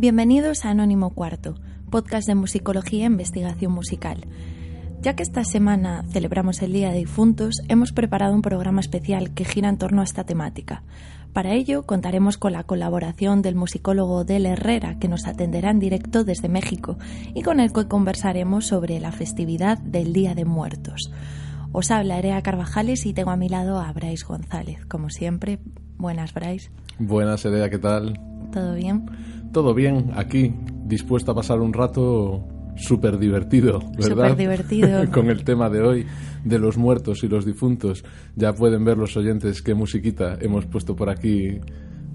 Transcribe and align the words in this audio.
Bienvenidos 0.00 0.64
a 0.64 0.70
Anónimo 0.70 1.10
Cuarto, 1.10 1.56
podcast 1.90 2.28
de 2.28 2.36
musicología 2.36 3.02
e 3.02 3.06
investigación 3.06 3.72
musical. 3.72 4.28
Ya 5.02 5.16
que 5.16 5.24
esta 5.24 5.42
semana 5.42 6.04
celebramos 6.08 6.62
el 6.62 6.72
Día 6.72 6.90
de 6.90 6.98
Difuntos, 6.98 7.56
hemos 7.66 7.90
preparado 7.90 8.32
un 8.32 8.40
programa 8.40 8.80
especial 8.80 9.34
que 9.34 9.44
gira 9.44 9.68
en 9.68 9.76
torno 9.76 10.00
a 10.00 10.04
esta 10.04 10.22
temática. 10.22 10.84
Para 11.32 11.52
ello, 11.52 11.82
contaremos 11.82 12.38
con 12.38 12.52
la 12.52 12.62
colaboración 12.62 13.42
del 13.42 13.56
musicólogo 13.56 14.22
Del 14.22 14.46
Herrera, 14.46 15.00
que 15.00 15.08
nos 15.08 15.26
atenderá 15.26 15.72
en 15.72 15.80
directo 15.80 16.22
desde 16.22 16.48
México 16.48 16.96
y 17.34 17.42
con 17.42 17.58
el 17.58 17.72
que 17.72 17.88
conversaremos 17.88 18.66
sobre 18.68 19.00
la 19.00 19.10
festividad 19.10 19.78
del 19.78 20.12
Día 20.12 20.36
de 20.36 20.44
Muertos. 20.44 21.10
Os 21.72 21.90
habla 21.90 22.20
Erea 22.20 22.40
Carvajales 22.42 23.04
y 23.04 23.14
tengo 23.14 23.30
a 23.30 23.36
mi 23.36 23.48
lado 23.48 23.80
a 23.80 23.92
Bryce 23.92 24.24
González. 24.24 24.86
Como 24.86 25.10
siempre, 25.10 25.58
buenas, 25.96 26.34
Bryce. 26.34 26.70
Buenas, 27.00 27.44
Erea, 27.44 27.68
¿qué 27.68 27.78
tal? 27.78 28.20
¿Todo 28.52 28.74
bien? 28.74 29.06
Todo 29.52 29.74
bien, 29.74 30.10
aquí, 30.14 30.54
dispuesto 30.84 31.32
a 31.32 31.34
pasar 31.34 31.60
un 31.60 31.72
rato 31.72 32.46
súper 32.76 33.18
divertido, 33.18 33.80
¿verdad? 33.96 34.28
Súper 34.28 34.36
divertido. 34.36 35.10
Con 35.12 35.30
el 35.30 35.44
tema 35.44 35.68
de 35.68 35.82
hoy, 35.82 36.06
de 36.44 36.58
los 36.58 36.76
muertos 36.76 37.24
y 37.24 37.28
los 37.28 37.44
difuntos. 37.44 38.04
Ya 38.36 38.52
pueden 38.54 38.84
ver 38.84 38.96
los 38.96 39.16
oyentes 39.16 39.62
qué 39.62 39.74
musiquita 39.74 40.38
hemos 40.40 40.66
puesto 40.66 40.94
por 40.94 41.10
aquí 41.10 41.60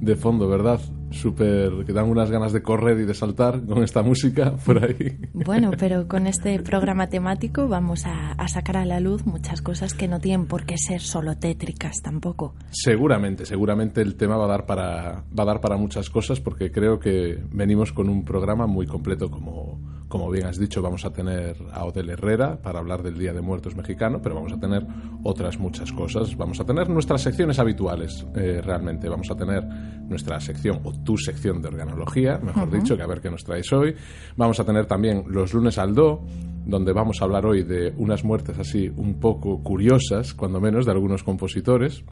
de 0.03 0.15
fondo, 0.15 0.47
¿verdad? 0.47 0.79
Súper, 1.11 1.85
que 1.85 1.93
dan 1.93 2.09
unas 2.09 2.31
ganas 2.31 2.53
de 2.53 2.63
correr 2.63 2.99
y 2.99 3.05
de 3.05 3.13
saltar 3.13 3.63
con 3.65 3.83
esta 3.83 4.01
música 4.01 4.55
por 4.65 4.83
ahí. 4.83 5.19
Bueno, 5.33 5.71
pero 5.77 6.07
con 6.07 6.27
este 6.27 6.59
programa 6.59 7.07
temático 7.07 7.67
vamos 7.67 8.05
a, 8.05 8.31
a, 8.31 8.47
sacar 8.47 8.77
a 8.77 8.85
la 8.85 8.99
luz 8.99 9.25
muchas 9.25 9.61
cosas 9.61 9.93
que 9.93 10.07
no 10.07 10.19
tienen 10.19 10.47
por 10.47 10.65
qué 10.65 10.75
ser 10.77 11.01
solo 11.01 11.37
tétricas 11.37 12.01
tampoco. 12.01 12.55
Seguramente, 12.71 13.45
seguramente 13.45 14.01
el 14.01 14.15
tema 14.15 14.37
va 14.37 14.45
a 14.45 14.49
dar 14.49 14.65
para, 14.65 15.23
va 15.37 15.43
a 15.43 15.45
dar 15.45 15.61
para 15.61 15.77
muchas 15.77 16.09
cosas 16.09 16.39
porque 16.39 16.71
creo 16.71 16.99
que 16.99 17.43
venimos 17.51 17.93
con 17.93 18.09
un 18.09 18.25
programa 18.25 18.65
muy 18.65 18.87
completo 18.87 19.29
como, 19.29 19.79
como 20.13 20.29
bien 20.29 20.45
has 20.45 20.59
dicho, 20.59 20.79
vamos 20.79 21.05
a 21.05 21.09
tener 21.11 21.57
a 21.71 21.85
Odel 21.85 22.11
Herrera 22.11 22.61
para 22.61 22.77
hablar 22.77 23.01
del 23.01 23.17
Día 23.17 23.33
de 23.33 23.41
Muertos 23.41 23.75
mexicano, 23.75 24.21
pero 24.21 24.35
vamos 24.35 24.53
a 24.53 24.59
tener 24.59 24.85
otras 25.23 25.57
muchas 25.57 25.91
cosas. 25.91 26.37
Vamos 26.37 26.59
a 26.59 26.65
tener 26.65 26.87
nuestras 26.87 27.23
secciones 27.23 27.57
habituales, 27.57 28.23
eh, 28.35 28.61
realmente. 28.63 29.09
Vamos 29.09 29.31
a 29.31 29.35
tener 29.35 29.65
nuestra 30.07 30.39
sección, 30.39 30.81
o 30.83 30.93
tu 31.03 31.17
sección 31.17 31.63
de 31.63 31.69
organología, 31.69 32.37
mejor 32.37 32.67
uh 32.67 32.71
-huh. 32.71 32.79
dicho, 32.79 32.95
que 32.95 33.01
a 33.01 33.07
ver 33.07 33.21
qué 33.21 33.31
nos 33.31 33.43
traéis 33.43 33.73
hoy. 33.73 33.95
Vamos 34.37 34.59
a 34.59 34.63
tener 34.63 34.85
también 34.85 35.23
los 35.29 35.51
lunes 35.51 35.79
al 35.79 35.95
do, 35.95 36.21
donde 36.63 36.93
vamos 36.93 37.19
a 37.19 37.25
hablar 37.25 37.47
hoy 37.47 37.63
de 37.63 37.91
unas 37.97 38.23
muertes 38.23 38.59
así 38.59 38.93
un 38.95 39.15
poco 39.19 39.63
curiosas, 39.63 40.35
cuando 40.35 40.61
menos, 40.61 40.85
de 40.85 40.91
algunos 40.91 41.23
compositores. 41.23 42.05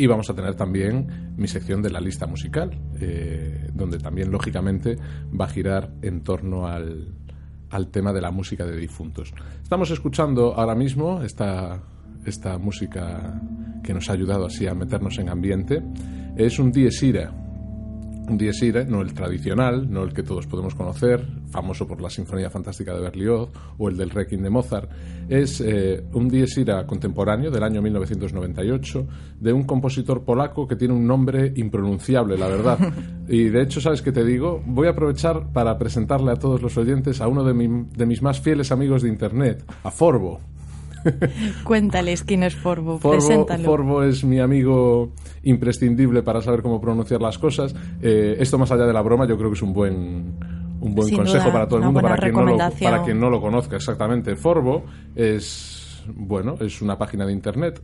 Y 0.00 0.06
vamos 0.06 0.30
a 0.30 0.34
tener 0.34 0.54
también 0.54 1.34
mi 1.36 1.46
sección 1.46 1.82
de 1.82 1.90
la 1.90 2.00
lista 2.00 2.26
musical, 2.26 2.70
eh, 2.98 3.68
donde 3.74 3.98
también, 3.98 4.30
lógicamente, 4.30 4.96
va 5.38 5.44
a 5.44 5.48
girar 5.48 5.92
en 6.00 6.22
torno 6.22 6.66
al, 6.66 7.12
al, 7.68 7.88
tema 7.88 8.10
de 8.14 8.22
la 8.22 8.30
música 8.30 8.64
de 8.64 8.78
difuntos. 8.78 9.34
Estamos 9.62 9.90
escuchando 9.90 10.54
ahora 10.54 10.74
mismo 10.74 11.20
esta, 11.20 11.82
esta 12.24 12.56
música 12.56 13.42
que 13.84 13.92
nos 13.92 14.08
ha 14.08 14.14
ayudado 14.14 14.46
así 14.46 14.66
a 14.66 14.72
meternos 14.72 15.18
en 15.18 15.28
ambiente. 15.28 15.82
Es 16.34 16.58
un 16.58 16.72
Dies 16.72 17.02
Ira, 17.02 17.34
un 18.30 18.38
Dies 18.38 18.62
Irae, 18.62 18.86
no 18.86 19.02
el 19.02 19.12
tradicional, 19.12 19.90
no 19.90 20.04
el 20.04 20.12
que 20.12 20.22
todos 20.22 20.46
podemos 20.46 20.74
conocer, 20.74 21.26
famoso 21.50 21.86
por 21.86 22.00
la 22.00 22.08
Sinfonía 22.08 22.48
Fantástica 22.48 22.94
de 22.94 23.00
Berlioz 23.00 23.50
o 23.76 23.88
el 23.88 23.96
del 23.96 24.10
Requiem 24.10 24.42
de 24.42 24.50
Mozart, 24.50 24.88
es 25.28 25.60
eh, 25.60 26.04
un 26.12 26.28
Dies 26.28 26.56
Irae 26.56 26.86
contemporáneo 26.86 27.50
del 27.50 27.64
año 27.64 27.82
1998 27.82 29.06
de 29.40 29.52
un 29.52 29.64
compositor 29.64 30.24
polaco 30.24 30.68
que 30.68 30.76
tiene 30.76 30.94
un 30.94 31.06
nombre 31.06 31.52
impronunciable, 31.56 32.38
la 32.38 32.46
verdad. 32.46 32.78
Y 33.32 33.44
de 33.48 33.62
hecho, 33.62 33.80
¿sabes 33.80 34.02
qué 34.02 34.10
te 34.10 34.24
digo? 34.24 34.60
Voy 34.66 34.88
a 34.88 34.90
aprovechar 34.90 35.52
para 35.52 35.78
presentarle 35.78 36.32
a 36.32 36.34
todos 36.34 36.60
los 36.62 36.76
oyentes 36.76 37.20
a 37.20 37.28
uno 37.28 37.44
de, 37.44 37.54
mi, 37.54 37.86
de 37.96 38.04
mis 38.04 38.22
más 38.22 38.40
fieles 38.40 38.72
amigos 38.72 39.02
de 39.02 39.08
Internet, 39.08 39.64
a 39.84 39.90
Forbo. 39.92 40.40
Cuéntales 41.64 42.22
quién 42.24 42.42
es 42.42 42.54
Forbo, 42.54 42.98
Forbo 42.98 43.16
preséntalo. 43.16 43.64
Forbo 43.64 44.02
es 44.02 44.24
mi 44.24 44.40
amigo 44.40 45.12
imprescindible 45.42 46.22
para 46.22 46.42
saber 46.42 46.62
cómo 46.62 46.80
pronunciar 46.80 47.20
las 47.20 47.38
cosas. 47.38 47.74
Eh, 48.02 48.36
esto 48.38 48.58
más 48.58 48.70
allá 48.70 48.86
de 48.86 48.92
la 48.92 49.02
broma, 49.02 49.26
yo 49.26 49.36
creo 49.36 49.50
que 49.50 49.56
es 49.56 49.62
un 49.62 49.72
buen 49.72 50.34
un 50.80 50.94
buen 50.94 51.08
Sin 51.08 51.18
consejo 51.18 51.44
duda, 51.44 51.52
para 51.52 51.68
todo 51.68 51.78
el 51.80 51.84
mundo, 51.86 52.00
para 52.00 52.16
quien, 52.16 52.34
no 52.34 52.44
lo, 52.44 52.56
para 52.56 53.02
quien 53.02 53.20
no 53.20 53.30
lo 53.30 53.40
conozca 53.40 53.76
exactamente. 53.76 54.34
Forbo 54.36 54.84
es, 55.14 56.02
bueno, 56.14 56.54
es 56.60 56.80
una 56.80 56.96
página 56.96 57.26
de 57.26 57.32
internet 57.32 57.82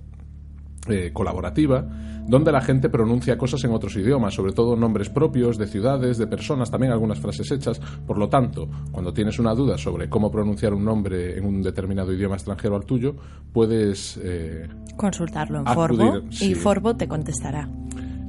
eh, 0.89 1.11
colaborativa 1.13 1.87
donde 2.27 2.51
la 2.51 2.61
gente 2.61 2.89
pronuncia 2.89 3.39
cosas 3.39 3.63
en 3.65 3.73
otros 3.73 3.97
idiomas, 3.97 4.35
sobre 4.35 4.53
todo 4.53 4.77
nombres 4.77 5.09
propios 5.09 5.57
de 5.59 5.67
ciudades, 5.67 6.19
de 6.19 6.27
personas, 6.27 6.71
también 6.71 6.93
algunas 6.93 7.21
frases 7.21 7.51
hechas. 7.53 7.81
Por 8.07 8.19
lo 8.19 8.29
tanto, 8.29 8.69
cuando 8.91 9.13
tienes 9.13 9.39
una 9.39 9.55
duda 9.55 9.79
sobre 9.79 10.09
cómo 10.09 10.31
pronunciar 10.31 10.75
un 10.75 10.85
nombre 10.85 11.39
en 11.39 11.45
un 11.45 11.63
determinado 11.63 12.13
idioma 12.13 12.35
extranjero 12.35 12.77
al 12.77 12.85
tuyo, 12.85 13.15
puedes 13.53 14.19
eh, 14.23 14.69
consultarlo 14.97 15.61
en 15.61 15.69
acudir, 15.69 15.99
Forbo 15.99 16.23
sí. 16.31 16.51
y 16.51 16.55
Forbo 16.55 16.97
te 16.97 17.07
contestará. 17.07 17.69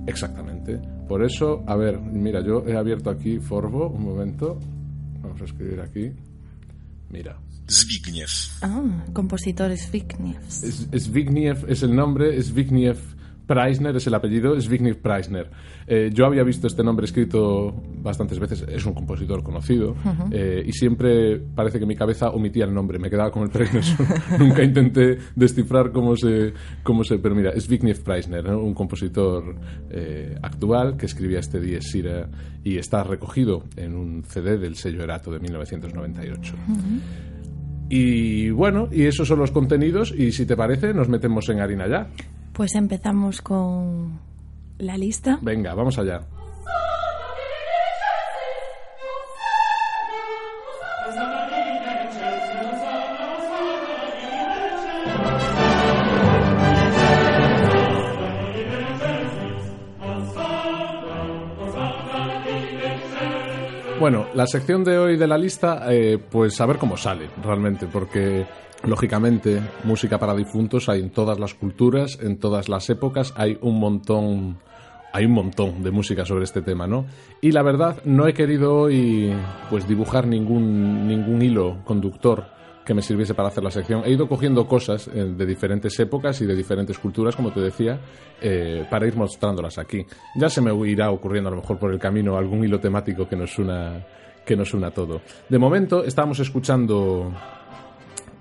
Exactamente. 0.05 0.79
Por 1.07 1.23
eso, 1.23 1.63
a 1.65 1.75
ver, 1.75 1.99
mira, 1.99 2.41
yo 2.41 2.63
he 2.65 2.77
abierto 2.77 3.09
aquí 3.09 3.39
Forbo, 3.39 3.89
un 3.89 4.03
momento. 4.03 4.57
Vamos 5.21 5.41
a 5.41 5.45
escribir 5.45 5.81
aquí. 5.81 6.11
Mira. 7.09 7.37
Zbigniew. 7.69 8.27
Ah, 8.61 9.05
compositor 9.13 9.75
Zbigniew. 9.75 10.35
Es- 10.47 10.87
Zbigniew 10.95 11.55
es 11.67 11.83
el 11.83 11.95
nombre, 11.95 12.41
Zbigniew 12.41 12.95
Preisner 13.45 13.95
es 13.95 14.05
el 14.05 14.13
apellido, 14.13 14.59
Zbigniew 14.59 14.97
Preisner. 15.01 15.49
Eh, 15.87 16.09
yo 16.13 16.25
había 16.25 16.43
visto 16.43 16.67
este 16.67 16.83
nombre 16.83 17.05
escrito 17.05 17.73
bastantes 18.03 18.39
veces, 18.39 18.65
es 18.67 18.85
un 18.85 18.93
compositor 18.93 19.41
conocido, 19.41 19.95
eh, 20.31 20.63
y 20.67 20.73
siempre 20.73 21.37
parece 21.39 21.79
que 21.79 21.85
mi 21.85 21.95
cabeza 21.95 22.29
omitía 22.29 22.65
el 22.65 22.73
nombre, 22.73 22.99
me 22.99 23.09
quedaba 23.09 23.31
con 23.31 23.43
el 23.43 23.49
Preisner. 23.49 23.85
Nunca 24.39 24.63
intenté 24.63 25.17
descifrar 25.33 25.93
cómo 25.93 26.17
se, 26.17 26.53
cómo 26.83 27.05
se 27.05 27.19
pero 27.19 27.35
mira, 27.35 27.53
Zbigniew 27.57 27.95
Preisner, 28.03 28.43
¿no? 28.43 28.59
un 28.59 28.73
compositor 28.73 29.55
eh, 29.91 30.37
actual 30.41 30.97
que 30.97 31.05
escribía 31.05 31.39
este 31.39 31.61
Dies 31.61 31.95
Irae 31.95 32.25
y 32.65 32.77
está 32.77 33.01
recogido 33.05 33.63
en 33.77 33.95
un 33.95 34.23
CD 34.25 34.57
del 34.57 34.75
sello 34.75 35.03
Erato 35.05 35.31
de 35.31 35.39
1998. 35.39 36.53
Y 37.89 38.49
bueno, 38.49 38.89
y 38.91 39.05
esos 39.05 39.27
son 39.27 39.39
los 39.39 39.51
contenidos 39.51 40.13
y 40.15 40.31
si 40.31 40.45
te 40.45 40.55
parece 40.55 40.93
nos 40.93 41.09
metemos 41.09 41.47
en 41.49 41.61
harina 41.61 41.87
ya. 41.87 42.07
Pues 42.53 42.75
empezamos 42.75 43.41
con 43.41 44.19
la 44.79 44.97
lista. 44.97 45.39
Venga, 45.41 45.73
vamos 45.73 45.97
allá. 45.97 46.21
Bueno, 63.99 64.27
la 64.35 64.45
sección 64.45 64.83
de 64.83 64.99
hoy 64.99 65.17
de 65.17 65.25
la 65.25 65.39
lista, 65.39 65.91
eh, 65.91 66.19
pues 66.19 66.61
a 66.61 66.67
ver 66.67 66.77
cómo 66.77 66.97
sale 66.97 67.31
realmente, 67.43 67.87
porque 67.87 68.45
lógicamente 68.83 69.59
música 69.85 70.19
para 70.19 70.35
difuntos 70.35 70.87
hay 70.87 70.99
en 71.01 71.09
todas 71.09 71.39
las 71.39 71.55
culturas, 71.55 72.19
en 72.21 72.37
todas 72.37 72.69
las 72.69 72.91
épocas, 72.91 73.33
hay 73.35 73.57
un 73.59 73.79
montón, 73.79 74.59
hay 75.13 75.25
un 75.25 75.31
montón 75.31 75.81
de 75.81 75.89
música 75.89 76.25
sobre 76.25 76.43
este 76.43 76.61
tema, 76.61 76.85
¿no? 76.85 77.07
Y 77.41 77.53
la 77.53 77.63
verdad 77.63 77.97
no 78.05 78.27
he 78.27 78.35
querido 78.35 78.75
hoy, 78.81 79.33
pues 79.71 79.87
dibujar 79.87 80.27
ningún 80.27 81.07
ningún 81.07 81.41
hilo 81.41 81.77
conductor 81.83 82.56
que 82.87 82.93
me 82.93 83.01
sirviese 83.01 83.33
para 83.33 83.49
hacer 83.49 83.63
la 83.63 83.69
sección. 83.69 84.03
He 84.05 84.11
ido 84.11 84.29
cogiendo 84.29 84.65
cosas 84.65 85.09
eh, 85.13 85.25
de 85.25 85.45
diferentes 85.45 85.99
épocas 85.99 86.39
y 86.39 86.45
de 86.45 86.55
diferentes 86.55 86.97
culturas, 86.97 87.35
como 87.35 87.51
te 87.51 87.59
decía, 87.59 87.99
eh, 88.41 88.85
para 88.89 89.05
ir 89.05 89.15
mostrándolas 89.17 89.77
aquí. 89.77 90.05
Ya 90.35 90.49
se 90.49 90.61
me 90.61 90.71
irá 90.89 91.11
ocurriendo 91.11 91.49
a 91.49 91.51
lo 91.51 91.57
mejor 91.57 91.77
por 91.77 91.91
el 91.91 91.99
camino 91.99 92.37
algún 92.37 92.63
hilo 92.63 92.79
temático 92.79 93.27
que 93.27 93.35
nos 93.35 93.59
una 93.59 94.05
que 94.45 94.55
nos 94.55 94.73
una 94.73 94.91
todo. 94.91 95.19
De 95.49 95.59
momento 95.59 96.05
estamos 96.05 96.39
escuchando 96.39 97.33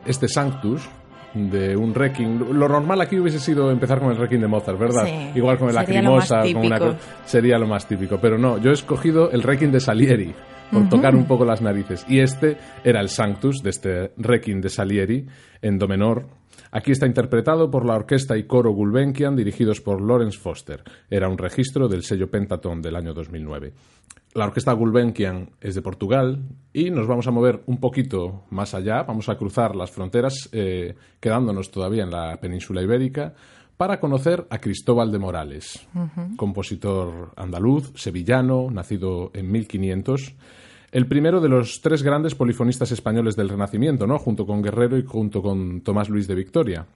este 0.05 0.29
Sanctus 0.29 0.89
de 1.35 1.77
un 1.77 1.93
Requiem. 1.93 2.53
Lo 2.53 2.69
normal 2.69 3.01
aquí 3.01 3.19
hubiese 3.19 3.41
sido 3.41 3.73
empezar 3.73 3.99
con 3.99 4.13
el 4.13 4.17
Requiem 4.17 4.43
de 4.43 4.47
Mozart, 4.47 4.79
¿verdad? 4.79 5.07
Sí, 5.07 5.33
Igual 5.35 5.59
con 5.59 5.71
el 5.71 5.75
sería 5.75 6.03
lo 6.03 6.15
más 6.15 6.31
Lacrimosa, 6.31 6.55
con 6.55 6.67
una 6.67 6.99
sería 7.25 7.59
lo 7.59 7.67
más 7.67 7.89
típico, 7.89 8.19
pero 8.21 8.39
no, 8.39 8.59
yo 8.59 8.71
he 8.71 8.75
escogido 8.75 9.33
el 9.33 9.43
Requiem 9.43 9.73
de 9.73 9.81
Salieri 9.81 10.35
por 10.71 10.89
tocar 10.89 11.15
un 11.15 11.27
poco 11.27 11.45
las 11.45 11.63
narices 11.63 12.05
y 12.09 12.21
este 12.21 12.57
era 12.85 13.01
el 13.01 13.09
Sanctus 13.09 13.63
de 13.63 13.71
este 13.71 14.13
Requiem 14.17 14.61
de 14.61 14.69
Salieri 14.69 15.27
en 15.63 15.79
do 15.79 15.89
menor. 15.89 16.27
Aquí 16.73 16.93
está 16.93 17.07
interpretado 17.07 17.71
por 17.71 17.87
la 17.87 17.95
orquesta 17.95 18.37
y 18.37 18.45
coro 18.45 18.73
Gulbenkian 18.73 19.37
dirigidos 19.37 19.81
por 19.81 20.01
Lawrence 20.01 20.39
Foster. 20.39 20.83
Era 21.09 21.29
un 21.29 21.39
registro 21.39 21.89
del 21.89 22.03
sello 22.03 22.31
Pentaton 22.31 22.83
del 22.83 22.97
año 22.97 23.15
2009. 23.15 23.73
La 24.35 24.45
orquesta 24.45 24.73
Gulbenkian 24.75 25.49
es 25.63 25.75
de 25.75 25.81
Portugal 25.81 26.43
y 26.71 26.91
nos 26.91 27.07
vamos 27.07 27.27
a 27.27 27.31
mover 27.31 27.63
un 27.65 27.79
poquito 27.79 28.45
más 28.51 28.75
allá, 28.75 29.03
vamos 29.03 29.31
a 29.31 29.37
cruzar 29.39 29.75
las 29.75 29.91
fronteras, 29.91 30.51
eh, 30.53 30.95
quedándonos 31.21 31.71
todavía 31.71 32.03
en 32.03 32.11
la 32.11 32.37
península 32.39 32.83
ibérica, 32.83 33.33
para 33.77 34.01
conocer 34.01 34.47
a 34.51 34.59
Cristóbal 34.59 35.13
de 35.13 35.19
Morales, 35.19 35.87
compositor 36.37 37.33
andaluz, 37.37 37.93
sevillano, 37.95 38.71
nacido 38.71 39.31
en 39.35 39.51
1500, 39.53 40.35
el 40.93 41.07
primero 41.07 41.41
de 41.41 41.49
los 41.49 41.81
tres 41.83 42.03
grandes 42.03 42.35
polifonistas 42.35 42.91
españoles 42.93 43.37
del 43.37 43.49
Renacimiento, 43.49 44.07
¿no? 44.07 44.19
junto 44.19 44.47
con 44.47 44.63
Guerrero 44.63 44.97
y 44.97 45.05
junto 45.05 45.43
con 45.43 45.83
Tomás 45.83 46.09
Luis 46.09 46.27
de 46.27 46.35
Victoria. 46.35 46.87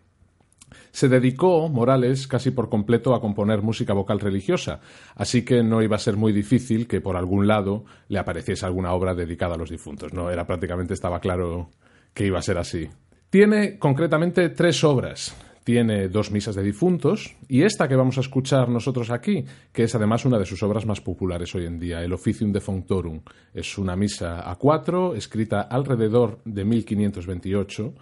Se 0.92 1.08
dedicó, 1.08 1.68
Morales, 1.68 2.26
casi 2.26 2.50
por 2.50 2.68
completo 2.68 3.14
a 3.14 3.20
componer 3.20 3.62
música 3.62 3.92
vocal 3.92 4.20
religiosa, 4.20 4.80
así 5.14 5.44
que 5.44 5.62
no 5.62 5.82
iba 5.82 5.96
a 5.96 6.00
ser 6.00 6.16
muy 6.16 6.32
difícil 6.32 6.86
que 6.86 7.00
por 7.00 7.16
algún 7.16 7.46
lado 7.46 7.84
le 8.08 8.18
apareciese 8.18 8.66
alguna 8.66 8.92
obra 8.92 9.14
dedicada 9.14 9.54
a 9.54 9.58
los 9.58 9.70
difuntos. 9.70 10.12
No, 10.12 10.30
era 10.30 10.46
prácticamente 10.46 10.94
estaba 10.94 11.20
claro 11.20 11.70
que 12.14 12.26
iba 12.26 12.38
a 12.38 12.42
ser 12.42 12.58
así. 12.58 12.88
Tiene 13.28 13.78
concretamente 13.78 14.48
tres 14.48 14.82
obras. 14.82 15.36
Tiene 15.64 16.08
dos 16.08 16.30
misas 16.30 16.54
de 16.54 16.62
difuntos 16.62 17.36
y 17.48 17.62
esta 17.62 17.86
que 17.86 17.96
vamos 17.96 18.16
a 18.18 18.22
escuchar 18.22 18.68
nosotros 18.68 19.10
aquí, 19.10 19.44
que 19.72 19.84
es 19.84 19.94
además 19.94 20.24
una 20.24 20.38
de 20.38 20.46
sus 20.46 20.62
obras 20.62 20.86
más 20.86 21.00
populares 21.00 21.54
hoy 21.54 21.66
en 21.66 21.78
día, 21.78 22.02
el 22.02 22.12
Officium 22.12 22.52
Defunctorum. 22.52 23.20
Es 23.52 23.76
una 23.78 23.94
misa 23.94 24.50
a 24.50 24.56
cuatro, 24.56 25.14
escrita 25.14 25.62
alrededor 25.62 26.40
de 26.44 26.64
1528 26.64 27.94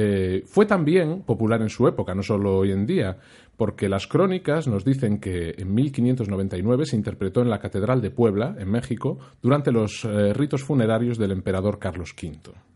eh, 0.00 0.44
fue 0.46 0.64
también 0.64 1.22
popular 1.22 1.60
en 1.60 1.70
su 1.70 1.88
época, 1.88 2.14
no 2.14 2.22
solo 2.22 2.58
hoy 2.58 2.70
en 2.70 2.86
día, 2.86 3.16
porque 3.56 3.88
las 3.88 4.06
crónicas 4.06 4.68
nos 4.68 4.84
dicen 4.84 5.18
que 5.18 5.56
en 5.58 5.74
1599 5.74 6.86
se 6.86 6.94
interpretó 6.94 7.42
en 7.42 7.50
la 7.50 7.58
Catedral 7.58 8.00
de 8.00 8.12
Puebla, 8.12 8.54
en 8.60 8.70
México, 8.70 9.18
durante 9.42 9.72
los 9.72 10.04
eh, 10.04 10.32
ritos 10.34 10.62
funerarios 10.62 11.18
del 11.18 11.32
emperador 11.32 11.80
Carlos 11.80 12.14
V. 12.16 12.67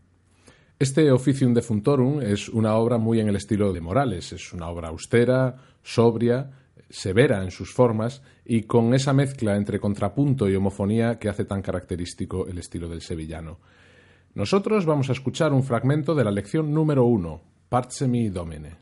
Este 0.79 1.11
Officium 1.11 1.53
Defuntorum 1.53 2.21
es 2.21 2.49
una 2.49 2.75
obra 2.75 2.97
muy 2.97 3.19
en 3.19 3.29
el 3.29 3.35
estilo 3.35 3.71
de 3.71 3.79
Morales, 3.79 4.33
es 4.33 4.53
una 4.53 4.67
obra 4.69 4.89
austera, 4.89 5.55
sobria, 5.83 6.51
severa 6.89 7.43
en 7.43 7.51
sus 7.51 7.71
formas 7.71 8.21
y 8.43 8.63
con 8.63 8.93
esa 8.93 9.13
mezcla 9.13 9.55
entre 9.55 9.79
contrapunto 9.79 10.49
y 10.49 10.55
homofonía 10.55 11.19
que 11.19 11.29
hace 11.29 11.45
tan 11.45 11.61
característico 11.61 12.47
el 12.47 12.57
estilo 12.57 12.89
del 12.89 13.01
sevillano. 13.01 13.59
Nosotros 14.33 14.85
vamos 14.85 15.09
a 15.09 15.13
escuchar 15.13 15.53
un 15.53 15.63
fragmento 15.63 16.15
de 16.15 16.23
la 16.23 16.31
lección 16.31 16.73
número 16.73 17.05
uno, 17.05 17.41
Partsemi 17.69 18.29
Domine. 18.29 18.77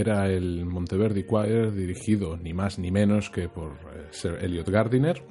Era 0.00 0.28
el 0.30 0.64
Monteverdi 0.64 1.24
Choir 1.24 1.72
dirigido 1.72 2.36
ni 2.36 2.54
más 2.54 2.78
ni 2.78 2.90
menos 2.90 3.30
que 3.30 3.48
por 3.48 3.72
eh, 3.72 4.06
Sir 4.10 4.38
Elliot 4.40 4.68
Gardiner, 4.68 5.22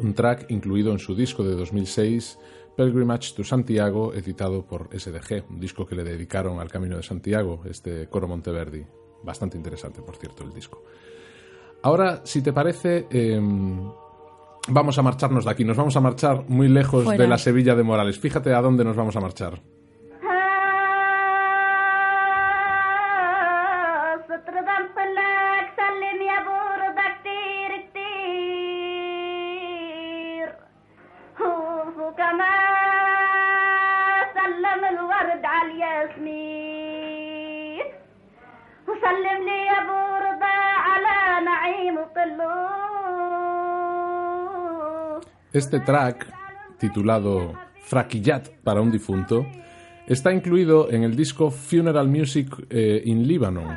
un 0.00 0.14
track 0.14 0.46
incluido 0.50 0.92
en 0.92 0.98
su 0.98 1.14
disco 1.14 1.44
de 1.44 1.54
2006 1.54 2.38
Pilgrimage 2.76 3.34
to 3.34 3.42
Santiago, 3.42 4.12
editado 4.12 4.66
por 4.66 4.88
SDG, 4.92 5.48
un 5.48 5.58
disco 5.58 5.86
que 5.86 5.94
le 5.94 6.04
dedicaron 6.04 6.60
al 6.60 6.68
Camino 6.68 6.96
de 6.96 7.02
Santiago, 7.02 7.62
este 7.64 8.06
coro 8.08 8.28
Monteverdi. 8.28 8.84
Bastante 9.22 9.56
interesante, 9.56 10.02
por 10.02 10.16
cierto, 10.16 10.44
el 10.44 10.52
disco. 10.52 10.84
Ahora, 11.82 12.20
si 12.24 12.42
te 12.42 12.52
parece, 12.52 13.06
em, 13.10 13.90
vamos 14.68 14.98
a 14.98 15.02
marcharnos 15.02 15.46
de 15.46 15.50
aquí. 15.50 15.64
Nos 15.64 15.76
vamos 15.76 15.96
a 15.96 16.00
marchar 16.00 16.44
muy 16.48 16.68
lejos 16.68 17.08
de 17.08 17.26
la 17.26 17.38
Sevilla 17.38 17.74
de 17.74 17.82
Morales. 17.82 18.18
Fíjate 18.18 18.52
a 18.52 18.60
dónde 18.60 18.84
nos 18.84 18.94
vamos 18.94 19.16
a 19.16 19.20
marchar. 19.20 19.62
Este 45.56 45.80
track, 45.80 46.30
titulado 46.78 47.54
Fraquillat 47.80 48.50
para 48.62 48.82
un 48.82 48.90
difunto, 48.90 49.46
está 50.06 50.30
incluido 50.30 50.90
en 50.92 51.02
el 51.02 51.16
disco 51.16 51.50
Funeral 51.50 52.08
Music 52.08 52.66
eh, 52.68 53.00
in 53.06 53.26
Lebanon. 53.26 53.74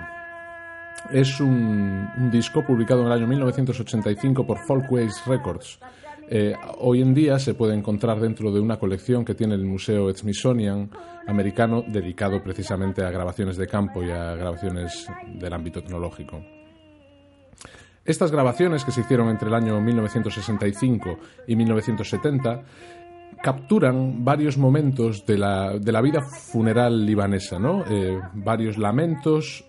Es 1.10 1.40
un, 1.40 2.30
disco 2.30 2.66
publicado 2.66 3.00
en 3.00 3.08
el 3.08 3.14
año 3.14 3.28
1985 3.28 4.46
por 4.46 4.58
Folkways 4.68 5.26
Records. 5.26 5.80
Eh, 6.28 6.54
hoy 6.80 7.02
en 7.02 7.14
día 7.14 7.40
se 7.40 7.54
puede 7.54 7.76
encontrar 7.76 8.20
dentro 8.20 8.52
de 8.52 8.60
una 8.60 8.78
colección 8.78 9.24
que 9.24 9.34
tiene 9.34 9.56
el 9.56 9.64
Museo 9.64 10.14
Smithsonian 10.14 10.90
americano 11.28 11.82
dedicado 11.88 12.44
precisamente 12.44 13.06
a 13.06 13.10
grabaciones 13.10 13.56
de 13.56 13.68
campo 13.68 14.04
y 14.04 14.10
a 14.12 14.36
grabaciones 14.36 15.08
del 15.34 15.54
ámbito 15.54 15.82
tecnológico. 15.82 16.59
Estas 18.10 18.32
grabaciones, 18.32 18.84
que 18.84 18.92
se 18.92 19.02
hicieron 19.02 19.30
entre 19.30 19.50
el 19.50 19.54
año 19.54 19.80
1965 19.80 21.20
y 21.46 21.56
1970, 21.56 22.64
capturan 23.44 24.26
varios 24.26 24.58
momentos 24.58 25.28
de 25.28 25.38
la, 25.38 25.78
de 25.78 25.92
la 25.92 26.02
vida 26.02 26.24
funeral 26.24 27.06
libanesa, 27.06 27.60
¿no? 27.60 27.86
Eh, 27.88 28.20
varios 28.34 28.80
lamentos, 28.80 29.64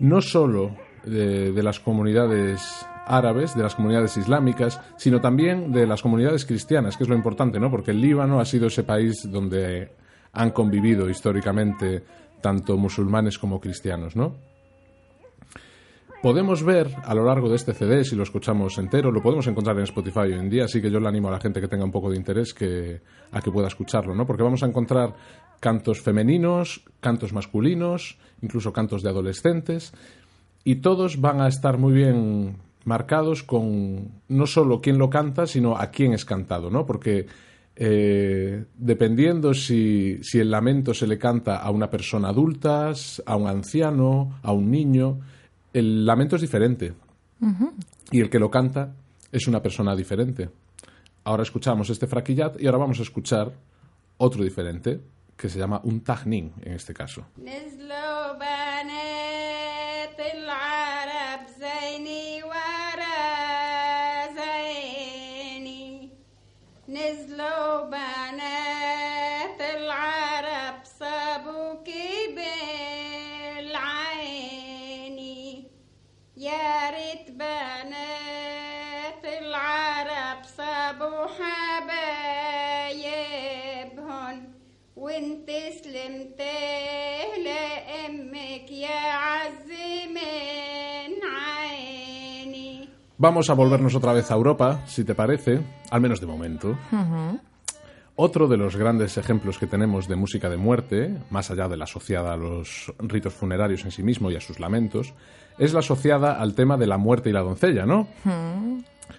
no 0.00 0.22
solo 0.22 0.74
de, 1.04 1.52
de, 1.52 1.62
las 1.62 1.78
comunidades 1.78 2.62
árabes, 3.06 3.54
de 3.54 3.64
las 3.64 3.74
comunidades 3.74 4.16
islámicas, 4.16 4.80
sino 4.96 5.20
también 5.20 5.70
de 5.70 5.86
las 5.86 6.00
comunidades 6.00 6.46
cristianas, 6.46 6.96
que 6.96 7.02
es 7.02 7.10
lo 7.10 7.14
importante, 7.14 7.60
¿no? 7.60 7.70
Porque 7.70 7.90
el 7.90 8.00
Líbano 8.00 8.40
ha 8.40 8.46
sido 8.46 8.68
ese 8.68 8.84
país 8.84 9.30
donde 9.30 9.90
han 10.32 10.52
convivido 10.52 11.10
históricamente 11.10 12.02
tanto 12.40 12.78
musulmanes 12.78 13.38
como 13.38 13.60
cristianos, 13.60 14.16
¿no? 14.16 14.55
Podemos 16.22 16.62
ver 16.62 16.94
a 17.04 17.14
lo 17.14 17.24
largo 17.24 17.48
de 17.48 17.56
este 17.56 17.74
CD, 17.74 18.04
si 18.04 18.16
lo 18.16 18.22
escuchamos 18.22 18.78
entero, 18.78 19.10
lo 19.10 19.22
podemos 19.22 19.46
encontrar 19.46 19.76
en 19.76 19.84
Spotify 19.84 20.20
hoy 20.20 20.34
en 20.34 20.50
día, 20.50 20.64
así 20.64 20.80
que 20.80 20.90
yo 20.90 21.00
le 21.00 21.08
animo 21.08 21.28
a 21.28 21.32
la 21.32 21.40
gente 21.40 21.60
que 21.60 21.68
tenga 21.68 21.84
un 21.84 21.92
poco 21.92 22.10
de 22.10 22.16
interés 22.16 22.54
que, 22.54 23.00
a 23.32 23.40
que 23.40 23.50
pueda 23.50 23.68
escucharlo, 23.68 24.14
¿no? 24.14 24.26
Porque 24.26 24.42
vamos 24.42 24.62
a 24.62 24.66
encontrar 24.66 25.14
cantos 25.60 26.00
femeninos, 26.00 26.82
cantos 27.00 27.32
masculinos, 27.32 28.18
incluso 28.42 28.72
cantos 28.72 29.02
de 29.02 29.10
adolescentes, 29.10 29.92
y 30.64 30.76
todos 30.76 31.20
van 31.20 31.40
a 31.40 31.48
estar 31.48 31.78
muy 31.78 31.92
bien 31.92 32.56
marcados 32.84 33.42
con 33.42 34.10
no 34.28 34.46
solo 34.46 34.80
quién 34.80 34.98
lo 34.98 35.10
canta, 35.10 35.46
sino 35.46 35.76
a 35.76 35.90
quién 35.90 36.12
es 36.12 36.24
cantado, 36.24 36.70
¿no? 36.70 36.86
Porque 36.86 37.26
eh, 37.74 38.64
dependiendo 38.74 39.52
si, 39.52 40.18
si 40.22 40.38
el 40.38 40.50
lamento 40.50 40.94
se 40.94 41.06
le 41.06 41.18
canta 41.18 41.58
a 41.58 41.70
una 41.70 41.90
persona 41.90 42.28
adulta, 42.28 42.92
a 43.26 43.36
un 43.36 43.46
anciano, 43.48 44.38
a 44.42 44.52
un 44.52 44.70
niño, 44.70 45.20
el 45.76 46.06
lamento 46.06 46.36
es 46.36 46.42
diferente. 46.42 46.94
Y 48.10 48.20
el 48.22 48.30
que 48.30 48.38
lo 48.38 48.50
canta 48.50 48.94
es 49.30 49.46
una 49.46 49.60
persona 49.60 49.94
diferente. 49.94 50.48
Ahora 51.24 51.42
escuchamos 51.42 51.90
este 51.90 52.06
fraquillat 52.06 52.58
y 52.58 52.66
ahora 52.66 52.78
vamos 52.78 52.98
a 52.98 53.02
escuchar 53.02 53.52
otro 54.16 54.42
diferente 54.42 55.00
que 55.36 55.50
se 55.50 55.58
llama 55.58 55.82
un 55.84 56.00
tajnin 56.00 56.54
en 56.62 56.72
este 56.72 56.94
caso. 56.94 57.26
سلمته 86.05 87.37
لامك 87.45 88.71
يا 88.71 89.01
عز 89.25 89.71
من 90.15 91.11
عيني 91.37 92.87
Vamos 93.17 93.49
a 93.49 93.53
volvernos 93.53 93.93
otra 93.95 94.13
vez 94.13 94.31
a 94.31 94.35
Europa, 94.35 94.81
si 94.87 95.03
te 95.03 95.13
parece, 95.13 95.61
al 95.91 96.01
menos 96.01 96.19
de 96.19 96.25
momento. 96.25 96.77
Otro 98.15 98.47
de 98.47 98.57
los 98.57 98.75
grandes 98.75 99.17
ejemplos 99.17 99.57
que 99.59 99.67
tenemos 99.67 100.07
de 100.07 100.15
música 100.15 100.49
de 100.49 100.57
muerte, 100.57 101.15
más 101.29 101.49
allá 101.51 101.67
de 101.67 101.77
la 101.77 101.85
asociada 101.85 102.33
a 102.33 102.37
los 102.37 102.91
ritos 102.99 103.33
funerarios 103.33 103.85
en 103.85 103.91
sí 103.91 104.03
mismo 104.03 104.31
y 104.31 104.35
a 104.35 104.41
sus 104.41 104.59
lamentos, 104.59 105.13
es 105.57 105.73
la 105.73 105.79
asociada 105.79 106.33
al 106.41 106.55
tema 106.55 106.77
de 106.77 106.87
la 106.87 106.97
muerte 106.97 107.29
y 107.29 107.33
la 107.33 107.41
doncella, 107.41 107.85
¿no? 107.85 108.07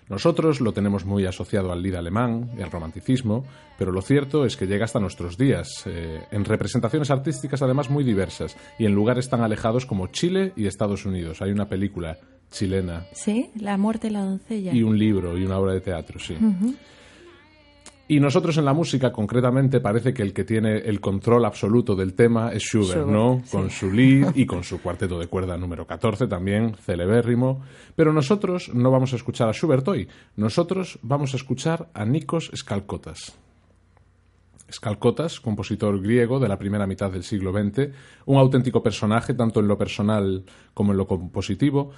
Nosotros 0.10 0.62
lo 0.62 0.72
tenemos 0.74 1.06
muy 1.06 1.25
asociado 1.25 1.72
al 1.72 1.82
lied 1.82 1.96
alemán 1.96 2.51
al 2.62 2.72
romanticismo, 2.72 3.46
pero 3.77 3.91
lo 3.91 4.01
cierto 4.01 4.46
es 4.46 4.58
que 4.58 4.67
llega 4.67 4.86
hasta 4.86 5.00
nuestros 5.00 5.38
días, 5.38 5.84
eh, 5.86 6.22
en 6.32 6.46
representaciones 6.46 7.12
artísticas 7.12 7.62
además 7.62 7.89
muy 7.89 8.03
diversas 8.03 8.56
y 8.79 8.86
en 8.86 8.94
lugares 8.94 9.29
tan 9.29 9.41
alejados 9.41 9.86
como 9.86 10.08
Chile 10.08 10.53
y 10.56 10.65
Estados 10.67 11.06
Unidos. 11.06 11.41
Hay 11.41 11.51
una 11.51 11.67
película 11.70 12.17
chilena 12.51 13.06
Sí, 13.12 13.50
La 13.60 13.77
muerte 13.77 14.08
y 14.08 14.12
la 14.12 14.22
doncella. 14.24 14.74
y 14.74 14.82
un 14.84 14.98
libro 14.98 15.38
y 15.38 15.44
una 15.44 15.58
obra 15.60 15.74
de 15.74 15.82
teatro, 15.82 16.20
sí. 16.20 16.36
Y 18.10 18.22
nosotros 18.22 18.58
en 18.58 18.64
la 18.64 18.74
música, 18.74 19.12
concretamente, 19.12 19.82
parece 19.82 20.14
que 20.14 20.22
el 20.22 20.32
que 20.32 20.46
tiene 20.46 20.78
el 20.78 21.02
control 21.02 21.44
absoluto 21.44 21.94
del 21.94 22.14
tema 22.14 22.54
es 22.54 22.64
Schubert, 22.64 23.02
Schubert, 23.02 23.08
¿no? 23.10 23.42
sí. 23.44 23.52
Con 23.52 23.70
su 23.70 23.92
lead 23.92 24.34
y 24.34 24.46
con 24.46 24.64
su 24.64 24.82
cuarteto 24.82 25.20
de 25.20 25.28
cuerda 25.28 25.58
número 25.58 25.86
14 25.86 26.28
también, 26.28 26.74
celebérrimo. 26.76 27.62
Pero 27.96 28.14
nosotros 28.14 28.72
no 28.74 28.92
vamos 28.92 29.12
a 29.12 29.18
escuchar 29.18 29.50
a 29.50 29.54
Schubert 29.54 29.86
hoy. 29.90 30.08
Nosotros 30.38 31.00
vamos 31.02 31.34
a 31.34 31.38
escuchar 31.38 31.90
a 31.94 32.06
Nikos 32.06 32.50
Skalkotas. 32.56 33.38
Skalkotas, 34.72 35.40
compositor 35.40 36.02
griego 36.02 36.40
de 36.40 36.48
la 36.48 36.58
primera 36.58 36.88
mitad 36.88 37.12
del 37.12 37.24
siglo 37.24 37.52
XX, 37.52 37.90
un 38.26 38.38
auténtico 38.38 38.84
personaje 38.84 39.34
tanto 39.34 39.60
en 39.60 39.68
lo 39.68 39.78
personal 39.78 40.44
como 40.74 40.92
en 40.92 40.98
lo 40.98 41.08
compositivo. 41.08 41.92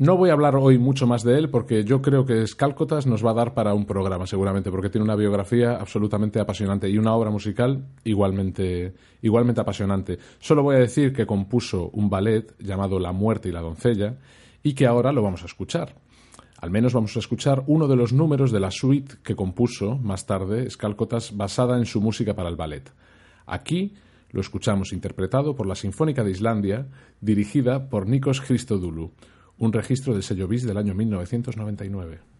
No 0.00 0.16
voy 0.16 0.30
a 0.30 0.34
hablar 0.34 0.54
hoy 0.54 0.78
mucho 0.78 1.08
más 1.08 1.24
de 1.24 1.36
él 1.36 1.50
porque 1.50 1.82
yo 1.82 2.00
creo 2.00 2.24
que 2.24 2.46
Skalkotas 2.46 3.08
nos 3.08 3.26
va 3.26 3.32
a 3.32 3.34
dar 3.34 3.52
para 3.52 3.74
un 3.74 3.84
programa 3.84 4.28
seguramente 4.28 4.70
porque 4.70 4.90
tiene 4.90 5.04
una 5.04 5.16
biografía 5.16 5.74
absolutamente 5.74 6.38
apasionante 6.38 6.88
y 6.88 6.98
una 6.98 7.14
obra 7.14 7.32
musical 7.32 7.84
igualmente, 8.04 8.94
igualmente 9.22 9.60
apasionante. 9.60 10.20
Solo 10.38 10.62
voy 10.62 10.76
a 10.76 10.78
decir 10.78 11.12
que 11.12 11.26
compuso 11.26 11.90
un 11.94 12.08
ballet 12.08 12.54
llamado 12.60 13.00
La 13.00 13.10
muerte 13.10 13.48
y 13.48 13.52
la 13.52 13.60
doncella 13.60 14.14
y 14.62 14.74
que 14.74 14.86
ahora 14.86 15.10
lo 15.10 15.20
vamos 15.20 15.42
a 15.42 15.46
escuchar. 15.46 15.96
Al 16.60 16.70
menos 16.70 16.94
vamos 16.94 17.16
a 17.16 17.18
escuchar 17.18 17.64
uno 17.66 17.88
de 17.88 17.96
los 17.96 18.12
números 18.12 18.52
de 18.52 18.60
la 18.60 18.70
suite 18.70 19.16
que 19.24 19.34
compuso 19.34 19.98
más 19.98 20.26
tarde 20.26 20.70
Skalkotas 20.70 21.36
basada 21.36 21.76
en 21.76 21.86
su 21.86 22.00
música 22.00 22.36
para 22.36 22.50
el 22.50 22.54
ballet. 22.54 22.88
Aquí 23.46 23.94
lo 24.30 24.42
escuchamos 24.42 24.92
interpretado 24.92 25.56
por 25.56 25.66
la 25.66 25.74
Sinfónica 25.74 26.22
de 26.22 26.30
Islandia, 26.30 26.86
dirigida 27.20 27.88
por 27.88 28.06
Nikos 28.06 28.40
Christodoulou, 28.40 29.10
un 29.58 29.72
registro 29.72 30.14
del 30.14 30.22
sello 30.22 30.46
BIS 30.46 30.64
del 30.64 30.76
año 30.76 30.94
1999. 30.94 32.37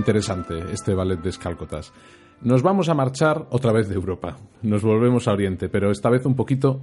Interesante 0.00 0.72
este 0.72 0.94
ballet 0.94 1.20
de 1.20 1.30
Skalkotas. 1.30 1.92
Nos 2.40 2.62
vamos 2.62 2.88
a 2.88 2.94
marchar 2.94 3.46
otra 3.50 3.70
vez 3.70 3.86
de 3.86 3.96
Europa. 3.96 4.38
Nos 4.62 4.82
volvemos 4.82 5.28
a 5.28 5.32
Oriente, 5.32 5.68
pero 5.68 5.90
esta 5.90 6.08
vez 6.08 6.24
un 6.24 6.34
poquito 6.34 6.80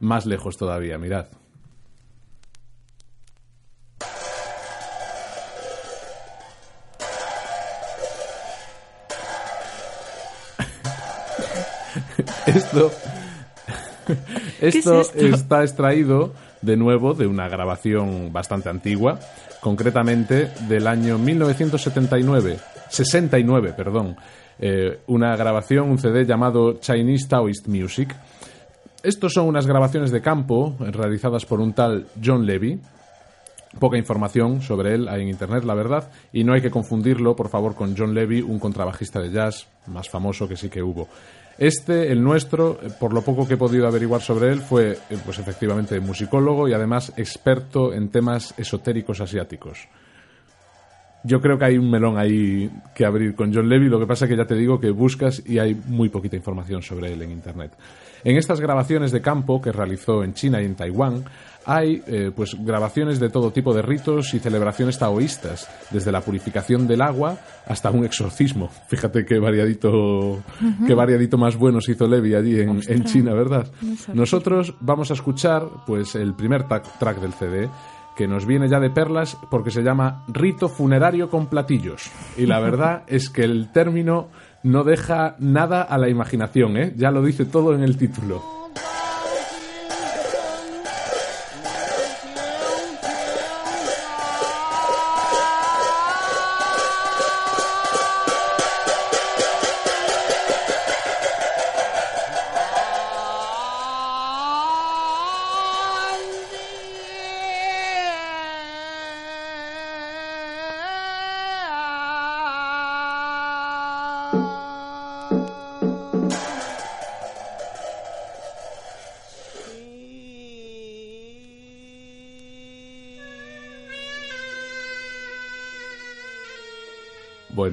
más 0.00 0.26
lejos 0.26 0.58
todavía. 0.58 0.98
Mirad. 0.98 1.28
Esto, 12.46 12.90
esto, 14.60 15.00
es 15.00 15.14
esto? 15.14 15.34
está 15.34 15.62
extraído 15.62 16.32
de 16.62 16.76
nuevo 16.76 17.14
de 17.14 17.26
una 17.26 17.48
grabación 17.48 18.32
bastante 18.32 18.68
antigua, 18.68 19.18
concretamente 19.60 20.50
del 20.68 20.86
año 20.86 21.18
1979, 21.18 22.58
69, 22.88 23.74
perdón, 23.76 24.16
eh, 24.58 25.00
una 25.06 25.36
grabación, 25.36 25.90
un 25.90 25.98
CD 25.98 26.24
llamado 26.24 26.74
Chinese 26.80 27.28
Taoist 27.28 27.68
Music. 27.68 28.14
Estos 29.02 29.32
son 29.34 29.46
unas 29.46 29.66
grabaciones 29.66 30.10
de 30.10 30.20
campo 30.20 30.76
eh, 30.80 30.90
realizadas 30.90 31.46
por 31.46 31.60
un 31.60 31.72
tal 31.72 32.06
John 32.22 32.44
Levy, 32.44 32.80
poca 33.78 33.98
información 33.98 34.62
sobre 34.62 34.94
él 34.94 35.08
hay 35.08 35.22
en 35.22 35.28
internet, 35.28 35.64
la 35.64 35.74
verdad, 35.74 36.10
y 36.32 36.44
no 36.44 36.52
hay 36.52 36.60
que 36.60 36.70
confundirlo, 36.70 37.36
por 37.36 37.48
favor, 37.48 37.74
con 37.74 37.96
John 37.96 38.14
Levy, 38.14 38.42
un 38.42 38.58
contrabajista 38.58 39.20
de 39.20 39.30
jazz 39.30 39.66
más 39.86 40.08
famoso 40.08 40.48
que 40.48 40.56
sí 40.56 40.68
que 40.68 40.82
hubo. 40.82 41.08
Este, 41.58 42.12
el 42.12 42.22
nuestro, 42.22 42.78
eh, 42.80 42.88
por 42.98 43.12
lo 43.12 43.22
poco 43.22 43.46
que 43.46 43.54
he 43.54 43.56
podido 43.56 43.88
averiguar 43.88 44.22
sobre 44.22 44.52
él, 44.52 44.60
fue, 44.60 44.92
eh, 44.92 45.18
pues 45.24 45.40
efectivamente, 45.40 45.98
musicólogo 45.98 46.68
y 46.68 46.72
además 46.72 47.12
experto 47.16 47.92
en 47.92 48.10
temas 48.10 48.54
esotéricos 48.56 49.20
asiáticos. 49.20 49.88
Yo 51.24 51.40
creo 51.40 51.58
que 51.58 51.64
hay 51.64 51.78
un 51.78 51.90
melón 51.90 52.16
ahí 52.16 52.70
que 52.94 53.04
abrir 53.04 53.34
con 53.34 53.52
John 53.52 53.68
Levy, 53.68 53.88
lo 53.88 53.98
que 53.98 54.06
pasa 54.06 54.28
que 54.28 54.36
ya 54.36 54.44
te 54.44 54.54
digo 54.54 54.78
que 54.78 54.90
buscas 54.90 55.42
y 55.44 55.58
hay 55.58 55.74
muy 55.74 56.08
poquita 56.10 56.36
información 56.36 56.80
sobre 56.80 57.12
él 57.12 57.22
en 57.22 57.32
Internet. 57.32 57.72
En 58.22 58.36
estas 58.36 58.60
grabaciones 58.60 59.10
de 59.10 59.20
campo 59.20 59.60
que 59.60 59.72
realizó 59.72 60.22
en 60.22 60.34
China 60.34 60.62
y 60.62 60.64
en 60.64 60.76
Taiwán, 60.76 61.24
hay 61.68 62.02
eh, 62.06 62.30
pues 62.34 62.56
grabaciones 62.58 63.20
de 63.20 63.28
todo 63.28 63.50
tipo 63.50 63.74
de 63.74 63.82
ritos 63.82 64.32
y 64.32 64.38
celebraciones 64.38 64.98
taoístas, 64.98 65.68
desde 65.90 66.10
la 66.10 66.22
purificación 66.22 66.88
del 66.88 67.02
agua 67.02 67.36
hasta 67.66 67.90
un 67.90 68.06
exorcismo. 68.06 68.70
Fíjate 68.88 69.26
qué 69.26 69.38
variadito, 69.38 70.42
qué 70.86 70.94
variadito 70.94 71.36
más 71.36 71.56
bueno 71.56 71.82
se 71.82 71.92
hizo 71.92 72.08
Levi 72.08 72.34
allí 72.34 72.58
en, 72.58 72.80
en 72.88 73.04
China, 73.04 73.34
¿verdad? 73.34 73.66
Nosotros 74.14 74.76
vamos 74.80 75.10
a 75.10 75.14
escuchar 75.14 75.68
pues 75.86 76.14
el 76.14 76.34
primer 76.34 76.66
track 76.66 77.20
del 77.20 77.34
CD 77.34 77.68
que 78.16 78.26
nos 78.26 78.46
viene 78.46 78.68
ya 78.68 78.80
de 78.80 78.88
perlas 78.88 79.36
porque 79.50 79.70
se 79.70 79.82
llama 79.82 80.24
Rito 80.26 80.70
funerario 80.70 81.28
con 81.28 81.48
platillos. 81.48 82.10
Y 82.38 82.46
la 82.46 82.60
verdad 82.60 83.02
es 83.08 83.28
que 83.28 83.44
el 83.44 83.70
término 83.72 84.28
no 84.62 84.84
deja 84.84 85.36
nada 85.38 85.82
a 85.82 85.98
la 85.98 86.08
imaginación, 86.08 86.78
¿eh? 86.78 86.94
Ya 86.96 87.10
lo 87.10 87.22
dice 87.22 87.44
todo 87.44 87.74
en 87.74 87.82
el 87.82 87.98
título. 87.98 88.57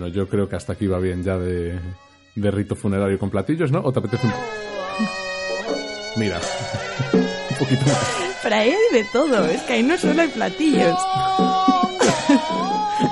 Bueno, 0.06 0.16
yo 0.16 0.30
creo 0.30 0.48
que 0.48 0.56
hasta 0.56 0.74
aquí 0.74 0.86
va 0.86 1.00
bien 1.00 1.24
ya 1.24 1.36
de, 1.36 1.80
de 2.36 2.52
rito 2.52 2.76
funerario 2.76 3.18
con 3.18 3.32
platillos, 3.32 3.72
¿no? 3.72 3.80
¿O 3.80 3.92
te 3.92 3.98
apetece 3.98 4.28
un... 4.28 4.34
Mira, 6.18 6.40
un 7.14 7.58
poquito 7.58 7.86
más. 7.88 8.38
Pero 8.44 8.56
ahí 8.56 8.70
hay 8.70 9.00
de 9.00 9.06
todo, 9.12 9.46
es 9.46 9.64
que 9.64 9.74
ahí 9.74 9.82
no 9.82 9.98
solo 9.98 10.22
hay 10.22 10.28
platillos. 10.28 10.96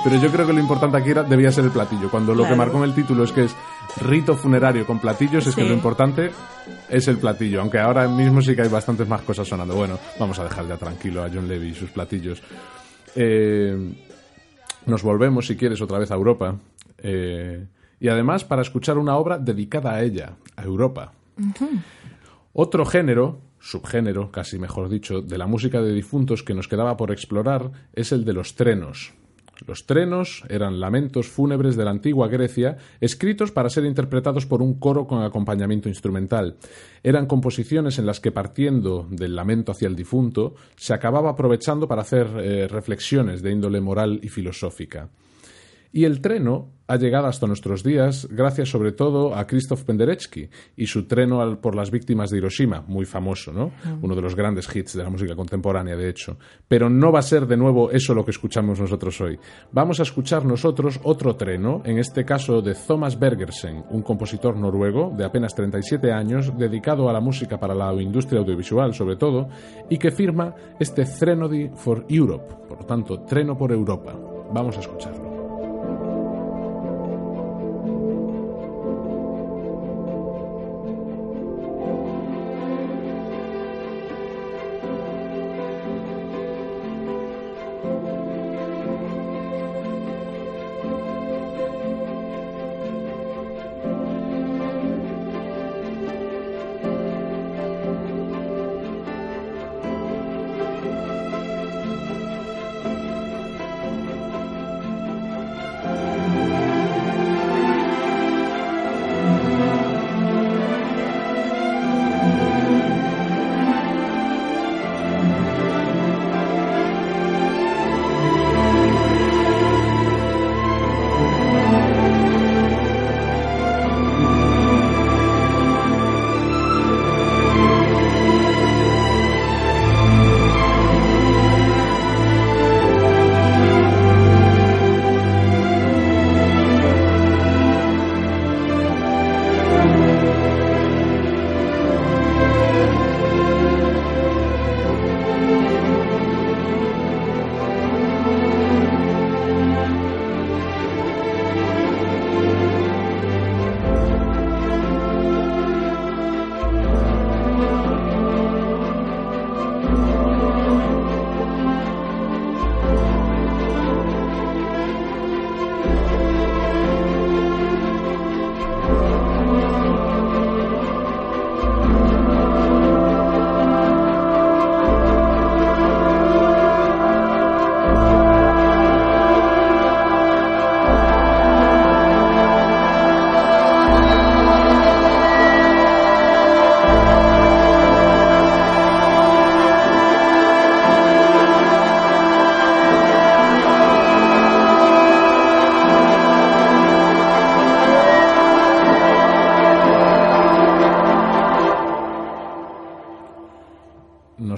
Pero 0.04 0.20
yo 0.20 0.30
creo 0.30 0.46
que 0.46 0.52
lo 0.52 0.60
importante 0.60 0.96
aquí 0.96 1.10
era, 1.10 1.24
debía 1.24 1.50
ser 1.50 1.64
el 1.64 1.72
platillo. 1.72 2.08
Cuando 2.12 2.32
lo 2.32 2.46
que 2.46 2.54
marcó 2.54 2.78
en 2.78 2.84
el 2.84 2.94
título 2.94 3.24
es 3.24 3.32
que 3.32 3.42
es 3.42 3.56
rito 4.00 4.36
funerario 4.36 4.86
con 4.86 5.00
platillos, 5.00 5.48
es 5.48 5.56
que 5.56 5.64
lo 5.64 5.74
importante 5.74 6.30
es 6.88 7.08
el 7.08 7.18
platillo. 7.18 7.60
Aunque 7.60 7.80
ahora 7.80 8.06
mismo 8.06 8.40
sí 8.40 8.54
que 8.54 8.62
hay 8.62 8.68
bastantes 8.68 9.08
más 9.08 9.22
cosas 9.22 9.48
sonando. 9.48 9.74
Bueno, 9.74 9.98
vamos 10.20 10.38
a 10.38 10.44
dejar 10.44 10.68
ya 10.68 10.76
tranquilo 10.76 11.24
a 11.24 11.28
John 11.28 11.48
Levy 11.48 11.70
y 11.70 11.74
sus 11.74 11.90
platillos. 11.90 12.40
Eh, 13.16 13.76
nos 14.86 15.02
volvemos, 15.02 15.46
si 15.46 15.56
quieres, 15.56 15.80
otra 15.80 15.98
vez 15.98 16.10
a 16.10 16.14
Europa. 16.14 16.54
Eh, 17.04 17.66
y 18.00 18.08
además 18.08 18.44
para 18.44 18.62
escuchar 18.62 18.98
una 18.98 19.16
obra 19.16 19.38
dedicada 19.38 19.92
a 19.92 20.02
ella, 20.02 20.36
a 20.56 20.64
Europa. 20.64 21.12
Otro 22.54 22.86
género, 22.86 23.40
subgénero, 23.60 24.32
casi 24.32 24.58
mejor 24.58 24.88
dicho, 24.88 25.20
de 25.20 25.38
la 25.38 25.46
música 25.46 25.82
de 25.82 25.92
difuntos 25.92 26.42
que 26.42 26.54
nos 26.54 26.66
quedaba 26.66 26.96
por 26.96 27.12
explorar 27.12 27.70
es 27.92 28.10
el 28.12 28.24
de 28.24 28.32
los 28.32 28.54
trenos. 28.54 29.12
Los 29.66 29.86
trenos 29.86 30.42
eran 30.48 30.80
lamentos 30.80 31.28
fúnebres 31.28 31.76
de 31.76 31.84
la 31.84 31.90
antigua 31.90 32.28
Grecia, 32.28 32.78
escritos 33.00 33.52
para 33.52 33.70
ser 33.70 33.84
interpretados 33.84 34.46
por 34.46 34.62
un 34.62 34.78
coro 34.78 35.06
con 35.06 35.22
acompañamiento 35.22 35.88
instrumental. 35.88 36.56
Eran 37.02 37.26
composiciones 37.26 37.98
en 37.98 38.06
las 38.06 38.18
que, 38.18 38.32
partiendo 38.32 39.06
del 39.10 39.36
lamento 39.36 39.72
hacia 39.72 39.88
el 39.88 39.94
difunto, 39.94 40.54
se 40.76 40.94
acababa 40.94 41.30
aprovechando 41.30 41.86
para 41.86 42.02
hacer 42.02 42.26
eh, 42.38 42.66
reflexiones 42.66 43.42
de 43.42 43.52
índole 43.52 43.80
moral 43.80 44.18
y 44.22 44.28
filosófica. 44.28 45.08
Y 45.96 46.04
el 46.06 46.20
treno 46.20 46.72
ha 46.88 46.96
llegado 46.96 47.28
hasta 47.28 47.46
nuestros 47.46 47.84
días 47.84 48.26
gracias 48.30 48.68
sobre 48.68 48.90
todo 48.90 49.34
a 49.36 49.46
Krzysztof 49.46 49.84
Penderecki 49.84 50.50
y 50.76 50.86
su 50.86 51.06
treno 51.06 51.40
al- 51.40 51.58
por 51.58 51.76
las 51.76 51.92
víctimas 51.92 52.30
de 52.30 52.38
Hiroshima, 52.38 52.82
muy 52.88 53.04
famoso, 53.06 53.52
¿no? 53.52 53.70
Uno 54.02 54.16
de 54.16 54.20
los 54.20 54.34
grandes 54.34 54.68
hits 54.74 54.94
de 54.96 55.04
la 55.04 55.08
música 55.08 55.36
contemporánea, 55.36 55.96
de 55.96 56.08
hecho. 56.10 56.36
Pero 56.66 56.90
no 56.90 57.12
va 57.12 57.20
a 57.20 57.22
ser 57.22 57.46
de 57.46 57.56
nuevo 57.56 57.92
eso 57.92 58.12
lo 58.12 58.24
que 58.24 58.32
escuchamos 58.32 58.80
nosotros 58.80 59.18
hoy. 59.20 59.38
Vamos 59.70 60.00
a 60.00 60.02
escuchar 60.02 60.44
nosotros 60.44 60.98
otro 61.04 61.36
treno, 61.36 61.80
en 61.84 61.98
este 61.98 62.24
caso 62.24 62.60
de 62.60 62.74
Thomas 62.74 63.16
Bergersen, 63.18 63.84
un 63.90 64.02
compositor 64.02 64.56
noruego 64.56 65.14
de 65.16 65.24
apenas 65.24 65.54
37 65.54 66.10
años, 66.12 66.52
dedicado 66.58 67.08
a 67.08 67.12
la 67.12 67.20
música 67.20 67.58
para 67.60 67.74
la 67.74 67.94
industria 68.02 68.40
audiovisual 68.40 68.92
sobre 68.94 69.14
todo, 69.16 69.48
y 69.88 69.96
que 69.96 70.10
firma 70.10 70.54
este 70.80 71.04
Threnody 71.04 71.70
for 71.76 72.04
Europe, 72.08 72.52
por 72.68 72.80
lo 72.80 72.84
tanto, 72.84 73.20
treno 73.22 73.56
por 73.56 73.70
Europa. 73.70 74.12
Vamos 74.52 74.76
a 74.76 74.80
escucharlo. 74.80 75.23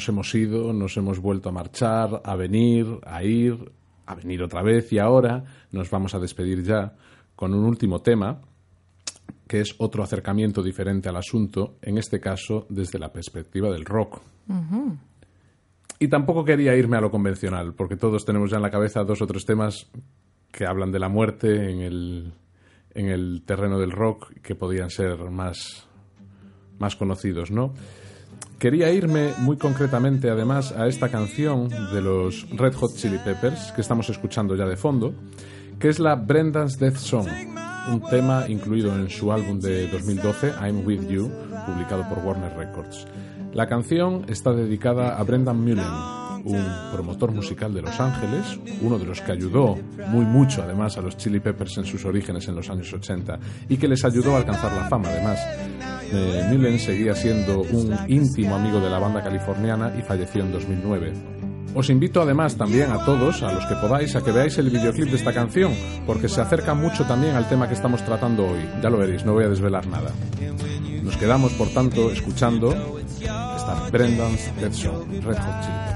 Nos 0.07 0.09
hemos 0.09 0.35
ido, 0.37 0.73
nos 0.73 0.97
hemos 0.97 1.19
vuelto 1.19 1.49
a 1.49 1.53
marchar, 1.53 2.23
a 2.25 2.37
venir, 2.37 2.87
a 3.05 3.25
ir, 3.25 3.73
a 4.07 4.15
venir 4.15 4.41
otra 4.43 4.63
vez 4.63 4.93
y 4.93 4.99
ahora 4.99 5.43
nos 5.73 5.91
vamos 5.91 6.15
a 6.15 6.21
despedir 6.21 6.63
ya 6.63 6.95
con 7.35 7.53
un 7.53 7.65
último 7.65 8.03
tema 8.03 8.41
que 9.49 9.61
es 9.61 9.75
otro 9.79 10.05
acercamiento 10.05 10.63
diferente 10.63 11.09
al 11.09 11.17
asunto, 11.17 11.77
en 11.83 11.99
este 11.99 12.21
caso 12.21 12.67
desde 12.69 13.01
la 13.01 13.13
perspectiva 13.13 13.69
del 13.71 13.85
rock. 13.85 14.21
Y 15.99 16.09
tampoco 16.09 16.45
quería 16.45 16.77
irme 16.77 16.99
a 16.99 17.01
lo 17.01 17.11
convencional, 17.11 17.75
porque 17.75 17.97
todos 17.97 18.25
tenemos 18.25 18.51
ya 18.51 18.59
en 18.59 18.63
la 18.63 18.71
cabeza 18.71 19.03
dos 19.03 19.23
o 19.23 19.27
tres 19.27 19.45
temas 19.45 19.89
que 20.53 20.67
hablan 20.67 20.93
de 20.93 21.01
la 21.01 21.09
muerte 21.09 21.71
en 21.71 21.81
el, 21.81 22.33
en 22.95 23.09
el 23.09 23.43
terreno 23.45 23.79
del 23.79 23.91
rock 23.91 24.35
que 24.41 24.55
podían 24.55 24.91
ser 24.91 25.19
más, 25.31 25.89
más 26.79 26.95
conocidos, 26.95 27.51
¿no? 27.51 27.75
Quería 28.59 28.91
irme 28.91 29.35
muy 29.41 29.59
concretamente, 29.59 30.31
además, 30.31 30.73
a 30.73 30.87
esta 30.87 31.11
canción 31.11 31.69
de 31.69 32.01
los 32.01 32.49
Red 32.51 32.73
Hot 32.77 32.97
Chili 32.97 33.19
Peppers 33.23 33.71
que 33.73 33.83
estamos 33.83 34.09
escuchando 34.09 34.57
ya 34.57 34.65
de 34.65 34.79
fondo, 34.79 35.13
que 35.79 35.91
es 35.91 35.99
la 35.99 36.15
Brendan's 36.15 36.79
Death 36.79 36.97
Song, 36.97 37.29
un 37.93 38.01
tema 38.09 38.47
incluido 38.49 38.95
en 38.95 39.11
su 39.11 39.31
álbum 39.31 39.61
de 39.61 39.89
2012, 39.89 40.55
I'm 40.63 40.87
With 40.87 41.07
You, 41.07 41.31
publicado 41.67 42.09
por 42.09 42.21
Warner 42.21 42.57
Records. 42.57 43.07
La 43.53 43.69
canción 43.69 44.25
está 44.27 44.53
dedicada 44.53 45.19
a 45.19 45.23
Brendan 45.23 45.61
Mullen, 45.61 45.85
un 46.47 46.65
promotor 46.93 47.33
musical 47.33 47.75
de 47.75 47.83
Los 47.83 47.99
Ángeles, 47.99 48.59
uno 48.81 48.99
de 48.99 49.05
los 49.05 49.21
que 49.21 49.33
ayudó 49.33 49.77
muy 50.09 50.25
mucho 50.25 50.63
además 50.63 50.97
a 50.97 51.01
los 51.01 51.17
Chili 51.17 51.41
Peppers 51.41 51.79
en 51.79 51.85
sus 51.85 52.05
orígenes 52.05 52.47
en 52.49 52.55
los 52.55 52.71
años 52.71 52.93
80 52.93 53.39
y 53.69 53.77
que 53.77 53.89
les 53.89 54.05
ayudó 54.05 54.35
a 54.35 54.39
alcanzar 54.39 54.73
la 54.73 54.89
fama 54.89 55.09
además. 55.09 55.41
Eh, 56.13 56.47
Mullen 56.49 56.79
seguía 56.79 57.15
siendo 57.15 57.63
un 57.63 57.97
íntimo 58.07 58.55
amigo 58.55 58.81
de 58.81 58.89
la 58.89 58.99
banda 58.99 59.23
californiana 59.23 59.93
y 59.99 60.03
falleció 60.03 60.43
en 60.43 60.53
2009. 60.53 61.13
Os 61.75 61.91
invito 61.91 62.23
además 62.23 62.57
también 62.57 62.91
a 62.93 63.05
todos, 63.05 63.43
a 63.43 63.53
los 63.53 63.67
que 63.67 63.75
podáis, 63.75 64.15
a 64.17 64.23
que 64.23 64.33
veáis 64.33 64.57
el 64.59 64.71
videoclip 64.71 65.11
de 65.11 65.17
esta 65.17 65.33
canción, 65.33 65.75
porque 66.07 66.29
se 66.29 66.41
acerca 66.41 66.75
mucho 66.75 67.05
también 67.05 67.35
al 67.35 67.49
tema 67.49 67.69
que 67.69 67.75
estamos 67.75 68.03
tratando 68.03 68.47
hoy. 68.47 68.67
Ya 68.83 68.89
lo 68.89 68.97
veréis, 68.97 69.27
no 69.27 69.35
voy 69.35 69.45
a 69.45 69.49
desvelar 69.49 69.87
nada. 69.87 70.11
Nos 71.03 71.17
quedamos, 71.19 71.53
por 71.53 71.69
tanto, 71.69 72.11
escuchando 72.11 72.73
esta 73.21 73.89
Brendan's 73.91 74.51
Song, 74.73 75.07
Red 75.23 75.37
Hot 75.37 75.61
Chili 75.63 75.96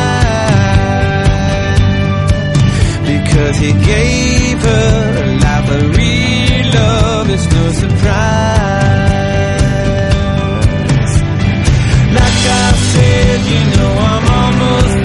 because 3.07 3.57
he 3.57 3.72
gave 3.72 4.59
her 4.62 5.22
a 5.22 5.27
life 5.44 5.68
real 5.96 6.66
love. 6.74 7.31
It's 7.31 7.46
no 7.57 7.64
surprise. 7.83 8.72
Like 12.18 12.40
I 12.62 12.72
said, 12.92 13.38
you 13.53 13.61
know 13.77 13.92
I'm 14.11 14.27
almost. 14.40 15.03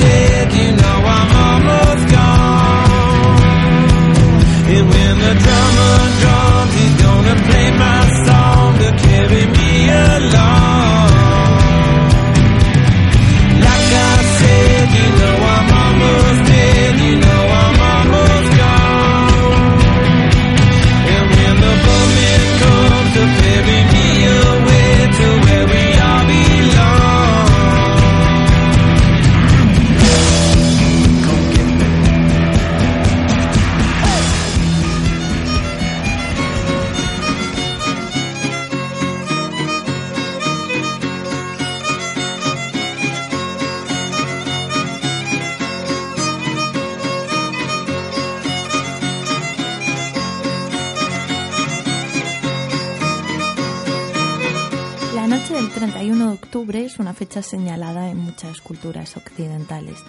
Fecha 57.19 57.43
señalada 57.43 58.09
en 58.09 58.17
muchas 58.17 58.61
culturas 58.61 59.17
occidentales. 59.17 59.99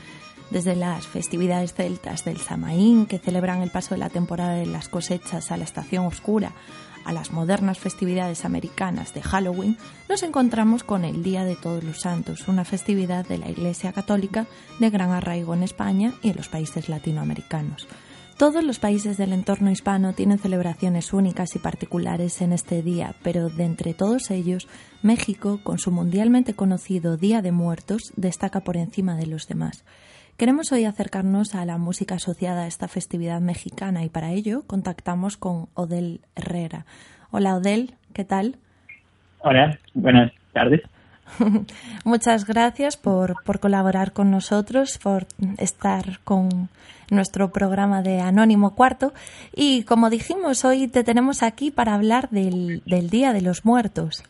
Desde 0.50 0.76
las 0.76 1.08
festividades 1.08 1.74
celtas 1.74 2.24
del 2.24 2.38
Samaín, 2.38 3.06
que 3.06 3.18
celebran 3.18 3.62
el 3.62 3.70
paso 3.72 3.96
de 3.96 3.98
la 3.98 4.10
temporada 4.10 4.54
de 4.54 4.66
las 4.66 4.88
cosechas 4.88 5.50
a 5.50 5.56
la 5.56 5.64
estación 5.64 6.06
oscura, 6.06 6.52
a 7.04 7.12
las 7.12 7.32
modernas 7.32 7.80
festividades 7.80 8.44
americanas 8.44 9.12
de 9.12 9.22
Halloween, 9.22 9.76
nos 10.08 10.22
encontramos 10.22 10.84
con 10.84 11.04
el 11.04 11.24
Día 11.24 11.44
de 11.44 11.56
Todos 11.56 11.82
los 11.82 12.00
Santos, 12.00 12.46
una 12.46 12.64
festividad 12.64 13.26
de 13.26 13.38
la 13.38 13.50
Iglesia 13.50 13.92
Católica 13.92 14.46
de 14.78 14.90
gran 14.90 15.10
arraigo 15.10 15.52
en 15.54 15.64
España 15.64 16.12
y 16.22 16.30
en 16.30 16.36
los 16.36 16.48
países 16.48 16.88
latinoamericanos. 16.88 17.88
Todos 18.40 18.64
los 18.64 18.78
países 18.78 19.18
del 19.18 19.34
entorno 19.34 19.70
hispano 19.70 20.14
tienen 20.14 20.38
celebraciones 20.38 21.12
únicas 21.12 21.54
y 21.56 21.58
particulares 21.58 22.40
en 22.40 22.54
este 22.54 22.80
día, 22.80 23.14
pero 23.22 23.50
de 23.50 23.64
entre 23.64 23.92
todos 23.92 24.30
ellos, 24.30 24.66
México, 25.02 25.60
con 25.62 25.78
su 25.78 25.90
mundialmente 25.90 26.54
conocido 26.54 27.18
Día 27.18 27.42
de 27.42 27.52
Muertos, 27.52 28.14
destaca 28.16 28.60
por 28.60 28.78
encima 28.78 29.14
de 29.16 29.26
los 29.26 29.46
demás. 29.46 29.84
Queremos 30.38 30.72
hoy 30.72 30.86
acercarnos 30.86 31.54
a 31.54 31.66
la 31.66 31.76
música 31.76 32.14
asociada 32.14 32.62
a 32.62 32.66
esta 32.66 32.88
festividad 32.88 33.42
mexicana 33.42 34.04
y 34.04 34.08
para 34.08 34.30
ello 34.30 34.62
contactamos 34.66 35.36
con 35.36 35.68
Odel 35.74 36.22
Herrera. 36.34 36.86
Hola 37.30 37.56
Odel, 37.56 37.92
¿qué 38.14 38.24
tal? 38.24 38.56
Hola, 39.40 39.78
buenas 39.92 40.32
tardes. 40.54 40.80
Muchas 42.04 42.46
gracias 42.46 42.96
por, 42.96 43.36
colaborar 43.60 44.12
con 44.12 44.30
nosotros, 44.30 44.98
por 44.98 45.26
estar 45.58 46.20
con 46.24 46.68
nuestro 47.10 47.50
programa 47.52 48.02
de 48.02 48.20
Anónimo 48.20 48.74
Cuarto. 48.74 49.12
Y 49.54 49.84
como 49.84 50.10
dijimos, 50.10 50.64
hoy 50.64 50.88
te 50.88 51.04
tenemos 51.04 51.42
aquí 51.42 51.70
para 51.70 51.94
hablar 51.94 52.28
del, 52.30 52.82
Día 53.10 53.32
de 53.32 53.42
los 53.42 53.64
Muertos. 53.64 54.24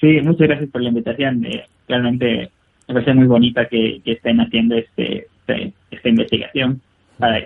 Sí, 0.00 0.20
muchas 0.22 0.48
gracias 0.48 0.70
por 0.70 0.82
la 0.82 0.88
invitación. 0.88 1.44
Eh, 1.44 1.64
realmente 1.88 2.50
me 2.88 2.94
parece 2.94 3.14
muy 3.14 3.26
bonita 3.26 3.66
que 3.68 4.02
estén 4.04 4.40
haciendo 4.40 4.76
este, 4.76 5.28
este, 5.46 5.72
esta 5.90 6.08
investigación 6.08 6.80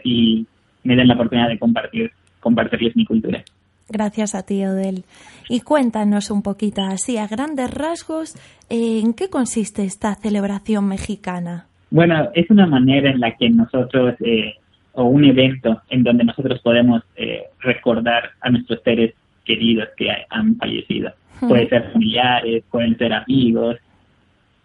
y 0.04 0.46
me 0.84 0.96
den 0.96 1.08
la 1.08 1.14
oportunidad 1.14 1.48
de 1.48 1.58
compartir, 1.58 2.10
compartirles 2.40 2.96
mi 2.96 3.04
cultura. 3.04 3.42
Gracias 3.88 4.34
a 4.34 4.42
ti, 4.42 4.64
Odel. 4.64 5.04
Y 5.48 5.60
cuéntanos 5.60 6.30
un 6.30 6.42
poquito, 6.42 6.82
así 6.82 7.16
a 7.16 7.26
grandes 7.26 7.72
rasgos, 7.72 8.36
¿en 8.68 9.14
qué 9.14 9.30
consiste 9.30 9.84
esta 9.84 10.14
celebración 10.14 10.86
mexicana? 10.88 11.66
Bueno, 11.90 12.28
es 12.34 12.50
una 12.50 12.66
manera 12.66 13.10
en 13.10 13.20
la 13.20 13.34
que 13.34 13.48
nosotros, 13.48 14.14
eh, 14.20 14.54
o 14.98 15.04
un 15.04 15.24
evento 15.24 15.80
en 15.90 16.02
donde 16.02 16.24
nosotros 16.24 16.60
podemos 16.60 17.02
eh, 17.16 17.44
recordar 17.60 18.30
a 18.40 18.50
nuestros 18.50 18.82
seres 18.82 19.14
queridos 19.44 19.88
que 19.96 20.10
han 20.28 20.56
fallecido. 20.56 21.12
Pueden 21.40 21.68
ser 21.68 21.92
familiares, 21.92 22.64
pueden 22.70 22.98
ser 22.98 23.12
amigos. 23.12 23.76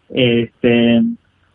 Este, 0.09 1.01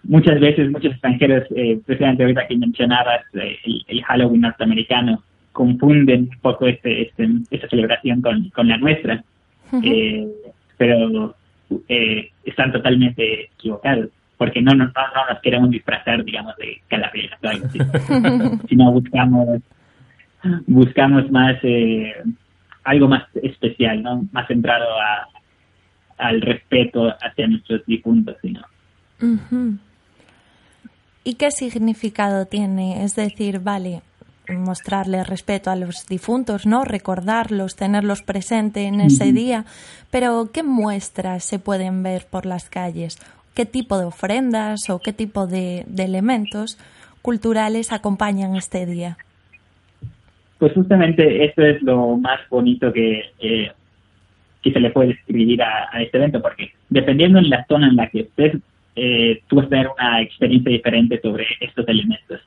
muchas 0.05 0.41
veces 0.41 0.71
muchos 0.71 0.93
extranjeros, 0.93 1.45
eh, 1.57 1.81
precisamente 1.85 2.23
ahorita 2.23 2.47
que 2.47 2.57
mencionabas 2.57 3.23
eh, 3.35 3.59
el, 3.89 4.03
Halloween 4.05 4.43
norteamericano, 4.43 5.23
confunden 5.53 6.29
un 6.33 6.39
poco 6.41 6.67
este, 6.69 7.03
este, 7.03 7.29
esta 7.51 7.69
celebración 7.69 8.23
con, 8.23 8.49
con 8.51 8.69
la 8.69 8.79
nuestra, 8.79 9.25
eh, 9.83 10.27
pero 10.77 11.35
eh, 11.89 12.31
están 12.45 12.73
totalmente 12.73 13.47
equivocados, 13.57 14.09
porque 14.39 14.63
no, 14.63 14.73
no, 14.73 14.85
no, 14.87 14.93
nos 15.29 15.43
queremos 15.43 15.71
disfrazar, 15.71 16.25
digamos, 16.25 16.57
de 16.57 16.81
calaveras 16.89 17.39
sino 18.69 18.93
buscamos, 18.93 19.61
buscamos 20.67 21.31
más, 21.31 21.57
eh, 21.65 22.15
algo 22.85 23.09
más 23.09 23.25
especial, 23.43 24.03
¿no? 24.03 24.29
Más 24.33 24.47
centrado 24.47 24.87
a, 24.99 25.29
al 26.19 26.41
respeto 26.41 27.13
hacia 27.21 27.49
nuestros 27.49 27.85
difuntos, 27.85 28.37
sino. 28.41 28.63
¿Y 31.25 31.35
qué 31.35 31.51
significado 31.51 32.47
tiene? 32.47 33.05
Es 33.05 33.17
decir, 33.17 33.59
vale, 33.59 34.03
mostrarle 34.49 35.25
respeto 35.25 35.71
a 35.71 35.77
los 35.77 36.07
difuntos, 36.07 36.67
¿no? 36.67 36.85
Recordarlos, 36.85 37.77
tenerlos 37.77 38.23
presentes 38.23 38.87
en 38.87 39.01
ese 39.01 39.33
día, 39.33 39.65
pero 40.11 40.51
¿qué 40.53 40.63
muestras 40.63 41.45
se 41.45 41.59
pueden 41.59 42.03
ver 42.03 42.27
por 42.31 42.47
las 42.47 42.71
calles? 42.71 43.19
¿Qué 43.59 43.67
tipo 43.67 43.99
de 43.99 44.05
ofrendas 44.05 44.89
o 44.89 45.01
qué 45.01 45.13
tipo 45.13 45.49
de, 45.49 45.85
elementos 45.99 46.79
culturales 47.23 47.93
acompañan 47.93 48.55
este 48.55 48.87
día? 48.87 49.19
Pues 50.59 50.73
justamente 50.75 51.45
eso 51.45 51.63
es 51.63 51.83
lo 51.83 52.17
más 52.19 52.39
bonito 52.51 52.93
que, 52.93 53.33
eh, 53.41 53.73
que 54.63 54.73
se 54.73 54.79
le 54.79 54.91
puede 54.91 55.11
escribir 55.11 55.61
a, 55.61 55.89
a, 55.91 56.01
este 56.01 56.19
evento, 56.19 56.41
porque 56.41 56.71
dependiendo 56.89 57.41
en 57.41 57.51
la 57.51 57.67
zona 57.67 57.89
en 57.89 57.97
la 57.97 58.09
que 58.09 58.21
estés, 58.21 58.59
eh, 58.95 59.43
tú 59.49 59.57
vas 59.57 59.67
a 59.67 59.71
tener 59.71 59.89
una 59.89 60.23
experiencia 60.23 60.71
diferente 60.71 61.21
sobre 61.21 61.45
estos 61.59 61.89
elementos. 61.89 62.41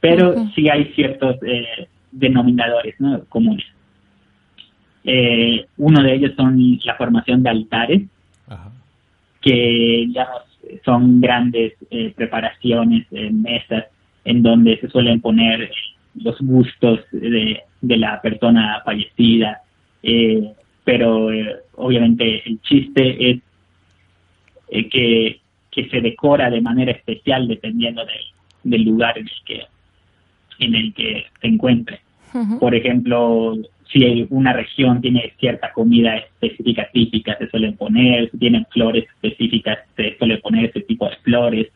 Pero 0.00 0.48
sí 0.56 0.68
hay 0.68 0.86
ciertos 0.96 1.36
eh, 1.46 1.86
denominadores 2.10 2.96
comunes. 3.28 3.66
Eh, 5.04 5.64
uno 5.76 6.02
de 6.02 6.12
ellos 6.12 6.32
son 6.36 6.80
la 6.84 6.96
formación 6.96 7.44
de 7.44 7.50
altares, 7.50 8.02
que 9.40 10.06
digamos, 10.08 10.42
son 10.84 11.20
grandes 11.20 11.74
eh, 11.90 12.12
preparaciones, 12.16 13.06
mesas, 13.10 13.84
en 14.24 14.42
donde 14.42 14.78
se 14.78 14.88
suelen 14.88 15.20
poner 15.20 15.70
los 16.14 16.40
gustos 16.40 17.00
de, 17.12 17.62
la 17.82 18.20
persona 18.20 18.82
fallecida, 18.84 19.60
pero 20.84 21.28
obviamente 21.74 22.42
el 22.48 22.60
chiste 22.62 23.30
es 24.68 24.86
que 24.90 25.40
que 25.76 25.90
se 25.90 26.00
decora 26.00 26.48
de 26.48 26.62
manera 26.62 26.90
especial 26.90 27.46
dependiendo 27.46 28.02
del, 28.64 28.82
lugar 28.82 29.18
en 29.18 29.28
el 29.28 29.44
que 29.44 29.62
en 30.58 30.74
el 30.74 30.94
que 30.94 31.26
se 31.38 31.46
encuentre. 31.46 32.00
Por 32.58 32.74
ejemplo, 32.74 33.56
si 33.90 34.26
una 34.30 34.52
región 34.52 35.00
tiene 35.00 35.32
cierta 35.38 35.72
comida 35.72 36.16
específica 36.16 36.88
típica, 36.92 37.36
se 37.38 37.48
suelen 37.48 37.76
poner, 37.76 38.30
si 38.30 38.38
tienen 38.38 38.66
flores 38.70 39.04
específicas, 39.04 39.78
se 39.96 40.16
suele 40.18 40.38
poner 40.38 40.66
ese 40.66 40.80
tipo 40.82 41.08
de 41.08 41.16
flores. 41.16 41.68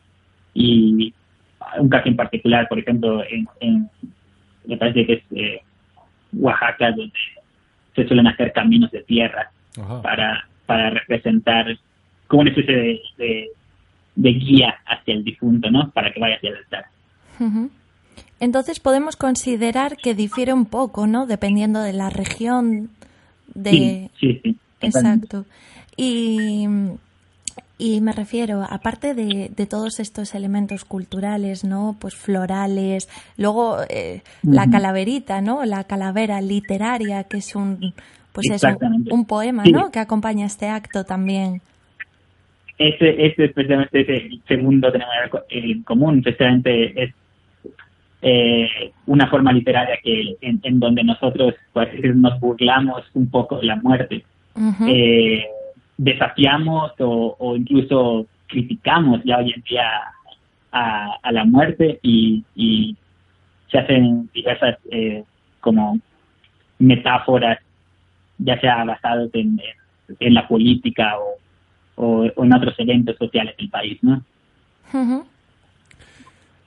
Y 0.53 1.13
un 1.79 1.89
caso 1.89 2.09
en 2.09 2.15
particular, 2.15 2.67
por 2.67 2.79
ejemplo, 2.79 3.23
en, 3.59 3.89
me 4.65 4.77
parece 4.77 5.05
que 5.05 5.13
es 5.13 5.23
eh, 5.35 5.61
Oaxaca, 6.33 6.91
donde 6.91 7.13
se 7.95 8.07
suelen 8.07 8.27
hacer 8.27 8.51
caminos 8.53 8.91
de 8.91 9.03
tierra 9.03 9.51
para, 10.01 10.47
para 10.65 10.89
representar 10.91 11.77
como 12.27 12.41
una 12.41 12.51
especie 12.51 13.01
de 13.17 13.49
de 14.15 14.33
guía 14.33 14.75
hacia 14.85 15.13
el 15.13 15.23
difunto, 15.23 15.69
¿no? 15.71 15.89
Para 15.91 16.11
que 16.11 16.19
vaya 16.19 16.35
hacia 16.35 16.49
el 16.51 16.57
altar. 16.57 16.85
Entonces 18.39 18.79
podemos 18.79 19.15
considerar 19.15 19.97
que 19.97 20.15
difiere 20.15 20.53
un 20.53 20.65
poco, 20.65 21.07
¿no? 21.07 21.27
Dependiendo 21.27 21.81
de 21.81 21.93
la 21.93 22.09
región. 22.09 22.89
De... 23.53 24.09
Sí, 24.19 24.39
sí, 24.43 24.57
Exacto. 24.81 25.45
Y, 25.95 26.65
y 27.77 28.01
me 28.01 28.13
refiero, 28.13 28.65
aparte 28.67 29.13
de, 29.13 29.51
de, 29.55 29.65
todos 29.67 29.99
estos 29.99 30.33
elementos 30.33 30.85
culturales, 30.85 31.63
¿no? 31.63 31.95
Pues 31.99 32.15
florales, 32.15 33.09
luego 33.37 33.77
eh, 33.89 34.21
la 34.41 34.67
calaverita, 34.69 35.41
¿no? 35.41 35.65
La 35.65 35.83
calavera 35.83 36.41
literaria, 36.41 37.25
que 37.25 37.37
es 37.37 37.55
un, 37.55 37.93
pues 38.31 38.49
es 38.49 38.63
un, 39.11 39.25
poema, 39.25 39.63
¿no? 39.65 39.91
Que 39.91 39.99
acompaña 39.99 40.47
este 40.47 40.67
acto 40.67 41.03
también 41.03 41.61
ese, 42.81 43.25
ese 43.25 43.45
especialmente 43.45 44.01
ese 44.01 44.29
segundo 44.47 44.91
tenemos 44.91 45.13
en 45.49 45.83
común, 45.83 46.19
especialmente 46.19 47.03
es 47.03 47.13
eh, 48.21 48.91
una 49.07 49.27
forma 49.27 49.51
literaria 49.51 49.97
que 50.03 50.37
en, 50.41 50.79
donde 50.79 51.03
nosotros 51.03 51.55
pues, 51.73 51.89
nos 52.15 52.39
burlamos 52.39 53.03
un 53.13 53.29
poco 53.29 53.57
de 53.57 53.65
la 53.65 53.75
muerte, 53.77 54.23
eh, 54.87 55.45
desafiamos 55.97 56.91
o, 56.99 57.55
incluso 57.55 58.27
criticamos 58.47 59.21
ya 59.23 59.37
hoy 59.37 59.53
en 59.53 59.61
día 59.61 59.89
a, 60.71 61.31
la 61.31 61.45
muerte 61.45 61.99
y, 62.01 62.43
se 63.69 63.77
hacen 63.77 64.29
diversas 64.33 64.77
eh, 64.91 65.23
como 65.61 65.97
metáforas, 66.77 67.57
ya 68.37 68.59
sea 68.59 68.83
basadas 68.83 69.29
en, 69.31 69.61
en 70.19 70.33
la 70.33 70.45
política 70.45 71.17
o 71.17 71.41
o, 72.01 72.25
en 72.43 72.53
otros 72.53 72.73
eventos 72.79 73.15
sociales 73.17 73.55
del 73.57 73.69
país, 73.69 73.99
¿no? 74.01 74.23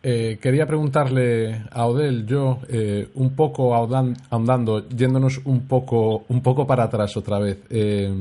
Eh, 0.07 0.39
quería 0.39 0.67
preguntarle 0.67 1.63
a 1.71 1.87
Odel, 1.87 2.27
yo, 2.27 2.59
eh, 2.69 3.09
un 3.15 3.35
poco 3.35 3.75
ahondando, 3.75 4.87
yéndonos 4.87 5.41
un 5.47 5.67
poco, 5.67 6.27
un 6.29 6.43
poco 6.43 6.67
para 6.67 6.85
atrás 6.85 7.17
otra 7.17 7.39
vez. 7.39 7.61
Eh, 7.71 8.13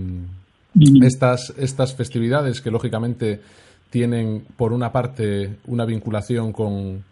estas, 1.02 1.54
estas 1.58 1.94
festividades 1.94 2.62
que 2.62 2.72
lógicamente 2.72 3.42
tienen, 3.90 4.46
por 4.56 4.72
una 4.72 4.94
parte, 4.94 5.58
una 5.68 5.84
vinculación 5.84 6.54
con, 6.54 7.04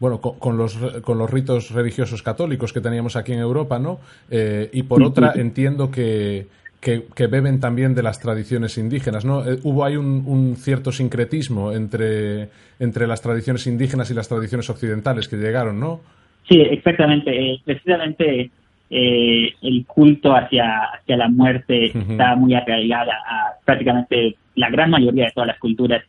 bueno, 0.00 0.20
con, 0.20 0.58
los, 0.58 0.76
con 1.00 1.16
los 1.16 1.30
ritos 1.30 1.70
religiosos 1.70 2.20
católicos 2.20 2.72
que 2.72 2.80
teníamos 2.80 3.14
aquí 3.14 3.34
en 3.34 3.38
Europa, 3.38 3.78
¿no? 3.78 4.00
y 4.28 4.82
por 4.82 5.00
otra, 5.04 5.34
entiendo 5.36 5.92
que, 5.92 6.48
que, 6.80 7.26
beben 7.26 7.60
también 7.60 7.94
de 7.94 8.02
las 8.02 8.20
tradiciones 8.20 8.78
indígenas, 8.78 9.24
¿no? 9.24 9.44
Eh, 9.44 9.58
hubo 9.64 9.84
ahí 9.84 9.96
un, 9.96 10.56
cierto 10.56 10.92
sincretismo 10.92 11.72
entre, 11.72 12.48
entre 12.78 13.06
las 13.06 13.20
tradiciones 13.20 13.66
indígenas 13.66 14.10
y 14.10 14.14
las 14.14 14.28
tradiciones 14.28 14.70
occidentales 14.70 15.28
que 15.28 15.36
llegaron, 15.36 15.80
¿no? 15.80 16.00
Sí, 16.48 16.60
exactamente. 16.60 17.30
Eh, 17.30 17.60
precisamente 17.64 18.50
eh, 18.90 19.54
el 19.60 19.84
culto 19.86 20.34
hacia, 20.34 20.82
hacia 20.94 21.16
la 21.16 21.28
muerte 21.28 21.86
está 21.86 22.36
muy 22.36 22.54
arraigada 22.54 23.12
a 23.26 23.52
prácticamente 23.64 24.36
la 24.54 24.70
gran 24.70 24.90
mayoría 24.90 25.26
de 25.26 25.32
todas 25.32 25.48
las 25.48 25.58
culturas 25.58 26.02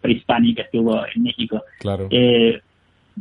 prehispánicas 0.00 0.68
que 0.70 0.78
hubo 0.78 1.04
en 1.14 1.22
México. 1.22 1.62
Claro. 1.78 2.08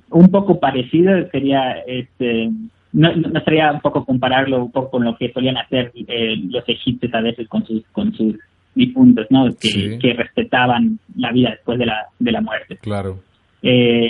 un 0.10 0.32
poco 0.32 0.60
parecido 0.60 1.30
sería 1.30 1.74
este 1.86 2.50
no, 2.94 3.16
no 3.16 3.42
sería 3.44 3.72
un 3.72 3.82
poco 3.82 4.06
compararlo 4.06 4.66
un 4.66 4.72
poco 4.72 4.92
con 4.92 5.04
lo 5.06 5.18
que 5.18 5.32
solían 5.32 5.58
hacer 5.58 5.92
eh, 5.96 6.36
los 6.50 6.68
egipcios 6.68 7.14
a 7.14 7.22
veces 7.22 7.48
con 7.48 7.66
sus 7.66 7.84
con 7.92 8.14
sus 8.14 8.36
difuntos, 8.76 9.28
¿no? 9.30 9.50
Que, 9.60 10.14
respetaban 10.14 11.00
la 11.16 11.32
vida 11.32 11.52
después 11.52 11.78
de 11.78 11.86
la, 11.86 12.08
de 12.20 12.32
la 12.32 12.42
muerte. 12.42 12.78
Claro. 12.78 13.20
Eh, 13.62 14.10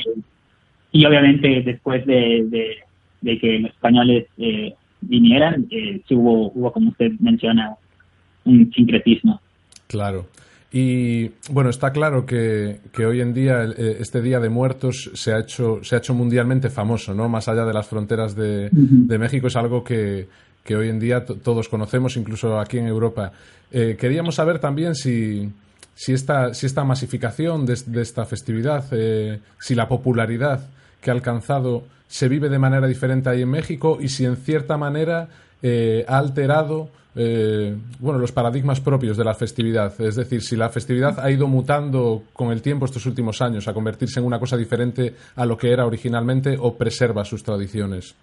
y 0.91 1.05
obviamente 1.05 1.61
después 1.65 2.05
de, 2.05 2.77
de, 3.21 3.39
que 3.39 3.59
los 3.59 3.71
españoles 3.71 4.27
eh, 4.37 4.73
vinieran, 5.01 5.67
eh, 5.71 6.01
hubo, 6.11 6.51
hubo, 6.53 6.71
como 6.71 6.89
usted 6.89 7.11
menciona, 7.19 7.75
un 8.43 8.71
sincretismo. 8.71 9.39
Claro. 9.87 10.25
Y 10.73 11.31
bueno, 11.49 11.69
está 11.69 11.91
claro 11.91 12.25
que, 12.25 12.79
que 12.93 13.05
hoy 13.05 13.19
en 13.19 13.33
día 13.33 13.63
eh, 13.63 13.97
este 13.99 14.21
Día 14.21 14.39
de 14.39 14.47
Muertos 14.47 15.11
se 15.13 15.33
ha 15.33 15.39
hecho, 15.39 15.83
se 15.83 15.95
ha 15.95 15.97
hecho 15.97 16.13
mundialmente 16.13 16.69
famoso, 16.69 17.13
¿no? 17.13 17.27
Más 17.27 17.49
allá 17.49 17.65
de 17.65 17.73
las 17.73 17.87
fronteras 17.87 18.35
de, 18.35 18.69
de 18.71 19.17
México, 19.17 19.47
es 19.47 19.57
algo 19.57 19.83
que, 19.83 20.29
que 20.63 20.77
hoy 20.77 20.87
en 20.87 20.97
día 20.97 21.25
todos 21.25 21.67
conocemos, 21.67 22.15
incluso 22.15 22.57
aquí 22.57 22.77
en 22.77 22.87
Europa. 22.87 23.33
Eh, 23.69 23.97
queríamos 23.99 24.35
saber 24.35 24.59
también 24.59 24.95
si, 24.95 25.51
si, 25.93 26.13
esta, 26.13 26.53
si 26.53 26.67
esta 26.67 26.85
masificación 26.85 27.65
de, 27.65 27.77
de 27.85 28.01
esta 28.01 28.25
festividad, 28.25 28.85
eh, 28.91 29.41
si 29.59 29.75
la 29.75 29.89
popularidad 29.89 30.69
que 31.01 31.09
ha 31.09 31.13
alcanzado 31.13 31.83
se 32.07 32.29
vive 32.29 32.47
de 32.47 32.59
manera 32.59 32.87
diferente 32.87 33.29
ahí 33.29 33.41
en 33.41 33.49
México 33.49 33.97
y 33.99 34.07
si 34.07 34.23
en 34.23 34.37
cierta 34.37 34.77
manera 34.77 35.27
ha 36.07 36.17
alterado 36.17 36.89
eh, 37.15 37.75
bueno, 37.99 38.19
los 38.19 38.31
paradigmas 38.31 38.79
propios 38.79 39.17
de 39.17 39.25
la 39.25 39.33
festividad. 39.33 39.93
Es 39.99 40.15
decir, 40.15 40.41
si 40.41 40.55
la 40.55 40.69
festividad 40.69 41.19
ha 41.19 41.29
ido 41.29 41.47
mutando 41.47 42.23
con 42.33 42.51
el 42.51 42.61
tiempo 42.61 42.85
estos 42.85 43.05
últimos 43.05 43.41
años 43.41 43.67
a 43.67 43.73
convertirse 43.73 44.19
en 44.19 44.25
una 44.25 44.39
cosa 44.39 44.55
diferente 44.55 45.13
a 45.35 45.45
lo 45.45 45.57
que 45.57 45.71
era 45.71 45.85
originalmente 45.85 46.55
o 46.59 46.77
preserva 46.77 47.25
sus 47.25 47.43
tradiciones. 47.43 48.15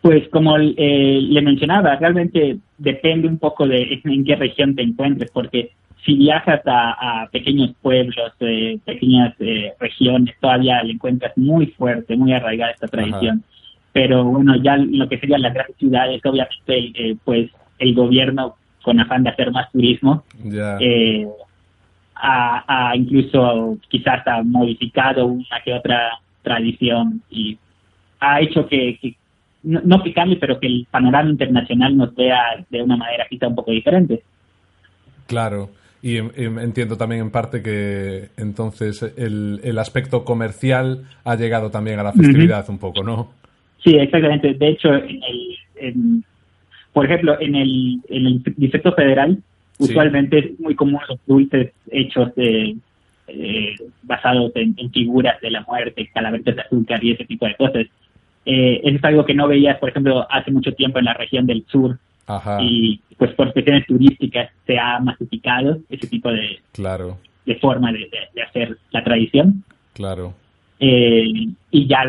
Pues 0.00 0.28
como 0.28 0.56
eh, 0.58 0.74
le 0.76 1.42
mencionaba, 1.42 1.96
realmente 1.96 2.58
depende 2.78 3.28
un 3.28 3.38
poco 3.38 3.66
de 3.66 4.00
en 4.04 4.24
qué 4.24 4.36
región 4.36 4.74
te 4.74 4.82
encuentres, 4.82 5.30
porque 5.30 5.70
si 6.04 6.14
viajas 6.14 6.60
a, 6.66 7.26
pequeños 7.32 7.70
pueblos, 7.80 8.32
eh, 8.40 8.78
pequeñas 8.84 9.34
regiones, 9.80 10.34
todavía 10.38 10.82
le 10.82 10.92
encuentras 10.92 11.36
muy 11.36 11.68
fuerte, 11.68 12.16
muy 12.16 12.34
arraigada 12.34 12.72
esta 12.72 12.88
tradición. 12.88 13.42
Pero 13.94 14.24
bueno, 14.24 14.56
ya 14.56 14.76
lo 14.76 15.08
que 15.08 15.18
serían 15.18 15.40
las 15.40 15.54
grandes 15.54 15.76
ciudades, 15.76 16.20
obviamente, 16.24 17.16
pues 17.24 17.50
el 17.78 17.94
gobierno 17.94 18.56
con 18.82 19.00
afán 19.00 19.22
de 19.22 19.30
hacer 19.30 19.50
más 19.50 19.70
turismo 19.72 20.24
eh, 20.80 21.26
ha, 22.16 22.92
incluso 22.94 23.78
quizás 23.88 24.26
ha 24.26 24.42
modificado 24.42 25.26
una 25.26 25.60
que 25.64 25.72
otra 25.72 26.18
tradición 26.42 27.22
y 27.30 27.58
ha 28.20 28.40
hecho 28.40 28.66
que, 28.66 28.98
no, 29.62 30.02
que 30.02 30.12
cambie, 30.12 30.36
pero 30.36 30.60
que 30.60 30.66
el 30.66 30.86
panorama 30.90 31.30
internacional 31.30 31.96
nos 31.96 32.14
vea 32.14 32.64
de 32.70 32.82
una 32.82 32.96
manera 32.96 33.26
quizá 33.28 33.48
un 33.48 33.54
poco 33.54 33.72
diferente. 33.72 34.22
Claro. 35.26 35.70
Y 36.02 36.18
entiendo 36.18 36.98
también 36.98 37.22
en 37.22 37.30
parte 37.30 37.62
que 37.62 38.28
entonces 38.36 39.02
el, 39.16 39.60
el 39.64 39.78
aspecto 39.78 40.22
comercial 40.22 41.04
ha 41.24 41.34
llegado 41.34 41.70
también 41.70 41.98
a 41.98 42.02
la 42.02 42.12
festividad 42.12 42.68
un 42.68 42.78
poco, 42.78 43.02
¿no? 43.02 43.30
Sí, 43.82 43.96
exactamente. 43.96 44.52
De 44.52 44.68
hecho, 44.68 44.94
en 44.94 45.20
el, 45.76 46.24
por 46.94 47.04
ejemplo, 47.04 47.36
en 47.40 47.56
el, 47.56 48.00
en 48.08 48.26
el 48.26 48.42
Distrito 48.56 48.92
Federal, 48.92 49.42
usualmente 49.78 50.38
es 50.38 50.60
muy 50.60 50.76
común 50.76 51.00
los 51.08 51.18
dulces 51.26 51.72
hechos 51.90 52.32
de, 52.36 52.76
eh, 53.26 53.74
basados 54.02 54.52
en, 54.54 54.76
figuras 54.92 55.40
de 55.40 55.50
la 55.50 55.62
muerte, 55.62 56.08
calaveras 56.14 56.44
de 56.44 56.62
azúcar 56.62 57.02
y 57.02 57.12
ese 57.12 57.24
tipo 57.24 57.46
de 57.46 57.56
cosas. 57.56 57.86
Eh, 58.46 58.80
eso 58.84 58.96
es 58.96 59.04
algo 59.04 59.24
que 59.24 59.34
no 59.34 59.48
veías, 59.48 59.76
por 59.78 59.88
ejemplo, 59.88 60.24
hace 60.30 60.52
mucho 60.52 60.72
tiempo 60.72 61.00
en 61.00 61.06
la 61.06 61.14
región 61.14 61.46
del 61.46 61.66
sur. 61.66 61.98
Y 62.60 63.00
pues 63.18 63.32
por 63.32 63.52
cuestiones 63.52 63.86
turísticas 63.86 64.50
se 64.66 64.78
ha 64.78 65.00
masificado 65.00 65.78
ese 65.90 66.06
tipo 66.06 66.30
de, 66.30 66.60
claro. 66.72 67.18
de 67.44 67.56
forma 67.56 67.92
de, 67.92 68.08
hacer 68.40 68.78
la 68.92 69.02
tradición. 69.02 69.64
Claro. 69.94 70.32
Eh, 70.78 71.48
y 71.70 71.86
ya 71.88 72.04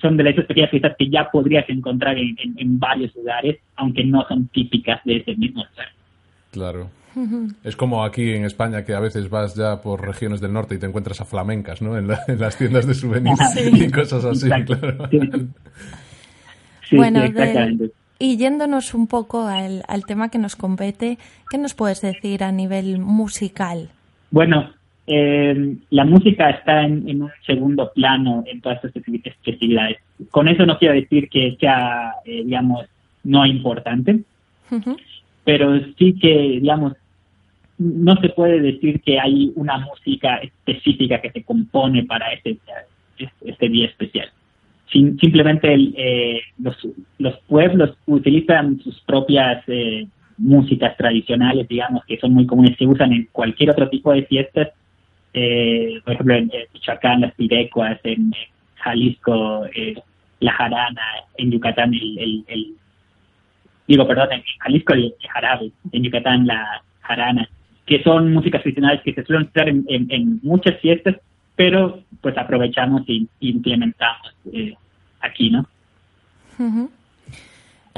son 0.00 0.16
de 0.16 0.24
las 0.24 0.34
pequeñas 0.34 0.70
fiestas 0.70 0.96
que 0.98 1.08
ya 1.08 1.30
podrías 1.30 1.68
encontrar 1.68 2.16
en, 2.18 2.78
varios 2.78 3.14
lugares, 3.16 3.58
aunque 3.76 4.04
no 4.04 4.26
son 4.28 4.48
típicas 4.48 5.00
de 5.04 5.16
ese 5.16 5.34
mismo 5.36 5.64
lugar. 5.64 5.88
Claro. 6.50 6.90
Es 7.64 7.74
como 7.74 8.04
aquí 8.04 8.32
en 8.32 8.44
España 8.44 8.84
que 8.84 8.94
a 8.94 9.00
veces 9.00 9.28
vas 9.28 9.56
ya 9.56 9.80
por 9.80 10.06
regiones 10.06 10.40
del 10.40 10.52
norte 10.52 10.76
y 10.76 10.78
te 10.78 10.86
encuentras 10.86 11.20
a 11.20 11.24
flamencas, 11.24 11.82
¿no? 11.82 11.98
En, 11.98 12.06
las 12.06 12.56
tiendas 12.56 12.86
de 12.86 12.94
souvenirs 12.94 13.40
y 13.72 13.90
cosas 13.90 14.24
así, 14.24 14.48
claro. 14.48 15.08
bueno, 16.92 17.22
y 18.20 18.36
yéndonos 18.36 18.94
un 18.94 19.06
poco 19.08 19.46
al, 19.46 19.82
al 19.88 20.04
tema 20.04 20.28
que 20.28 20.38
nos 20.38 20.54
compete, 20.54 21.18
¿qué 21.50 21.58
nos 21.58 21.74
puedes 21.74 22.00
decir 22.00 22.44
a 22.44 22.52
nivel 22.52 22.98
musical? 22.98 23.90
Bueno, 24.30 24.70
eh, 25.10 25.76
la 25.90 26.04
música 26.04 26.50
está 26.50 26.82
en, 26.82 27.22
un 27.22 27.30
segundo 27.46 27.90
plano 27.94 28.44
en 28.46 28.60
todas 28.60 28.84
estas 28.84 29.02
festividades. 29.42 29.96
Con 30.30 30.48
eso 30.48 30.66
no 30.66 30.78
quiero 30.78 30.94
decir 30.94 31.30
que 31.30 31.56
sea, 31.58 32.12
eh, 32.26 32.42
digamos, 32.44 32.84
no 33.24 33.46
importante, 33.46 34.20
pero 35.44 35.80
sí 35.98 36.12
que, 36.20 36.58
digamos, 36.60 36.92
no 37.78 38.16
se 38.16 38.28
puede 38.28 38.60
decir 38.60 39.00
que 39.00 39.18
hay 39.18 39.50
una 39.54 39.78
música 39.78 40.36
específica 40.36 41.22
que 41.22 41.30
se 41.30 41.42
compone 41.42 42.04
para 42.04 42.32
este, 42.32 42.58
este 43.44 43.68
día 43.68 43.86
especial. 43.86 44.28
simplemente 44.90 45.74
eh, 45.96 46.42
los, 46.58 46.76
los 47.18 47.38
pueblos 47.46 47.96
utilizan 48.06 48.78
sus 48.80 49.00
propias 49.00 49.62
eh, 49.68 50.06
músicas 50.36 50.96
tradicionales, 50.98 51.66
digamos, 51.66 52.04
que 52.04 52.18
son 52.18 52.34
muy 52.34 52.46
comunes, 52.46 52.76
se 52.76 52.86
usan 52.86 53.12
en 53.12 53.28
cualquier 53.32 53.70
otro 53.70 53.88
tipo 53.88 54.12
de 54.12 54.24
fiestas 54.24 54.68
eh, 55.32 56.00
por 56.04 56.14
ejemplo, 56.14 56.34
en, 56.34 56.50
Michoacán 56.72 57.20
las 57.20 57.34
pirecuas, 57.34 57.98
en, 58.04 58.32
Jalisco 58.76 59.66
eh, 59.74 59.94
la 60.40 60.52
jarana, 60.52 61.02
en 61.36 61.50
Yucatán 61.50 61.92
el, 61.94 62.44
el, 62.46 62.74
digo, 63.86 64.06
perdón, 64.06 64.32
en 64.32 64.42
Jalisco 64.60 64.94
el, 64.94 65.14
jarabe, 65.32 65.72
en 65.92 66.02
Yucatán 66.04 66.46
la 66.46 66.82
jarana, 67.00 67.48
que 67.86 68.02
son 68.02 68.32
músicas 68.32 68.62
tradicionales 68.62 69.02
que 69.02 69.14
se 69.14 69.24
suelen 69.24 69.48
usar 69.48 69.68
en, 69.68 69.84
en, 69.88 70.40
muchas 70.42 70.78
fiestas, 70.80 71.16
pero 71.56 72.02
pues 72.20 72.36
aprovechamos 72.36 73.02
y, 73.08 73.28
implementamos 73.40 74.34
eh, 74.52 74.74
aquí, 75.20 75.50
¿no? 75.50 75.66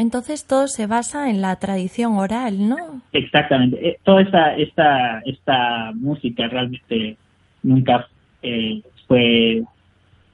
Entonces 0.01 0.47
todo 0.47 0.67
se 0.67 0.87
basa 0.87 1.29
en 1.29 1.43
la 1.43 1.57
tradición 1.57 2.15
oral, 2.17 2.71
¿no? 2.71 3.03
Exactamente. 3.13 3.87
Eh, 3.87 3.99
toda 4.03 4.23
esta, 4.23 4.57
esta, 4.57 5.21
esta 5.27 5.93
música 5.93 6.49
realmente 6.49 7.19
nunca 7.63 8.09
eh, 8.41 8.81
fue, 9.07 9.63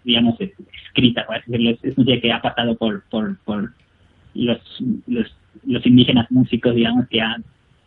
digamos, 0.04 0.36
escrita, 0.40 1.26
es 1.82 1.98
música 1.98 2.20
que 2.20 2.32
ha 2.32 2.40
pasado 2.40 2.76
por, 2.76 3.02
por, 3.10 3.36
por 3.38 3.72
los, 4.34 4.60
los, 5.08 5.34
los 5.64 5.84
indígenas 5.84 6.30
músicos, 6.30 6.72
digamos, 6.72 7.08
que 7.08 7.20
han, 7.20 7.42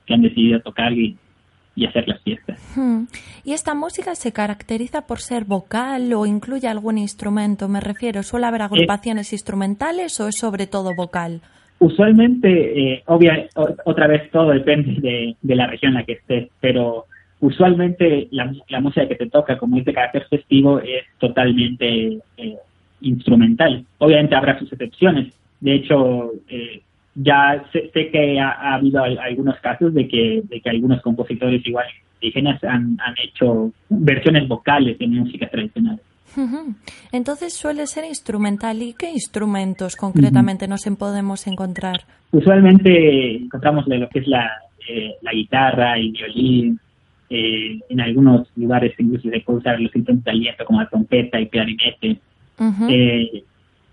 que 0.06 0.13
han 0.15 0.22
decidido 0.22 0.60
tocar 0.60 0.92
y, 0.92 1.18
y 1.76 1.86
hacer 1.86 2.10
las 2.10 2.22
fiestas. 2.24 2.60
Hmm. 2.76 3.06
¿Y 3.46 3.54
esta 3.54 3.74
música 3.74 4.15
se 4.15 4.34
caracteriza 4.34 5.08
por 5.08 5.22
ser 5.22 5.46
vocal 5.46 6.12
o 6.12 6.26
incluye 6.26 6.68
algún 6.68 6.98
instrumento? 6.98 7.70
Me 7.70 7.80
refiero, 7.80 8.22
¿suele 8.22 8.48
haber 8.48 8.63
agrupaciones 8.63 9.32
instrumentales 9.32 10.20
o 10.20 10.28
es 10.28 10.38
sobre 10.38 10.68
todo 10.68 10.94
vocal? 10.94 11.39
Usualmente, 11.80 12.94
eh, 12.94 13.04
obvia, 13.06 13.48
otra 13.86 14.08
vez 14.08 14.30
todo 14.32 14.52
depende 14.52 15.36
de, 15.42 15.56
la 15.56 15.68
región 15.68 15.92
en 15.92 16.00
la 16.00 16.04
que 16.04 16.13
estés, 16.13 16.50
pero 16.60 17.06
usualmente 17.39 18.28
la, 18.32 18.52
música 18.82 19.08
que 19.08 19.15
te 19.15 19.30
toca, 19.30 19.58
como 19.58 19.78
es 19.78 19.86
de 19.86 19.94
carácter 19.94 20.28
festivo, 20.30 20.80
es 20.80 21.06
totalmente 21.20 22.20
eh, 22.36 22.58
instrumental. 23.00 23.86
Obviamente 23.98 24.36
habrá 24.36 24.60
sus 24.60 24.72
excepciones. 24.74 25.34
De 25.62 25.76
hecho, 25.76 26.34
eh, 26.50 26.82
ya 27.15 27.63
sé, 27.72 27.89
que 27.94 28.39
ha, 28.39 28.76
habido 28.76 29.02
algunos 29.02 29.58
casos 29.62 29.94
de 29.94 30.08
que, 30.08 30.42
de 30.44 30.60
que 30.60 30.70
algunos 30.70 31.02
compositores 31.02 31.65
igual 31.65 31.86
indígenas 32.22 32.62
han, 32.65 32.98
han 33.00 33.15
hecho 33.24 33.72
versiones 33.88 34.50
vocales 34.50 35.00
de 35.00 35.08
música 35.08 35.48
tradicional. 35.48 36.00
Entonces 37.12 37.54
suele 37.54 37.88
ser 37.88 38.06
instrumental. 38.06 38.82
¿Y 38.82 38.94
qué 38.94 39.12
instrumentos 39.12 39.96
concretamente 39.96 40.68
nos 40.68 40.86
podemos 40.98 41.48
encontrar? 41.48 42.02
Usualmente 42.32 43.38
encontramos 43.38 43.88
lo 43.88 44.10
que 44.10 44.20
es 44.20 44.28
la, 44.28 44.50
eh, 44.88 45.15
la 45.22 45.32
guitarra, 45.32 45.98
el 45.98 46.12
violín, 46.12 46.80
eh, 47.30 47.80
en 47.89 48.02
algunos 48.02 48.48
lugares 48.56 48.94
incluso 48.98 49.30
se 49.30 49.39
puede 49.42 49.60
usar 49.60 49.80
los 49.80 49.96
instrumentos 49.96 50.26
de 50.26 50.32
aliento 50.32 50.65
como 50.65 50.82
la 50.82 50.89
trompeta 50.89 51.39
y 51.39 51.48
clarinete. 51.48 52.20
eh, 52.89 53.44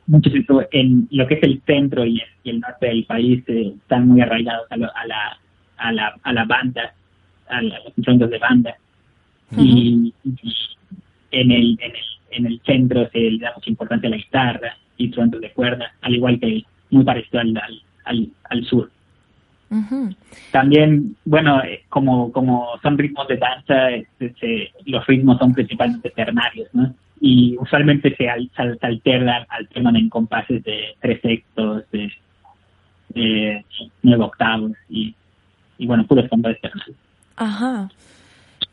muchos 0.07 0.33
en 0.73 1.09
lo 1.11 1.27
que 1.27 1.35
es 1.35 1.43
el 1.43 1.61
centro 1.67 2.07
y 2.07 2.23
el, 2.45 2.61
norte 2.61 2.87
del 2.87 3.05
país 3.05 3.45
están 3.47 4.09
muy 4.09 4.21
arraigados 4.21 4.67
a, 4.71 4.77
la, 4.77 4.93
a, 5.77 5.93
la, 5.93 6.15
a 6.23 6.33
la 6.33 6.45
banda, 6.45 6.95
a, 7.49 7.61
los 7.61 7.79
instrumentos 7.97 8.31
de 8.31 8.39
banda. 8.39 8.77
y, 9.57 10.15
en, 10.25 11.51
el, 11.51 11.79
en, 11.81 11.91
el, 11.91 12.07
en 12.37 12.47
el 12.47 12.61
centro 12.65 13.09
se 13.11 13.19
le 13.19 13.39
da 13.39 13.53
mucha 13.55 13.71
importancia 13.71 14.09
a 14.09 14.11
la 14.11 14.17
guitarra, 14.17 14.77
instrumentos 14.99 15.41
de 15.41 15.51
cuerda, 15.53 15.93
al 16.03 16.15
igual 16.15 16.39
que 16.39 16.65
muy 16.91 17.05
parecido 17.05 17.41
al, 17.41 17.81
al, 18.05 18.29
al, 18.45 18.65
sur. 18.65 18.91
También, 20.53 21.17
bueno, 21.25 21.63
eh, 21.65 21.85
como, 21.89 22.31
como 22.33 22.79
son 22.83 22.97
ritmos 22.97 23.27
de 23.29 23.37
danza, 23.37 23.91
este, 23.91 24.73
los 24.85 25.07
ritmos 25.07 25.39
son 25.39 25.53
principalmente 25.53 26.11
ternarios, 26.11 26.69
¿no? 26.73 26.95
Y 27.21 27.57
usualmente 27.59 28.15
se, 28.15 28.29
al, 28.29 28.51
se 28.55 28.87
alternan, 28.87 29.47
alternan 29.49 29.97
en 29.97 30.09
compases 30.09 30.63
de 30.63 30.95
tres 31.01 31.21
sextos, 31.21 31.85
de, 31.91 32.13
nueve 34.03 34.25
octavos 34.25 34.73
y, 34.91 35.15
y 35.79 35.87
bueno, 35.87 36.07
puros 36.07 36.29
compases 36.29 36.61
ternarios. 36.61 36.97
Ajá. 37.37 37.89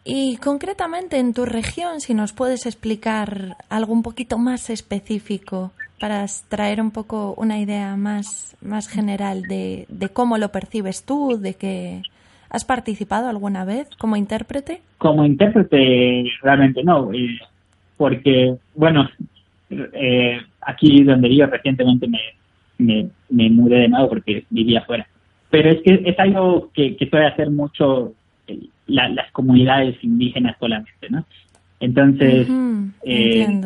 Y 0.05 0.37
concretamente 0.37 1.17
en 1.17 1.33
tu 1.33 1.45
región, 1.45 2.01
si 2.01 2.13
nos 2.13 2.33
puedes 2.33 2.65
explicar 2.65 3.57
algo 3.69 3.93
un 3.93 4.03
poquito 4.03 4.37
más 4.37 4.69
específico 4.69 5.71
para 5.99 6.25
traer 6.49 6.81
un 6.81 6.91
poco 6.91 7.33
una 7.37 7.59
idea 7.59 7.95
más, 7.95 8.57
más 8.61 8.89
general 8.89 9.43
de, 9.43 9.85
de 9.87 10.09
cómo 10.09 10.37
lo 10.37 10.49
percibes 10.49 11.05
tú, 11.05 11.37
de 11.39 11.53
que 11.53 12.01
has 12.49 12.65
participado 12.65 13.29
alguna 13.29 13.63
vez 13.63 13.89
como 13.97 14.17
intérprete. 14.17 14.81
Como 14.97 15.25
intérprete 15.25 16.25
realmente 16.41 16.83
no, 16.83 17.13
eh, 17.13 17.39
porque 17.95 18.55
bueno, 18.75 19.09
eh, 19.69 20.39
aquí 20.61 21.03
donde 21.03 21.35
yo 21.35 21.45
recientemente 21.47 22.07
me, 22.07 22.19
me, 22.77 23.07
me, 23.29 23.49
mudé 23.49 23.77
de 23.77 23.87
nuevo 23.87 24.09
porque 24.09 24.45
vivía 24.49 24.79
afuera. 24.79 25.07
Pero 25.49 25.69
es 25.69 25.81
que 25.83 26.01
es 26.05 26.19
algo 26.19 26.69
que, 26.73 26.95
que 26.95 27.09
suele 27.09 27.27
hacer 27.27 27.49
mucho 27.49 28.13
las 28.87 29.31
comunidades 29.31 30.01
indígenas 30.03 30.55
solamente, 30.59 31.09
¿no? 31.09 31.25
Entonces, 31.79 32.47
eh, 33.03 33.61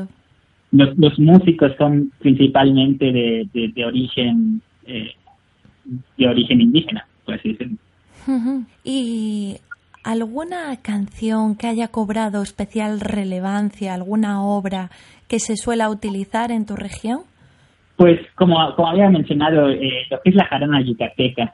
los, 0.71 0.97
los, 0.97 1.19
músicos 1.19 1.71
son 1.77 2.11
principalmente 2.19 3.11
de, 3.11 3.47
de, 3.53 3.85
origen 3.85 4.61
eh, 4.85 5.13
de 6.17 6.27
origen 6.27 6.61
indígena, 6.61 7.05
por 7.25 7.35
así 7.35 7.53
decirlo. 7.53 7.77
¿Y 8.83 9.57
alguna 10.03 10.75
canción 10.81 11.55
que 11.55 11.67
haya 11.67 11.89
cobrado 11.89 12.41
especial 12.41 12.99
relevancia, 12.99 13.93
alguna 13.93 14.43
obra 14.43 14.89
que 15.27 15.39
se 15.39 15.55
suela 15.55 15.89
utilizar 15.89 16.51
en 16.51 16.65
tu 16.65 16.75
región? 16.75 17.21
Pues 17.95 18.19
como, 18.35 18.57
como 18.75 18.89
había 18.89 19.09
mencionado, 19.09 19.69
eh, 19.69 20.05
lo 20.09 20.21
que 20.21 20.29
es 20.29 20.35
la 20.35 20.45
jarana 20.45 20.81
yucateca, 20.81 21.53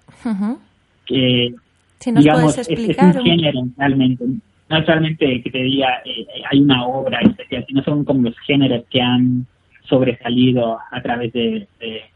que 1.05 1.53
si 2.04 2.12
nos 2.12 2.26
puedes 2.26 2.58
explicar. 2.58 3.10
Es, 3.10 3.16
un 3.16 3.24
género 3.24 3.68
realmente. 3.78 4.26
No 4.70 4.86
solamente 4.86 5.41
que 5.41 5.51
te 5.51 5.58
diga 5.60 6.01
eh, 6.06 6.26
hay 6.49 6.60
una 6.60 6.86
obra 6.86 7.20
especial, 7.22 7.66
sino 7.68 7.84
son 7.84 8.04
como 8.04 8.24
los 8.24 8.38
géneros 8.39 8.84
que 8.89 9.01
han 9.01 9.45
sobresalido 9.84 10.80
a 10.91 11.01
través 11.01 11.32
de, 11.34 11.68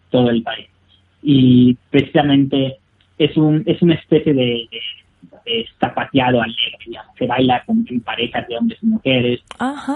todo 0.10 0.30
el 0.30 0.44
país. 0.44 0.68
Y 1.22 1.78
precisamente 1.90 2.78
es 3.18 3.36
un 3.38 3.64
es 3.66 3.82
una 3.82 3.96
especie 3.96 4.34
de, 4.34 4.68
de, 5.46 5.66
zapateado 5.80 6.42
alegre, 6.42 7.02
se 7.18 7.28
baila 7.28 7.64
con, 7.66 7.86
parejas 8.04 8.48
de 8.48 8.58
hombres 8.58 8.80
y 8.82 8.86
mujeres. 8.86 9.40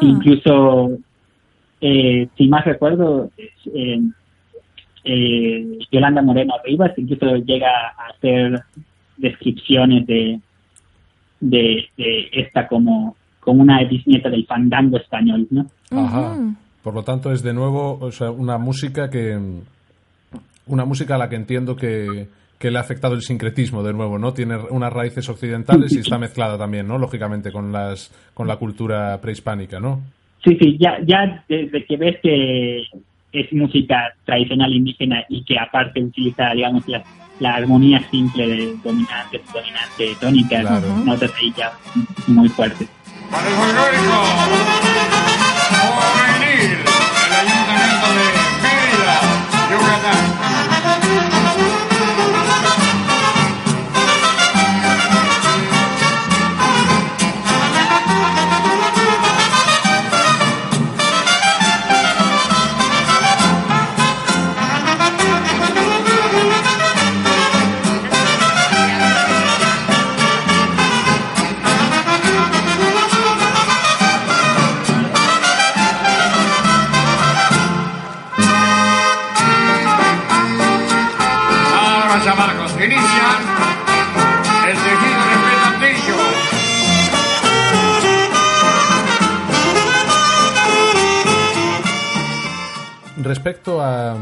Incluso, 0.01 0.97
eh, 1.79 2.27
si 2.37 2.47
más 2.47 2.65
recuerdo, 2.65 3.29
eh, 3.73 4.01
eh, 5.03 5.79
Yolanda 5.91 6.21
Moreno 6.21 6.55
Rivas 6.63 6.91
incluso 6.97 7.37
llega 7.37 7.69
a 7.69 8.07
hacer 8.09 8.61
descripciones 9.21 10.05
de, 10.07 10.39
de, 11.39 11.89
esta 12.33 12.67
como, 12.67 13.15
como 13.39 13.61
una 13.61 13.83
bisnieta 13.83 14.29
del 14.29 14.45
fandango 14.45 14.97
español, 14.97 15.47
¿no? 15.49 15.65
Ajá. 15.91 16.37
Por 16.83 16.93
lo 16.93 17.03
tanto, 17.03 17.31
es 17.31 17.43
de 17.43 17.53
nuevo 17.53 17.97
o 17.99 18.11
sea, 18.11 18.31
una 18.31 18.57
música 18.57 19.09
que. 19.09 19.39
Una 20.67 20.85
música 20.85 21.15
a 21.15 21.17
la 21.17 21.27
que 21.27 21.35
entiendo 21.35 21.75
que, 21.75 22.27
que 22.59 22.71
le 22.71 22.77
ha 22.77 22.81
afectado 22.81 23.15
el 23.15 23.21
sincretismo 23.21 23.83
de 23.83 23.93
nuevo, 23.93 24.19
¿no? 24.19 24.33
Tiene 24.33 24.55
unas 24.69 24.93
raíces 24.93 25.27
occidentales 25.27 25.93
y 25.93 25.99
está 25.99 26.17
mezclada 26.17 26.57
también, 26.57 26.87
¿no? 26.87 26.97
Lógicamente 26.97 27.51
con 27.51 27.71
las 27.71 28.11
con 28.33 28.47
la 28.47 28.57
cultura 28.57 29.19
prehispánica, 29.19 29.79
¿no? 29.79 30.01
Sí, 30.43 30.57
sí, 30.59 30.77
ya, 30.79 30.97
ya 31.05 31.43
desde 31.49 31.85
que 31.85 31.97
ves 31.97 32.17
que 32.21 32.83
es 33.31 33.53
música 33.53 34.13
tradicional 34.25 34.73
indígena 34.73 35.23
y 35.29 35.43
que 35.43 35.57
aparte 35.57 36.03
utiliza, 36.03 36.51
digamos, 36.53 36.87
las 36.87 37.03
la 37.41 37.55
armonía 37.55 38.07
simple 38.11 38.47
de 38.47 38.75
dominante, 38.83 39.41
dominante, 39.51 40.15
tónica, 40.19 40.61
claro. 40.61 40.95
notas 41.03 41.31
ahí 41.39 41.51
ya 41.57 41.73
muy 42.27 42.47
fuertes. 42.49 42.87
Para 43.31 43.47
el 43.47 43.55
folclórico, 43.55 44.17
juvenil, 45.81 46.71
el 47.25 47.33
Ayuntamiento 47.41 48.07
de 48.13 48.25
Mérida, 48.61 49.17
Yucatán. 49.71 50.60
Respecto 93.23 93.81
a 93.81 94.15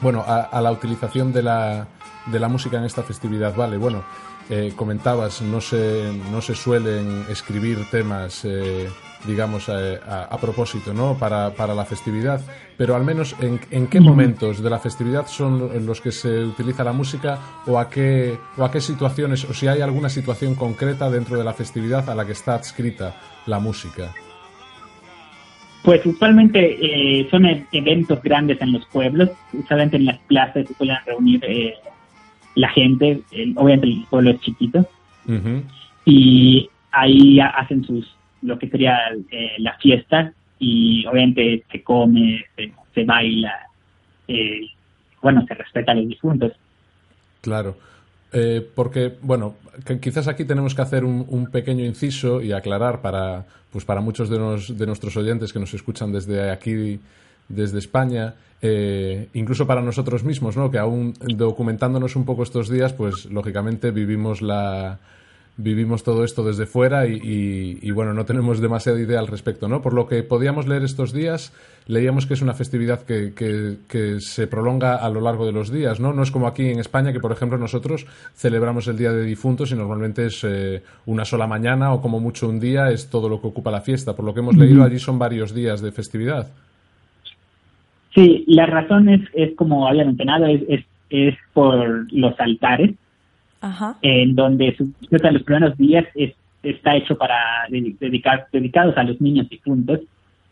bueno 0.00 0.24
a, 0.26 0.60
la 0.60 0.72
utilización 0.72 1.32
de 1.32 1.42
la, 1.42 1.86
de 2.26 2.38
la 2.38 2.48
música 2.48 2.78
en 2.78 2.84
esta 2.84 3.02
festividad, 3.02 3.54
vale, 3.54 3.76
bueno, 3.76 4.04
eh, 4.50 4.72
comentabas, 4.76 5.40
no 5.40 5.60
se, 5.60 6.12
no 6.30 6.42
se 6.42 6.54
suelen 6.54 7.24
escribir 7.30 7.78
temas, 7.90 8.44
eh, 8.44 8.88
digamos, 9.26 9.70
eh, 9.70 9.98
a, 10.06 10.36
propósito, 10.36 10.92
¿no? 10.92 11.16
Para, 11.16 11.54
para, 11.54 11.74
la 11.74 11.86
festividad, 11.86 12.42
pero 12.76 12.94
al 12.94 13.04
menos 13.04 13.34
en, 13.40 13.58
en, 13.70 13.86
qué 13.86 14.00
momentos 14.00 14.62
de 14.62 14.68
la 14.68 14.78
festividad 14.78 15.26
son 15.26 15.70
en 15.72 15.86
los 15.86 16.02
que 16.02 16.12
se 16.12 16.44
utiliza 16.44 16.84
la 16.84 16.92
música 16.92 17.38
o 17.66 17.78
a 17.78 17.88
qué, 17.88 18.38
o 18.58 18.64
a 18.64 18.70
qué 18.70 18.82
situaciones, 18.82 19.44
o 19.44 19.54
si 19.54 19.66
hay 19.66 19.80
alguna 19.80 20.10
situación 20.10 20.54
concreta 20.54 21.08
dentro 21.08 21.38
de 21.38 21.44
la 21.44 21.54
festividad 21.54 22.10
a 22.10 22.14
la 22.14 22.26
que 22.26 22.32
está 22.32 22.54
adscrita 22.54 23.14
la 23.46 23.58
música. 23.60 24.12
Pues 25.84 26.04
usualmente 26.06 26.78
eh, 26.80 27.28
son 27.30 27.44
e-, 27.44 27.66
eventos 27.72 28.22
grandes 28.22 28.60
en 28.62 28.72
los 28.72 28.86
pueblos, 28.86 29.30
usualmente 29.52 29.98
en 29.98 30.06
las 30.06 30.18
plazas 30.20 30.66
se 30.66 30.74
suelen 30.74 30.96
reunir 31.04 31.44
eh, 31.46 31.74
la 32.54 32.70
gente, 32.70 33.20
obviamente 33.56 33.88
el 33.88 34.06
pueblo 34.08 34.30
es 34.30 34.40
chiquito, 34.40 34.88
y 36.06 36.68
ahí 36.90 37.38
hacen 37.40 37.84
sus 37.84 38.16
lo 38.42 38.58
que 38.58 38.68
sería 38.68 38.98
eh, 39.30 39.52
la 39.58 39.76
fiesta 39.78 40.32
y 40.58 41.04
obviamente 41.06 41.64
se 41.70 41.82
come, 41.82 42.44
se, 42.94 43.04
baila, 43.04 43.52
bueno, 45.20 45.44
se 45.46 45.54
respeta 45.54 45.92
a 45.92 45.94
los 45.96 46.08
difuntos. 46.08 46.52
Claro. 47.40 47.76
Eh, 48.36 48.68
porque, 48.74 49.14
bueno, 49.22 49.54
quizás 50.00 50.26
aquí 50.26 50.44
tenemos 50.44 50.74
que 50.74 50.82
hacer 50.82 51.04
un, 51.04 51.46
pequeño 51.52 51.84
inciso 51.84 52.42
y 52.42 52.50
aclarar 52.50 53.00
para, 53.00 53.46
pues 53.70 53.84
para 53.84 54.00
muchos 54.00 54.28
de, 54.28 54.36
de, 54.74 54.86
nuestros 54.86 55.16
oyentes 55.16 55.52
que 55.52 55.60
nos 55.60 55.72
escuchan 55.72 56.12
desde 56.12 56.50
aquí, 56.50 56.98
desde 57.48 57.78
España, 57.78 58.34
eh, 58.60 59.28
incluso 59.34 59.68
para 59.68 59.82
nosotros 59.82 60.24
mismos, 60.24 60.56
¿no? 60.56 60.68
Que 60.68 60.78
aún 60.78 61.14
documentándonos 61.36 62.16
un 62.16 62.24
poco 62.24 62.42
estos 62.42 62.68
días, 62.68 62.92
pues 62.92 63.26
lógicamente 63.26 63.92
vivimos 63.92 64.42
la, 64.42 64.98
vivimos 65.56 66.02
todo 66.02 66.24
esto 66.24 66.42
desde 66.42 66.66
fuera 66.66 67.06
y, 67.06 67.90
bueno, 67.92 68.12
no 68.12 68.24
tenemos 68.24 68.60
demasiada 68.60 69.00
idea 69.00 69.20
al 69.20 69.28
respecto, 69.28 69.68
¿no? 69.68 69.82
Por 69.82 69.94
lo 69.94 70.08
que 70.08 70.22
podíamos 70.24 70.66
leer 70.66 70.82
estos 70.82 71.12
días, 71.12 71.52
leíamos 71.86 72.26
que 72.26 72.34
es 72.34 72.42
una 72.42 72.54
festividad 72.54 73.02
que, 73.02 73.32
que, 73.34 74.20
se 74.20 74.46
prolonga 74.48 74.96
a 74.96 75.08
lo 75.10 75.20
largo 75.20 75.46
de 75.46 75.52
los 75.52 75.70
días, 75.70 76.00
¿no? 76.00 76.12
No 76.12 76.22
es 76.22 76.32
como 76.32 76.48
aquí 76.48 76.68
en 76.68 76.80
España, 76.80 77.12
que 77.12 77.20
por 77.20 77.30
ejemplo 77.30 77.56
nosotros 77.56 78.06
celebramos 78.34 78.88
el 78.88 78.96
Día 78.96 79.12
de 79.12 79.24
Difuntos 79.24 79.70
y 79.70 79.76
normalmente 79.76 80.26
es 80.26 80.42
eh, 80.44 80.82
una 81.06 81.24
sola 81.24 81.46
mañana 81.46 81.92
o 81.92 82.00
como 82.00 82.18
mucho 82.18 82.48
un 82.48 82.58
día 82.58 82.90
es 82.90 83.08
todo 83.08 83.28
lo 83.28 83.40
que 83.40 83.46
ocupa 83.46 83.70
la 83.70 83.80
fiesta. 83.80 84.16
Por 84.16 84.24
lo 84.24 84.34
que 84.34 84.40
hemos 84.40 84.56
leído, 84.56 84.82
allí 84.82 84.98
son 84.98 85.18
varios 85.18 85.54
días 85.54 85.80
de 85.80 85.92
festividad. 85.92 86.48
Sí, 88.12 88.44
la 88.46 88.66
razón 88.66 89.08
es, 89.08 89.22
es 89.34 89.54
como 89.56 89.88
había 89.88 90.04
mencionado, 90.04 90.46
es, 90.46 90.62
es, 90.68 90.84
es 91.10 91.34
por 91.52 92.12
los 92.12 92.38
altares 92.38 92.94
en 94.02 94.34
donde 94.34 94.76
los 95.10 95.42
primeros 95.42 95.76
días 95.76 96.04
está 96.62 96.96
hecho 96.96 97.16
para 97.16 97.66
dedicar, 97.68 98.46
dedicados 98.52 98.96
a 98.96 99.02
los 99.02 99.20
niños 99.20 99.48
difuntos 99.48 100.00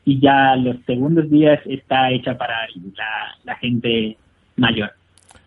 y 0.04 0.20
ya 0.20 0.56
los 0.56 0.76
segundos 0.84 1.30
días 1.30 1.60
está 1.66 2.10
hecha 2.10 2.36
para 2.36 2.66
la, 3.44 3.54
gente 3.56 4.16
mayor. 4.56 4.90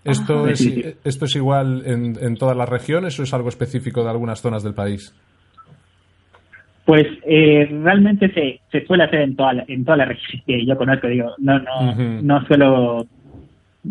¿Esto 0.03 0.47
es, 0.47 0.61
¿Esto 1.03 1.25
es 1.25 1.35
igual 1.35 1.83
en, 1.85 2.15
en 2.21 2.35
todas 2.35 2.55
las 2.55 2.69
regiones 2.69 3.19
o 3.19 3.23
es 3.23 3.33
algo 3.33 3.49
específico 3.49 4.03
de 4.03 4.09
algunas 4.09 4.41
zonas 4.41 4.63
del 4.63 4.73
país? 4.73 5.13
Pues 6.85 7.07
eh, 7.25 7.67
realmente 7.81 8.31
se, 8.31 8.61
se 8.71 8.85
suele 8.85 9.05
hacer 9.05 9.21
en 9.21 9.35
toda 9.35 9.53
la, 9.53 9.65
en 9.67 9.83
toda 9.83 9.97
la 9.97 10.05
región 10.05 10.43
que 10.45 10.65
yo 10.65 10.77
conozco, 10.77 11.07
digo, 11.07 11.31
no 11.39 11.57
no 11.59 11.95
no 12.21 12.45
solo 12.45 13.07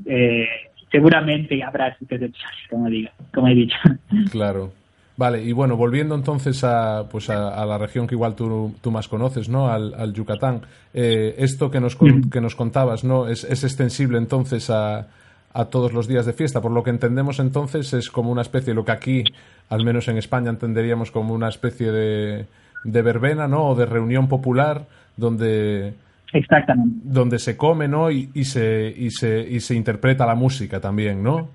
eh, 0.07 0.47
seguramente 0.95 1.61
habrá 1.61 1.97
como, 2.71 2.89
digo, 2.89 3.11
como 3.33 3.49
he 3.49 3.55
dicho. 3.55 3.77
Claro. 4.31 4.73
Vale, 5.17 5.43
y 5.45 5.53
bueno, 5.53 5.77
volviendo 5.77 6.15
entonces 6.17 6.65
a, 6.65 7.09
pues 7.09 7.31
a, 7.31 7.65
la 7.67 7.79
región 7.79 8.07
que 8.07 8.17
igual 8.17 8.35
tú, 8.35 8.75
tú 8.81 8.91
más 8.91 9.07
conoces, 9.07 9.49
¿no? 9.49 9.69
Al, 9.69 10.13
Yucatán. 10.13 10.63
Eh, 10.93 11.37
esto 11.39 11.71
que 11.71 11.81
nos, 11.81 11.97
que 11.97 12.41
nos 12.41 12.57
contabas, 12.57 13.05
¿no? 13.05 13.29
Es, 13.29 13.45
es 13.45 13.63
extensible 13.63 14.19
entonces 14.19 14.71
a, 14.71 15.07
a 15.53 15.65
todos 15.67 15.93
los 15.93 16.09
días 16.09 16.27
de 16.27 16.33
fiesta. 16.33 16.61
Por 16.61 16.73
lo 16.73 16.83
que 16.83 16.91
entendemos 16.91 17.39
entonces 17.39 17.93
es 17.93 18.11
como 18.11 18.33
una 18.33 18.43
especie, 18.43 18.75
lo 18.75 18.85
que 18.85 18.93
aquí, 18.93 19.25
al 19.69 19.85
menos 19.85 20.09
en 20.09 20.19
España, 20.19 20.51
entenderíamos 20.51 21.13
como 21.13 21.33
una 21.33 21.49
especie 21.49 21.93
de, 21.93 22.47
de 22.83 23.03
verbena, 23.03 23.47
¿no? 23.47 23.69
O 23.69 23.75
de 23.77 23.87
reunión 23.87 24.29
popular 24.29 24.87
donde 25.17 25.95
Exactamente. 26.35 26.99
Donde 27.05 27.39
se 27.39 27.57
come, 27.57 27.87
¿no? 27.87 28.11
Y, 28.11 28.29
y, 28.35 28.45
se, 28.45 28.93
y, 28.97 29.11
se, 29.11 29.49
y 29.49 29.61
se 29.61 29.77
interpreta 29.77 30.27
la 30.27 30.35
música 30.35 30.81
también, 30.81 31.23
¿no? 31.23 31.49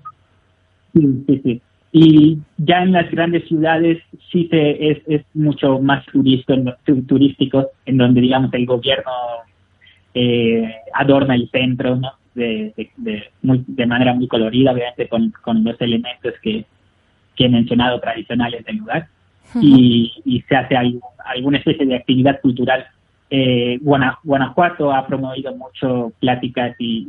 Sí, 0.94 1.22
sí, 1.26 1.40
sí. 1.44 1.62
Y 1.92 2.38
ya 2.56 2.82
en 2.82 2.92
las 2.92 3.10
grandes 3.10 3.46
ciudades 3.46 4.02
sí 4.32 4.48
se, 4.50 4.90
es, 4.90 4.98
es 5.06 5.22
mucho 5.34 5.80
más 5.80 6.04
turístico, 6.06 7.66
en 7.84 7.96
donde, 7.98 8.22
digamos, 8.22 8.52
el 8.54 8.64
gobierno 8.64 9.12
eh, 10.14 10.72
adorna 10.94 11.34
el 11.34 11.50
centro, 11.50 11.96
¿no? 11.96 12.12
De, 12.34 12.72
de, 12.96 13.24
de, 13.36 13.86
manera 13.86 14.14
muy 14.14 14.28
colorida, 14.28 14.72
obviamente 14.72 15.08
con, 15.08 15.30
con 15.42 15.62
los 15.62 15.78
elementos 15.80 16.32
que, 16.42 16.64
que 17.36 17.44
he 17.44 17.48
mencionado 17.50 18.00
tradicionales 18.00 18.64
del 18.64 18.76
lugar. 18.76 19.08
y, 19.60 20.12
y, 20.24 20.40
se 20.42 20.56
hace 20.56 20.74
alguna 20.76 21.58
especie 21.58 21.84
de 21.84 21.96
actividad 21.96 22.40
cultural 22.40 22.86
eh, 23.30 23.78
Guanajuato 23.80 24.92
ha 24.92 25.06
promovido 25.06 25.54
mucho 25.54 26.12
pláticas 26.20 26.74
y, 26.78 27.08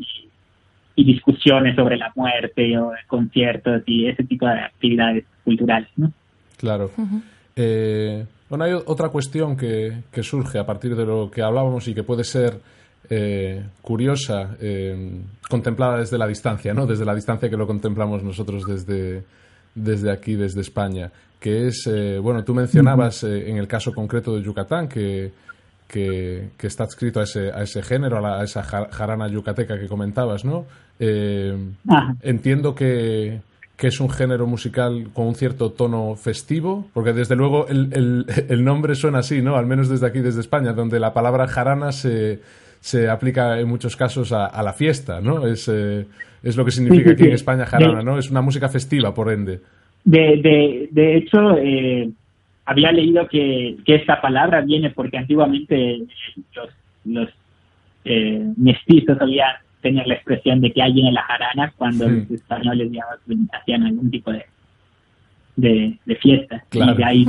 discusiones 0.96 1.76
sobre 1.76 1.98
la 1.98 2.12
muerte 2.16 2.78
o 2.78 2.92
conciertos 3.08 3.82
y 3.88 4.06
ese 4.08 4.24
tipo 4.24 4.46
de 4.46 4.60
actividades 4.60 5.26
culturales. 5.44 5.90
¿no? 5.98 6.12
Claro. 6.58 6.92
Eh, 7.56 8.24
bueno, 8.48 8.66
hay 8.66 8.74
otra 8.74 9.10
cuestión 9.10 9.58
que, 9.58 10.04
surge 10.22 10.60
a 10.60 10.66
partir 10.66 10.96
de 10.96 11.04
lo 11.04 11.32
que 11.32 11.42
hablábamos 11.42 11.88
y 11.88 11.96
que 11.96 12.04
puede 12.04 12.24
ser 12.24 12.60
eh, 13.10 13.66
curiosa, 13.82 14.56
eh, 14.62 15.22
contemplada 15.50 15.98
desde 15.98 16.20
la 16.20 16.28
distancia, 16.28 16.72
¿no? 16.72 16.86
Desde 16.86 17.04
la 17.04 17.16
distancia 17.16 17.50
que 17.50 17.58
lo 17.58 17.66
contemplamos 17.66 18.24
nosotros 18.24 18.64
desde, 18.68 19.24
desde 19.74 20.12
aquí, 20.12 20.36
desde 20.36 20.62
España, 20.62 21.12
que 21.40 21.66
es, 21.66 21.90
bueno, 22.22 22.44
tú 22.44 22.54
mencionabas 22.54 23.24
en 23.24 23.58
el 23.58 23.68
caso 23.68 23.92
concreto 23.92 24.36
de 24.36 24.44
Yucatán 24.44 24.88
que 24.88 25.32
que, 25.92 26.52
está 26.62 26.86
adscrito 26.86 27.20
a 27.20 27.24
ese, 27.24 27.52
a 27.52 27.64
ese 27.64 27.84
género, 27.84 28.26
a, 28.26 28.44
esa 28.44 28.64
jarana 28.64 29.28
yucateca 29.28 29.78
que 29.78 29.88
comentabas, 29.88 30.46
¿no? 30.46 30.66
Eh, 31.00 31.54
entiendo 32.22 32.74
que, 32.74 33.42
es 33.78 34.00
un 34.00 34.12
género 34.12 34.46
musical 34.46 35.08
con 35.12 35.26
un 35.26 35.34
cierto 35.34 35.72
tono 35.72 36.16
festivo, 36.16 36.86
porque 36.94 37.14
desde 37.14 37.36
luego 37.36 37.68
el, 37.68 38.26
el, 38.50 38.64
nombre 38.64 38.94
suena 38.96 39.20
así, 39.20 39.42
¿no? 39.42 39.56
Al 39.56 39.66
menos 39.66 39.89
desde 39.89 40.06
aquí, 40.06 40.20
desde 40.20 40.39
España, 40.39 40.72
donde 40.72 41.00
la 41.00 41.14
palabra 41.14 41.48
jarana 41.48 41.92
se, 41.92 42.39
se 42.80 43.10
aplica 43.10 43.60
en 43.60 43.68
muchos 43.68 43.96
casos 43.96 44.32
a, 44.32 44.62
la 44.62 44.74
fiesta, 44.74 45.20
¿no? 45.20 45.48
Es, 45.48 45.68
eh, 45.68 46.06
es 46.44 46.56
lo 46.56 46.64
que 46.64 46.72
significa 46.72 47.12
aquí 47.12 47.24
en 47.24 47.34
España 47.34 47.66
jarana, 47.66 48.04
¿no? 48.04 48.20
Es 48.20 48.30
una 48.30 48.42
música 48.42 48.70
festiva, 48.70 49.14
por 49.14 49.32
ende. 49.32 49.60
De, 50.04 50.39
de, 50.42 50.88
de 50.92 51.18
hecho, 51.18 51.58
eh, 51.58 52.12
había 52.66 52.91
leído 52.91 53.28
que, 53.28 53.78
que 53.86 53.95
esta 53.95 54.22
palabra 54.22 54.62
viene 54.62 54.91
porque 54.91 55.18
antiguamente 55.18 55.99
los, 56.55 56.70
los 57.05 57.30
eh, 58.05 58.45
mestizos 58.57 59.20
habían 59.20 59.55
tenían 59.82 60.07
la 60.07 60.14
expresión 60.14 60.62
de 60.62 60.72
que 60.72 60.82
alguien 60.82 61.07
en 61.07 61.16
la 61.16 61.24
jarana 61.24 61.74
cuando 61.76 62.07
los 62.07 62.30
españoles 62.30 62.91
digamos, 62.91 63.16
hacían 63.51 63.84
algún 63.84 64.12
tipo 64.12 64.32
de, 64.32 64.45
de, 65.55 66.16
fiesta. 66.18 66.64
Y 66.72 66.80
de 66.80 67.03
ahí 67.03 67.26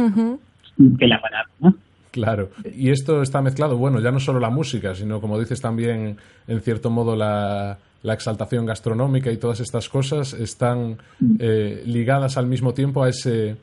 que 0.98 1.06
la 1.06 1.20
palabra, 1.20 1.50
¿no? 1.60 1.74
Claro. 2.10 2.50
Y 2.76 2.90
esto 2.90 3.22
está 3.22 3.40
mezclado, 3.40 3.78
bueno, 3.78 3.98
ya 4.00 4.10
no 4.10 4.20
solo 4.20 4.38
la 4.38 4.50
música, 4.50 4.94
sino 4.94 5.20
como 5.20 5.40
dices 5.40 5.62
también, 5.62 6.18
en 6.46 6.60
cierto 6.60 6.90
modo, 6.90 7.16
la, 7.16 7.78
la 8.02 8.12
exaltación 8.12 8.66
gastronómica 8.66 9.32
y 9.32 9.38
todas 9.38 9.60
estas 9.60 9.88
cosas 9.88 10.34
están 10.34 10.98
mm. 11.20 11.36
eh, 11.38 11.82
ligadas 11.86 12.36
al 12.36 12.46
mismo 12.46 12.74
tiempo 12.74 13.02
a 13.02 13.08
ese 13.08 13.56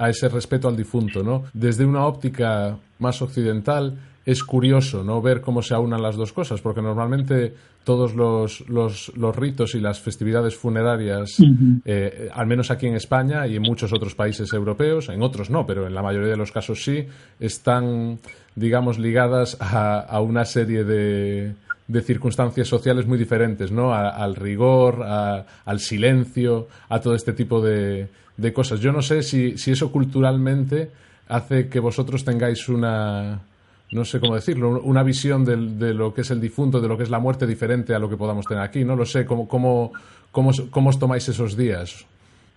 a 0.00 0.08
ese 0.08 0.30
respeto 0.30 0.66
al 0.66 0.76
difunto, 0.76 1.22
¿no? 1.22 1.44
Desde 1.52 1.84
una 1.84 2.06
óptica 2.06 2.78
más 2.98 3.20
occidental 3.20 3.98
es 4.24 4.42
curioso, 4.42 5.04
¿no? 5.04 5.20
Ver 5.20 5.42
cómo 5.42 5.60
se 5.60 5.74
aunan 5.74 6.00
las 6.00 6.16
dos 6.16 6.32
cosas, 6.32 6.62
porque 6.62 6.80
normalmente 6.80 7.52
todos 7.84 8.14
los, 8.14 8.64
los, 8.68 9.36
ritos 9.36 9.74
y 9.74 9.80
las 9.80 10.00
festividades 10.00 10.56
funerarias, 10.56 11.36
eh, 11.84 12.30
al 12.32 12.46
menos 12.46 12.70
aquí 12.70 12.86
en 12.86 12.94
España 12.94 13.46
y 13.46 13.56
en 13.56 13.62
muchos 13.62 13.92
otros 13.92 14.14
países 14.14 14.50
europeos, 14.54 15.10
en 15.10 15.22
otros 15.22 15.50
no, 15.50 15.66
pero 15.66 15.86
en 15.86 15.94
la 15.94 16.02
mayoría 16.02 16.30
de 16.30 16.36
los 16.36 16.52
casos 16.52 16.82
sí, 16.82 17.06
están, 17.38 18.20
digamos, 18.54 18.98
ligadas 18.98 19.58
a, 19.60 20.18
una 20.22 20.46
serie 20.46 20.84
de, 20.84 21.54
de 21.88 22.00
circunstancias 22.00 22.68
sociales 22.68 23.06
muy 23.06 23.18
diferentes, 23.18 23.70
¿no? 23.70 23.92
al 23.94 24.34
rigor, 24.34 25.02
al 25.02 25.80
silencio, 25.80 26.68
a 26.88 27.00
todo 27.00 27.14
este 27.14 27.32
tipo 27.34 27.60
de, 27.60 28.08
de 28.40 28.52
cosas. 28.52 28.80
Yo 28.80 28.92
no 28.92 29.02
sé 29.02 29.22
si, 29.22 29.58
si 29.58 29.72
eso 29.72 29.92
culturalmente 29.92 30.90
hace 31.28 31.68
que 31.68 31.78
vosotros 31.78 32.24
tengáis 32.24 32.68
una, 32.68 33.40
no 33.92 34.04
sé 34.04 34.18
cómo 34.18 34.34
decirlo, 34.34 34.80
una 34.82 35.02
visión 35.02 35.44
de, 35.44 35.56
de, 35.56 35.94
lo 35.94 36.12
que 36.14 36.22
es 36.22 36.30
el 36.30 36.40
difunto, 36.40 36.80
de 36.80 36.88
lo 36.88 36.96
que 36.96 37.04
es 37.04 37.10
la 37.10 37.18
muerte 37.18 37.46
diferente 37.46 37.94
a 37.94 37.98
lo 37.98 38.08
que 38.08 38.16
podamos 38.16 38.46
tener 38.46 38.62
aquí. 38.62 38.84
No 38.84 38.96
lo 38.96 39.04
sé, 39.04 39.26
¿cómo, 39.26 39.46
cómo, 39.46 39.92
cómo, 40.32 40.50
cómo 40.70 40.90
os 40.90 40.98
tomáis 40.98 41.28
esos 41.28 41.56
días? 41.56 42.06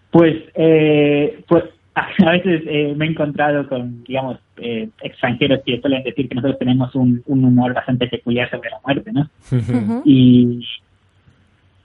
Pues, 0.10 0.36
eh, 0.56 1.44
pues 1.48 1.66
a 1.96 2.32
veces 2.32 2.64
eh, 2.66 2.94
me 2.96 3.06
he 3.06 3.10
encontrado 3.10 3.68
con, 3.68 4.04
digamos, 4.06 4.40
eh, 4.58 4.90
extranjeros 5.02 5.62
que 5.66 5.82
suelen 5.82 6.04
decir 6.04 6.30
que 6.30 6.36
nosotros 6.36 6.60
tenemos 6.60 6.96
un, 6.96 7.22
un 7.28 7.46
humor 7.46 7.74
bastante 7.74 8.08
peculiar 8.08 8.50
sobre 8.50 8.70
la 8.70 8.80
muerte, 8.86 9.12
¿no? 9.12 9.30
y, 10.06 10.66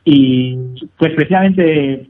y 0.04 0.56
pues 0.96 1.12
precisamente 1.14 2.06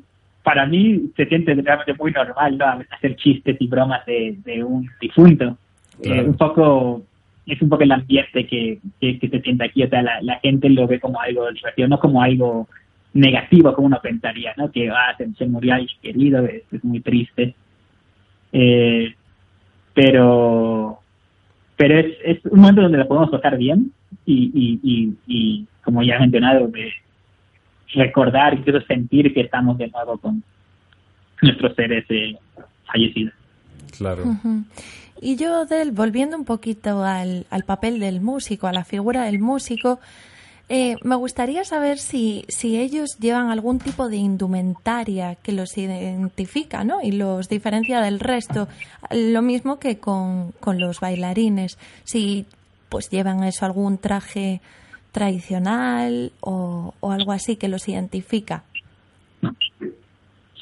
para 0.49 0.65
mí 0.65 1.11
se 1.15 1.27
siente 1.27 1.53
realmente 1.53 1.93
muy 1.93 2.11
normal 2.11 2.57
¿no? 2.57 2.65
hacer 2.91 3.17
chistes 3.17 3.55
y 3.61 3.67
bromas 3.67 4.07
de, 4.07 4.65
un 4.65 4.89
difunto. 4.99 5.59
Eh, 6.03 6.23
un 6.23 6.39
poco 6.39 7.03
es 7.45 7.61
un 7.61 7.69
poco 7.69 7.83
el 7.83 7.93
ambiente 7.93 8.47
que, 8.47 8.79
que, 8.99 9.19
se 9.21 9.41
siente 9.43 9.67
aquí, 9.67 9.83
o 9.83 9.89
sea, 9.91 10.01
la, 10.23 10.39
gente 10.41 10.71
lo 10.71 10.87
ve 10.87 11.01
como 11.01 11.21
algo 11.21 11.53
divertido, 11.53 11.87
no 11.89 11.99
como 11.99 12.23
algo 12.23 12.67
negativo 13.13 13.75
como 13.75 13.89
uno 13.89 14.01
pensaría, 14.03 14.55
¿no? 14.57 14.73
Que 14.73 14.89
ah, 14.89 15.15
se, 15.37 15.45
murió 15.45 15.75
alguien 15.75 15.99
querido, 16.01 16.47
es, 16.47 16.83
muy 16.83 17.01
triste. 17.01 17.55
Eh, 18.51 19.15
pero 19.93 20.99
pero 21.77 21.99
es, 21.99 22.07
es 22.25 22.39
un 22.47 22.61
momento 22.61 22.81
donde 22.81 22.97
lo 22.97 23.07
podemos 23.07 23.31
tocar 23.31 23.59
bien 23.59 23.93
y, 24.25 24.51
y, 24.55 24.81
y, 24.83 25.15
y 25.27 25.67
como 25.85 26.03
ya 26.03 26.17
he 26.17 26.21
mencionado, 26.21 26.69
de, 26.69 26.91
recordar, 27.95 28.55
incluso 28.55 28.85
sentir 28.87 29.33
que 29.33 29.43
estamos 29.43 29.79
de 29.79 29.89
nuevo 29.89 30.19
con 30.19 30.43
nuestros 31.43 31.75
seres 31.75 32.05
eh, 32.09 32.37
fallecidos. 32.87 33.35
Claro. 33.97 34.25
Y 35.21 35.37
yo, 35.37 35.67
Del, 35.67 35.93
volviendo 35.93 36.37
un 36.37 36.45
poquito 36.45 37.03
al, 37.03 37.47
al 37.51 37.65
papel 37.65 37.99
del 37.99 38.21
músico, 38.21 38.67
a 38.67 38.73
la 38.73 38.85
figura 38.85 39.25
del 39.25 39.39
músico, 39.39 39.99
Eh, 40.71 40.97
me 41.03 41.17
gustaría 41.17 41.65
saber 41.65 41.97
si, 41.97 42.45
si 42.49 42.77
ellos 42.77 43.17
llevan 43.19 43.49
algún 43.49 43.79
tipo 43.79 44.11
de 44.11 44.17
indumentaria 44.17 45.35
que 45.43 45.53
los 45.53 45.79
identifica 45.79 46.85
¿no? 46.85 47.01
y 47.03 47.13
los 47.13 47.49
diferencia 47.49 48.03
del 48.03 48.21
resto. 48.21 48.69
Lo 49.11 49.41
mismo 49.41 49.79
que 49.79 49.97
con, 49.97 50.53
con 50.61 50.79
los 50.79 51.01
bailarines. 51.01 51.79
Si 52.05 52.45
pues 52.91 53.09
llevan 53.09 53.45
eso, 53.45 53.65
algún 53.65 53.97
traje 53.97 54.61
tradicional 55.19 56.31
o, 56.41 56.95
o 57.01 57.11
algo 57.13 57.33
así 57.33 57.57
que 57.57 57.69
los 57.69 57.89
identifica. 57.89 58.63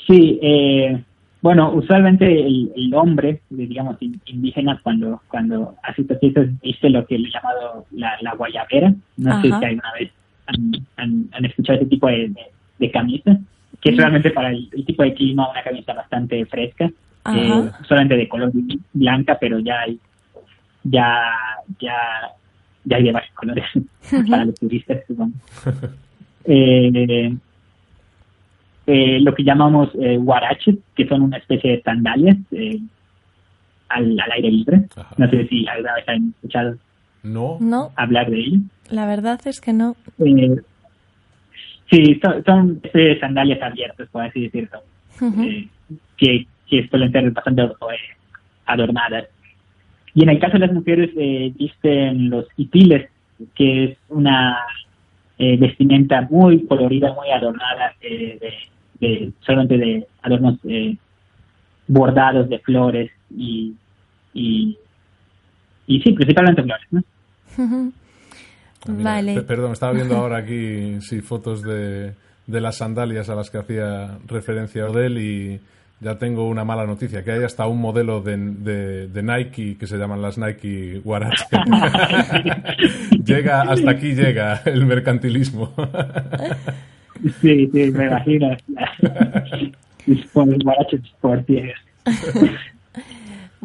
Sí, 0.07 0.39
eh, 0.43 1.03
bueno, 1.43 1.73
usualmente 1.73 2.25
el, 2.27 2.73
el 2.77 2.95
hombre, 2.95 3.41
digamos, 3.51 3.97
in- 4.01 4.21
indígena, 4.27 4.81
cuando 4.83 5.21
cuando 5.29 5.75
hace 5.83 6.03
estos 6.03 6.19
fiestas, 6.21 6.47
dice 6.63 6.89
lo 6.91 7.07
que 7.07 7.19
le 7.19 7.29
he 7.29 7.33
llamado 7.33 7.87
la, 7.93 8.17
la 8.23 8.35
guayabera. 8.35 8.95
No 9.17 9.41
sé 9.43 9.49
si 9.49 9.65
alguna 9.65 9.93
vez 9.99 10.11
han, 10.47 10.73
han, 10.97 11.29
han 11.33 11.45
escuchado 11.45 11.79
ese 11.79 11.89
tipo 11.89 12.07
de, 12.09 12.29
de, 12.29 12.47
de 12.79 12.91
camisa, 12.91 13.37
que 13.81 13.91
es 13.91 13.97
Mm. 13.97 13.99
realmente 13.99 14.31
para 14.31 14.51
el, 14.51 14.69
el 14.73 14.85
tipo 14.87 15.03
de 15.03 15.13
clima 15.15 15.51
una 15.51 15.63
camisa 15.63 15.93
bastante 15.93 16.45
fresca, 16.47 16.91
eh, 17.35 17.71
solamente 17.89 18.17
de 18.17 18.29
color 18.29 18.53
blanca, 18.93 19.37
pero 19.41 19.59
ya 19.59 19.81
hay, 19.81 19.99
ya, 20.85 21.23
ya, 21.81 21.97
ya 22.87 22.97
hay 22.97 23.03
de 23.05 23.13
varios 23.13 23.33
colores 23.35 23.65
para 24.31 24.45
los 24.47 24.55
turistas, 24.55 24.99
supongo. 25.07 25.35
Eh, 26.49 27.37
eh, 28.87 29.19
lo 29.21 29.35
que 29.35 29.43
llamamos 29.43 29.89
eh, 30.01 30.17
guaraches, 30.17 30.77
que 30.95 31.09
son 31.09 31.23
una 31.23 31.39
especie 31.39 31.73
de 31.73 31.83
sandalias 31.83 32.37
eh, 32.53 32.79
al, 33.89 34.19
al 34.21 34.31
aire 34.33 34.51
libre. 34.53 34.83
Ajá. 34.95 35.13
No 35.19 35.29
sé 35.29 35.47
si 35.49 35.67
alguna 35.67 35.95
vez 35.95 36.09
han 36.09 36.29
escuchado 36.37 36.77
No. 37.25 37.57
No, 37.61 37.91
hablar 37.97 38.31
de 38.31 38.39
ello. 38.39 38.59
la 38.91 39.07
verdad 39.07 39.41
es 39.45 39.61
que 39.61 39.73
no. 39.73 39.97
Eh, 40.21 40.57
sí, 41.91 42.21
son, 42.23 42.45
son 42.45 42.81
de 42.95 43.19
sandalias 43.19 43.61
abiertas, 43.61 44.09
por 44.11 44.23
así 44.23 44.43
decirlo, 44.43 44.79
eh, 45.21 45.69
que, 46.17 46.47
que 46.69 46.87
suelen 46.89 47.11
ser 47.11 47.29
bastante 47.33 47.63
eh, 47.63 47.69
adornadas. 48.67 49.25
Y 50.17 50.23
en 50.23 50.31
el 50.31 50.39
caso 50.41 50.55
de 50.55 50.61
las 50.67 50.73
mujeres, 50.73 51.11
eh, 51.17 51.53
visten 51.57 52.31
los 52.31 52.47
hitiles, 52.57 53.09
que 53.55 53.85
es 53.85 53.99
una 54.09 54.57
eh, 55.39 55.57
vestimenta 55.59 56.23
muy 56.31 56.65
colorida, 56.67 57.13
muy 57.13 57.29
adornada, 57.31 57.93
eh, 58.01 58.39
de, 58.41 59.07
de- 59.07 59.33
solamente 59.41 59.77
de 59.77 60.07
adornos 60.23 60.59
eh, 60.65 60.97
bordados 61.87 62.49
de 62.49 62.59
flores 62.61 63.11
y, 63.31 63.75
y, 64.33 64.79
y 65.87 66.01
sí, 66.01 66.13
principalmente 66.13 66.63
flores. 66.63 66.87
Ah, 67.59 68.93
mira, 68.93 69.11
Vale. 69.11 69.35
pe- 69.35 69.43
Perdón, 69.43 69.73
estaba 69.73 69.93
viendo 69.93 70.17
ahora 70.17 70.39
aquí 70.39 70.99
sí, 71.01 71.21
fotos 71.21 71.63
de, 71.63 72.15
de 72.47 72.61
las 72.63 72.79
sandalias 72.79 73.29
a 73.29 73.35
las 73.35 73.51
que 73.51 73.59
hacía 73.59 74.19
referencia 74.27 74.87
Odell 74.87 75.19
y 75.19 75.61
ya 76.01 76.19
tengo 76.19 76.49
una 76.49 76.65
mala 76.65 76.87
noticia, 76.87 77.25
que 77.25 77.33
hay 77.33 77.45
hasta 77.45 77.67
un 77.67 77.81
modelo 77.81 78.21
de, 78.21 78.37
de, 78.37 79.09
de 79.09 79.23
Nike 79.23 79.77
que 79.79 79.87
se 79.87 79.97
llaman 79.97 80.21
las 80.21 80.37
Nike 80.37 81.01
Guarache. 81.03 81.45
llega, 83.25 83.63
hasta 83.63 83.91
aquí 83.91 84.15
llega 84.15 84.61
el 84.67 84.85
mercantilismo. 84.85 85.73
Sí, 87.41 87.69
sí, 87.73 87.91
me 87.91 88.07
imagino. 88.07 88.57
por. 91.21 91.45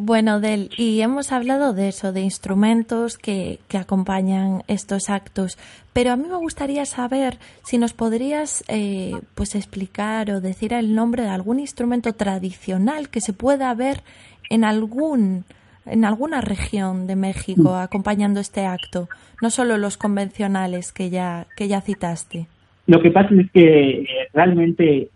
Bueno, 0.04 0.40
Del, 0.40 0.72
y 0.78 1.02
hemos 1.02 1.32
hablado 1.32 1.74
de 1.74 1.88
eso, 1.88 2.12
de 2.12 2.22
instrumentos 2.22 3.20
que, 3.20 3.60
que 3.68 3.78
acompañan 3.78 4.64
estos 4.68 5.12
actos, 5.12 5.60
pero 5.94 6.12
a 6.12 6.16
mí 6.16 6.24
me 6.28 6.38
gustaría 6.38 6.86
saber 6.86 7.36
si 7.62 7.78
nos 7.78 7.94
podrías 7.94 8.64
eh, 8.68 9.12
pues 9.36 9.54
explicar 9.54 10.32
o 10.32 10.42
decir 10.42 10.74
el 10.74 10.96
nombre 10.96 11.22
de 11.22 11.30
algún 11.30 11.60
instrumento 11.60 12.14
tradicional 12.14 13.10
que 13.10 13.22
se 13.22 13.32
pueda 13.32 13.72
ver 13.76 14.02
en 14.50 14.64
algún 14.64 15.46
en 15.86 16.04
alguna 16.04 16.42
región 16.42 17.06
de 17.06 17.16
México 17.16 17.76
acompañando 17.76 18.40
este 18.40 18.66
acto, 18.66 19.08
no 19.40 19.52
solo 19.52 19.78
los 19.78 19.98
convencionales 19.98 20.92
que 20.92 21.12
ya 21.12 21.46
que 21.56 21.68
ya 21.68 21.80
citaste. 21.80 22.48
Lo 22.88 23.04
que 23.04 23.12
pasa 23.12 23.30
es 23.40 23.52
que 23.52 24.02
eh, 24.02 24.08
realmente, 24.34 25.10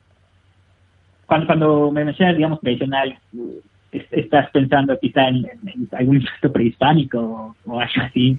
cuando, 1.26 1.48
cuando 1.48 1.92
me 1.92 2.06
mencionas, 2.06 2.36
digamos, 2.36 2.60
tradicional, 2.60 3.18
estás 4.12 4.50
pensando 4.52 4.98
quizá 5.00 5.28
en, 5.28 5.46
en- 5.46 5.90
algún 5.92 6.16
instrumento 6.18 6.52
prehispánico 6.54 7.56
o, 7.66 7.80
algo 7.80 8.02
así, 8.02 8.38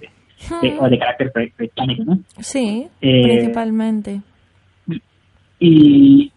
de- 0.63 0.79
o 0.79 0.89
de 0.89 0.99
carácter 0.99 1.33
pre- 1.33 1.53
prehispánico, 1.57 2.05
¿no? 2.05 2.19
Sí, 2.41 2.87
Eh, 3.01 3.23
principalmente. 3.23 4.21
Y 5.59 6.31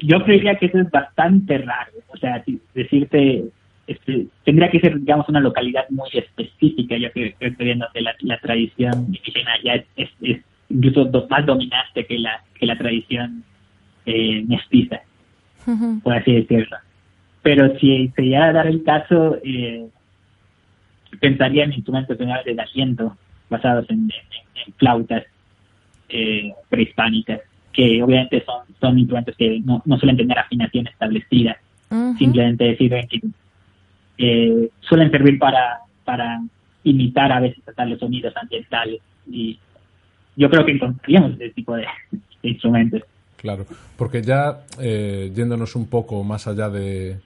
yo 0.00 0.22
creería 0.24 0.56
que 0.56 0.66
eso 0.66 0.78
es 0.80 0.90
bastante 0.90 1.58
raro. 1.58 1.92
O 2.08 2.16
sea, 2.16 2.42
decirte, 2.74 3.44
este, 3.86 4.26
tendría 4.44 4.70
que 4.70 4.80
ser, 4.80 4.98
digamos, 4.98 5.28
una 5.28 5.40
localidad 5.40 5.84
muy 5.90 6.08
específica. 6.12 6.96
Yo 6.96 7.12
que 7.12 7.34
que 7.38 7.46
estoy 7.46 7.66
viendo 7.66 7.86
que 7.92 8.00
la, 8.00 8.14
la 8.20 8.38
tradición 8.38 9.06
indígena 9.06 9.50
ya 9.62 9.74
es, 9.74 9.84
es- 9.96 10.10
es 10.22 10.40
incluso 10.68 11.04
do- 11.04 11.26
más 11.28 11.44
dominante 11.46 12.04
que 12.06 12.18
la, 12.18 12.42
que 12.58 12.66
la 12.66 12.76
tradición 12.78 13.44
eh, 14.06 14.42
mestiza, 14.46 15.00
por 16.00 16.14
así 16.14 16.32
decirlo. 16.32 16.76
Pero 17.42 17.78
si 17.78 18.08
se 18.14 18.22
llegara 18.22 18.48
a 18.48 18.52
dar 18.52 18.66
el 18.66 18.82
caso, 18.84 19.38
eh, 19.42 19.86
pensaría 21.20 21.64
en 21.64 21.72
instrumentos 21.72 22.16
generales 22.16 22.54
de 22.56 22.62
asiento 22.62 23.16
basados 23.48 23.88
en, 23.90 23.98
en- 24.00 24.10
en 24.66 24.72
flautas 24.74 25.24
eh, 26.08 26.52
prehispánicas, 26.68 27.40
que 27.72 28.02
obviamente 28.02 28.44
son, 28.44 28.64
son 28.80 28.98
instrumentos 28.98 29.34
que 29.36 29.60
no, 29.60 29.82
no 29.84 29.98
suelen 29.98 30.16
tener 30.16 30.38
afinación 30.38 30.86
establecida, 30.86 31.56
simplemente 32.18 32.76
sirven 32.76 33.08
que 33.08 33.20
eh, 34.18 34.68
suelen 34.80 35.10
servir 35.10 35.38
para, 35.38 35.78
para 36.04 36.40
imitar 36.84 37.32
a 37.32 37.40
veces 37.40 37.66
hasta 37.66 37.84
los 37.86 37.98
sonidos 37.98 38.34
ambientales 38.36 39.00
y 39.30 39.58
yo 40.36 40.48
creo 40.50 40.64
que 40.64 40.72
encontraríamos 40.72 41.32
ese 41.34 41.50
tipo 41.50 41.74
de, 41.74 41.86
de 42.42 42.48
instrumentos. 42.48 43.02
Claro, 43.36 43.64
porque 43.96 44.22
ya 44.22 44.60
eh, 44.80 45.32
yéndonos 45.34 45.74
un 45.74 45.88
poco 45.88 46.22
más 46.22 46.46
allá 46.46 46.68
de, 46.68 47.16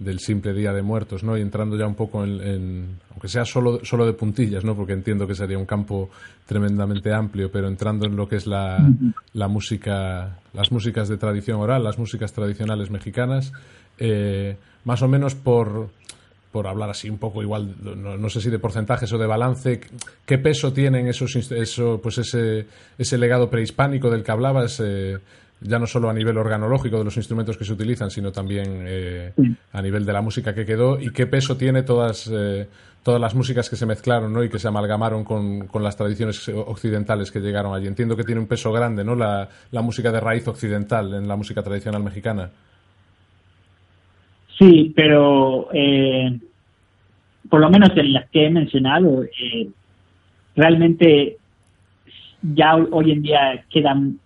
del 0.00 0.18
simple 0.18 0.52
Día 0.54 0.72
de 0.72 0.82
Muertos, 0.82 1.22
¿no? 1.22 1.36
Y 1.38 1.42
entrando 1.42 1.76
ya 1.78 1.86
un 1.86 1.94
poco 1.94 2.24
en, 2.24 2.40
en- 2.40 2.86
aunque 3.12 3.28
sea 3.28 3.44
solo, 3.44 3.84
solo 3.84 4.06
de 4.06 4.14
puntillas, 4.14 4.64
¿no? 4.64 4.74
Porque 4.74 4.94
entiendo 4.94 5.26
que 5.28 5.34
sería 5.36 5.58
un 5.58 5.66
campo 5.66 6.10
tremendamente 6.46 7.12
amplio, 7.12 7.52
pero 7.52 7.68
entrando 7.68 8.06
en 8.06 8.16
lo 8.16 8.26
que 8.28 8.36
es 8.36 8.46
la, 8.46 8.90
la 9.34 9.46
música, 9.48 10.38
las 10.54 10.72
músicas 10.72 11.08
de 11.08 11.16
tradición 11.18 11.60
oral, 11.60 11.84
las 11.84 11.98
músicas 11.98 12.32
tradicionales 12.32 12.90
mexicanas, 12.90 13.52
eh, 13.98 14.56
más 14.84 15.02
o 15.02 15.08
menos 15.08 15.34
por, 15.34 15.90
por 16.50 16.66
hablar 16.66 16.88
así 16.90 17.10
un 17.10 17.18
poco 17.18 17.42
igual, 17.42 17.74
no, 17.82 18.16
no 18.16 18.30
sé 18.30 18.40
si 18.40 18.48
de 18.50 18.58
porcentajes 18.58 19.12
o 19.12 19.18
de 19.18 19.26
balance, 19.26 19.80
¿qué 20.24 20.38
peso 20.38 20.72
tienen 20.72 21.06
esos, 21.08 21.36
eso, 21.36 22.00
pues 22.02 22.18
ese, 22.18 22.66
ese 22.98 23.18
legado 23.18 23.50
prehispánico 23.50 24.08
del 24.10 24.24
que 24.24 24.32
hablabas, 24.32 24.80
eh, 24.82 25.18
ya 25.60 25.78
no 25.78 25.86
solo 25.86 26.08
a 26.08 26.14
nivel 26.14 26.38
organológico 26.38 26.98
de 26.98 27.04
los 27.04 27.16
instrumentos 27.16 27.56
que 27.56 27.64
se 27.64 27.72
utilizan, 27.72 28.10
sino 28.10 28.32
también 28.32 28.84
eh, 28.86 29.32
a 29.72 29.82
nivel 29.82 30.06
de 30.06 30.12
la 30.12 30.22
música 30.22 30.54
que 30.54 30.64
quedó 30.64 30.98
y 30.98 31.10
qué 31.12 31.26
peso 31.26 31.56
tiene 31.56 31.82
todas, 31.82 32.30
eh, 32.32 32.66
todas 33.02 33.20
las 33.20 33.34
músicas 33.34 33.68
que 33.68 33.76
se 33.76 33.84
mezclaron 33.86 34.32
¿no? 34.32 34.42
y 34.42 34.48
que 34.48 34.58
se 34.58 34.68
amalgamaron 34.68 35.22
con, 35.24 35.66
con 35.66 35.82
las 35.82 35.96
tradiciones 35.96 36.48
occidentales 36.48 37.30
que 37.30 37.40
llegaron 37.40 37.74
allí. 37.74 37.86
Entiendo 37.86 38.16
que 38.16 38.24
tiene 38.24 38.40
un 38.40 38.46
peso 38.46 38.72
grande 38.72 39.04
¿no? 39.04 39.14
la, 39.14 39.48
la 39.70 39.82
música 39.82 40.10
de 40.10 40.20
raíz 40.20 40.48
occidental 40.48 41.12
en 41.12 41.28
la 41.28 41.36
música 41.36 41.62
tradicional 41.62 42.02
mexicana. 42.02 42.50
Sí, 44.58 44.92
pero 44.94 45.68
eh, 45.72 46.38
por 47.48 47.60
lo 47.60 47.70
menos 47.70 47.90
en 47.96 48.12
las 48.14 48.28
que 48.30 48.46
he 48.46 48.50
mencionado, 48.50 49.24
realmente 50.56 51.36
ya 52.42 52.76
hoy 52.76 53.12
en 53.12 53.22
día 53.22 53.64
quedan 53.70 54.18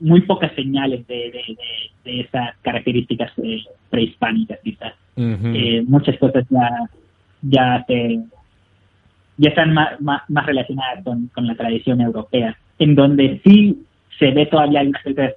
muy 0.00 0.20
pocas 0.22 0.52
señales 0.54 1.06
de, 1.06 1.14
de, 1.14 1.30
de- 1.32 1.90
de 2.10 2.20
esas 2.20 2.56
características 2.62 3.32
eh, 3.42 3.62
prehispánicas, 3.90 4.58
quizás. 4.62 4.94
Eh, 5.16 5.82
muchas 5.86 6.18
cosas 6.18 6.44
ya 6.50 6.68
ya 7.42 7.84
se 7.86 8.18
ya 9.36 9.48
están 9.48 9.72
más, 9.74 10.00
más, 10.00 10.22
más 10.28 10.46
relacionadas 10.46 11.02
con, 11.04 11.26
con 11.28 11.46
la 11.46 11.54
tradición 11.56 12.00
europea, 12.00 12.56
en 12.78 12.94
donde 12.94 13.40
sí 13.44 13.84
se 14.18 14.30
ve 14.30 14.46
todavía 14.46 14.80
algunas 14.80 15.02
cosas 15.02 15.32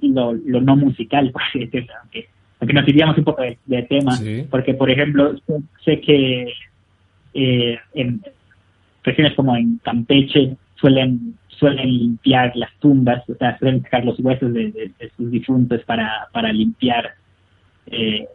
y 0.00 0.08
lo, 0.12 0.32
lo 0.32 0.60
no 0.60 0.76
musical, 0.76 1.30
por 1.32 1.42
así 1.42 1.58
decirlo, 1.60 1.92
aunque, 2.02 2.26
aunque 2.60 2.72
nos 2.74 2.88
iríamos 2.88 3.18
un 3.18 3.24
poco 3.24 3.42
de, 3.42 3.58
de 3.66 3.82
tema, 3.82 4.12
Sí. 4.12 4.44
porque 4.50 4.74
por 4.74 4.90
ejemplo, 4.90 5.36
sé- 5.46 5.62
sé 5.84 6.00
que 6.00 6.52
eh, 7.34 7.78
en 7.94 8.22
regiones 9.02 9.34
como 9.34 9.56
en 9.56 9.78
Campeche 9.78 10.56
suelen 10.80 11.34
suelen 11.58 11.88
limpiar 11.88 12.52
las 12.56 12.72
tumbas, 12.78 13.28
o 13.28 13.34
sea, 13.34 13.58
suelen 13.58 13.82
sacar 13.82 14.04
los 14.04 14.18
huesos 14.20 14.52
de, 14.52 14.70
de- 14.72 14.92
de 14.98 15.10
sus 15.16 15.30
difuntos 15.30 15.82
para, 15.84 16.28
para 16.32 16.52
limpiar 16.52 17.14
eh, 17.86 18.26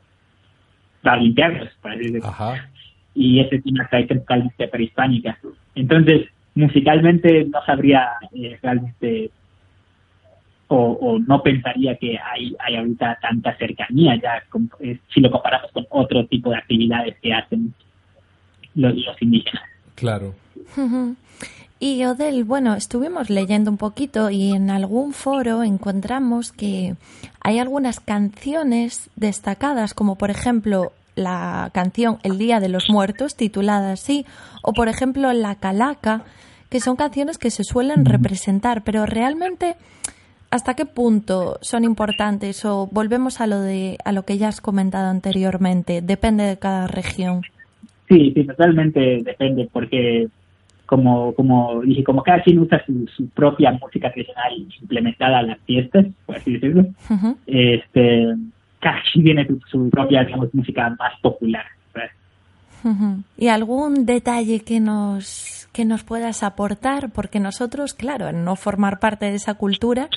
para 1.01 1.17
limpiarlos, 1.17 1.69
para 1.82 1.95
decirlo 1.95 2.26
Ajá. 2.28 2.69
y 3.15 3.39
ese 3.39 3.55
es 3.57 3.65
una 3.65 3.88
tradición 3.88 4.19
totalmente 4.19 4.67
prehispánica. 4.67 5.38
Entonces, 5.76 6.28
musicalmente 6.55 7.45
no 7.45 7.63
sabría 7.65 8.09
eh, 8.34 8.57
realmente 8.61 9.32
o, 10.67 10.78
o, 11.01 11.19
no 11.19 11.43
pensaría 11.43 11.97
que 11.97 12.17
hay, 12.17 12.55
hay 12.59 12.76
ahorita 12.78 13.17
tanta 13.22 13.57
cercanía 13.57 14.15
ya 14.15 14.41
con, 14.49 14.69
eh, 14.80 14.97
si 15.13 15.19
lo 15.19 15.30
comparamos 15.30 15.69
con 15.72 15.86
otro 15.89 16.26
tipo 16.28 16.49
de 16.51 16.57
actividades 16.57 17.17
que 17.22 17.34
hacen 17.34 17.74
los, 18.76 18.95
los 18.95 19.22
indígenas. 19.22 19.63
Claro. 19.95 20.34
Y 21.84 22.05
Odel, 22.05 22.43
bueno, 22.43 22.75
estuvimos 22.75 23.32
leyendo 23.32 23.71
un 23.71 23.77
poquito 23.77 24.29
y 24.29 24.51
en 24.51 24.69
algún 24.69 25.13
foro 25.13 25.63
encontramos 25.63 26.51
que 26.51 26.93
hay 27.43 27.57
algunas 27.57 27.99
canciones 27.99 29.09
destacadas, 29.15 29.95
como 29.95 30.15
por 30.15 30.29
ejemplo 30.29 30.91
la 31.15 31.71
canción 31.73 32.19
El 32.21 32.38
Día 32.38 32.59
de 32.59 32.69
los 32.69 32.91
Muertos, 32.91 33.36
titulada 33.36 33.93
así, 33.93 34.27
o 34.61 34.73
por 34.73 34.89
ejemplo 34.89 35.34
La 35.34 35.55
Calaca, 35.55 36.21
que 36.69 36.79
son 36.79 36.97
canciones 36.97 37.39
que 37.39 37.49
se 37.49 37.63
suelen 37.63 38.05
representar, 38.05 38.84
pero 38.84 39.07
realmente 39.07 39.73
¿hasta 40.51 40.75
qué 40.75 40.86
punto 40.86 41.57
son 41.61 41.84
importantes 41.84 42.63
o 42.63 42.89
volvemos 42.91 43.41
a 43.41 43.47
lo 43.47 43.59
de 43.59 43.97
a 44.05 44.11
lo 44.11 44.21
que 44.21 44.38
ya 44.38 44.49
has 44.49 44.61
comentado 44.61 45.09
anteriormente? 45.09 46.03
Depende 46.03 46.43
de 46.43 46.57
cada 46.57 46.86
región. 46.86 47.41
Sí, 48.07 48.34
sí, 48.36 48.43
totalmente 48.45 49.23
depende, 49.23 49.67
porque 49.73 50.27
como, 50.91 51.33
como 51.35 51.81
dije, 51.83 52.03
como 52.03 52.21
cada 52.21 52.43
quien 52.43 52.59
usa 52.59 52.83
su, 52.85 53.07
su 53.15 53.29
propia 53.29 53.71
música 53.71 54.11
tradicional 54.11 54.67
implementada 54.81 55.39
a 55.39 55.43
las 55.43 55.59
fiestas, 55.61 56.05
por 56.25 56.35
así 56.35 56.51
decirlo, 56.51 56.81
uh 56.81 57.13
-huh. 57.13 57.37
este, 57.47 58.35
cada 58.81 58.97
quien 59.09 59.23
tiene 59.23 59.47
su, 59.47 59.57
su, 59.71 59.89
propia, 59.89 60.25
digamos, 60.25 60.53
música 60.53 60.93
más 60.99 61.17
popular. 61.21 61.63
Uh 62.83 62.89
-huh. 62.89 63.23
¿Y 63.37 63.47
algún 63.47 64.05
detalle 64.05 64.59
que 64.65 64.81
nos, 64.81 65.69
que 65.71 65.85
nos 65.85 66.03
puedas 66.03 66.43
aportar? 66.43 67.11
Porque 67.13 67.39
nosotros, 67.39 67.93
claro, 67.93 68.27
al 68.27 68.43
no 68.43 68.57
formar 68.57 68.99
parte 68.99 69.27
de 69.27 69.35
esa 69.35 69.53
cultura, 69.53 70.09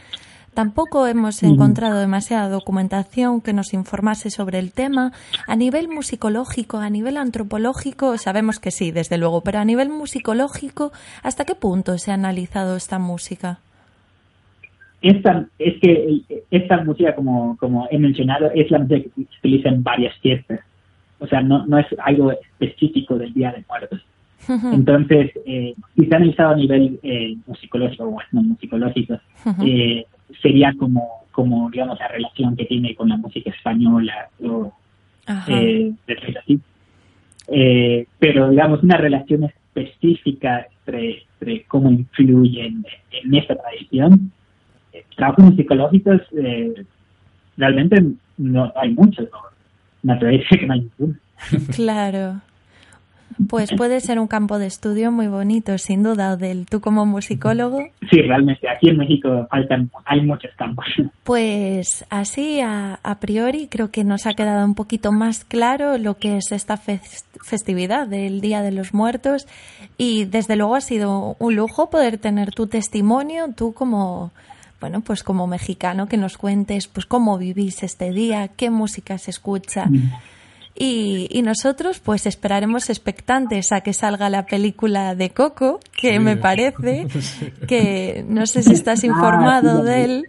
Tampoco 0.55 1.07
hemos 1.09 1.43
encontrado 1.43 1.99
demasiada 1.99 2.49
documentación 2.49 3.41
que 3.41 3.53
nos 3.53 3.75
informase 3.75 4.31
sobre 4.31 4.61
el 4.61 4.73
tema. 4.73 5.11
A 5.49 5.57
nivel 5.57 5.89
musicológico, 5.89 6.79
a 6.79 6.91
nivel 6.91 7.17
antropológico, 7.17 8.17
sabemos 8.19 8.61
que 8.61 8.71
sí, 8.71 8.93
desde 8.93 9.19
luego, 9.19 9.41
pero 9.41 9.59
a 9.59 9.65
nivel 9.65 9.89
musicológico, 9.89 10.93
¿hasta 11.25 11.45
qué 11.45 11.57
punto 11.57 11.99
se 11.99 12.13
ha 12.13 12.15
analizado 12.15 12.77
esta 12.77 13.01
música? 13.01 13.59
Esta, 15.03 15.45
es 15.59 15.75
que 15.81 16.23
esta 16.51 16.83
música, 16.85 17.15
como, 17.17 17.57
como 17.59 17.89
he 17.91 17.99
mencionado, 17.99 18.51
es 18.55 18.71
la 18.71 18.79
música 18.79 19.01
que 19.01 19.25
se 19.25 19.39
utiliza 19.41 19.69
en 19.71 19.83
varias 19.83 20.17
fiestas. 20.21 20.61
O 21.19 21.27
sea, 21.27 21.43
no, 21.43 21.67
no 21.67 21.79
es 21.79 21.87
algo 21.99 22.31
específico 22.33 23.17
del 23.19 23.35
Día 23.35 23.53
de 23.53 23.65
Muertos. 23.69 24.01
Uh 24.49 24.53
-huh. 24.53 24.75
Entonces, 24.75 25.33
eh, 25.47 25.75
si 25.97 26.07
se 26.07 26.15
ha 26.15 26.17
analizado 26.17 26.51
a 26.51 26.57
nivel 26.57 27.01
eh, 27.03 27.37
musicológico 27.47 28.05
o 28.05 28.19
no 28.33 28.43
musicológico, 28.43 29.15
uh 29.15 29.51
-huh. 29.51 29.69
eh, 29.69 30.07
sería 30.41 30.73
como, 30.79 31.25
como, 31.33 31.71
digamos, 31.71 31.99
la 31.99 32.09
relación 32.09 32.57
que 32.57 32.65
tiene 32.65 32.95
con 32.95 33.09
la 33.09 33.17
música 33.17 33.51
española 33.51 34.29
o 34.43 34.73
eh, 35.49 35.93
así. 36.39 36.61
Eh, 37.49 38.07
pero, 38.19 38.51
digamos, 38.51 38.83
una 38.83 38.97
relación 38.97 39.45
específica 39.45 40.67
entre, 40.79 41.25
entre 41.41 41.65
cómo 41.65 41.91
influyen 41.91 42.85
en, 43.13 43.25
en 43.25 43.35
esta 43.35 43.57
tradición. 43.57 44.33
Eh, 44.93 45.05
trabajos 45.17 45.45
musicológicos, 45.47 46.21
eh, 46.37 46.85
realmente 47.57 48.03
no 48.39 48.73
hay 48.77 48.91
muchos, 48.95 49.29
¿no? 49.31 49.39
Naturaleza 50.03 50.57
que 50.57 50.67
no 50.67 50.75
hay 50.75 50.81
ninguno. 50.81 51.15
Claro. 51.75 52.41
Pues 53.49 53.73
puede 53.77 54.01
ser 54.01 54.19
un 54.19 54.27
campo 54.27 54.59
de 54.59 54.67
estudio 54.67 55.11
muy 55.11 55.27
bonito, 55.27 55.77
sin 55.79 56.03
duda, 56.03 56.35
Odel. 56.35 56.67
Tú 56.67 56.81
como 56.81 57.07
musicólogo. 57.07 57.87
Sí, 58.11 58.23
realmente. 58.23 58.69
Aquí 58.69 58.89
en 58.89 58.99
México 58.99 59.47
faltan, 59.51 59.91
hay 60.05 60.21
muchos 60.21 60.51
campos. 60.57 60.87
Pues 61.25 62.05
así, 62.11 62.61
a, 62.61 62.99
a, 63.03 63.21
priori, 63.21 63.69
creo 63.69 63.91
que 63.91 64.05
nos 64.05 64.27
ha 64.27 64.35
quedado 64.35 64.65
un 64.65 64.75
poquito 64.75 65.13
más 65.13 65.45
claro 65.45 65.99
lo 65.99 66.19
que 66.19 66.37
es 66.37 66.53
esta 66.53 66.77
fest 66.77 67.27
festividad 67.45 68.07
del 68.09 68.41
Día 68.41 68.63
de 68.63 68.73
los 68.73 68.95
Muertos. 68.95 69.47
Y 69.99 70.25
desde 70.25 70.57
luego 70.57 70.77
ha 70.77 70.81
sido 70.81 71.37
un 71.39 71.57
lujo 71.57 71.91
poder 71.91 72.19
tener 72.19 72.53
tu 72.53 72.67
testimonio, 72.67 73.47
tú 73.57 73.75
como 73.75 74.33
bueno, 74.81 75.01
pues 75.01 75.23
como 75.23 75.47
mexicano, 75.47 76.09
que 76.09 76.19
nos 76.19 76.37
cuentes 76.37 76.89
pues 76.89 77.07
cómo 77.07 77.39
vivís 77.39 77.83
este 77.83 78.11
día, 78.11 78.49
qué 78.49 78.69
música 78.69 79.17
se 79.17 79.31
escucha. 79.31 79.87
Mm. 79.87 80.13
Y, 80.77 81.29
y, 81.31 81.43
nosotros 81.43 82.01
pues 82.01 82.27
esperaremos 82.27 82.91
expectantes 82.91 83.71
a 83.71 83.83
que 83.83 83.93
salga 83.93 84.29
la 84.29 84.45
película 84.45 85.15
de 85.15 85.31
Coco, 85.31 85.79
que 85.97 86.13
sí. 86.15 86.19
me 86.19 86.37
parece 86.37 87.07
que 87.69 88.25
no 88.29 88.45
sé 88.47 88.65
si 88.65 88.73
estás 88.73 89.05
informado 89.05 89.71
ah, 89.71 89.83
sí, 89.83 89.87
de 89.87 90.05
él, 90.05 90.25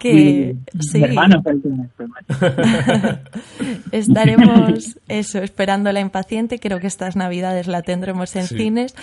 que 0.00 0.56
sí. 0.80 1.02
Hermano, 1.02 1.42
estaremos 3.92 4.98
eso 5.08 5.42
esperando 5.42 5.92
la 5.92 6.00
impaciente, 6.00 6.58
creo 6.58 6.80
que 6.80 6.86
estas 6.86 7.14
navidades 7.14 7.66
la 7.66 7.82
tendremos 7.82 8.34
en 8.36 8.46
cines 8.46 8.94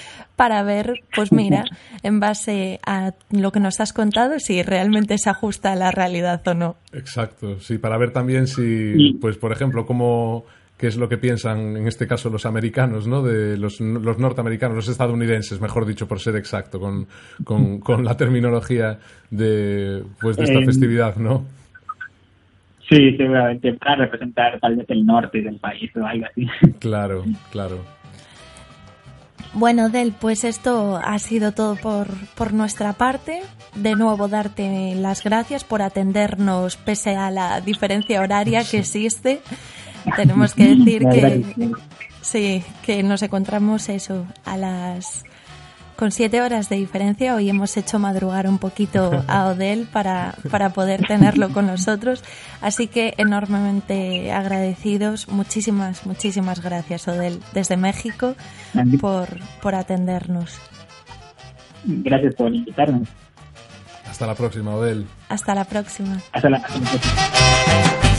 para 0.41 0.63
ver, 0.63 1.03
pues 1.15 1.31
mira, 1.31 1.65
en 2.01 2.19
base 2.19 2.79
a 2.83 3.11
lo 3.29 3.51
que 3.51 3.59
nos 3.59 3.79
has 3.79 3.93
contado, 3.93 4.39
si 4.39 4.63
realmente 4.63 5.19
se 5.19 5.29
ajusta 5.29 5.71
a 5.71 5.75
la 5.75 5.91
realidad 5.91 6.41
o 6.47 6.55
no. 6.55 6.77
Exacto, 6.93 7.59
sí, 7.59 7.77
para 7.77 7.95
ver 7.99 8.09
también 8.09 8.47
si, 8.47 9.13
pues 9.21 9.37
por 9.37 9.51
ejemplo, 9.51 9.85
cómo 9.85 10.45
qué 10.79 10.87
es 10.87 10.97
lo 10.97 11.07
que 11.07 11.19
piensan 11.19 11.77
en 11.77 11.87
este 11.87 12.07
caso 12.07 12.31
los 12.31 12.47
americanos, 12.47 13.07
¿no? 13.07 13.21
De 13.21 13.55
los, 13.55 13.79
los 13.81 14.17
norteamericanos, 14.17 14.77
los 14.77 14.87
estadounidenses, 14.87 15.61
mejor 15.61 15.85
dicho, 15.85 16.07
por 16.07 16.19
ser 16.19 16.35
exacto, 16.37 16.79
con, 16.79 17.05
con, 17.43 17.79
con 17.87 18.03
la 18.03 18.17
terminología 18.17 18.97
de, 19.29 20.01
pues, 20.19 20.37
de 20.37 20.45
esta 20.45 20.57
eh, 20.57 20.65
festividad, 20.65 21.17
¿no? 21.17 21.45
Sí, 22.89 23.15
seguramente 23.15 23.73
para 23.73 23.97
representar 23.97 24.59
tal 24.59 24.77
vez 24.77 24.89
el 24.89 25.05
norte 25.05 25.39
del 25.43 25.59
país 25.59 25.95
o 25.95 26.03
algo 26.03 26.25
así. 26.25 26.47
Claro, 26.79 27.25
claro. 27.51 28.00
Bueno, 29.53 29.89
Del, 29.89 30.13
pues 30.13 30.43
esto 30.43 30.99
ha 31.03 31.19
sido 31.19 31.51
todo 31.51 31.75
por, 31.75 32.07
por 32.35 32.53
nuestra 32.53 32.93
parte. 32.93 33.41
De 33.75 33.95
nuevo, 33.95 34.27
darte 34.27 34.95
las 34.95 35.23
gracias 35.23 35.63
por 35.63 35.81
atendernos 35.81 36.77
pese 36.77 37.15
a 37.15 37.31
la 37.31 37.61
diferencia 37.61 38.21
horaria 38.21 38.63
que 38.63 38.79
existe. 38.79 39.41
Tenemos 40.15 40.53
que 40.53 40.75
decir 40.75 41.07
que 41.09 41.71
sí, 42.21 42.63
que 42.83 43.03
nos 43.03 43.21
encontramos 43.21 43.89
eso 43.89 44.25
a 44.45 44.57
las 44.57 45.23
con 46.01 46.11
siete 46.11 46.41
horas 46.41 46.67
de 46.67 46.77
diferencia. 46.77 47.35
Hoy 47.35 47.47
hemos 47.47 47.77
hecho 47.77 47.99
madrugar 47.99 48.47
un 48.47 48.57
poquito 48.57 49.23
a 49.27 49.45
Odel 49.49 49.85
para, 49.85 50.33
para 50.49 50.71
poder 50.71 51.05
tenerlo 51.05 51.49
con 51.49 51.67
nosotros. 51.67 52.23
Así 52.59 52.87
que 52.87 53.13
enormemente 53.17 54.31
agradecidos. 54.31 55.27
Muchísimas, 55.27 56.07
muchísimas 56.07 56.63
gracias, 56.63 57.07
Odel, 57.07 57.39
desde 57.53 57.77
México, 57.77 58.33
por, 58.99 59.27
por 59.61 59.75
atendernos. 59.75 60.59
Gracias 61.85 62.33
por 62.33 62.51
invitarnos. 62.51 63.07
Hasta 64.09 64.25
la 64.25 64.33
próxima, 64.33 64.73
Odel. 64.73 65.05
Hasta 65.29 65.53
la 65.53 65.65
próxima. 65.65 66.19
Hasta 66.31 66.49
la 66.49 66.63
próxima. 66.63 68.10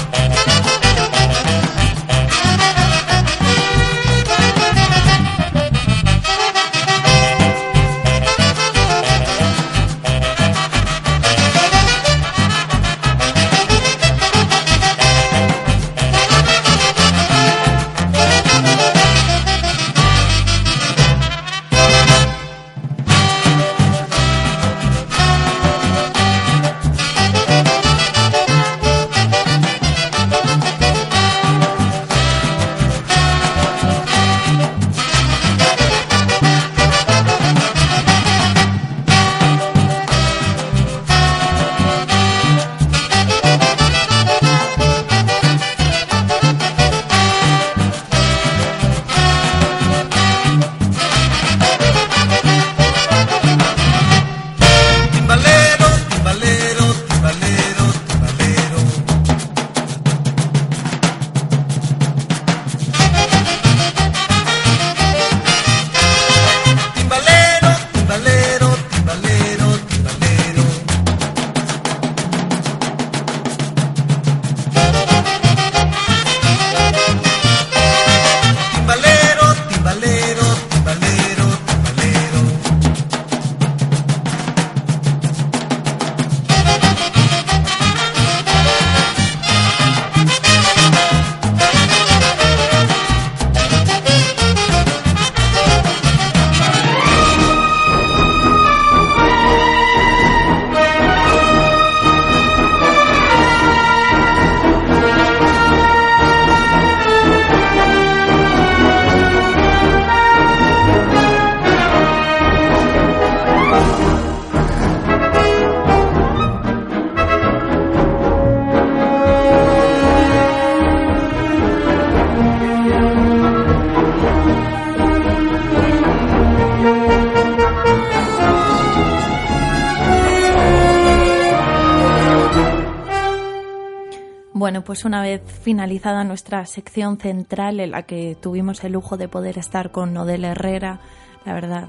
Pues 134.93 135.07
una 135.07 135.23
vez 135.23 135.41
finalizada 135.63 136.23
nuestra 136.23 136.67
sección 136.67 137.17
central 137.17 137.81
en 137.81 137.93
la 137.93 138.03
que 138.03 138.37
tuvimos 138.39 138.85
el 138.85 138.93
lujo 138.93 139.17
de 139.17 139.27
poder 139.27 139.57
estar 139.57 139.91
con 139.91 140.13
Nodel 140.13 140.45
Herrera, 140.45 141.01
la 141.47 141.55
verdad 141.55 141.89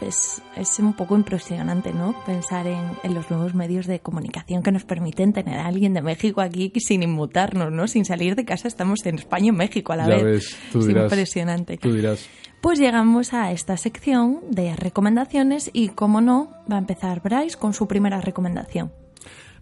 es, 0.00 0.42
es 0.56 0.80
un 0.80 0.94
poco 0.94 1.14
impresionante, 1.14 1.92
¿no? 1.92 2.12
Pensar 2.26 2.66
en, 2.66 2.90
en, 3.04 3.14
los 3.14 3.30
nuevos 3.30 3.54
medios 3.54 3.86
de 3.86 4.00
comunicación 4.00 4.64
que 4.64 4.72
nos 4.72 4.82
permiten 4.82 5.32
tener 5.32 5.60
a 5.60 5.66
alguien 5.66 5.94
de 5.94 6.02
México 6.02 6.40
aquí 6.40 6.72
sin 6.80 7.04
inmutarnos, 7.04 7.70
¿no? 7.70 7.86
Sin 7.86 8.04
salir 8.04 8.34
de 8.34 8.44
casa, 8.44 8.66
estamos 8.66 9.06
en 9.06 9.20
España 9.20 9.46
y 9.46 9.52
México 9.52 9.92
a 9.92 9.98
la 9.98 10.08
Ya 10.08 10.16
vez. 10.16 10.24
ves, 10.24 10.56
tú 10.72 10.80
es 10.80 10.86
dirás. 10.88 11.04
impresionante. 11.04 11.76
Tú 11.76 11.92
dirás. 11.92 12.28
Pues 12.60 12.80
llegamos 12.80 13.32
a 13.32 13.52
esta 13.52 13.76
sección 13.76 14.40
de 14.50 14.74
recomendaciones 14.74 15.70
y, 15.72 15.90
como 15.90 16.20
no, 16.20 16.50
va 16.68 16.74
a 16.74 16.80
empezar 16.80 17.22
Bryce 17.22 17.56
con 17.56 17.74
su 17.74 17.86
primera 17.86 18.20
recomendación. 18.20 18.90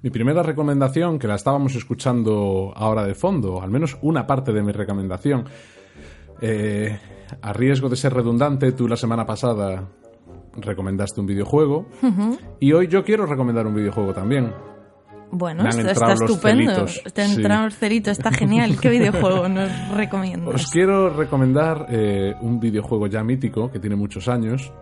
Mi 0.01 0.11
primera 0.11 0.42
recomendación, 0.44 1.18
que 1.18 1.26
la 1.26 1.34
estábamos 1.34 1.74
escuchando 1.74 2.72
ahora 2.76 3.05
de 3.05 3.14
fondo, 3.14 3.61
al 3.61 3.70
menos 3.70 3.99
una 4.01 4.26
parte 4.26 4.53
de 4.53 4.62
mi 4.62 4.70
recomendación, 4.70 5.44
eh, 6.40 6.99
a 7.42 7.53
riesgo 7.53 7.88
de 7.88 7.96
ser 7.96 8.14
redundante, 8.14 8.70
tú 8.72 8.86
la 8.86 8.96
semana 8.96 9.26
pasada 9.26 9.88
recomendaste 10.55 11.20
un 11.20 11.26
videojuego 11.26 11.86
y 12.61 12.72
hoy 12.72 12.86
yo 12.86 13.05
quiero 13.05 13.26
recomendar 13.26 13.66
un 13.66 13.74
videojuego 13.74 14.12
también. 14.12 14.53
Bueno, 15.30 15.68
esto 15.68 15.90
está 15.90 16.12
estupendo. 16.12 16.86
celitos, 16.86 17.70
sí. 17.70 17.76
celito, 17.76 18.11
está 18.11 18.30
genial. 18.30 18.78
¿Qué 18.80 18.88
videojuego 18.99 19.49
nos 19.49 19.70
recomiendas? 19.90 20.55
Os 20.55 20.70
quiero 20.70 21.11
recomendar 21.11 21.86
eh, 21.90 22.34
un 22.40 22.59
videojuego 22.61 23.09
ya 23.09 23.22
mítico 23.22 23.70
que 23.70 23.78
tiene 23.78 23.96
muchos 23.96 24.28
años 24.28 24.72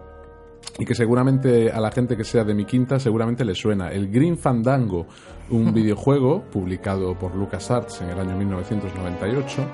y 0.79 0.85
que 0.85 0.95
seguramente 0.95 1.71
a 1.71 1.81
la 1.81 1.91
gente 1.91 2.17
que 2.17 2.25
sea 2.25 2.45
de 2.45 2.55
mi 2.55 2.65
quinta 2.65 2.99
seguramente 2.99 3.45
le 3.45 3.55
suena. 3.55 3.89
El 3.89 4.09
Green 4.11 4.37
Fandango, 4.37 5.07
un 5.51 5.73
videojuego 5.75 6.43
publicado 6.51 7.19
por 7.19 7.35
LucasArts 7.35 8.03
en 8.03 8.11
el 8.11 8.21
año 8.21 8.37
1998 8.37 9.67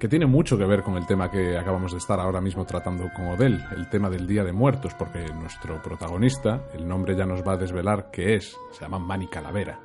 que 0.00 0.08
tiene 0.08 0.24
mucho 0.24 0.56
que 0.56 0.64
ver 0.64 0.82
con 0.82 0.96
el 0.96 1.06
tema 1.06 1.30
que 1.30 1.58
acabamos 1.58 1.92
de 1.92 1.98
estar 1.98 2.18
ahora 2.18 2.40
mismo 2.40 2.64
tratando 2.64 3.10
con 3.14 3.26
Odell, 3.26 3.62
el 3.76 3.90
tema 3.90 4.08
del 4.08 4.26
Día 4.26 4.42
de 4.42 4.52
Muertos, 4.52 4.94
porque 4.94 5.26
nuestro 5.34 5.80
protagonista, 5.82 6.64
el 6.72 6.88
nombre 6.88 7.14
ya 7.14 7.26
nos 7.26 7.46
va 7.46 7.52
a 7.52 7.56
desvelar 7.58 8.10
qué 8.10 8.36
es, 8.36 8.56
se 8.72 8.80
llama 8.80 8.98
Manny 8.98 9.26
Calavera. 9.26 9.78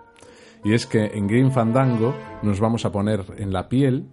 Y 0.64 0.74
es 0.74 0.88
que 0.88 1.04
en 1.04 1.28
Green 1.28 1.52
Fandango 1.52 2.16
nos 2.42 2.62
vamos 2.62 2.86
a 2.86 2.94
poner 2.94 3.26
en 3.38 3.52
la 3.52 3.68
piel 3.68 4.08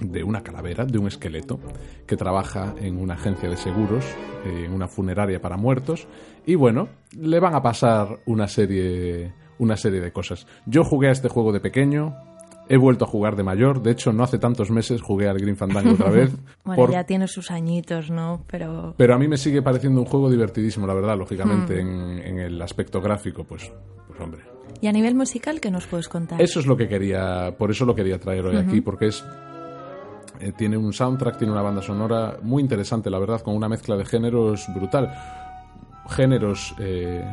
de 0.00 0.22
una 0.22 0.42
calavera, 0.42 0.84
de 0.84 0.98
un 0.98 1.08
esqueleto, 1.08 1.58
que 2.06 2.16
trabaja 2.16 2.74
en 2.80 2.98
una 2.98 3.14
agencia 3.14 3.48
de 3.48 3.56
seguros, 3.56 4.04
eh, 4.46 4.64
en 4.66 4.72
una 4.72 4.86
funeraria 4.88 5.40
para 5.40 5.56
muertos, 5.56 6.06
y 6.46 6.54
bueno, 6.54 6.88
le 7.18 7.40
van 7.40 7.54
a 7.54 7.62
pasar 7.62 8.20
una 8.26 8.46
serie, 8.48 9.32
una 9.58 9.76
serie 9.76 10.00
de 10.00 10.12
cosas. 10.12 10.46
Yo 10.66 10.84
jugué 10.84 11.08
a 11.08 11.12
este 11.12 11.28
juego 11.28 11.52
de 11.52 11.60
pequeño, 11.60 12.14
he 12.68 12.76
vuelto 12.76 13.04
a 13.06 13.08
jugar 13.08 13.34
de 13.34 13.42
mayor, 13.42 13.82
de 13.82 13.90
hecho 13.92 14.12
no 14.12 14.22
hace 14.22 14.38
tantos 14.38 14.70
meses 14.70 15.00
jugué 15.02 15.26
al 15.28 15.38
Green 15.38 15.56
Fandango 15.56 15.92
otra 15.92 16.10
vez. 16.10 16.30
Bueno, 16.64 16.82
por- 16.82 16.92
ya 16.92 17.04
tiene 17.04 17.26
sus 17.26 17.50
añitos, 17.50 18.10
¿no? 18.10 18.44
Pero 18.46 18.94
Pero 18.98 19.14
a 19.14 19.18
mí 19.18 19.26
me 19.26 19.38
sigue 19.38 19.62
pareciendo 19.62 20.00
un 20.00 20.06
juego 20.06 20.30
divertidísimo, 20.30 20.86
la 20.86 20.92
verdad, 20.94 21.16
lógicamente, 21.16 21.80
en, 21.80 22.18
en 22.18 22.38
el 22.38 22.60
aspecto 22.60 23.00
gráfico, 23.00 23.44
pues, 23.44 23.72
pues 24.06 24.20
hombre, 24.20 24.42
¿Y 24.82 24.86
a 24.86 24.92
nivel 24.92 25.14
musical 25.14 25.60
qué 25.60 25.70
nos 25.70 25.86
puedes 25.86 26.08
contar? 26.08 26.40
Eso 26.42 26.60
es 26.60 26.66
lo 26.66 26.76
que 26.76 26.86
quería, 26.86 27.54
por 27.58 27.70
eso 27.70 27.84
lo 27.86 27.94
quería 27.94 28.20
traer 28.20 28.44
hoy 28.46 28.56
aquí, 28.56 28.80
porque 28.82 29.06
es 29.08 29.24
eh, 30.40 30.52
tiene 30.56 30.76
un 30.76 30.92
soundtrack, 30.92 31.38
tiene 31.38 31.52
una 31.52 31.62
banda 31.62 31.82
sonora 31.82 32.38
muy 32.42 32.62
interesante, 32.62 33.10
la 33.10 33.18
verdad, 33.18 33.40
con 33.40 33.54
una 33.54 33.68
mezcla 33.68 33.96
de 33.96 34.04
géneros 34.04 34.66
brutal. 34.74 35.12
Géneros 36.08 36.74
eh, 36.78 37.24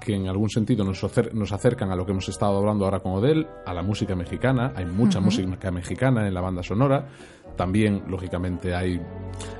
que 0.00 0.14
en 0.14 0.28
algún 0.28 0.50
sentido 0.50 0.84
nos, 0.84 1.02
acer- 1.02 1.32
nos 1.32 1.52
acercan 1.52 1.90
a 1.90 1.96
lo 1.96 2.04
que 2.04 2.12
hemos 2.12 2.28
estado 2.28 2.58
hablando 2.58 2.84
ahora 2.84 3.00
con 3.00 3.12
Odell, 3.12 3.46
a 3.66 3.74
la 3.74 3.82
música 3.82 4.14
mexicana. 4.14 4.72
Hay 4.76 4.86
mucha 4.86 5.20
música 5.20 5.70
mexicana 5.70 6.26
en 6.28 6.34
la 6.34 6.40
banda 6.40 6.62
sonora. 6.62 7.06
También, 7.56 8.04
lógicamente, 8.06 8.72
hay 8.72 9.00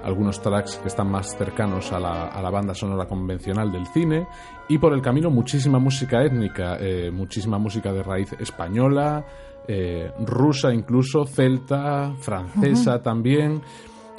algunos 0.05 0.41
tracks 0.41 0.77
que 0.77 0.87
están 0.87 1.11
más 1.11 1.37
cercanos 1.37 1.91
a 1.93 1.99
la, 1.99 2.29
a 2.29 2.41
la 2.41 2.51
banda 2.51 2.73
sonora 2.73 3.07
convencional 3.07 3.73
del 3.73 3.87
cine. 3.89 4.29
Y 4.69 4.79
por 4.79 4.93
el 4.93 5.03
camino, 5.03 5.31
muchísima 5.31 5.81
música 5.81 6.23
étnica, 6.23 6.77
eh, 6.79 7.11
muchísima 7.11 7.59
música 7.59 7.93
de 7.93 8.05
raíz 8.05 8.33
española, 8.35 9.25
eh, 9.69 10.11
rusa 10.27 10.73
incluso, 10.75 11.25
celta, 11.27 12.15
francesa 12.21 13.03
también. 13.03 13.61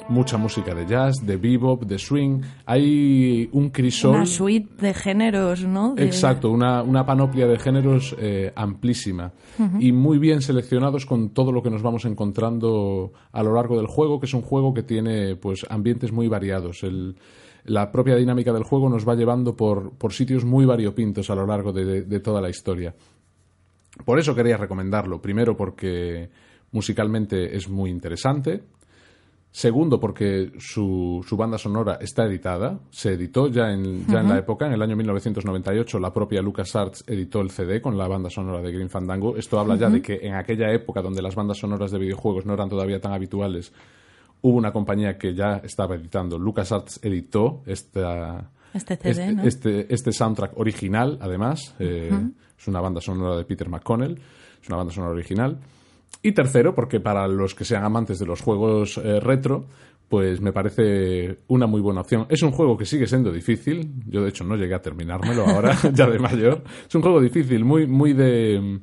Mucha 0.08 0.38
música 0.38 0.74
de 0.74 0.86
jazz, 0.86 1.24
de 1.24 1.36
bebop, 1.36 1.84
de 1.84 1.96
swing. 1.96 2.40
Hay 2.66 3.48
un 3.52 3.70
crisol. 3.70 4.16
Una 4.16 4.26
suite 4.26 4.68
de 4.84 4.92
géneros, 4.92 5.62
¿no? 5.64 5.94
De- 5.94 6.04
Exacto, 6.04 6.50
una, 6.50 6.82
una 6.82 7.06
panoplia 7.06 7.46
de 7.46 7.56
géneros 7.60 8.16
eh, 8.18 8.50
amplísima 8.56 9.32
y 9.78 9.92
muy 9.92 10.18
bien 10.18 10.40
seleccionados 10.42 11.06
con 11.06 11.28
todo 11.30 11.52
lo 11.52 11.62
que 11.62 11.70
nos 11.70 11.82
vamos 11.82 12.04
encontrando 12.06 13.12
a 13.30 13.42
lo 13.44 13.54
largo 13.54 13.76
del 13.76 13.86
juego, 13.86 14.18
que 14.18 14.26
es 14.26 14.34
un 14.34 14.42
juego 14.42 14.74
que 14.74 14.82
tiene 14.82 15.36
pues 15.36 15.64
ambientes 15.68 16.10
muy 16.12 16.26
variados. 16.28 16.82
El- 16.82 17.14
la 17.64 17.92
propia 17.92 18.16
dinámica 18.16 18.52
del 18.54 18.64
juego 18.64 18.88
nos 18.88 19.06
va 19.06 19.14
llevando 19.14 19.54
por, 19.54 19.92
por 19.92 20.12
sitios 20.14 20.44
muy 20.46 20.64
variopintos 20.64 21.28
a 21.28 21.34
lo 21.34 21.46
largo 21.46 21.72
de- 21.72 21.84
de- 21.84 22.02
de 22.02 22.20
toda 22.20 22.40
la 22.40 22.48
historia. 22.48 22.94
Por 24.04 24.18
eso 24.18 24.34
quería 24.34 24.56
recomendarlo. 24.56 25.20
Primero 25.20 25.56
porque 25.56 26.30
musicalmente 26.72 27.56
es 27.56 27.68
muy 27.68 27.90
interesante. 27.90 28.62
Segundo, 29.52 29.98
porque 29.98 30.52
su, 30.60 31.24
su 31.28 31.36
banda 31.36 31.58
sonora 31.58 31.98
está 32.00 32.24
editada. 32.24 32.78
Se 32.90 33.14
editó 33.14 33.48
ya, 33.48 33.72
en, 33.72 34.06
ya 34.06 34.20
en 34.20 34.28
la 34.28 34.38
época, 34.38 34.66
en 34.68 34.74
el 34.74 34.82
año 34.82 34.94
1998, 34.94 35.98
la 35.98 36.12
propia 36.12 36.40
LucasArts 36.40 37.02
editó 37.08 37.40
el 37.40 37.50
CD 37.50 37.82
con 37.82 37.98
la 37.98 38.06
banda 38.06 38.30
sonora 38.30 38.62
de 38.62 38.70
Green 38.70 38.88
Fandango. 38.88 39.36
Esto 39.36 39.58
habla 39.58 39.74
ya 39.74 39.90
de 39.90 40.00
que 40.00 40.20
en 40.22 40.34
aquella 40.36 40.72
época, 40.72 41.02
donde 41.02 41.20
las 41.20 41.34
bandas 41.34 41.58
sonoras 41.58 41.90
de 41.90 41.98
videojuegos 41.98 42.46
no 42.46 42.54
eran 42.54 42.68
todavía 42.68 43.00
tan 43.00 43.12
habituales, 43.12 43.72
hubo 44.42 44.56
una 44.56 44.72
compañía 44.72 45.18
que 45.18 45.34
ya 45.34 45.60
estaba 45.64 45.96
editando. 45.96 46.38
LucasArts 46.38 47.00
editó 47.02 47.62
esta, 47.66 48.52
Este 48.72 48.96
CD, 48.98 49.10
este, 49.10 49.32
¿no? 49.32 49.42
este, 49.42 49.92
este 49.92 50.12
soundtrack 50.12 50.56
original, 50.58 51.18
además. 51.20 51.74
eh, 51.80 52.12
Es 52.60 52.68
una 52.68 52.80
banda 52.80 53.00
sonora 53.00 53.36
de 53.36 53.44
Peter 53.44 53.68
McConnell. 53.68 54.20
Es 54.60 54.68
una 54.68 54.76
banda 54.76 54.92
sonora 54.92 55.14
original. 55.14 55.58
Y 56.22 56.32
tercero, 56.32 56.74
porque 56.74 57.00
para 57.00 57.26
los 57.26 57.54
que 57.54 57.64
sean 57.64 57.84
amantes 57.84 58.18
de 58.18 58.26
los 58.26 58.42
juegos 58.42 58.98
eh, 58.98 59.18
retro, 59.20 59.64
pues 60.10 60.40
me 60.42 60.52
parece 60.52 61.38
una 61.48 61.66
muy 61.66 61.80
buena 61.80 62.02
opción. 62.02 62.26
Es 62.28 62.42
un 62.42 62.50
juego 62.50 62.76
que 62.76 62.84
sigue 62.84 63.06
siendo 63.06 63.32
difícil. 63.32 63.90
Yo, 64.06 64.22
de 64.22 64.28
hecho, 64.28 64.44
no 64.44 64.56
llegué 64.56 64.74
a 64.74 64.82
terminármelo 64.82 65.46
ahora, 65.46 65.74
ya 65.94 66.06
de 66.06 66.18
mayor. 66.18 66.62
Es 66.86 66.94
un 66.94 67.00
juego 67.00 67.20
difícil, 67.20 67.64
muy, 67.64 67.86
muy 67.86 68.12
de, 68.12 68.80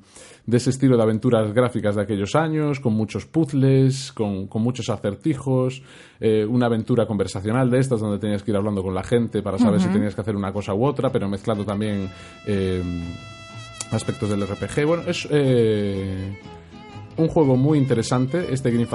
de 0.47 0.57
ese 0.57 0.71
estilo 0.71 0.97
de 0.97 1.03
aventuras 1.03 1.53
gráficas 1.53 1.95
de 1.95 2.01
aquellos 2.01 2.33
años, 2.33 2.79
con 2.79 2.93
muchos 2.93 3.25
puzzles, 3.25 4.13
con, 4.13 4.47
con 4.47 4.63
muchos 4.63 4.89
acertijos, 4.89 5.83
eh, 6.19 6.45
una 6.45 6.65
aventura 6.65 7.05
conversacional 7.05 7.69
de 7.69 7.79
estas 7.79 7.99
donde 7.99 8.17
tenías 8.17 8.41
que 8.41 8.51
ir 8.51 8.57
hablando 8.57 8.81
con 8.81 8.95
la 8.95 9.03
gente 9.03 9.43
para 9.43 9.59
saber 9.59 9.81
si 9.81 9.89
tenías 9.89 10.15
que 10.15 10.21
hacer 10.21 10.35
una 10.35 10.53
cosa 10.53 10.73
u 10.73 10.85
otra, 10.85 11.11
pero 11.11 11.27
mezclando 11.27 11.65
también 11.65 12.09
eh, 12.47 12.81
aspectos 13.91 14.29
del 14.29 14.45
RPG. 14.45 14.85
Bueno, 14.85 15.03
es 15.07 15.27
eh, 15.31 16.37
un 17.17 17.27
juego 17.27 17.55
muy 17.55 17.77
interesante, 17.77 18.47
este 18.51 18.71
Green. 18.71 18.87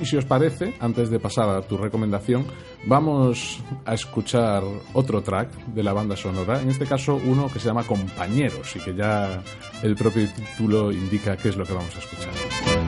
Y 0.00 0.06
si 0.06 0.16
os 0.16 0.24
parece, 0.24 0.74
antes 0.80 1.10
de 1.10 1.20
pasar 1.20 1.48
a 1.48 1.62
tu 1.62 1.76
recomendación, 1.76 2.46
vamos 2.86 3.60
a 3.84 3.94
escuchar 3.94 4.62
otro 4.92 5.22
track 5.22 5.50
de 5.66 5.82
la 5.82 5.92
banda 5.92 6.16
sonora. 6.16 6.60
En 6.60 6.70
este 6.70 6.86
caso, 6.86 7.20
uno 7.24 7.48
que 7.52 7.58
se 7.58 7.66
llama 7.66 7.84
Compañeros 7.84 8.74
y 8.76 8.80
que 8.80 8.94
ya 8.94 9.42
el 9.82 9.94
propio 9.94 10.26
título 10.28 10.90
indica 10.90 11.36
qué 11.36 11.50
es 11.50 11.56
lo 11.56 11.64
que 11.64 11.74
vamos 11.74 11.94
a 11.94 11.98
escuchar. 11.98 12.85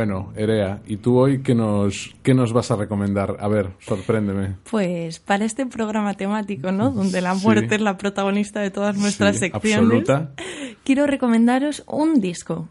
Bueno, 0.00 0.32
Erea, 0.34 0.80
¿y 0.86 0.96
tú 0.96 1.18
hoy 1.18 1.42
qué 1.42 1.54
nos, 1.54 2.14
qué 2.22 2.32
nos 2.32 2.54
vas 2.54 2.70
a 2.70 2.76
recomendar? 2.76 3.36
A 3.38 3.48
ver, 3.48 3.72
sorpréndeme. 3.80 4.54
Pues 4.70 5.18
para 5.18 5.44
este 5.44 5.66
programa 5.66 6.14
temático, 6.14 6.72
¿no? 6.72 6.90
Donde 7.00 7.20
la 7.20 7.34
Sí. 7.34 7.44
muerte 7.44 7.74
es 7.74 7.82
la 7.82 7.98
protagonista 7.98 8.60
de 8.60 8.70
todas 8.70 8.96
nuestras 8.96 9.34
Sí, 9.34 9.40
secciones. 9.50 9.76
absoluta. 9.76 10.30
Quiero 10.84 11.06
recomendaros 11.06 11.84
un 11.86 12.18
disco. 12.22 12.66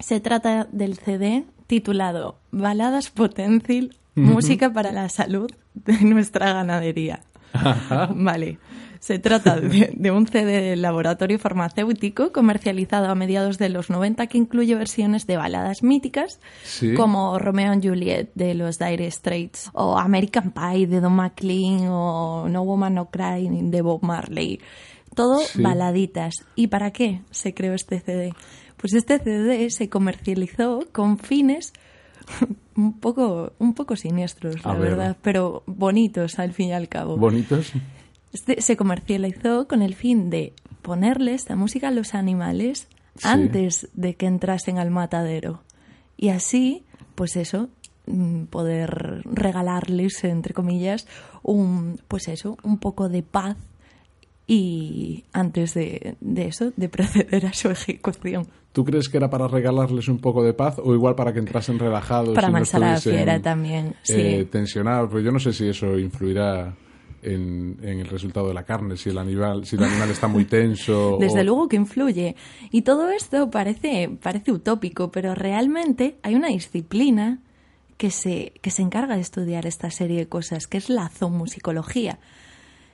Se 0.00 0.18
trata 0.18 0.66
del 0.72 0.96
CD 0.96 1.44
titulado 1.68 2.40
Baladas 2.50 3.10
Potencial, 3.10 3.94
música 4.16 4.72
para 4.72 4.90
la 4.90 5.08
salud 5.10 5.48
de 5.76 5.96
nuestra 6.00 6.54
ganadería. 6.54 7.20
Vale. 8.16 8.58
Se 9.00 9.18
trata 9.18 9.60
de, 9.60 9.92
de 9.94 10.10
un 10.10 10.26
CD 10.26 10.60
del 10.60 10.82
laboratorio 10.82 11.38
farmacéutico 11.38 12.32
comercializado 12.32 13.06
a 13.08 13.14
mediados 13.14 13.56
de 13.58 13.68
los 13.68 13.90
90 13.90 14.26
que 14.26 14.38
incluye 14.38 14.74
versiones 14.74 15.26
de 15.26 15.36
baladas 15.36 15.82
míticas 15.82 16.40
Sí. 16.64 16.94
como 16.94 17.38
Romeo 17.38 17.72
and 17.72 17.86
Juliet 17.86 18.30
de 18.34 18.54
los 18.54 18.78
Dire 18.78 19.10
Straits 19.10 19.70
o 19.72 19.96
American 19.98 20.52
Pie 20.52 20.86
de 20.86 21.00
Don 21.00 21.14
McLean 21.14 21.86
o 21.88 22.48
No 22.48 22.62
Woman 22.64 22.94
No 22.94 23.10
Cry 23.10 23.48
de 23.50 23.82
Bob 23.82 24.02
Marley. 24.02 24.60
Todo 25.14 25.40
Sí. 25.40 25.62
baladitas. 25.62 26.34
¿Y 26.54 26.66
para 26.68 26.90
qué 26.92 27.22
se 27.30 27.54
creó 27.54 27.74
este 27.74 28.00
CD? 28.00 28.32
Pues 28.76 28.94
este 28.94 29.18
CD 29.18 29.70
se 29.70 29.88
comercializó 29.88 30.80
con 30.92 31.18
fines 31.18 31.72
un 32.76 32.98
poco, 33.00 33.52
un 33.58 33.74
poco 33.74 33.96
siniestros, 33.96 34.64
la 34.64 34.72
ver. 34.74 34.90
verdad, 34.90 35.16
pero 35.22 35.62
bonitos 35.66 36.38
al 36.38 36.52
fin 36.52 36.68
y 36.68 36.72
al 36.72 36.88
cabo. 36.88 37.16
Bonitos. 37.16 37.72
Este 38.32 38.60
se 38.60 38.76
comercializó 38.76 39.66
con 39.68 39.82
el 39.82 39.94
fin 39.94 40.30
de 40.30 40.52
ponerle 40.82 41.34
esta 41.34 41.56
música 41.56 41.88
a 41.88 41.92
los 41.92 42.14
animales 42.14 42.88
Sí. 43.16 43.26
antes 43.26 43.88
de 43.94 44.14
que 44.14 44.26
entrasen 44.26 44.78
al 44.78 44.90
matadero. 44.92 45.62
Y 46.16 46.28
así, 46.28 46.84
pues 47.16 47.34
eso, 47.36 47.68
mm, 48.06 48.44
poder 48.44 49.22
regalarles, 49.24 50.22
entre 50.22 50.54
comillas, 50.54 51.08
un, 51.42 52.00
pues 52.06 52.28
eso, 52.28 52.56
un 52.62 52.78
poco 52.78 53.08
de 53.08 53.24
paz 53.24 53.56
y 54.46 55.24
antes 55.32 55.74
de, 55.74 56.16
de 56.20 56.46
eso, 56.46 56.72
de 56.76 56.88
proceder 56.88 57.46
a 57.46 57.52
su 57.52 57.70
ejecución. 57.70 58.46
¿Tú 58.72 58.84
crees 58.84 59.08
que 59.08 59.16
era 59.16 59.28
para 59.30 59.48
regalarles 59.48 60.08
un 60.08 60.18
poco 60.18 60.44
de 60.44 60.54
paz 60.54 60.76
o 60.82 60.94
igual 60.94 61.14
para 61.14 61.32
que 61.32 61.38
entrasen 61.40 61.78
relajados? 61.78 62.34
Para 62.34 62.48
y 62.48 62.52
no 62.52 62.78
la 62.78 63.00
fiera 63.00 63.40
también, 63.40 63.94
sí. 64.02 64.14
eh, 64.14 64.44
tensionados? 64.50 65.10
Pues 65.10 65.24
yo 65.24 65.32
no 65.32 65.40
sé 65.40 65.52
si 65.52 65.68
eso 65.68 65.98
influirá 65.98 66.74
en, 67.34 67.78
en 67.82 68.00
el 68.00 68.06
resultado 68.06 68.48
de 68.48 68.54
la 68.54 68.64
carne, 68.64 68.96
si 68.96 69.10
el 69.10 69.18
animal, 69.18 69.64
si 69.66 69.76
el 69.76 69.84
animal 69.84 70.10
está 70.10 70.28
muy 70.28 70.44
tenso. 70.44 71.16
Desde 71.20 71.40
o- 71.40 71.44
luego 71.44 71.68
que 71.68 71.76
influye. 71.76 72.36
Y 72.70 72.82
todo 72.82 73.10
esto 73.10 73.50
parece, 73.50 74.10
parece 74.22 74.52
utópico, 74.52 75.10
pero 75.10 75.34
realmente 75.34 76.16
hay 76.22 76.34
una 76.34 76.48
disciplina 76.48 77.38
que 77.96 78.10
se, 78.10 78.52
que 78.62 78.70
se 78.70 78.82
encarga 78.82 79.16
de 79.16 79.20
estudiar 79.22 79.66
esta 79.66 79.90
serie 79.90 80.18
de 80.18 80.28
cosas, 80.28 80.66
que 80.66 80.78
es 80.78 80.88
la 80.88 81.08
zoomusicología. 81.08 82.18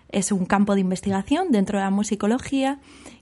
Es 0.09 0.33
un 0.33 0.47
campo 0.47 0.75
de 0.75 0.81
investigación 0.81 1.51
dentro 1.51 1.79
de 1.79 1.85
la 1.85 1.91
musicología 1.91 2.79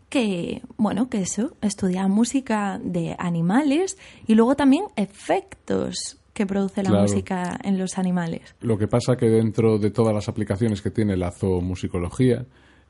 que, 0.08 0.60
bueno, 0.76 1.08
que 1.08 1.22
eso, 1.22 1.56
estudia 1.62 2.06
música 2.06 2.78
de 2.84 3.16
animales 3.18 3.96
y 4.26 4.34
luego 4.34 4.54
también 4.56 4.84
efectos 4.96 6.18
que 6.32 6.46
produce 6.46 6.82
la 6.82 6.88
Claro. 6.90 7.02
música 7.02 7.58
en 7.62 7.78
los 7.78 7.98
animales. 7.98 8.54
Lo 8.60 8.78
que 8.78 8.88
pasa 8.88 9.16
que 9.16 9.28
dentro 9.28 9.78
de 9.78 9.90
todas 9.90 10.14
las 10.14 10.28
aplicaciones 10.28 10.80
que 10.82 10.90
tiene 10.90 11.16
la 11.16 11.30
zoomusicología, 11.30 12.46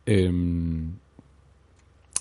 em, 0.07 0.93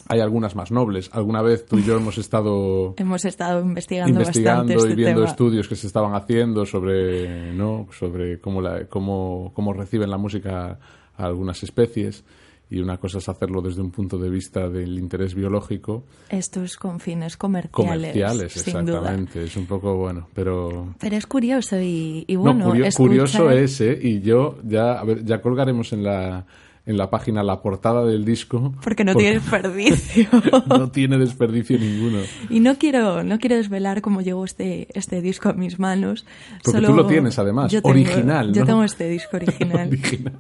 hay 0.07 0.19
algunas 0.19 0.55
más 0.55 0.71
nobles. 0.71 1.09
Alguna 1.13 1.41
vez 1.41 1.65
tú 1.65 1.77
y 1.77 1.83
yo 1.83 1.95
hemos 1.97 2.17
estado 2.17 2.95
Hemos 2.97 3.23
estado 3.25 3.61
investigando, 3.61 4.19
investigando 4.19 4.63
bastante 4.63 4.73
y 4.73 4.77
este 4.91 4.95
viendo 4.95 5.21
tema. 5.21 5.31
estudios 5.31 5.67
que 5.67 5.75
se 5.75 5.87
estaban 5.87 6.15
haciendo 6.15 6.65
sobre 6.65 7.53
no 7.53 7.87
sobre 7.97 8.39
cómo 8.39 8.61
la, 8.61 8.85
cómo, 8.87 9.51
cómo 9.53 9.73
reciben 9.73 10.09
la 10.09 10.17
música 10.17 10.79
a 11.17 11.25
algunas 11.25 11.61
especies 11.63 12.23
y 12.71 12.79
una 12.79 12.97
cosa 12.97 13.17
es 13.19 13.27
hacerlo 13.29 13.61
desde 13.61 13.81
un 13.81 13.91
punto 13.91 14.17
de 14.17 14.29
vista 14.29 14.69
del 14.69 14.97
interés 14.97 15.35
biológico 15.35 16.05
Estos 16.29 16.77
con 16.77 16.99
fines 16.99 17.37
comerciales. 17.37 18.11
comerciales 18.13 18.53
sin 18.53 18.85
duda. 18.85 18.97
exactamente 18.99 19.43
es 19.43 19.55
un 19.57 19.65
poco 19.67 19.95
bueno 19.97 20.27
pero 20.33 20.95
Pero 20.99 21.15
es 21.17 21.27
curioso 21.27 21.79
y, 21.79 22.23
y 22.27 22.35
no, 22.35 22.41
bueno, 22.41 22.65
curio- 22.69 22.85
escuchar- 22.85 22.97
curioso 23.07 23.51
es 23.51 23.81
¿eh? 23.81 23.99
y 24.01 24.21
yo 24.21 24.57
ya 24.63 24.93
a 24.93 25.03
ver 25.03 25.23
ya 25.25 25.41
colgaremos 25.41 25.91
en 25.93 26.03
la 26.03 26.45
en 26.83 26.97
la 26.97 27.11
página 27.11 27.43
la 27.43 27.61
portada 27.61 28.03
del 28.05 28.25
disco 28.25 28.73
Porque 28.83 29.03
no 29.03 29.13
tiene 29.13 29.35
desperdicio. 29.35 30.27
no 30.67 30.89
tiene 30.89 31.19
desperdicio 31.19 31.77
ninguno 31.77 32.17
y 32.49 32.59
no 32.59 32.75
quiero, 32.79 33.23
no 33.23 33.37
quiero 33.37 33.55
desvelar 33.57 34.01
cómo 34.01 34.21
llegó 34.21 34.43
este, 34.45 34.87
este 34.97 35.21
disco 35.21 35.49
a 35.49 35.53
mis 35.53 35.77
manos. 35.77 36.25
Porque 36.63 36.79
Solo- 36.79 36.87
tú 36.87 36.95
lo 36.95 37.05
tienes, 37.05 37.37
además, 37.37 37.71
Yo 37.71 37.83
tengo- 37.83 37.91
original, 37.93 38.51
Yo 38.51 38.61
¿no? 38.61 38.65
tengo 38.65 38.83
este 38.83 39.07
disco 39.09 39.37
original. 39.37 39.89
Original. 39.91 40.33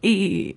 Y 0.00 0.54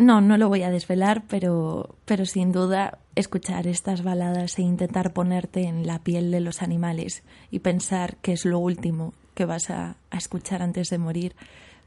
no, 0.00 0.20
no 0.20 0.36
lo 0.36 0.48
voy 0.48 0.62
a 0.64 0.70
desvelar, 0.70 1.22
pero, 1.28 1.94
pero 2.04 2.24
sin 2.26 2.50
duda 2.52 2.98
escuchar 3.14 3.66
estas 3.66 4.02
baladas 4.02 4.58
e 4.58 4.62
intentar 4.62 5.12
ponerte 5.12 5.62
en 5.64 5.86
la 5.86 6.00
piel 6.00 6.30
de 6.30 6.40
los 6.40 6.62
animales 6.62 7.22
y 7.50 7.60
pensar 7.60 8.16
que 8.16 8.32
es 8.32 8.44
lo 8.44 8.58
último 8.58 9.12
que 9.34 9.44
vas 9.44 9.70
a, 9.70 9.96
a 10.10 10.16
escuchar 10.16 10.62
antes 10.62 10.88
de 10.88 10.98
morir 10.98 11.34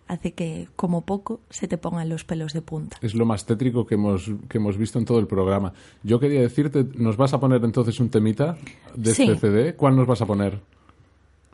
hace 0.08 0.34
que, 0.34 0.68
como 0.76 1.02
poco, 1.02 1.40
se 1.50 1.68
te 1.68 1.78
pongan 1.78 2.10
los 2.10 2.26
pelos 2.26 2.52
de 2.54 2.62
punta. 2.62 2.98
Es 3.02 3.16
lo 3.16 3.26
más 3.26 3.46
tétrico 3.46 3.86
que 3.86 3.96
hemos, 3.96 4.30
que 4.50 4.58
hemos 4.58 4.78
visto 4.78 5.00
en 5.00 5.06
todo 5.06 5.18
el 5.20 5.28
programa. 5.28 5.74
Yo 6.04 6.20
quería 6.20 6.42
decirte, 6.42 6.86
¿nos 6.96 7.16
vas 7.16 7.34
a 7.34 7.40
poner 7.40 7.64
entonces 7.64 8.00
un 8.02 8.10
temita 8.10 8.58
de 8.96 9.14
Sí. 9.16 9.24
este 9.24 9.38
CD? 9.48 9.76
¿Cuál 9.76 9.96
nos 9.96 10.06
vas 10.06 10.22
a 10.22 10.26
poner? 10.26 10.60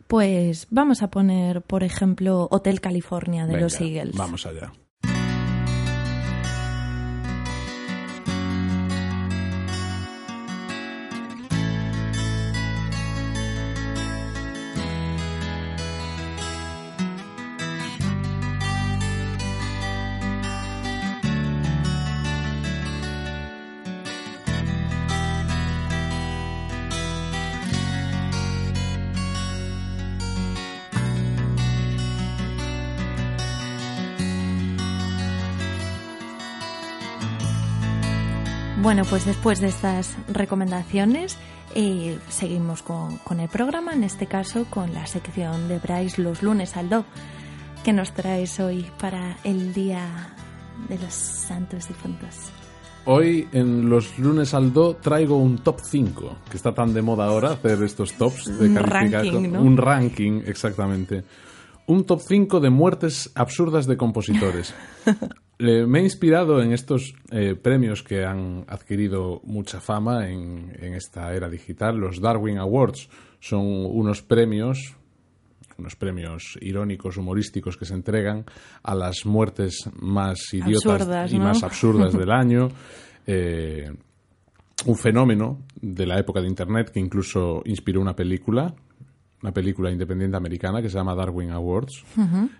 Pues 0.07 0.65
vamos 0.71 1.03
a 1.03 1.11
poner, 1.11 1.61
por 1.61 1.83
ejemplo, 1.83 2.47
Hotel 2.49 2.81
California 2.81 3.43
de 3.45 3.53
Venga, 3.53 3.65
los 3.65 3.79
Eagles. 3.79 4.15
Vamos 4.17 4.45
allá. 4.47 4.71
Bueno, 38.81 39.03
pues 39.03 39.25
después 39.25 39.59
de 39.59 39.67
estas 39.67 40.15
recomendaciones, 40.29 41.37
eh, 41.75 42.17
seguimos 42.29 42.81
con, 42.81 43.17
con 43.17 43.41
el 43.41 43.49
programa, 43.49 43.93
en 43.93 44.05
este 44.05 44.25
caso 44.25 44.65
con 44.69 44.93
la 44.93 45.05
sección 45.05 45.67
de 45.67 45.79
Bryce 45.79 46.21
los 46.21 46.41
lunes 46.41 46.77
al 46.77 46.87
do, 46.87 47.03
que 47.83 47.91
nos 47.91 48.13
traes 48.13 48.57
hoy 48.61 48.85
para 48.97 49.35
el 49.43 49.73
Día 49.73 50.33
de 50.87 50.97
los 50.97 51.13
Santos 51.13 51.89
Difuntos. 51.89 52.51
Hoy 53.03 53.49
en 53.51 53.89
los 53.89 54.17
lunes 54.17 54.53
al 54.53 54.71
do 54.71 54.95
traigo 54.95 55.35
un 55.35 55.57
top 55.57 55.81
5, 55.83 56.37
que 56.49 56.55
está 56.55 56.73
tan 56.73 56.93
de 56.93 57.01
moda 57.01 57.25
ahora 57.25 57.51
hacer 57.51 57.83
estos 57.83 58.13
tops 58.13 58.45
de 58.59 58.69
Un 58.69 58.75
ranking, 58.77 59.51
¿no? 59.51 59.61
Un 59.61 59.75
ranking, 59.75 60.41
exactamente. 60.45 61.25
Un 61.89 62.05
top 62.05 62.21
5 62.21 62.59
de 62.59 62.69
muertes 62.69 63.31
absurdas 63.35 63.85
de 63.85 63.97
compositores. 63.97 64.73
Eh, 65.61 65.85
me 65.85 65.99
he 65.99 66.03
inspirado 66.03 66.61
en 66.61 66.71
estos 66.71 67.13
eh, 67.31 67.53
premios 67.53 68.01
que 68.01 68.23
han 68.23 68.63
adquirido 68.69 69.41
mucha 69.43 69.81
fama 69.81 70.29
en, 70.29 70.71
en 70.79 70.93
esta 70.93 71.33
era 71.33 71.49
digital. 71.49 71.97
Los 71.97 72.21
Darwin 72.21 72.59
Awards 72.59 73.09
son 73.41 73.65
unos 73.65 74.21
premios 74.21 74.95
unos 75.77 75.97
premios 75.97 76.57
irónicos, 76.61 77.17
humorísticos 77.17 77.75
que 77.75 77.83
se 77.83 77.93
entregan 77.93 78.45
a 78.83 78.95
las 78.95 79.25
muertes 79.25 79.89
más 79.99 80.53
idiotas 80.53 81.01
Absurdas, 81.01 81.33
y 81.33 81.39
¿no? 81.39 81.43
más 81.43 81.63
absurdas 81.63 82.13
del 82.13 82.31
año. 82.43 82.69
Eh, 83.25 83.91
un 84.85 84.95
fenómeno 84.95 85.59
de 85.81 86.05
la 86.05 86.19
época 86.19 86.41
de 86.41 86.47
Internet 86.47 86.91
que 86.91 86.99
incluso 86.99 87.61
inspiró 87.65 87.99
una 87.99 88.15
película, 88.15 88.73
una 89.41 89.53
película 89.53 89.91
independiente 89.91 90.37
americana 90.37 90.81
que 90.81 90.89
se 90.89 90.97
llama 90.97 91.15
Darwin 91.15 91.51
Awards. 91.51 92.03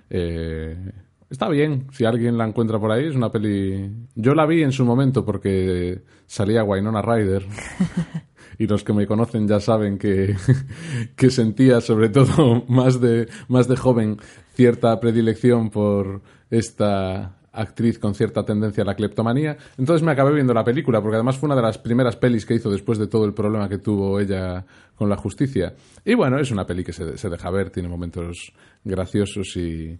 Eh, 0.09 0.91
está 1.29 1.49
bien, 1.49 1.87
si 1.91 2.05
alguien 2.05 2.37
la 2.37 2.47
encuentra 2.47 2.79
por 2.79 2.91
ahí, 2.91 3.07
es 3.07 3.15
una 3.15 3.31
peli... 3.31 3.89
Yo 4.15 4.33
la 4.33 4.45
vi 4.45 4.63
en 4.63 4.71
su 4.71 4.85
momento 4.85 5.25
porque 5.25 6.01
salía 6.25 6.63
Winona 6.63 7.01
Ryder. 7.01 7.45
y 8.57 8.67
los 8.67 8.83
que 8.83 8.93
me 8.93 9.07
conocen 9.07 9.47
ya 9.47 9.59
saben 9.59 9.97
que, 9.97 10.35
que 11.15 11.29
sentía, 11.29 11.81
sobre 11.81 12.09
todo 12.09 12.63
más 12.67 12.99
de, 13.01 13.27
más 13.47 13.67
de 13.67 13.77
joven, 13.77 14.17
cierta 14.53 14.99
predilección 14.99 15.69
por 15.69 16.21
esta 16.49 17.38
actriz 17.51 17.99
con 17.99 18.15
cierta 18.15 18.43
tendencia 18.43 18.83
a 18.83 18.85
la 18.85 18.95
cleptomanía. 18.95 19.57
Entonces 19.77 20.03
me 20.03 20.11
acabé 20.11 20.33
viendo 20.33 20.53
la 20.53 20.63
película, 20.63 21.01
porque 21.01 21.15
además 21.15 21.37
fue 21.37 21.47
una 21.47 21.55
de 21.55 21.61
las 21.61 21.77
primeras 21.77 22.15
pelis 22.15 22.45
que 22.45 22.55
hizo 22.55 22.69
después 22.69 22.97
de 22.97 23.07
todo 23.07 23.25
el 23.25 23.33
problema 23.33 23.69
que 23.69 23.77
tuvo 23.77 24.19
ella 24.19 24.65
con 24.95 25.09
la 25.09 25.17
justicia. 25.17 25.73
Y 26.05 26.15
bueno, 26.15 26.39
es 26.39 26.51
una 26.51 26.65
peli 26.65 26.83
que 26.83 26.93
se, 26.93 27.17
se 27.17 27.29
deja 27.29 27.49
ver, 27.49 27.69
tiene 27.69 27.89
momentos 27.89 28.53
graciosos 28.83 29.55
y, 29.57 29.99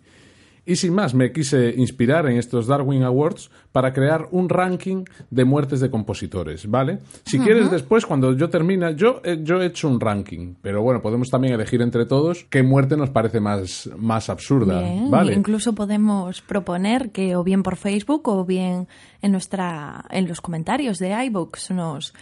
Y 0.71 0.75
sin 0.75 0.93
más, 0.93 1.15
me 1.15 1.31
quise 1.31 1.73
inspirar 1.75 2.27
en 2.27 2.37
estos 2.37 2.67
Darwin 2.67 3.01
Awards 3.03 3.49
para 3.71 3.91
crear 3.91 4.27
un 4.31 4.49
ranking 4.49 5.03
de 5.31 5.43
muertes 5.43 5.79
de 5.79 5.89
compositores, 5.89 6.69
¿vale? 6.69 6.99
Si 7.25 7.39
quieres 7.39 7.71
después, 7.71 8.05
cuando 8.05 8.33
yo 8.33 8.49
termina, 8.49 8.91
yo, 8.91 9.19
he- 9.23 9.39
yo 9.43 9.61
he 9.61 9.65
hecho 9.65 9.87
un 9.87 9.99
ranking, 9.99 10.53
pero 10.61 10.83
bueno, 10.83 11.01
podemos 11.01 11.29
también 11.29 11.53
elegir 11.55 11.81
entre 11.81 12.05
todos 12.05 12.45
qué 12.51 12.61
muerte 12.61 12.97
nos 12.97 13.09
parece 13.09 13.39
más, 13.39 13.89
más 13.97 14.29
absurda, 14.29 14.79
Bien, 14.81 15.09
¿vale? 15.09 15.33
Incluso 15.33 15.73
podemos 15.73 16.41
proponer 16.41 17.09
que 17.11 17.35
o 17.35 17.43
bien 17.43 17.63
por 17.63 17.75
Facebook 17.75 18.27
o 18.27 18.45
bien 18.45 18.87
en 19.23 19.31
nuestra 19.31 20.05
en 20.11 20.27
los 20.27 20.39
comentarios 20.39 20.99
de 20.99 21.09
iBooks 21.25 21.71
nos 21.71 22.13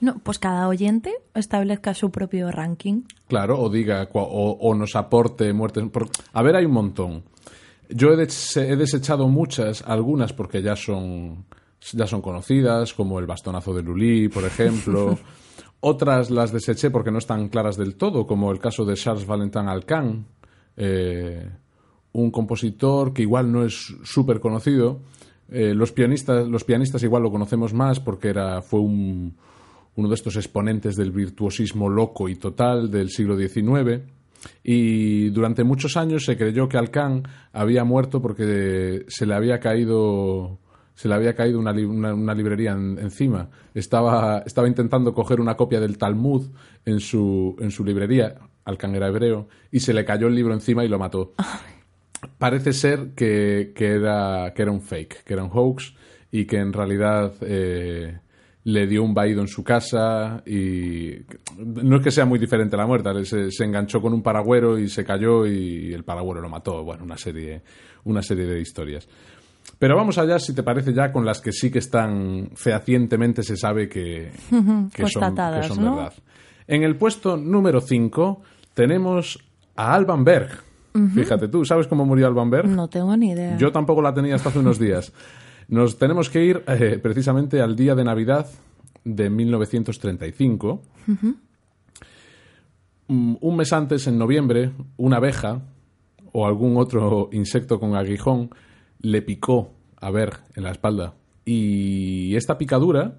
no, 0.00 0.18
pues 0.22 0.38
cada 0.38 0.68
oyente 0.68 1.12
establezca 1.34 1.92
su 1.94 2.10
propio 2.10 2.50
ranking. 2.50 3.02
Claro, 3.28 3.60
o 3.60 3.68
diga, 3.70 4.08
o, 4.12 4.58
o 4.60 4.74
nos 4.74 4.94
aporte 4.96 5.52
muertes. 5.52 5.84
por- 5.90 6.08
A 6.32 6.42
ver, 6.42 6.54
hay 6.56 6.64
un 6.66 6.72
montón. 6.72 7.22
Yo 7.90 8.12
he, 8.12 8.16
des- 8.16 8.56
he 8.56 8.76
desechado 8.76 9.28
muchas, 9.28 9.82
algunas 9.82 10.32
porque 10.32 10.62
ya 10.62 10.74
son, 10.76 11.44
ya 11.92 12.06
son 12.06 12.20
conocidas, 12.20 12.92
como 12.94 13.18
el 13.18 13.26
bastonazo 13.26 13.72
de 13.74 13.82
Lully, 13.82 14.28
por 14.28 14.44
ejemplo. 14.44 15.18
Otras 15.80 16.30
las 16.30 16.52
deseché 16.52 16.90
porque 16.90 17.10
no 17.10 17.18
están 17.18 17.48
claras 17.48 17.76
del 17.76 17.96
todo, 17.96 18.26
como 18.26 18.50
el 18.50 18.58
caso 18.58 18.84
de 18.84 18.94
Charles 18.94 19.26
Valentin 19.26 19.68
Alcan, 19.68 20.26
eh, 20.76 21.48
un 22.12 22.30
compositor 22.30 23.12
que 23.12 23.22
igual 23.22 23.52
no 23.52 23.64
es 23.64 23.94
súper 24.02 24.40
conocido. 24.40 25.00
Eh, 25.48 25.74
los, 25.74 25.92
pianistas, 25.92 26.48
los 26.48 26.64
pianistas 26.64 27.02
igual 27.04 27.22
lo 27.22 27.30
conocemos 27.30 27.72
más 27.72 28.00
porque 28.00 28.28
era, 28.28 28.62
fue 28.62 28.80
un, 28.80 29.36
uno 29.94 30.08
de 30.08 30.14
estos 30.14 30.34
exponentes 30.36 30.96
del 30.96 31.12
virtuosismo 31.12 31.88
loco 31.88 32.28
y 32.28 32.34
total 32.36 32.90
del 32.90 33.10
siglo 33.10 33.36
XIX. 33.36 34.02
Y 34.62 35.30
durante 35.30 35.64
muchos 35.64 35.96
años 35.96 36.24
se 36.24 36.36
creyó 36.36 36.68
que 36.68 36.76
Alcan 36.78 37.22
había 37.52 37.84
muerto 37.84 38.20
porque 38.22 39.04
se 39.08 39.26
le 39.26 39.34
había 39.34 39.60
caído 39.60 40.58
se 40.94 41.08
le 41.08 41.14
había 41.14 41.34
caído 41.34 41.58
una, 41.58 41.72
una- 41.72 42.14
una 42.14 42.34
librería 42.34 42.72
en- 42.72 42.98
encima. 42.98 43.50
Estaba, 43.74 44.38
estaba 44.46 44.66
intentando 44.66 45.12
coger 45.12 45.40
una 45.42 45.54
copia 45.54 45.78
del 45.78 45.98
Talmud 45.98 46.46
en 46.86 47.00
su, 47.00 47.54
en 47.60 47.70
su 47.70 47.84
librería, 47.84 48.36
Alcan 48.64 48.94
era 48.94 49.08
hebreo, 49.08 49.46
y 49.70 49.80
se 49.80 49.92
le 49.92 50.06
cayó 50.06 50.26
el 50.28 50.34
libro 50.34 50.54
encima 50.54 50.86
y 50.86 50.88
lo 50.88 50.98
mató. 50.98 51.34
Parece 52.38 52.72
ser 52.72 53.10
que, 53.14 53.72
que 53.74 53.88
era, 53.88 54.52
que 54.54 54.62
era 54.62 54.70
un 54.70 54.80
fake, 54.80 55.22
que 55.24 55.34
era 55.34 55.44
un 55.44 55.50
hoax 55.52 55.94
y 56.32 56.46
que 56.46 56.56
en 56.58 56.72
realidad 56.72 57.34
eh, 57.42 58.18
le 58.66 58.88
dio 58.88 59.04
un 59.04 59.14
vaído 59.14 59.42
en 59.42 59.46
su 59.46 59.62
casa 59.62 60.42
y 60.44 61.12
no 61.56 61.96
es 61.98 62.02
que 62.02 62.10
sea 62.10 62.24
muy 62.24 62.36
diferente 62.40 62.74
a 62.74 62.80
la 62.80 62.86
muerte, 62.86 63.24
se, 63.24 63.52
se 63.52 63.64
enganchó 63.64 64.00
con 64.00 64.12
un 64.12 64.22
paragüero 64.22 64.76
y 64.76 64.88
se 64.88 65.04
cayó 65.04 65.46
y 65.46 65.94
el 65.94 66.02
paragüero 66.02 66.40
lo 66.40 66.48
mató. 66.48 66.82
Bueno, 66.82 67.04
una 67.04 67.16
serie, 67.16 67.62
una 68.04 68.22
serie 68.22 68.44
de 68.44 68.60
historias. 68.60 69.08
Pero 69.78 69.94
vamos 69.94 70.18
allá, 70.18 70.40
si 70.40 70.52
te 70.52 70.64
parece, 70.64 70.92
ya 70.92 71.12
con 71.12 71.24
las 71.24 71.40
que 71.40 71.52
sí 71.52 71.70
que 71.70 71.78
están 71.78 72.50
fehacientemente 72.56 73.44
se 73.44 73.56
sabe 73.56 73.88
que, 73.88 74.32
que 74.50 74.56
son, 74.56 74.90
que 74.90 75.02
Constatadas, 75.02 75.68
son 75.68 75.84
¿no? 75.84 75.94
verdad. 75.94 76.14
En 76.66 76.82
el 76.82 76.96
puesto 76.96 77.36
número 77.36 77.80
5 77.80 78.42
tenemos 78.74 79.38
a 79.76 79.94
Alban 79.94 80.24
Berg. 80.24 80.50
Fíjate 81.14 81.46
tú, 81.46 81.64
¿sabes 81.64 81.86
cómo 81.86 82.04
murió 82.04 82.26
Alban 82.26 82.50
Berg? 82.50 82.68
No 82.68 82.88
tengo 82.88 83.16
ni 83.16 83.30
idea. 83.30 83.56
Yo 83.58 83.70
tampoco 83.70 84.02
la 84.02 84.12
tenía 84.12 84.34
hasta 84.34 84.48
hace 84.48 84.58
unos 84.58 84.80
días. 84.80 85.12
Nos 85.68 85.98
tenemos 85.98 86.30
que 86.30 86.44
ir 86.44 86.62
eh, 86.68 86.98
precisamente 87.02 87.60
al 87.60 87.74
día 87.76 87.94
de 87.94 88.04
Navidad 88.04 88.46
de 89.04 89.30
1935. 89.30 90.82
Mm, 93.08 93.36
Un 93.40 93.56
mes 93.56 93.72
antes, 93.72 94.06
en 94.06 94.18
noviembre, 94.18 94.72
una 94.96 95.16
abeja 95.16 95.62
o 96.32 96.46
algún 96.46 96.76
otro 96.76 97.28
insecto 97.32 97.78
con 97.80 97.94
aguijón 97.94 98.50
le 99.00 99.22
picó 99.22 99.72
a 100.00 100.10
Berg 100.10 100.40
en 100.54 100.64
la 100.64 100.70
espalda. 100.72 101.14
Y 101.44 102.34
esta 102.34 102.58
picadura 102.58 103.18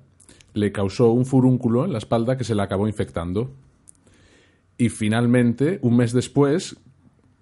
le 0.53 0.71
causó 0.71 1.11
un 1.11 1.25
furúnculo 1.25 1.85
en 1.85 1.93
la 1.93 1.97
espalda 1.99 2.37
que 2.37 2.43
se 2.43 2.55
le 2.55 2.61
acabó 2.61 2.87
infectando. 2.87 3.51
Y 4.77 4.89
finalmente, 4.89 5.79
un 5.81 5.97
mes 5.97 6.11
después, 6.13 6.77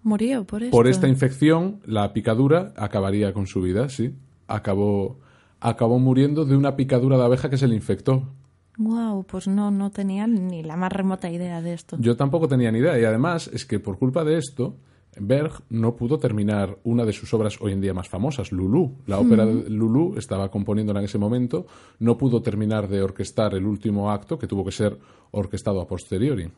Murió 0.04 0.46
por 0.46 0.62
esto. 0.64 0.72
por 0.76 0.88
esta 0.88 1.08
infección, 1.08 1.82
la 1.86 2.14
picadura 2.14 2.74
acabaría 2.78 3.34
con 3.34 3.48
su 3.48 3.62
vida, 3.62 3.90
sí. 3.90 4.14
Acabó, 4.48 5.20
acabó 5.60 6.00
muriendo 6.00 6.46
de 6.46 6.56
una 6.56 6.76
picadura 6.76 7.18
de 7.18 7.24
abeja 7.24 7.50
que 7.50 7.58
se 7.58 7.68
le 7.68 7.76
infectó. 7.76 8.24
Wow, 8.78 9.24
pues 9.24 9.48
no, 9.48 9.72
no 9.72 9.90
tenía 9.92 10.28
ni 10.28 10.62
la 10.62 10.76
más 10.76 10.92
remota 10.92 11.30
idea 11.30 11.62
de 11.62 11.74
esto. 11.74 11.98
Yo 12.00 12.18
tampoco 12.18 12.48
tenía 12.48 12.72
ni 12.72 12.80
idea. 12.80 13.00
Y 13.00 13.06
además 13.06 13.50
es 13.54 13.66
que 13.66 13.80
por 13.80 13.98
culpa 13.98 14.24
de 14.24 14.38
esto, 14.38 14.76
Berg 15.18 15.54
no 15.70 15.96
pudo 15.96 16.20
terminar 16.20 16.78
una 16.84 17.06
de 17.06 17.14
sus 17.14 17.34
obras 17.34 17.58
hoy 17.62 17.72
en 17.72 17.82
día 17.82 17.94
más 17.94 18.10
famosas, 18.10 18.52
Lulú. 18.52 18.98
La 19.08 19.20
ópera 19.20 19.46
de 19.46 19.70
Lulú 19.70 20.16
estaba 20.18 20.52
componiéndola 20.52 21.00
en 21.00 21.06
ese 21.06 21.18
momento. 21.18 21.66
No 22.00 22.18
pudo 22.18 22.42
terminar 22.42 22.90
de 22.90 23.02
orquestar 23.02 23.54
el 23.54 23.66
último 23.66 24.12
acto, 24.12 24.38
que 24.38 24.48
tuvo 24.48 24.66
que 24.66 24.72
ser 24.72 25.00
orquestado 25.32 25.80
a 25.80 25.88
posteriori. 25.88 26.52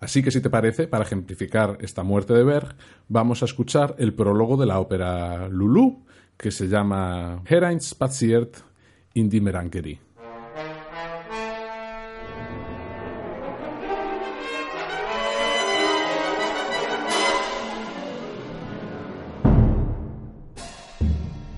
Así 0.00 0.22
que 0.22 0.30
si 0.30 0.40
te 0.40 0.50
parece, 0.50 0.86
para 0.86 1.04
ejemplificar 1.04 1.78
esta 1.80 2.02
muerte 2.02 2.32
de 2.32 2.44
Berg, 2.44 2.76
vamos 3.08 3.42
a 3.42 3.46
escuchar 3.46 3.96
el 3.98 4.14
prólogo 4.14 4.56
de 4.56 4.66
la 4.66 4.78
ópera 4.80 5.48
Lulú, 5.48 6.04
que 6.38 6.52
se 6.52 6.68
llama 6.68 7.42
Hereinspaziert 7.44 8.62
in 9.14 9.28
die 9.28 9.40
Merangerie. 9.40 9.98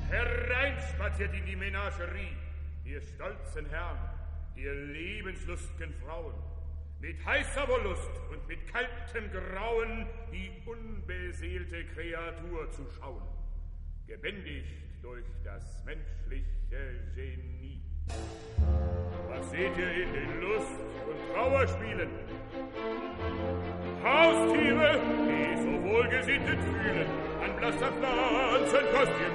Hereinspaziert 0.08 1.34
in 1.34 1.44
die 1.44 1.56
Menagerie, 1.56 2.34
ihr 2.86 3.02
stolzen 3.02 3.66
Herren, 3.66 3.98
ihr 4.56 4.72
lebenslustgen 4.72 5.92
Frauen, 6.02 6.32
mit 7.00 7.22
heißer 7.26 7.68
Wollust 7.68 8.10
und 8.30 8.48
mit 8.48 8.66
kaltem 8.72 9.30
Grauen 9.30 10.06
die 10.32 10.50
unbeseelte 10.64 11.84
Kreatur 11.94 12.70
zu 12.70 12.86
schauen, 12.98 13.39
gebändigt 14.10 14.66
durch 15.02 15.24
das 15.44 15.62
menschliche 15.86 16.82
Genie. 17.14 17.80
Was 19.28 19.50
seht 19.50 19.76
ihr 19.78 19.92
in 20.02 20.12
den 20.12 20.40
Lust- 20.40 20.82
und 21.08 21.18
Trauerspielen? 21.32 22.10
Haustiere, 24.02 24.90
die 25.28 25.62
so 25.62 25.72
wohlgesittet 25.88 26.60
fühlen, 26.60 27.06
an 27.44 27.56
blasser 27.56 27.92
Pflanzen 27.92 28.84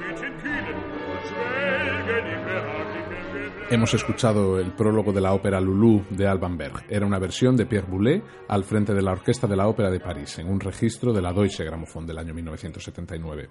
Mütchen 0.02 0.34
kühlen 0.44 0.78
und 1.12 1.22
schwelgen 1.30 2.26
im 2.36 2.44
behaglichen 2.44 3.32
Gewähr. 3.32 3.70
Hemos 3.70 3.94
escuchado 3.94 4.60
el 4.60 4.74
prólogo 4.74 5.14
de 5.14 5.22
la 5.22 5.34
ópera 5.34 5.62
Lulú 5.62 6.04
de 6.10 6.28
Alban 6.28 6.58
Berg. 6.58 6.84
Era 6.90 7.06
una 7.06 7.20
versión 7.20 7.56
de 7.56 7.66
Pierre 7.66 7.88
Boulez 7.88 8.22
al 8.50 8.66
frente 8.66 8.94
de 8.94 9.02
la 9.02 9.14
Orquesta 9.14 9.48
de 9.48 9.56
la 9.56 9.70
Ópera 9.70 9.90
de 9.90 10.02
París, 10.02 10.38
en 10.40 10.50
un 10.50 10.60
registro 10.60 11.14
de 11.14 11.22
la 11.22 11.32
Deutsche 11.32 11.64
Grammophon 11.64 12.06
del 12.06 12.18
año 12.18 12.34
1979. 12.34 13.50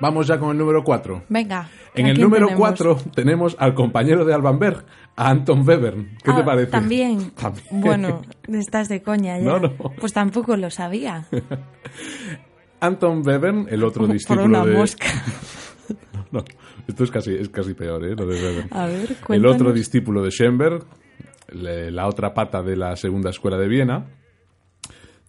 Vamos 0.00 0.26
ya 0.26 0.38
con 0.38 0.50
el 0.50 0.58
número 0.58 0.82
4. 0.82 1.24
Venga. 1.28 1.68
En 1.94 2.06
¿a 2.06 2.10
el 2.10 2.20
número 2.20 2.46
tenemos? 2.46 2.68
4 2.68 2.96
tenemos 3.14 3.56
al 3.58 3.74
compañero 3.74 4.24
de 4.24 4.34
Alban 4.34 4.58
Berg, 4.58 4.84
a 5.16 5.30
Anton 5.30 5.66
Webern. 5.66 6.16
¿Qué 6.24 6.32
te 6.32 6.40
Ah, 6.40 6.44
parece? 6.44 6.70
También. 6.70 7.30
También. 7.36 7.66
Bueno, 7.70 8.22
estás 8.48 8.88
de 8.88 9.02
coña 9.02 9.38
ya. 9.38 9.44
No, 9.44 9.58
no. 9.60 9.72
Pues 10.00 10.12
tampoco 10.12 10.56
lo 10.56 10.70
sabía. 10.70 11.26
Anton 12.80 13.22
Webern, 13.26 13.66
el 13.70 13.84
otro 13.84 14.06
Por 14.06 14.12
discípulo 14.14 14.44
una 14.44 14.64
de... 14.64 14.76
mosca. 14.76 15.06
No, 16.30 16.42
esto 16.88 17.04
es 17.04 17.10
casi, 17.10 17.34
es 17.34 17.50
casi 17.50 17.74
peor, 17.74 18.02
¿eh? 18.06 18.14
Lo 18.16 18.24
de 18.24 18.42
Webern. 18.42 18.68
A 18.70 18.86
ver, 18.86 19.14
el 19.28 19.44
otro 19.44 19.70
discípulo 19.70 20.22
de 20.22 20.30
Schoenberg, 20.30 20.82
la 21.52 22.06
otra 22.06 22.32
pata 22.32 22.62
de 22.62 22.74
la 22.74 22.96
segunda 22.96 23.28
escuela 23.28 23.58
de 23.58 23.68
Viena, 23.68 24.06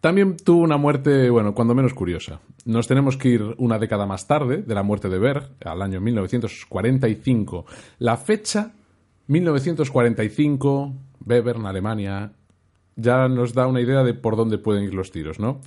también 0.03 0.35
tuvo 0.35 0.63
una 0.63 0.75
muerte, 0.75 1.29
bueno, 1.29 1.55
cuando 1.55 1.73
menos 1.73 1.93
curiosa. 1.93 2.41
Nos 2.65 2.89
tenemos 2.89 3.15
que 3.15 3.29
ir 3.29 3.41
una 3.57 3.79
década 3.79 4.05
más 4.05 4.27
tarde 4.27 4.57
de 4.57 4.75
la 4.75 4.83
muerte 4.83 5.07
de 5.07 5.17
Berg, 5.17 5.51
al 5.63 5.81
año 5.81 6.01
1945. 6.01 7.65
La 7.99 8.17
fecha, 8.17 8.73
1945, 9.27 10.93
Webern, 11.25 11.65
Alemania, 11.65 12.33
ya 12.97 13.29
nos 13.29 13.53
da 13.53 13.65
una 13.65 13.79
idea 13.79 14.03
de 14.03 14.13
por 14.13 14.35
dónde 14.35 14.57
pueden 14.57 14.83
ir 14.83 14.93
los 14.93 15.09
tiros, 15.09 15.39
¿no? 15.39 15.61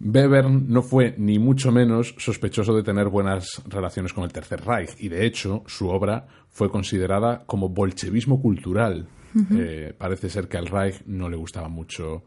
Webern 0.00 0.72
no 0.72 0.80
fue 0.80 1.14
ni 1.18 1.38
mucho 1.38 1.70
menos 1.70 2.14
sospechoso 2.16 2.74
de 2.74 2.84
tener 2.84 3.10
buenas 3.10 3.62
relaciones 3.66 4.14
con 4.14 4.24
el 4.24 4.32
Tercer 4.32 4.64
Reich 4.64 4.96
y 4.98 5.10
de 5.10 5.26
hecho 5.26 5.62
su 5.66 5.90
obra 5.90 6.26
fue 6.48 6.70
considerada 6.70 7.44
como 7.44 7.68
bolchevismo 7.68 8.40
cultural. 8.40 9.08
Eh, 9.54 9.92
parece 9.98 10.30
ser 10.30 10.48
que 10.48 10.56
al 10.56 10.68
Reich 10.68 11.02
no 11.04 11.28
le 11.28 11.36
gustaban 11.36 11.70
mucho 11.70 12.24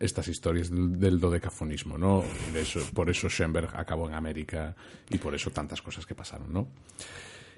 estas 0.00 0.28
historias 0.28 0.70
del, 0.70 0.98
del 0.98 1.18
dodecafonismo, 1.20 1.96
¿no? 1.98 2.22
De 2.52 2.60
eso, 2.60 2.80
por 2.94 3.10
eso 3.10 3.28
Schoenberg 3.28 3.70
acabó 3.74 4.08
en 4.08 4.14
América 4.14 4.74
y 5.10 5.18
por 5.18 5.34
eso 5.34 5.50
tantas 5.50 5.80
cosas 5.82 6.06
que 6.06 6.14
pasaron, 6.14 6.52
¿no? 6.52 6.68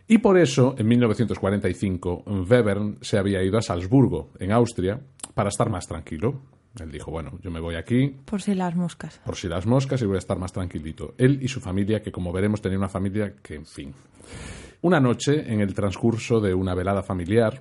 Y 0.09 0.19
por 0.19 0.39
eso, 0.39 0.77
en 0.79 0.87
1945, 0.87 2.25
Webern 2.49 2.99
se 3.01 3.19
había 3.19 3.43
ido 3.43 3.59
a 3.59 3.63
Salzburgo, 3.63 4.31
en 4.39 4.53
Austria, 4.53 5.01
para 5.35 5.49
estar 5.49 5.69
más 5.69 5.87
tranquilo. 5.87 6.43
Él 6.81 6.93
dijo, 6.93 7.11
bueno, 7.11 7.39
yo 7.43 7.51
me 7.51 7.59
voy 7.59 7.75
aquí 7.75 8.15
Por 8.25 8.41
si 8.43 8.55
las 8.55 8.77
moscas. 8.77 9.19
por 9.25 9.35
si 9.35 9.49
las 9.49 9.67
moscas 9.67 10.01
y 10.03 10.07
voy 10.07 10.17
a 10.17 10.19
estar 10.19 10.39
más 10.39 10.53
tranquilito. 10.53 11.15
Él 11.19 11.39
y 11.43 11.49
su 11.49 11.61
familia, 11.61 12.03
que 12.03 12.13
como 12.13 12.33
veremos 12.33 12.61
tenía 12.61 12.79
una 12.79 12.89
familia 12.89 13.35
que, 13.43 13.55
en 13.55 13.67
fin. 13.67 13.95
Una 14.83 15.01
noche, 15.01 15.53
en 15.53 15.61
el 15.61 15.75
transcurso 15.75 16.39
de 16.39 16.55
una 16.55 16.75
velada 16.75 17.03
familiar, 17.03 17.61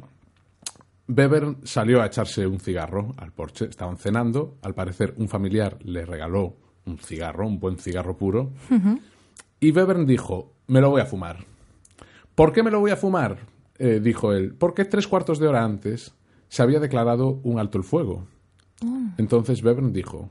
Bevern 1.07 1.57
salió 1.63 2.01
a 2.01 2.07
echarse 2.07 2.47
un 2.47 2.59
cigarro 2.59 3.13
al 3.17 3.31
porche. 3.31 3.65
Estaban 3.65 3.97
cenando. 3.97 4.57
Al 4.63 4.73
parecer, 4.73 5.13
un 5.17 5.27
familiar 5.29 5.77
le 5.83 6.05
regaló 6.05 6.57
un 6.85 6.97
cigarro, 6.97 7.47
un 7.47 7.59
buen 7.59 7.77
cigarro 7.77 8.17
puro. 8.17 8.53
Y 9.59 9.71
Bevern 9.71 10.05
dijo, 10.05 10.53
me 10.67 10.81
lo 10.81 10.89
voy 10.89 11.01
a 11.01 11.05
fumar. 11.05 11.45
¿Por 12.33 12.51
qué 12.51 12.63
me 12.63 12.71
lo 12.71 12.79
voy 12.79 12.91
a 12.91 12.97
fumar? 12.97 13.37
Eh, 13.77 13.99
dijo 14.01 14.33
él. 14.33 14.53
Porque 14.55 14.85
tres 14.85 15.07
cuartos 15.07 15.39
de 15.39 15.47
hora 15.47 15.63
antes 15.63 16.13
se 16.47 16.61
había 16.63 16.79
declarado 16.79 17.39
un 17.43 17.59
alto 17.59 17.77
el 17.77 17.83
fuego. 17.83 18.27
Entonces 19.17 19.61
Bevern 19.61 19.93
dijo, 19.93 20.29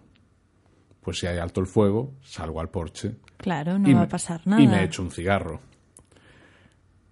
pues 1.00 1.18
si 1.18 1.26
hay 1.26 1.38
alto 1.38 1.60
el 1.60 1.66
fuego, 1.66 2.14
salgo 2.22 2.60
al 2.60 2.68
porche 2.70 3.16
Claro, 3.38 3.78
no 3.78 3.88
va 3.88 3.94
me- 4.00 4.04
a 4.04 4.08
pasar 4.08 4.42
nada. 4.46 4.62
Y 4.62 4.66
me 4.68 4.84
echo 4.84 5.02
un 5.02 5.10
cigarro. 5.10 5.60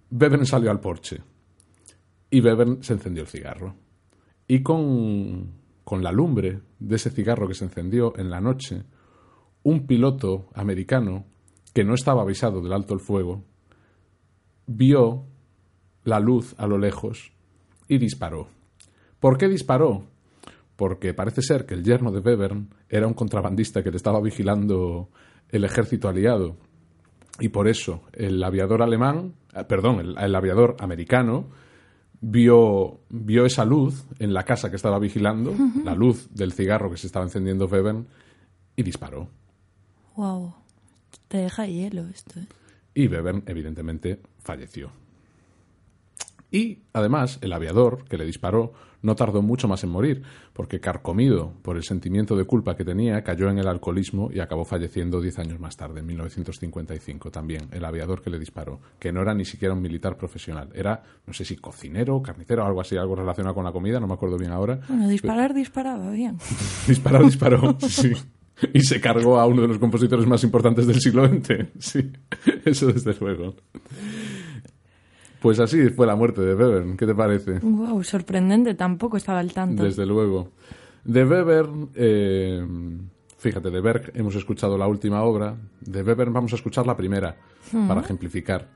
Bevern 0.09 0.45
salió 0.45 0.69
al 0.71 0.79
porche. 0.79 1.21
Y 2.33 2.41
Bevern 2.41 2.81
se 2.81 2.93
encendió 2.93 3.21
el 3.21 3.29
cigarro. 3.29 3.75
Y 4.47 4.63
con, 4.63 5.51
con 5.83 6.01
la 6.01 6.11
lumbre 6.11 6.61
de 6.79 6.95
ese 6.95 7.11
cigarro 7.11 7.47
que 7.47 7.53
se 7.53 7.65
encendió 7.65 8.17
en 8.17 8.31
la 8.31 8.41
noche, 8.41 8.85
un 9.61 9.85
piloto 9.85 10.49
americano 10.55 11.25
que 11.75 11.83
no 11.83 11.93
estaba 11.93 12.23
avisado 12.23 12.59
del 12.59 12.73
alto 12.73 12.95
el 12.95 13.01
fuego 13.01 13.43
vio 14.65 15.27
la 16.05 16.19
luz 16.19 16.55
a 16.57 16.65
lo 16.65 16.79
lejos 16.79 17.33
y 17.87 17.99
disparó. 17.99 18.47
¿Por 19.19 19.37
qué 19.37 19.47
disparó? 19.47 20.07
Porque 20.75 21.13
parece 21.13 21.43
ser 21.43 21.67
que 21.67 21.75
el 21.75 21.83
yerno 21.83 22.11
de 22.11 22.21
Bevern 22.21 22.73
era 22.89 23.05
un 23.05 23.13
contrabandista 23.13 23.83
que 23.83 23.91
le 23.91 23.97
estaba 23.97 24.19
vigilando 24.19 25.11
el 25.49 25.65
ejército 25.65 26.09
aliado. 26.09 26.57
Y 27.39 27.49
por 27.49 27.67
eso 27.67 28.01
el 28.11 28.43
aviador 28.43 28.81
alemán, 28.81 29.35
eh, 29.53 29.63
perdón, 29.65 30.17
el 30.17 30.35
aviador 30.35 30.77
americano 30.79 31.61
vio, 32.23 33.01
vio 33.09 33.45
esa 33.45 33.65
luz 33.65 34.05
en 34.17 34.33
la 34.33 34.43
casa 34.43 34.69
que 34.69 34.77
estaba 34.77 34.97
vigilando, 34.97 35.53
la 35.83 35.93
luz 35.93 36.29
del 36.33 36.53
cigarro 36.53 36.89
que 36.89 36.97
se 36.97 37.07
estaba 37.07 37.25
encendiendo 37.25 37.67
Bevern, 37.67 38.07
y 38.75 38.83
disparó. 38.83 39.27
Wow. 40.15 40.53
Te 41.27 41.37
deja 41.37 41.67
hielo 41.67 42.07
esto, 42.07 42.39
¿eh? 42.39 42.47
Y 42.95 43.07
Bevern, 43.07 43.43
evidentemente, 43.45 44.19
falleció. 44.39 44.91
Y, 46.53 46.83
además, 46.93 47.39
el 47.41 47.51
aviador 47.51 48.05
que 48.05 48.15
le 48.15 48.25
disparó 48.25 48.73
no 49.01 49.15
tardó 49.15 49.41
mucho 49.41 49.67
más 49.67 49.83
en 49.83 49.89
morir, 49.89 50.21
porque 50.53 50.79
carcomido 50.79 51.51
por 51.63 51.77
el 51.77 51.83
sentimiento 51.83 52.37
de 52.37 52.45
culpa 52.45 52.75
que 52.75 52.85
tenía, 52.85 53.23
cayó 53.23 53.49
en 53.49 53.57
el 53.57 53.67
alcoholismo 53.67 54.29
y 54.31 54.39
acabó 54.39 54.63
falleciendo 54.63 55.19
diez 55.19 55.39
años 55.39 55.59
más 55.59 55.75
tarde, 55.75 56.01
en 56.01 56.05
1955 56.05 57.31
también, 57.31 57.67
el 57.71 57.83
aviador 57.83 58.21
que 58.21 58.29
le 58.29 58.37
disparó, 58.37 58.79
que 58.99 59.11
no 59.11 59.23
era 59.23 59.33
ni 59.33 59.45
siquiera 59.45 59.73
un 59.73 59.81
militar 59.81 60.15
profesional, 60.15 60.69
era, 60.75 61.01
no 61.25 61.33
sé 61.33 61.43
si 61.43 61.57
cocinero, 61.57 62.21
carnicero 62.21 62.63
algo 62.63 62.81
así, 62.81 62.95
algo 62.97 63.15
relacionado 63.15 63.55
con 63.55 63.65
la 63.65 63.71
comida, 63.71 63.99
no 63.99 64.05
me 64.05 64.13
acuerdo 64.13 64.37
bien 64.37 64.51
ahora. 64.51 64.79
Bueno, 64.87 65.09
disparar 65.09 65.55
disparaba 65.55 66.11
bien. 66.11 66.37
Disparó, 66.87 67.25
disparó, 67.25 67.77
sí. 67.89 68.13
Y 68.71 68.81
se 68.81 69.01
cargó 69.01 69.39
a 69.39 69.47
uno 69.47 69.63
de 69.63 69.69
los 69.69 69.79
compositores 69.79 70.27
más 70.27 70.43
importantes 70.43 70.85
del 70.85 71.01
siglo 71.01 71.27
XX. 71.27 71.65
Sí, 71.79 72.11
eso 72.63 72.93
desde 72.93 73.15
luego. 73.19 73.55
Pues 75.43 75.59
así 75.59 75.89
fue 75.89 76.07
la 76.07 76.15
muerte 76.15 76.39
de 76.39 76.55
Webern. 76.55 76.95
¿Qué 76.95 77.05
te 77.05 77.13
parece? 77.13 77.59
Wow, 77.59 78.01
sorprendente, 78.01 78.75
tampoco 78.75 79.17
estaba 79.17 79.39
al 79.39 79.51
tanto. 79.51 79.83
Desde 79.83 80.05
luego. 80.05 80.51
De 81.03 81.25
Weber, 81.25 81.67
eh, 81.95 82.65
fíjate, 83.39 83.69
de 83.69 83.81
Berg 83.81 84.13
hemos 84.15 84.35
escuchado 84.35 84.77
la 84.77 84.87
última 84.87 85.21
obra. 85.23 85.57
De 85.81 86.01
Weber 86.01 86.29
vamos 86.29 86.53
a 86.53 86.55
escuchar 86.55 86.87
la 86.87 86.95
primera, 86.95 87.35
para 87.89 87.99
ejemplificar 87.99 88.69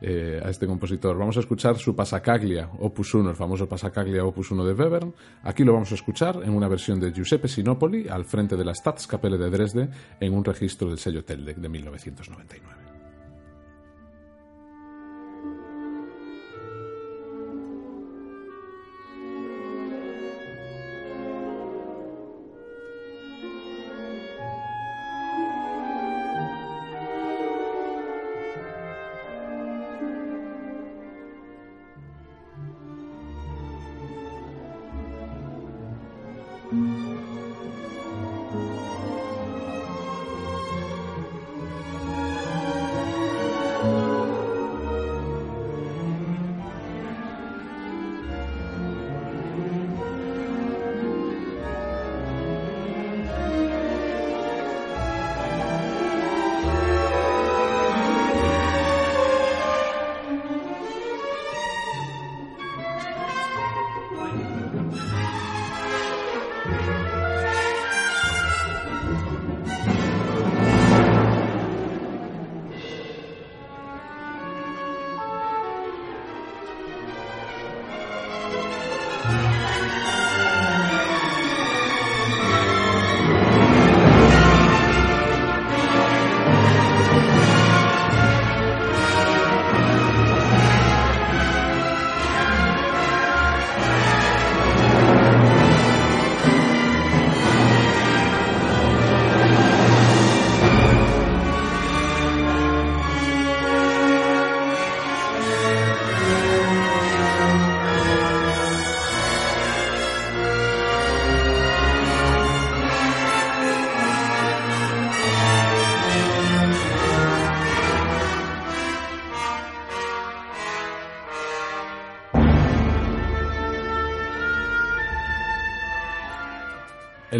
eh, 0.00 0.40
a 0.42 0.48
este 0.48 0.66
compositor. 0.66 1.18
Vamos 1.18 1.36
a 1.36 1.40
escuchar 1.40 1.76
su 1.76 1.94
Passacaglia, 1.94 2.70
Opus 2.78 3.12
1, 3.12 3.28
el 3.28 3.36
famoso 3.36 3.68
Passacaglia 3.68 4.24
Opus 4.24 4.50
1 4.50 4.64
de 4.64 4.72
Weber. 4.72 5.06
Aquí 5.42 5.64
lo 5.64 5.74
vamos 5.74 5.92
a 5.92 5.96
escuchar 5.96 6.40
en 6.42 6.54
una 6.54 6.66
versión 6.66 6.98
de 6.98 7.12
Giuseppe 7.12 7.46
Sinopoli 7.46 8.08
al 8.08 8.24
frente 8.24 8.56
de 8.56 8.64
la 8.64 8.74
Staatskapelle 8.74 9.36
de 9.36 9.50
Dresde 9.50 9.90
en 10.18 10.32
un 10.32 10.42
registro 10.42 10.88
del 10.88 10.96
sello 10.96 11.22
Teldec 11.26 11.58
de 11.58 11.68
1999. 11.68 12.95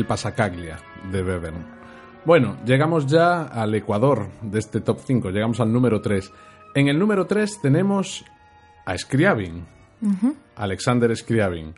El 0.06 0.08
Pasacaglia 0.08 0.78
de 1.10 1.20
Bevern. 1.20 1.66
Bueno, 2.24 2.58
llegamos 2.64 3.06
ya 3.08 3.42
al 3.42 3.74
Ecuador 3.74 4.28
de 4.40 4.60
este 4.60 4.80
top 4.80 5.00
5, 5.04 5.30
llegamos 5.30 5.58
al 5.58 5.72
número 5.72 6.00
3. 6.00 6.30
En 6.76 6.86
el 6.86 6.96
número 6.96 7.26
3 7.26 7.60
tenemos 7.60 8.24
a 8.84 8.96
Scriabin, 8.96 9.64
Alexander 10.54 11.14
Scriabin, 11.16 11.74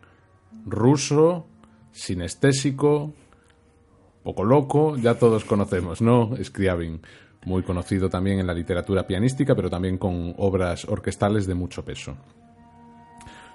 ruso, 0.67 1.47
sinestésico, 1.91 3.15
poco 4.23 4.45
loco, 4.45 4.99
ya 4.99 5.15
todos 5.15 5.47
conocemos, 5.47 6.03
¿no? 6.03 6.33
Scriabin, 6.45 7.01
muy 7.47 7.63
conocido 7.63 8.11
también 8.11 8.41
en 8.41 8.47
la 8.47 8.53
literatura 8.53 9.07
pianística, 9.07 9.55
pero 9.55 9.71
también 9.71 9.97
con 9.97 10.35
obras 10.37 10.85
orquestales 10.85 11.47
de 11.47 11.55
mucho 11.55 11.83
peso. 11.83 12.15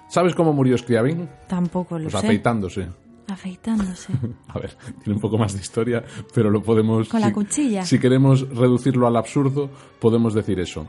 ¿Sabes 0.08 0.34
cómo 0.34 0.52
murió 0.52 0.76
Scriabin? 0.76 1.28
Tampoco 1.46 1.96
lo 1.96 2.06
Pues 2.10 2.12
sé. 2.20 2.26
afeitándose. 2.26 2.88
Afeitándose. 3.28 4.12
A 4.48 4.58
ver, 4.58 4.74
tiene 5.02 5.14
un 5.14 5.20
poco 5.20 5.38
más 5.38 5.54
de 5.54 5.60
historia, 5.60 6.02
pero 6.34 6.50
lo 6.50 6.62
podemos... 6.62 7.08
Con 7.08 7.20
la 7.20 7.28
si- 7.28 7.32
cuchilla. 7.32 7.84
Si 7.84 7.98
queremos 7.98 8.48
reducirlo 8.48 9.06
al 9.06 9.16
absurdo, 9.16 9.70
podemos 10.00 10.34
decir 10.34 10.60
eso. 10.60 10.86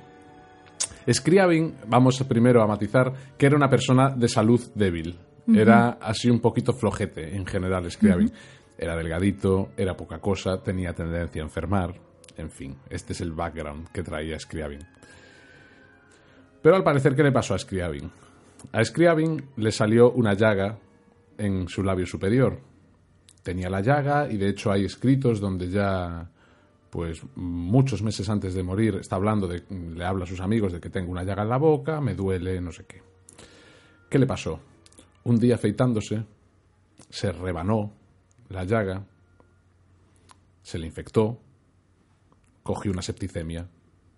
Scriabin, 1.12 1.76
vamos 1.88 2.22
primero 2.28 2.62
a 2.64 2.68
matizar, 2.68 3.14
que 3.38 3.45
era 3.45 3.56
una 3.56 3.70
persona 3.70 4.10
de 4.10 4.28
salud 4.28 4.60
débil. 4.74 5.18
Era 5.53 5.99
así 6.02 6.30
un 6.30 6.40
poquito 6.40 6.74
flojete 6.74 7.36
en 7.36 7.45
general, 7.45 7.90
Scriabin. 7.91 8.32
Era 8.78 8.95
delgadito, 8.95 9.70
era 9.78 9.95
poca 9.95 10.20
cosa, 10.20 10.62
tenía 10.64 10.94
tendencia 10.94 11.41
a 11.41 11.45
enfermar. 11.45 11.94
En 12.36 12.49
fin, 12.49 12.76
este 12.90 13.14
es 13.14 13.22
el 13.22 13.32
background 13.32 13.90
que 13.90 14.02
traía 14.02 14.40
Scriabin. 14.40 14.80
Pero 16.64 16.76
al 16.76 16.84
parecer, 16.84 17.16
¿qué 17.16 17.22
le 17.22 17.32
pasó 17.32 17.53
a 17.53 17.60
Scriabin? 17.60 18.10
A 18.72 18.84
Scriabin 18.84 19.49
le 19.57 19.72
salió 19.72 20.12
una 20.12 20.34
llaga 20.34 20.80
en 21.38 21.68
su 21.68 21.84
labio 21.84 22.06
superior. 22.06 22.60
Tenía 23.44 23.70
la 23.70 23.82
llaga 23.82 24.32
y 24.32 24.38
de 24.38 24.49
hecho 24.49 24.72
hay 24.72 24.86
escritos 24.86 25.40
donde 25.40 25.70
ya 25.70 26.32
pues 26.90 27.22
muchos 27.36 28.02
meses 28.02 28.30
antes 28.30 28.53
de 28.53 28.64
morir 28.64 28.95
está 28.95 29.18
hablando 29.18 29.48
de 29.48 29.64
le 29.70 30.06
habla 30.06 30.24
a 30.24 30.28
sus 30.28 30.40
amigos 30.40 30.72
de 30.72 30.80
que 30.80 30.90
tengo 30.90 31.12
una 31.12 31.24
llaga 31.24 31.44
en 31.44 31.49
la 31.49 31.57
boca, 31.57 31.99
me 31.99 32.16
duele, 32.16 32.62
no 32.62 32.72
sé 32.72 32.86
qué. 32.86 33.02
¿Qué 34.10 34.18
le 34.18 34.26
pasó? 34.26 34.60
Un 35.26 35.38
día 35.38 35.56
afeitándose 35.56 36.24
se 37.10 37.32
rebanó 37.32 37.91
la 38.49 38.64
llaga, 38.64 39.06
se 40.62 40.80
le 40.80 40.88
infectó, 40.88 41.40
cogió 42.64 42.91
una 42.91 43.02
septicemia 43.02 43.68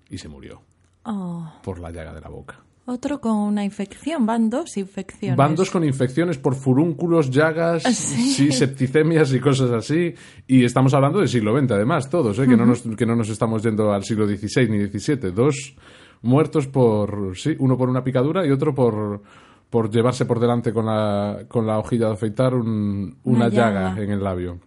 y 0.10 0.18
se 0.18 0.30
murió 0.30 0.62
Oh, 1.10 1.54
por 1.64 1.80
la 1.80 1.90
llaga 1.90 2.14
de 2.14 2.20
la 2.20 2.28
boca. 2.28 2.67
Otro 2.90 3.20
con 3.20 3.36
una 3.36 3.66
infección, 3.66 4.26
van 4.26 4.50
dos 4.50 4.78
infecciones. 4.78 5.36
Van 5.36 5.56
dos 5.56 5.70
con 5.70 5.84
infecciones 5.84 6.38
por 6.38 6.56
furúnculos, 6.56 7.30
llagas, 7.30 7.84
Sí. 7.94 8.50
septicemias 8.54 9.34
y 9.34 9.42
cosas 9.42 9.72
así. 9.72 10.14
Y 10.48 10.64
estamos 10.64 10.94
hablando 10.94 11.20
del 11.20 11.28
siglo 11.28 11.58
XX, 11.60 11.72
además, 11.72 12.10
todos, 12.10 12.40
¿eh? 12.40 12.48
que, 12.48 12.56
no 12.56 12.66
nos, 12.66 12.84
que 12.84 13.06
no 13.06 13.16
nos 13.16 13.28
estamos 13.30 13.62
yendo 13.62 13.92
al 13.92 14.04
siglo 14.06 14.26
XVI 14.26 14.70
ni 14.70 14.86
XVII. 14.88 15.32
Dos 15.32 15.76
muertos 16.22 16.68
por, 16.68 17.38
sí, 17.38 17.56
uno 17.60 17.78
por 17.78 17.90
una 17.90 18.06
picadura 18.06 18.48
y 18.48 18.52
otro 18.52 18.74
por, 18.74 19.22
por 19.70 19.90
llevarse 19.92 20.26
por 20.26 20.40
delante 20.40 20.72
con 20.72 20.86
la, 20.86 21.44
con 21.50 21.68
la 21.68 21.80
hojilla 21.80 22.08
de 22.08 22.14
afeitar 22.14 22.54
un- 22.56 23.18
una, 23.26 23.38
Una 23.38 23.50
llaga. 23.50 23.90
llaga. 23.90 24.02
en 24.04 24.12
el 24.12 24.24
labio. 24.24 24.60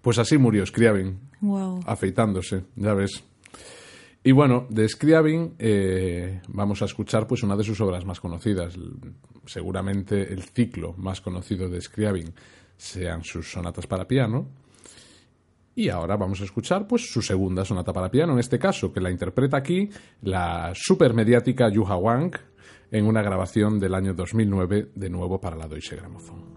Pues 0.00 0.18
así 0.18 0.36
murió 0.36 0.66
Scriabin 0.66 1.16
Wow. 1.40 1.80
afeitándose, 1.86 2.64
ya 2.74 2.92
ves. 2.94 3.22
Y 4.24 4.32
bueno, 4.32 4.66
de 4.70 4.88
Scriabin 4.88 5.54
eh, 5.58 6.40
vamos 6.48 6.80
a 6.82 6.84
escuchar 6.84 7.26
pues 7.26 7.42
una 7.42 7.56
de 7.56 7.64
sus 7.64 7.80
obras 7.80 8.04
más 8.04 8.20
conocidas. 8.20 8.74
Seguramente 9.46 10.32
el 10.32 10.44
ciclo 10.44 10.94
más 10.96 11.20
conocido 11.20 11.68
de 11.68 11.80
Scriabin 11.80 12.32
sean 12.76 13.24
sus 13.24 13.50
sonatas 13.50 13.86
para 13.86 14.06
piano. 14.06 14.48
Y 15.74 15.88
ahora 15.88 16.16
vamos 16.16 16.40
a 16.40 16.44
escuchar 16.44 16.86
pues 16.86 17.10
su 17.10 17.22
segunda 17.22 17.64
sonata 17.64 17.92
para 17.92 18.10
piano, 18.10 18.34
en 18.34 18.38
este 18.38 18.58
caso, 18.58 18.92
que 18.92 19.00
la 19.00 19.10
interpreta 19.10 19.56
aquí 19.56 19.88
la 20.20 20.72
supermediática 20.74 21.70
Yuha 21.70 21.96
Wang 21.96 22.36
en 22.90 23.06
una 23.06 23.22
grabación 23.22 23.80
del 23.80 23.94
año 23.94 24.12
2009, 24.12 24.90
de 24.94 25.10
nuevo 25.10 25.40
para 25.40 25.56
la 25.56 25.66
Deutsche 25.66 25.96
Grammophon. 25.96 26.51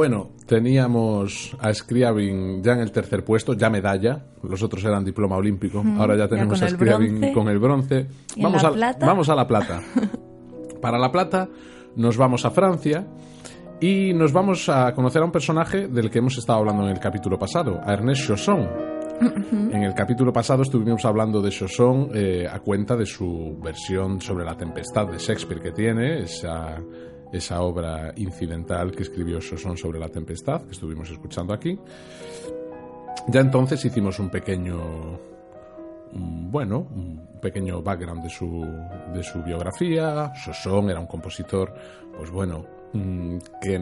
Bueno, 0.00 0.30
teníamos 0.46 1.54
a 1.60 1.74
Scriabin 1.74 2.62
ya 2.62 2.72
en 2.72 2.78
el 2.78 2.90
tercer 2.90 3.22
puesto, 3.22 3.52
ya 3.52 3.68
medalla. 3.68 4.24
Los 4.42 4.62
otros 4.62 4.82
eran 4.82 5.04
diploma 5.04 5.36
olímpico. 5.36 5.84
Ahora 5.98 6.16
ya 6.16 6.26
tenemos 6.26 6.62
a 6.62 6.70
Scriabin 6.70 7.20
bronce. 7.20 7.34
con 7.34 7.48
el 7.50 7.58
bronce. 7.58 8.06
Vamos 8.38 9.28
a 9.28 9.34
la 9.34 9.46
plata. 9.46 9.82
Para 10.80 10.98
la 10.98 11.12
plata 11.12 11.50
nos 11.96 12.16
vamos 12.16 12.46
a 12.46 12.50
Francia 12.50 13.06
y 13.78 14.14
nos 14.14 14.32
vamos 14.32 14.70
a 14.70 14.94
conocer 14.94 15.20
a 15.20 15.26
un 15.26 15.32
personaje 15.32 15.86
del 15.86 16.10
que 16.10 16.20
hemos 16.20 16.38
estado 16.38 16.60
hablando 16.60 16.84
en 16.84 16.92
el 16.92 16.98
capítulo 16.98 17.38
pasado, 17.38 17.78
a 17.84 17.92
Ernest 17.92 18.26
Chausson. 18.26 18.70
En 19.20 19.82
el 19.82 19.92
capítulo 19.92 20.32
pasado 20.32 20.62
estuvimos 20.62 21.04
hablando 21.04 21.42
de 21.42 21.50
Chausson 21.50 22.08
eh, 22.14 22.48
a 22.50 22.58
cuenta 22.60 22.96
de 22.96 23.04
su 23.04 23.58
versión 23.62 24.18
sobre 24.22 24.46
la 24.46 24.56
tempestad 24.56 25.08
de 25.08 25.18
Shakespeare 25.18 25.60
que 25.60 25.72
tiene, 25.72 26.22
esa, 26.22 26.78
esa 27.32 27.60
obra 27.62 28.12
incidental 28.16 28.92
que 28.92 29.02
escribió 29.02 29.40
Chausson 29.40 29.76
sobre 29.76 29.98
la 29.98 30.08
tempestad, 30.08 30.62
que 30.62 30.72
estuvimos 30.72 31.10
escuchando 31.10 31.52
aquí. 31.52 31.78
Ya 33.28 33.40
entonces 33.40 33.84
hicimos 33.84 34.18
un 34.18 34.30
pequeño, 34.30 35.18
bueno, 36.12 36.86
un 36.94 37.28
pequeño 37.40 37.82
background 37.82 38.22
de 38.22 38.30
su, 38.30 38.66
de 39.14 39.22
su 39.22 39.42
biografía. 39.42 40.32
Chausson 40.44 40.90
era 40.90 41.00
un 41.00 41.06
compositor, 41.06 41.72
pues 42.16 42.30
bueno, 42.30 42.64
mm, 42.92 43.38
que 43.60 43.78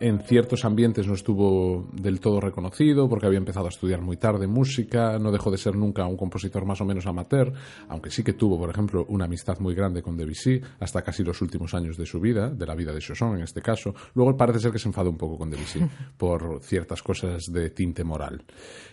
en, 0.00 0.20
ciertos 0.20 0.64
ambientes 0.64 1.06
no 1.06 1.14
estuvo 1.14 1.88
del 1.92 2.20
todo 2.20 2.40
reconocido 2.40 3.08
porque 3.08 3.26
había 3.26 3.38
empezado 3.38 3.66
a 3.66 3.68
estudiar 3.68 4.00
muy 4.00 4.16
tarde 4.16 4.46
música, 4.46 5.18
no 5.18 5.30
dejó 5.30 5.50
de 5.50 5.58
ser 5.58 5.76
nunca 5.76 6.06
un 6.06 6.16
compositor 6.16 6.64
más 6.64 6.80
o 6.80 6.84
menos 6.84 7.06
amateur, 7.06 7.52
aunque 7.88 8.10
sí 8.10 8.22
que 8.22 8.32
tuvo, 8.32 8.58
por 8.58 8.70
ejemplo, 8.70 9.04
una 9.08 9.26
amistad 9.26 9.58
muy 9.60 9.74
grande 9.74 10.02
con 10.02 10.16
Debussy 10.16 10.60
hasta 10.80 11.02
casi 11.02 11.22
los 11.22 11.40
últimos 11.42 11.74
años 11.74 11.96
de 11.96 12.06
su 12.06 12.20
vida, 12.20 12.50
de 12.50 12.66
la 12.66 12.74
vida 12.74 12.92
de 12.92 13.00
Chausson 13.00 13.36
en 13.36 13.42
este 13.42 13.60
caso. 13.60 13.94
Luego 14.14 14.36
parece 14.36 14.60
ser 14.60 14.72
que 14.72 14.78
se 14.78 14.88
enfadó 14.88 15.10
un 15.10 15.18
poco 15.18 15.38
con 15.38 15.50
Debussy 15.50 15.80
por 16.16 16.60
ciertas 16.62 17.02
cosas 17.02 17.44
de 17.52 17.70
tinte 17.70 18.04
moral, 18.04 18.42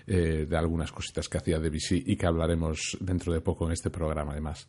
eh, 0.05 0.45
de 0.47 0.57
algunas 0.57 0.91
cositas 0.91 1.27
que 1.27 1.37
hacía 1.37 1.59
Debussy 1.59 2.03
y 2.05 2.15
que 2.15 2.25
hablaremos 2.25 2.97
dentro 2.99 3.33
de 3.33 3.41
poco 3.41 3.65
en 3.65 3.71
este 3.71 3.89
programa 3.89 4.33
además. 4.33 4.67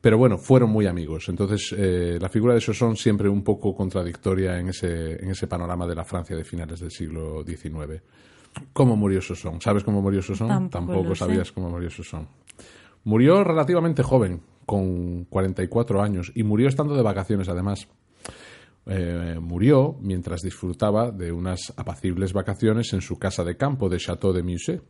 Pero 0.00 0.18
bueno, 0.18 0.38
fueron 0.38 0.70
muy 0.70 0.86
amigos. 0.86 1.28
Entonces, 1.28 1.74
eh, 1.76 2.18
la 2.20 2.28
figura 2.28 2.54
de 2.54 2.60
Chausson 2.60 2.96
siempre 2.96 3.28
un 3.28 3.42
poco 3.42 3.74
contradictoria 3.74 4.58
en 4.58 4.68
ese, 4.68 5.22
en 5.22 5.30
ese 5.30 5.46
panorama 5.46 5.59
de 5.66 5.94
la 5.94 6.04
Francia 6.04 6.36
de 6.36 6.44
finales 6.44 6.80
del 6.80 6.90
siglo 6.90 7.44
XIX. 7.44 8.02
¿Cómo 8.72 8.96
murió 8.96 9.20
Chausson? 9.20 9.60
¿Sabes 9.60 9.84
cómo 9.84 10.02
murió 10.02 10.20
Chausson? 10.20 10.70
Tampoco 10.70 11.14
sé. 11.14 11.20
sabías 11.20 11.52
cómo 11.52 11.70
murió 11.70 11.88
Chausson. 11.88 12.26
Murió 13.04 13.44
relativamente 13.44 14.02
joven, 14.02 14.42
con 14.66 15.24
44 15.24 16.02
años, 16.02 16.32
y 16.34 16.42
murió 16.42 16.68
estando 16.68 16.94
de 16.94 17.02
vacaciones 17.02 17.48
además. 17.48 17.88
Eh, 18.86 19.38
murió 19.40 19.96
mientras 20.00 20.40
disfrutaba 20.40 21.10
de 21.10 21.32
unas 21.32 21.72
apacibles 21.76 22.32
vacaciones 22.32 22.92
en 22.92 23.02
su 23.02 23.18
casa 23.18 23.44
de 23.44 23.56
campo 23.56 23.88
de 23.88 23.98
Château 23.98 24.32
de 24.32 24.42
Musset. 24.42 24.82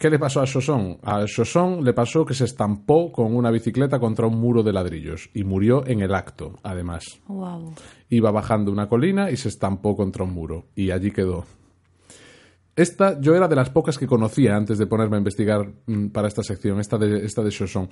¿Qué 0.00 0.08
le 0.08 0.18
pasó 0.18 0.40
a 0.40 0.46
Chausson? 0.46 0.96
A 1.02 1.26
Chausson 1.26 1.84
le 1.84 1.92
pasó 1.92 2.24
que 2.24 2.32
se 2.32 2.46
estampó 2.46 3.12
con 3.12 3.36
una 3.36 3.50
bicicleta 3.50 4.00
contra 4.00 4.26
un 4.26 4.40
muro 4.40 4.62
de 4.62 4.72
ladrillos 4.72 5.28
y 5.34 5.44
murió 5.44 5.86
en 5.86 6.00
el 6.00 6.14
acto, 6.14 6.58
además. 6.62 7.04
Wow. 7.28 7.74
Iba 8.08 8.30
bajando 8.30 8.72
una 8.72 8.88
colina 8.88 9.30
y 9.30 9.36
se 9.36 9.50
estampó 9.50 9.94
contra 9.94 10.24
un 10.24 10.32
muro 10.32 10.68
y 10.74 10.90
allí 10.90 11.10
quedó. 11.10 11.44
Esta 12.74 13.20
yo 13.20 13.34
era 13.34 13.46
de 13.46 13.56
las 13.56 13.68
pocas 13.68 13.98
que 13.98 14.06
conocía 14.06 14.56
antes 14.56 14.78
de 14.78 14.86
ponerme 14.86 15.16
a 15.16 15.18
investigar 15.18 15.70
mm, 15.84 16.06
para 16.06 16.28
esta 16.28 16.42
sección, 16.42 16.80
esta 16.80 16.96
de, 16.96 17.26
esta 17.26 17.42
de 17.42 17.50
Chausson. 17.50 17.90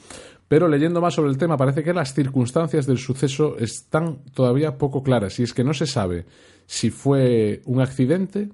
Pero 0.48 0.66
leyendo 0.66 1.02
más 1.02 1.12
sobre 1.12 1.28
el 1.30 1.36
tema 1.36 1.58
parece 1.58 1.82
que 1.82 1.92
las 1.92 2.14
circunstancias 2.14 2.86
del 2.86 2.96
suceso 2.96 3.58
están 3.58 4.24
todavía 4.32 4.78
poco 4.78 5.02
claras 5.02 5.38
y 5.40 5.42
es 5.42 5.52
que 5.52 5.62
no 5.62 5.74
se 5.74 5.86
sabe 5.86 6.24
si 6.64 6.88
fue 6.88 7.60
un 7.66 7.82
accidente 7.82 8.48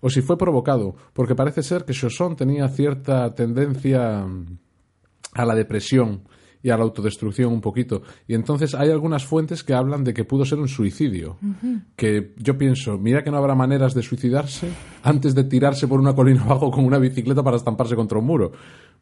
o 0.00 0.10
si 0.10 0.22
fue 0.22 0.36
provocado, 0.38 0.94
porque 1.12 1.34
parece 1.34 1.62
ser 1.62 1.84
que 1.84 1.92
Chausson 1.92 2.36
tenía 2.36 2.68
cierta 2.68 3.34
tendencia 3.34 4.26
a 5.34 5.44
la 5.44 5.54
depresión 5.54 6.22
y 6.62 6.70
a 6.70 6.78
la 6.78 6.84
autodestrucción 6.84 7.52
un 7.52 7.60
poquito. 7.60 8.00
Y 8.26 8.34
entonces 8.34 8.74
hay 8.74 8.88
algunas 8.90 9.26
fuentes 9.26 9.62
que 9.62 9.74
hablan 9.74 10.02
de 10.02 10.14
que 10.14 10.24
pudo 10.24 10.46
ser 10.46 10.58
un 10.58 10.68
suicidio. 10.68 11.36
Que 11.94 12.32
yo 12.38 12.56
pienso, 12.56 12.96
mira 12.96 13.22
que 13.22 13.30
no 13.30 13.36
habrá 13.36 13.54
maneras 13.54 13.92
de 13.92 14.02
suicidarse 14.02 14.70
antes 15.02 15.34
de 15.34 15.44
tirarse 15.44 15.86
por 15.86 16.00
una 16.00 16.14
colina 16.14 16.42
abajo 16.44 16.70
con 16.70 16.86
una 16.86 16.98
bicicleta 16.98 17.42
para 17.42 17.58
estamparse 17.58 17.94
contra 17.94 18.18
un 18.18 18.24
muro. 18.24 18.52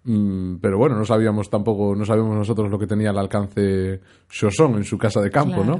Mm, 0.02 0.56
pero 0.56 0.76
bueno, 0.76 0.96
no 0.96 1.04
sabíamos 1.04 1.48
tampoco, 1.48 1.94
no 1.94 2.04
sabíamos 2.04 2.34
nosotros 2.36 2.68
lo 2.68 2.76
que 2.80 2.88
tenía 2.88 3.10
al 3.10 3.18
alcance 3.18 4.00
Chausson 4.28 4.74
en 4.74 4.84
su 4.84 4.98
casa 4.98 5.20
de 5.20 5.30
campo, 5.30 5.62
Claro. 5.62 5.78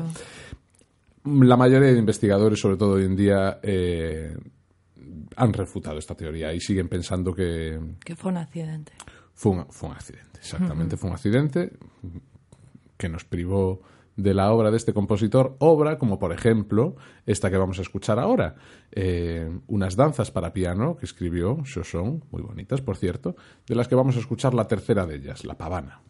¿no? 1.25 1.45
La 1.45 1.57
mayoría 1.57 1.93
de 1.93 1.99
investigadores, 1.99 2.61
sobre 2.61 2.77
todo 2.77 2.93
hoy 2.93 3.05
en 3.05 3.17
día, 3.17 3.59
eh, 3.63 4.37
han 5.37 5.53
refutado 5.53 5.99
esta 5.99 6.15
teoría 6.15 6.53
y 6.53 6.61
siguen 6.61 6.89
pensando 6.89 7.35
que, 7.35 7.79
Que 8.05 8.17
fue 8.17 8.31
un 8.31 8.39
accidente. 8.39 8.93
fue 9.35 9.53
un, 9.53 9.67
fue 9.71 9.89
un 9.89 9.95
accidente, 9.95 10.39
exactamente, 10.39 10.97
fue 10.97 11.09
un 11.11 11.15
accidente 11.15 11.73
que 12.97 13.09
nos 13.09 13.25
privó 13.25 13.83
de 14.17 14.35
la 14.35 14.53
obra 14.53 14.71
de 14.71 14.77
este 14.77 14.93
compositor, 14.93 15.57
obra 15.59 15.99
como 15.99 16.19
por 16.19 16.33
ejemplo 16.33 16.97
esta 17.27 17.51
que 17.51 17.57
vamos 17.57 17.79
a 17.79 17.83
escuchar 17.83 18.19
ahora, 18.19 18.57
eh, 18.91 19.51
unas 19.69 19.97
danzas 19.97 20.31
para 20.31 20.53
piano 20.53 20.97
que 20.97 21.07
escribió 21.07 21.59
Chauson, 21.65 22.25
muy 22.31 22.43
bonitas 22.43 22.81
por 22.83 22.97
cierto, 22.97 23.37
de 23.67 23.75
las 23.75 23.89
que 23.89 23.95
vamos 23.95 24.17
a 24.17 24.21
escuchar 24.21 24.55
la 24.55 24.69
tercera 24.69 25.07
de 25.07 25.17
ellas, 25.17 25.45
la 25.45 25.57
pavana. 25.57 26.03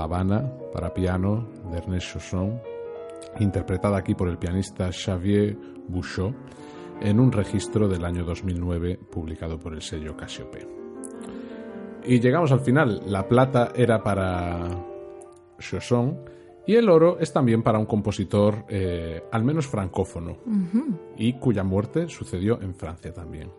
Pavana 0.00 0.50
para 0.72 0.94
piano 0.94 1.46
de 1.70 1.76
Ernest 1.76 2.12
Chausson, 2.14 2.58
interpretada 3.38 3.98
aquí 3.98 4.14
por 4.14 4.30
el 4.30 4.38
pianista 4.38 4.90
Xavier 4.90 5.54
Bouchot 5.88 6.34
en 7.02 7.20
un 7.20 7.30
registro 7.30 7.86
del 7.86 8.06
año 8.06 8.24
2009 8.24 8.98
publicado 9.10 9.58
por 9.58 9.74
el 9.74 9.82
sello 9.82 10.16
Cassiope. 10.16 10.66
Y 12.06 12.18
llegamos 12.18 12.50
al 12.50 12.60
final. 12.60 13.02
La 13.08 13.28
plata 13.28 13.72
era 13.74 14.02
para 14.02 14.70
Chausson 15.58 16.18
y 16.66 16.76
el 16.76 16.88
oro 16.88 17.18
es 17.18 17.30
también 17.30 17.62
para 17.62 17.78
un 17.78 17.84
compositor 17.84 18.64
eh, 18.70 19.22
al 19.30 19.44
menos 19.44 19.66
francófono 19.66 20.38
y 21.18 21.34
cuya 21.34 21.62
muerte 21.62 22.08
sucedió 22.08 22.58
en 22.62 22.74
Francia 22.74 23.12
también. 23.12 23.50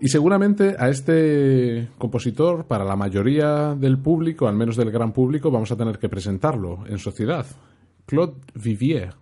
Y 0.00 0.08
seguramente 0.08 0.76
a 0.78 0.88
este 0.88 1.88
compositor, 1.98 2.66
para 2.66 2.84
la 2.84 2.94
mayoría 2.94 3.74
del 3.74 3.98
público, 3.98 4.46
al 4.46 4.54
menos 4.54 4.76
del 4.76 4.92
gran 4.92 5.12
público, 5.12 5.50
vamos 5.50 5.72
a 5.72 5.76
tener 5.76 5.98
que 5.98 6.08
presentarlo 6.08 6.86
en 6.86 6.98
sociedad. 6.98 7.46
Claude 8.06 8.34
Vivier. 8.54 9.14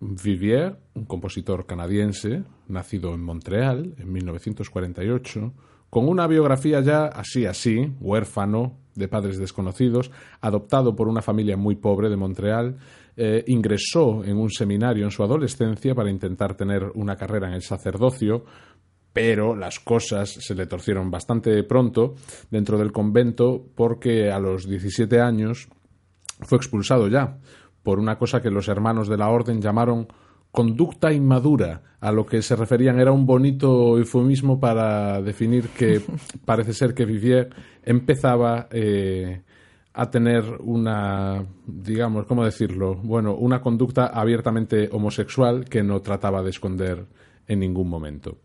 Vivier, 0.00 0.76
un 0.94 1.04
compositor 1.04 1.64
canadiense, 1.64 2.42
nacido 2.66 3.14
en 3.14 3.22
Montreal 3.22 3.94
en 3.98 4.12
1948, 4.12 5.52
con 5.88 6.08
una 6.08 6.26
biografía 6.26 6.80
ya 6.80 7.06
así 7.06 7.46
así, 7.46 7.94
huérfano, 8.00 8.78
de 8.94 9.08
padres 9.08 9.38
desconocidos, 9.38 10.10
adoptado 10.40 10.94
por 10.94 11.08
una 11.08 11.22
familia 11.22 11.56
muy 11.56 11.76
pobre 11.76 12.10
de 12.10 12.16
Montreal, 12.16 12.78
eh, 13.16 13.44
ingresó 13.46 14.24
en 14.24 14.38
un 14.38 14.50
seminario 14.50 15.04
en 15.04 15.10
su 15.10 15.22
adolescencia 15.22 15.94
para 15.94 16.10
intentar 16.10 16.54
tener 16.56 16.90
una 16.94 17.16
carrera 17.16 17.48
en 17.48 17.54
el 17.54 17.62
sacerdocio, 17.62 18.44
pero 19.12 19.54
las 19.54 19.80
cosas 19.80 20.30
se 20.30 20.54
le 20.54 20.66
torcieron 20.66 21.10
bastante 21.10 21.62
pronto 21.64 22.14
dentro 22.50 22.78
del 22.78 22.92
convento 22.92 23.64
porque 23.74 24.30
a 24.30 24.38
los 24.38 24.68
17 24.68 25.20
años 25.20 25.68
fue 26.40 26.58
expulsado 26.58 27.08
ya 27.08 27.38
por 27.82 27.98
una 27.98 28.16
cosa 28.16 28.40
que 28.40 28.50
los 28.50 28.68
hermanos 28.68 29.08
de 29.08 29.16
la 29.16 29.28
orden 29.28 29.60
llamaron 29.60 30.08
conducta 30.50 31.12
inmadura, 31.12 31.82
a 32.00 32.12
lo 32.12 32.26
que 32.26 32.42
se 32.42 32.54
referían 32.56 33.00
era 33.00 33.10
un 33.10 33.26
bonito 33.26 33.96
eufemismo 33.98 34.60
para 34.60 35.22
definir 35.22 35.68
que 35.68 36.00
parece 36.44 36.74
ser 36.74 36.94
que 36.94 37.06
Vivier 37.06 37.48
empezaba 37.82 38.68
eh, 38.70 39.42
a 39.94 40.10
tener 40.10 40.44
una, 40.60 41.44
digamos, 41.66 42.26
¿cómo 42.26 42.44
decirlo? 42.44 42.94
Bueno, 42.96 43.34
una 43.34 43.60
conducta 43.60 44.06
abiertamente 44.06 44.88
homosexual 44.92 45.64
que 45.64 45.82
no 45.82 46.00
trataba 46.00 46.42
de 46.42 46.50
esconder 46.50 47.06
en 47.46 47.60
ningún 47.60 47.88
momento. 47.88 48.36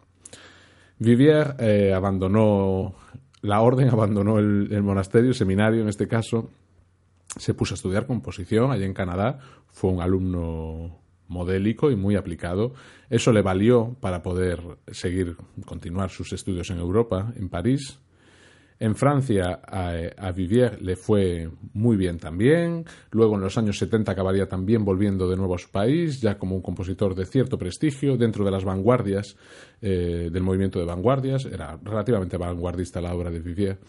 Vivier 1.00 1.56
eh, 1.60 1.94
abandonó 1.94 2.96
la 3.42 3.62
orden, 3.62 3.90
abandonó 3.90 4.40
el, 4.40 4.82
monasterio, 4.84 5.30
el 5.30 5.36
seminario 5.36 5.82
en 5.82 5.90
este 5.90 6.08
caso, 6.08 6.50
se 7.38 7.54
puso 7.54 7.74
a 7.74 7.76
estudiar 7.76 8.08
composición 8.08 8.72
allí 8.72 8.84
en 8.84 8.94
Canadá, 8.94 9.40
fue 9.68 9.92
un 9.92 10.02
alumno 10.02 11.00
modélico 11.28 11.92
y 11.92 11.96
muy 11.96 12.16
aplicado. 12.16 12.74
Eso 13.10 13.32
le 13.32 13.42
valió 13.42 13.96
para 14.00 14.24
poder 14.24 14.62
seguir, 14.92 15.36
continuar 15.66 16.10
sus 16.10 16.34
estudios 16.34 16.70
en 16.72 16.80
Europa, 16.80 17.34
en 17.36 17.50
París, 17.50 18.00
en 18.80 18.96
Francia 18.96 19.60
a, 19.66 20.32
Vivier 20.32 20.82
le 20.82 20.96
fue 20.96 21.50
muy 21.74 21.98
bien 21.98 22.20
también. 22.20 22.86
Luego 23.12 23.36
en 23.36 23.42
los 23.42 23.58
años 23.58 23.78
70 23.80 24.12
acabaría 24.12 24.48
también 24.48 24.86
volviendo 24.86 25.28
de 25.28 25.36
nuevo 25.36 25.56
a 25.56 25.58
su 25.58 25.70
país, 25.70 26.22
ya 26.22 26.38
como 26.38 26.56
un 26.56 26.62
compositor 26.62 27.16
de 27.16 27.26
cierto 27.26 27.58
prestigio 27.58 28.18
dentro 28.18 28.46
de 28.46 28.52
las 28.52 28.64
vanguardias 28.64 29.36
eh, 29.82 30.30
del 30.32 30.44
movimiento 30.44 30.80
de 30.80 30.86
vanguardias. 30.86 31.46
Era 31.46 31.78
relativamente 31.84 32.38
vanguardista 32.38 33.02
la 33.02 33.16
obra 33.16 33.32
de 33.32 33.40
Vivier. 33.40 33.80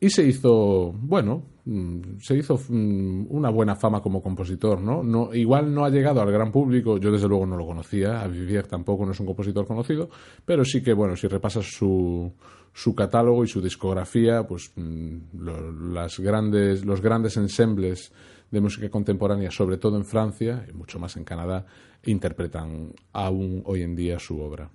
Y 0.00 0.10
se 0.10 0.24
hizo, 0.24 0.92
bueno, 0.92 1.42
mm, 1.64 2.18
se 2.20 2.36
hizo 2.36 2.56
mm, 2.68 3.26
una 3.30 3.50
buena 3.50 3.74
fama 3.74 4.00
como 4.00 4.22
compositor, 4.22 4.80
¿no? 4.80 5.02
¿no? 5.02 5.34
Igual 5.34 5.74
no 5.74 5.84
ha 5.84 5.90
llegado 5.90 6.20
al 6.20 6.30
gran 6.30 6.52
público, 6.52 6.98
yo 6.98 7.10
desde 7.10 7.26
luego 7.26 7.46
no 7.46 7.56
lo 7.56 7.66
conocía, 7.66 8.20
a 8.20 8.28
Vivier 8.28 8.66
tampoco 8.66 9.04
no 9.04 9.12
es 9.12 9.20
un 9.20 9.26
compositor 9.26 9.66
conocido, 9.66 10.08
pero 10.44 10.64
sí 10.64 10.82
que, 10.82 10.92
bueno, 10.92 11.16
si 11.16 11.26
repasas 11.26 11.66
su, 11.66 12.32
su 12.72 12.94
catálogo 12.94 13.44
y 13.44 13.48
su 13.48 13.60
discografía, 13.60 14.46
pues 14.46 14.72
mm, 14.76 15.92
las 15.92 16.18
grandes, 16.20 16.84
los 16.84 17.00
grandes 17.00 17.36
ensembles 17.36 18.12
de 18.50 18.60
música 18.60 18.88
contemporánea, 18.88 19.50
sobre 19.50 19.76
todo 19.76 19.96
en 19.96 20.04
Francia 20.04 20.64
y 20.68 20.72
mucho 20.72 20.98
más 20.98 21.16
en 21.16 21.24
Canadá, 21.24 21.66
interpretan 22.04 22.92
aún 23.12 23.62
hoy 23.66 23.82
en 23.82 23.94
día 23.94 24.18
su 24.18 24.40
obra. 24.40 24.70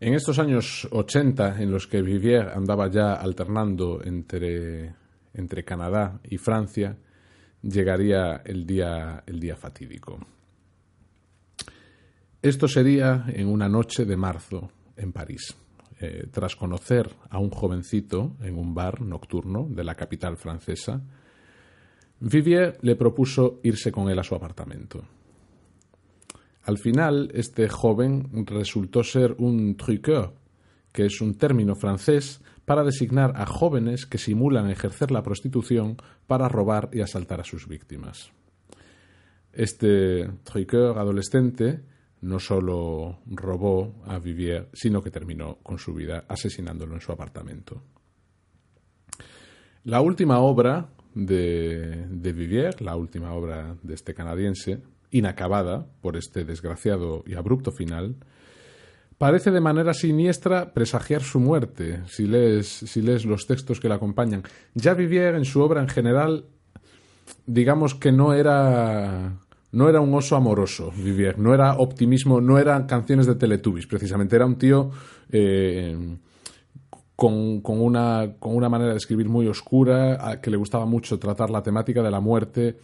En 0.00 0.14
estos 0.14 0.38
años 0.38 0.86
80, 0.92 1.60
en 1.60 1.72
los 1.72 1.88
que 1.88 2.02
Vivier 2.02 2.50
andaba 2.50 2.88
ya 2.88 3.14
alternando 3.14 4.00
entre, 4.04 4.94
entre 5.34 5.64
Canadá 5.64 6.20
y 6.22 6.38
Francia, 6.38 6.96
llegaría 7.62 8.42
el 8.44 8.64
día, 8.64 9.24
el 9.26 9.40
día 9.40 9.56
fatídico. 9.56 10.18
Esto 12.40 12.68
sería 12.68 13.24
en 13.26 13.48
una 13.48 13.68
noche 13.68 14.04
de 14.04 14.16
marzo 14.16 14.70
en 14.96 15.12
París. 15.12 15.56
Eh, 16.00 16.28
tras 16.30 16.54
conocer 16.54 17.10
a 17.28 17.38
un 17.38 17.50
jovencito 17.50 18.36
en 18.40 18.56
un 18.56 18.72
bar 18.72 19.00
nocturno 19.00 19.66
de 19.68 19.82
la 19.82 19.96
capital 19.96 20.36
francesa, 20.36 21.02
Vivier 22.20 22.78
le 22.82 22.94
propuso 22.94 23.58
irse 23.64 23.90
con 23.90 24.08
él 24.08 24.18
a 24.18 24.22
su 24.22 24.36
apartamento. 24.36 25.02
Al 26.62 26.78
final, 26.78 27.30
este 27.34 27.68
joven 27.68 28.46
resultó 28.46 29.02
ser 29.02 29.34
un 29.38 29.76
truqueur, 29.76 30.34
que 30.92 31.06
es 31.06 31.20
un 31.20 31.34
término 31.34 31.74
francés 31.74 32.42
para 32.64 32.84
designar 32.84 33.32
a 33.34 33.46
jóvenes 33.46 34.06
que 34.06 34.18
simulan 34.18 34.70
ejercer 34.70 35.10
la 35.10 35.22
prostitución 35.22 35.96
para 36.26 36.48
robar 36.48 36.90
y 36.92 37.00
asaltar 37.00 37.40
a 37.40 37.44
sus 37.44 37.66
víctimas. 37.66 38.30
Este 39.52 40.28
truqueur 40.44 40.98
adolescente 40.98 41.80
no 42.20 42.40
solo 42.40 43.18
robó 43.26 43.94
a 44.06 44.18
Vivier, 44.18 44.68
sino 44.72 45.02
que 45.02 45.10
terminó 45.10 45.58
con 45.62 45.78
su 45.78 45.94
vida 45.94 46.24
asesinándolo 46.28 46.94
en 46.94 47.00
su 47.00 47.12
apartamento. 47.12 47.82
La 49.84 50.00
última 50.00 50.40
obra 50.40 50.88
de, 51.14 52.06
de 52.08 52.32
Vivier, 52.32 52.82
la 52.82 52.96
última 52.96 53.32
obra 53.32 53.76
de 53.82 53.94
este 53.94 54.14
canadiense, 54.14 54.82
inacabada 55.10 55.86
por 56.00 56.16
este 56.16 56.44
desgraciado 56.44 57.22
y 57.26 57.34
abrupto 57.34 57.72
final, 57.72 58.16
parece 59.16 59.50
de 59.50 59.60
manera 59.60 59.94
siniestra 59.94 60.72
presagiar 60.72 61.22
su 61.22 61.40
muerte, 61.40 62.02
si 62.06 62.26
lees, 62.26 62.68
si 62.68 63.02
lees 63.02 63.24
los 63.24 63.46
textos 63.46 63.80
que 63.80 63.88
la 63.88 63.96
acompañan. 63.96 64.42
Ya 64.74 64.94
Vivier 64.94 65.34
en 65.34 65.44
su 65.44 65.60
obra 65.60 65.80
en 65.80 65.88
general, 65.88 66.46
digamos 67.46 67.94
que 67.94 68.12
no 68.12 68.32
era 68.32 69.38
no 69.72 69.88
era 69.88 70.00
un 70.00 70.14
oso 70.14 70.34
amoroso, 70.36 70.90
Vivier, 70.96 71.38
no 71.38 71.52
era 71.54 71.74
optimismo, 71.78 72.40
no 72.40 72.58
eran 72.58 72.86
canciones 72.86 73.26
de 73.26 73.34
Teletubbies, 73.34 73.86
precisamente, 73.86 74.34
era 74.36 74.46
un 74.46 74.56
tío 74.56 74.90
eh, 75.30 76.16
con, 77.14 77.60
con, 77.60 77.80
una, 77.80 78.34
con 78.38 78.54
una 78.54 78.68
manera 78.68 78.92
de 78.92 78.98
escribir 78.98 79.28
muy 79.28 79.46
oscura, 79.48 80.18
a- 80.30 80.40
que 80.40 80.50
le 80.50 80.56
gustaba 80.56 80.86
mucho 80.86 81.18
tratar 81.18 81.50
la 81.50 81.62
temática 81.62 82.02
de 82.02 82.10
la 82.10 82.20
muerte 82.20 82.78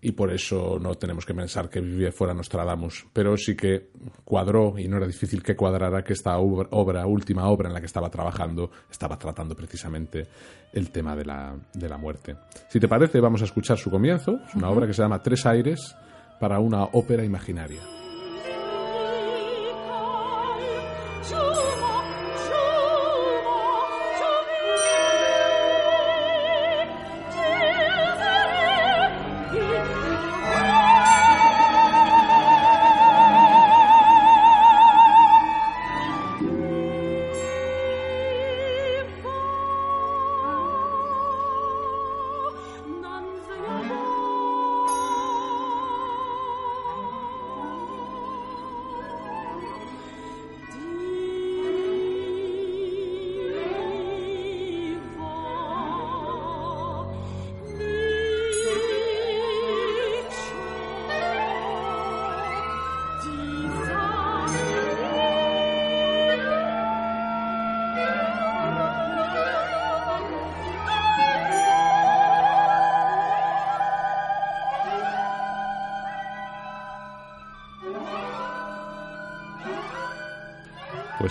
y 0.00 0.12
por 0.12 0.30
eso 0.32 0.78
no 0.80 0.94
tenemos 0.94 1.24
que 1.26 1.34
pensar 1.34 1.68
que 1.68 1.80
vivía 1.80 2.12
fuera 2.12 2.32
Nostradamus, 2.34 3.06
pero 3.12 3.36
sí 3.36 3.56
que 3.56 3.90
cuadró 4.24 4.78
y 4.78 4.88
no 4.88 4.98
era 4.98 5.06
difícil 5.06 5.42
que 5.42 5.56
cuadrara 5.56 6.04
que 6.04 6.12
esta 6.12 6.36
obra, 6.38 6.68
obra, 6.72 7.06
última 7.06 7.48
obra 7.48 7.68
en 7.68 7.74
la 7.74 7.80
que 7.80 7.86
estaba 7.86 8.08
trabajando, 8.10 8.70
estaba 8.90 9.18
tratando 9.18 9.54
precisamente 9.56 10.26
el 10.72 10.90
tema 10.90 11.16
de 11.16 11.24
la, 11.24 11.56
de 11.74 11.88
la 11.88 11.96
muerte. 11.98 12.36
Si 12.68 12.78
te 12.78 12.88
parece, 12.88 13.20
vamos 13.20 13.42
a 13.42 13.46
escuchar 13.46 13.78
su 13.78 13.90
comienzo, 13.90 14.38
es 14.46 14.54
una 14.54 14.70
obra 14.70 14.86
que 14.86 14.92
se 14.92 15.02
llama 15.02 15.22
Tres 15.22 15.44
aires 15.46 15.96
para 16.38 16.60
una 16.60 16.84
ópera 16.84 17.24
imaginaria. 17.24 17.95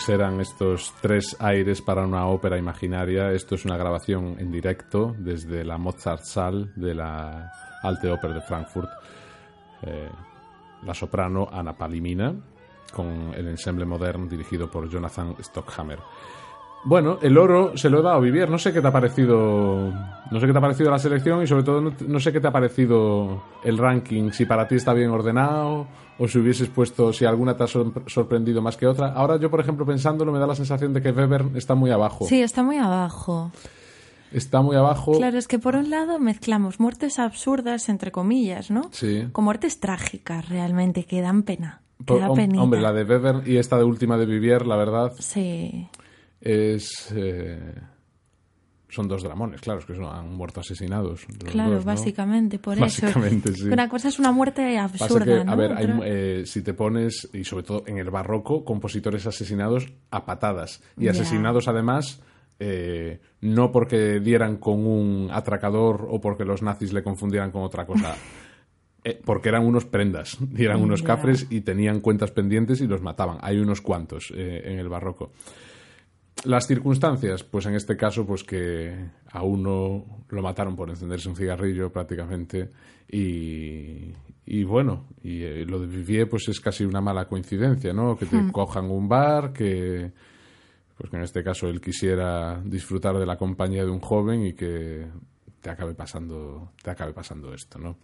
Pues 0.05 0.19
eran 0.19 0.39
estos 0.39 0.93
tres 1.01 1.35
aires 1.39 1.81
para 1.81 2.03
una 2.03 2.27
ópera 2.27 2.59
imaginaria. 2.59 3.31
Esto 3.31 3.55
es 3.55 3.65
una 3.65 3.75
grabación 3.75 4.35
en 4.37 4.51
directo 4.51 5.15
desde 5.17 5.63
la 5.63 5.79
Mozartsaal 5.79 6.71
de 6.75 6.93
la 6.93 7.51
Alte 7.81 8.11
Oper 8.11 8.35
de 8.35 8.41
Frankfurt. 8.41 8.89
Eh, 9.81 10.07
la 10.83 10.93
soprano 10.93 11.49
Anna 11.51 11.75
Palimina 11.75 12.35
con 12.93 13.33
el 13.33 13.47
ensemble 13.47 13.85
modern 13.85 14.29
dirigido 14.29 14.69
por 14.69 14.87
Jonathan 14.87 15.37
Stockhammer. 15.39 15.97
Bueno, 16.85 17.17
el 17.21 17.37
oro 17.37 17.75
se 17.75 17.89
lo 17.89 17.99
he 17.99 18.01
dado 18.03 18.15
a 18.15 18.19
Vivier. 18.19 18.49
No 18.49 18.57
sé 18.59 18.71
qué 18.71 18.79
te 18.81 18.87
ha 18.87 18.91
parecido. 18.91 19.91
No 20.31 20.39
sé 20.39 20.45
qué 20.45 20.51
te 20.51 20.57
ha 20.57 20.61
parecido 20.61 20.91
la 20.91 20.99
selección 20.99 21.41
y 21.43 21.47
sobre 21.47 21.63
todo 21.63 21.81
no, 21.81 21.91
no 22.07 22.19
sé 22.19 22.31
qué 22.31 22.39
te 22.39 22.47
ha 22.47 22.51
parecido 22.51 23.43
el 23.63 23.77
ranking. 23.77 24.31
Si 24.31 24.45
para 24.45 24.67
ti 24.67 24.75
está 24.75 24.93
bien 24.93 25.09
ordenado 25.09 25.87
o 26.19 26.27
si 26.27 26.37
hubieses 26.39 26.69
puesto. 26.69 27.11
Si 27.11 27.25
alguna 27.25 27.57
te 27.57 27.63
ha 27.63 27.67
sor- 27.67 27.91
sorprendido 28.07 28.61
más 28.61 28.77
que 28.77 28.85
otra. 28.87 29.13
Ahora 29.13 29.37
yo, 29.37 29.49
por 29.49 29.59
ejemplo, 29.59 29.85
pensándolo, 29.85 30.31
me 30.31 30.39
da 30.39 30.47
la 30.47 30.55
sensación 30.55 30.93
de 30.93 31.01
que 31.01 31.11
Weber 31.11 31.45
está 31.55 31.73
muy 31.75 31.89
abajo. 31.91 32.25
Sí, 32.27 32.41
está 32.41 32.61
muy 32.63 32.77
abajo. 32.77 33.51
Está 34.31 34.61
muy 34.61 34.75
abajo. 34.75 35.13
Claro, 35.17 35.37
es 35.37 35.47
que 35.47 35.59
por 35.59 35.75
un 35.75 35.89
lado 35.89 36.19
mezclamos 36.19 36.79
muertes 36.79 37.19
absurdas, 37.19 37.89
entre 37.89 38.11
comillas, 38.11 38.69
¿no? 38.69 38.89
Sí. 38.91 39.27
Con 39.31 39.45
muertes 39.45 39.79
trágicas, 39.79 40.49
realmente, 40.49 41.05
que 41.05 41.21
dan 41.21 41.43
pena. 41.43 41.81
Que 41.99 42.03
Por- 42.05 42.19
da 42.19 42.27
hom- 42.29 42.35
penita. 42.35 42.61
hombre, 42.61 42.81
la 42.81 42.91
de 42.91 43.03
Weber 43.05 43.47
y 43.47 43.57
esta 43.57 43.77
de 43.77 43.85
última 43.85 44.17
de 44.17 44.25
Vivier, 44.25 44.65
la 44.67 44.75
verdad, 44.75 45.13
Sí. 45.19 45.87
Es. 46.45 47.11
eh, 47.13 47.59
son 48.87 49.09
dos 49.09 49.23
dramones, 49.23 49.59
claro, 49.59 49.79
es 49.81 49.85
que 49.85 49.93
son- 49.93 50.05
han 50.05 50.33
muerto 50.33 50.61
asesinados. 50.61 51.25
Claro, 51.51 51.71
dos, 51.75 51.85
¿no? 51.85 51.91
básicamente, 51.91 52.59
por 52.59 52.79
Básicamente, 52.79 53.49
eso. 53.49 53.63
sí. 53.65 53.69
Una 53.69 53.89
cosa 53.89 54.07
es 54.07 54.19
una 54.19 54.31
muerte 54.31 54.77
absurda, 54.77 55.25
que, 55.39 55.43
¿no? 55.43 55.51
a 55.51 55.55
ver, 55.55 55.73
hay, 55.73 55.99
eh, 56.05 56.43
si 56.45 56.61
te 56.61 56.73
pones, 56.73 57.27
y 57.33 57.43
sobre 57.43 57.63
todo 57.65 57.83
en 57.87 57.97
el 57.97 58.09
barroco, 58.09 58.63
compositores 58.63 59.25
asesinados 59.27 59.91
a 60.11 60.25
patadas. 60.25 60.81
Y 60.97 61.09
asesinados 61.09 61.67
además, 61.67 62.21
eh, 62.59 63.19
no 63.41 63.69
porque 63.73 64.21
dieran 64.21 64.55
con 64.57 64.85
un 64.87 65.27
atracador 65.29 66.07
o 66.09 66.21
porque 66.21 66.45
los 66.45 66.61
nazis 66.61 66.93
le 66.93 67.03
confundieran 67.03 67.51
con 67.51 67.63
otra 67.63 67.85
cosa. 67.85 68.15
eh, 69.03 69.19
porque 69.25 69.49
eran 69.49 69.65
unos 69.65 69.83
prendas, 69.83 70.37
y 70.55 70.63
eran 70.63 70.81
unos 70.81 71.03
cafres 71.03 71.47
y 71.49 71.61
tenían 71.61 71.99
cuentas 71.99 72.31
pendientes 72.31 72.79
y 72.79 72.87
los 72.87 73.01
mataban. 73.01 73.39
Hay 73.41 73.57
unos 73.57 73.81
cuantos 73.81 74.31
eh, 74.33 74.61
en 74.65 74.79
el 74.79 74.87
barroco. 74.87 75.33
Las 76.43 76.67
circunstancias, 76.67 77.43
pues 77.43 77.65
en 77.65 77.75
este 77.75 77.95
caso, 77.95 78.25
pues 78.25 78.43
que 78.43 78.93
a 79.31 79.41
uno 79.43 80.25
lo 80.29 80.41
mataron 80.41 80.75
por 80.75 80.89
encenderse 80.89 81.29
un 81.29 81.35
cigarrillo 81.35 81.91
prácticamente 81.91 82.71
y, 83.09 84.11
y 84.45 84.63
bueno, 84.63 85.05
y 85.23 85.41
eh, 85.43 85.65
lo 85.65 85.79
de 85.79 85.87
Vivier 85.87 86.29
pues 86.29 86.47
es 86.49 86.59
casi 86.59 86.83
una 86.83 87.01
mala 87.01 87.27
coincidencia, 87.27 87.93
¿no? 87.93 88.15
Que 88.17 88.25
te 88.25 88.51
cojan 88.51 88.91
un 88.91 89.07
bar, 89.07 89.53
que 89.53 90.11
pues 90.97 91.09
que 91.09 91.17
en 91.17 91.23
este 91.23 91.43
caso 91.43 91.67
él 91.67 91.81
quisiera 91.81 92.61
disfrutar 92.63 93.17
de 93.17 93.25
la 93.25 93.37
compañía 93.37 93.83
de 93.83 93.91
un 93.91 93.99
joven 93.99 94.45
y 94.45 94.53
que 94.53 95.07
te 95.61 95.69
acabe 95.69 95.93
pasando, 95.93 96.73
te 96.81 96.91
acabe 96.91 97.11
pasando 97.11 97.53
esto, 97.53 97.79
¿no? 97.79 97.97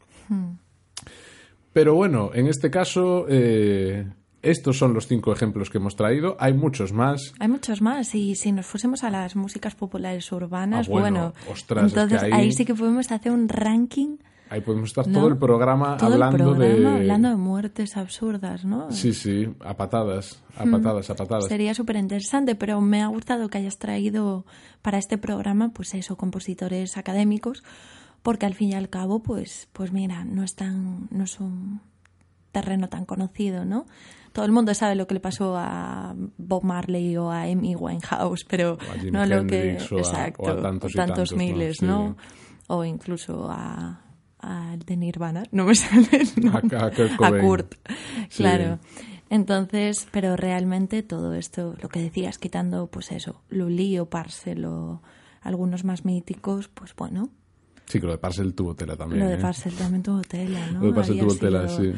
Pero 1.72 1.96
bueno, 1.96 2.32
en 2.34 2.48
este 2.48 2.70
caso, 2.70 3.26
eh, 3.30 4.06
estos 4.42 4.78
son 4.78 4.94
los 4.94 5.08
cinco 5.08 5.32
ejemplos 5.34 5.70
que 5.70 5.78
hemos 5.78 5.96
traído. 5.96 6.36
Hay 6.40 6.54
muchos 6.54 6.94
más. 6.94 7.34
Hay 7.40 7.48
muchos 7.48 7.82
más 7.82 8.14
y 8.16 8.36
si 8.36 8.52
nos 8.52 8.66
fuésemos 8.66 9.04
a 9.04 9.10
las 9.10 9.36
músicas 9.36 9.76
populares 9.76 10.32
urbanas, 10.32 10.88
Ah, 10.88 10.92
bueno, 10.92 11.34
bueno, 11.34 11.34
ostras, 11.52 11.86
es 11.88 11.94
que 11.94 12.00
entonces 12.00 12.24
ahí- 12.24 12.32
ahí... 12.32 12.52
sí 12.52 12.66
que 12.66 12.74
podemos 12.76 13.12
hacer 13.12 13.32
un 13.32 13.48
ranking. 13.50 14.18
Ahí 14.50 14.60
podemos 14.60 14.90
estar 14.90 15.08
¿no? 15.08 15.14
todo 15.20 15.28
el 15.30 15.38
programa 15.38 15.96
Todo 15.96 16.16
el 16.16 16.22
hablando 16.24 16.54
programa 16.56 16.90
de. 16.92 16.96
hablando 16.98 17.30
de 17.30 17.36
muertes 17.38 17.96
absurdas, 17.96 18.66
¿no? 18.66 18.92
Sí, 18.92 19.14
sí, 19.14 19.48
a 19.62 19.78
patadas, 19.78 20.44
a 20.58 20.66
patadas, 20.66 21.10
a 21.10 21.16
patadas. 21.16 21.46
Sería 21.48 21.74
súper 21.74 21.96
interesante, 21.96 22.56
pero 22.56 22.82
me 22.82 23.02
ha 23.02 23.08
gustado 23.08 23.48
que 23.48 23.60
hayas 23.60 23.78
traído 23.78 24.46
para 24.82 24.98
este 24.98 25.18
programa, 25.18 25.70
pues 25.70 25.94
eso, 25.94 26.18
compositores 26.18 26.98
académicos, 26.98 27.64
porque 28.24 28.46
al 28.46 28.54
fin 28.54 28.72
y 28.72 28.74
al 28.74 28.90
cabo, 28.90 29.24
pues, 29.24 29.70
pues 29.72 29.94
mira, 29.94 30.26
no 30.26 30.44
es 30.44 30.54
tan, 30.56 31.08
no 31.12 31.24
es 31.24 31.40
un 31.40 31.80
terreno 32.52 32.90
tan 32.90 33.06
conocido, 33.06 33.64
¿no? 33.64 33.86
Todo 34.34 34.46
el 34.46 34.52
mundo 34.52 34.74
sabe 34.74 34.96
lo 34.96 35.08
que 35.08 35.14
le 35.16 35.20
pasó 35.20 35.56
a 35.58 36.16
Bob 36.38 36.64
Marley 36.64 37.18
o 37.18 37.30
a 37.32 37.44
Amy 37.44 37.76
Winehouse, 37.76 38.46
pero 38.48 38.78
a 38.92 39.04
no 39.12 39.26
lo 39.26 39.46
que 39.46 39.78
a- 39.78 39.98
exacto, 39.98 40.44
o 40.44 40.50
a 40.50 40.62
tantos 40.96 41.36
miles, 41.36 41.82
¿no? 41.82 42.16
Sí. 42.20 42.26
O 42.68 42.86
incluso 42.86 43.48
a 43.52 44.02
al 44.40 44.80
de 44.80 44.98
Nirvana, 44.98 45.44
no 45.52 45.66
me 45.66 45.76
sale 45.76 46.08
A- 46.52 47.42
Kurt 47.42 47.76
Sí. 48.30 48.38
claro. 48.44 48.80
Entonces, 49.30 50.08
pero 50.12 50.36
realmente 50.36 51.04
todo 51.04 51.34
esto, 51.36 51.76
lo 51.82 51.90
que 51.90 52.02
decías, 52.02 52.38
quitando 52.38 52.88
pues 52.88 53.12
eso, 53.12 53.42
Lully 53.50 53.98
o 54.00 54.08
Parcel 54.10 54.66
o 54.66 55.02
algunos 55.42 55.84
más 55.86 56.06
míticos, 56.06 56.68
pues 56.70 56.96
bueno, 56.96 57.30
Sí, 57.86 58.00
que 58.00 58.06
lo 58.06 58.14
de 58.14 58.18
Parcel 58.20 58.54
tuvo 58.54 58.74
tela 58.74 58.96
también. 58.96 59.20
lo 59.22 59.28
de 59.28 59.36
¿eh? 59.36 59.38
Parcel 59.38 59.74
también 59.74 60.02
tuvo 60.02 60.22
tela, 60.22 60.66
¿no? 60.72 60.80
Lo 60.80 60.88
de 60.88 60.94
Parcel 60.94 61.20
tuvo 61.20 61.36
tela, 61.36 61.68
sí. 61.68 61.92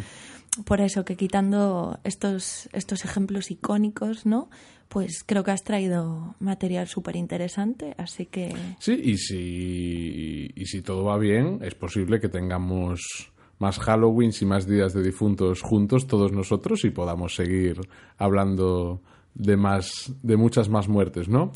Por 0.65 0.81
eso 0.81 1.03
que 1.03 1.15
quitando 1.15 1.99
estos, 2.03 2.69
estos 2.73 3.05
ejemplos 3.05 3.49
icónicos, 3.49 4.25
¿no? 4.25 4.49
Pues 4.87 5.23
creo 5.25 5.43
que 5.43 5.51
has 5.51 5.63
traído 5.63 6.35
material 6.39 6.87
súper 6.87 7.15
interesante, 7.15 7.95
así 7.97 8.27
que 8.27 8.53
Sí, 8.77 8.93
y 9.03 9.17
si, 9.17 10.51
y 10.53 10.65
si 10.65 10.81
todo 10.83 11.05
va 11.05 11.17
bien, 11.17 11.59
es 11.63 11.73
posible 11.73 12.19
que 12.19 12.29
tengamos 12.29 13.31
más 13.57 13.79
Halloween 13.79 14.31
y 14.39 14.45
más 14.45 14.67
días 14.67 14.93
de 14.93 15.01
difuntos 15.01 15.61
juntos, 15.61 16.05
todos 16.05 16.31
nosotros, 16.31 16.85
y 16.85 16.91
podamos 16.91 17.35
seguir 17.35 17.79
hablando 18.17 19.01
de 19.33 19.57
más, 19.57 20.13
de 20.21 20.37
muchas 20.37 20.69
más 20.69 20.87
muertes, 20.87 21.29
¿no? 21.29 21.51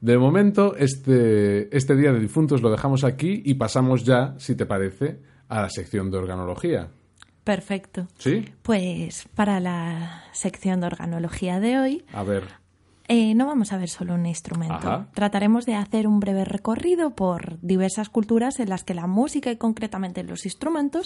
De 0.00 0.18
momento, 0.18 0.74
este, 0.76 1.74
este 1.74 1.94
día 1.94 2.12
de 2.12 2.20
difuntos 2.20 2.60
lo 2.60 2.70
dejamos 2.70 3.04
aquí 3.04 3.42
y 3.44 3.54
pasamos 3.54 4.04
ya, 4.04 4.34
si 4.38 4.56
te 4.56 4.66
parece, 4.66 5.20
a 5.48 5.62
la 5.62 5.70
sección 5.70 6.10
de 6.10 6.18
organología. 6.18 6.90
Perfecto. 7.44 8.06
¿Sí? 8.18 8.44
Pues 8.62 9.26
para 9.34 9.60
la 9.60 10.24
sección 10.32 10.80
de 10.80 10.86
organología 10.86 11.60
de 11.60 11.78
hoy, 11.78 12.04
A 12.12 12.22
ver, 12.22 12.44
Eh, 13.08 13.34
no 13.34 13.46
vamos 13.46 13.72
a 13.72 13.78
ver 13.78 13.88
solo 13.90 14.14
un 14.14 14.24
instrumento. 14.26 14.74
Ajá. 14.74 15.08
Trataremos 15.12 15.66
de 15.66 15.74
hacer 15.74 16.06
un 16.06 16.20
breve 16.20 16.44
recorrido 16.44 17.10
por 17.14 17.58
diversas 17.60 18.08
culturas 18.08 18.58
en 18.60 18.68
las 18.70 18.84
que 18.84 18.94
la 18.94 19.06
música 19.06 19.50
y 19.50 19.56
concretamente 19.56 20.22
los 20.22 20.46
instrumentos 20.46 21.04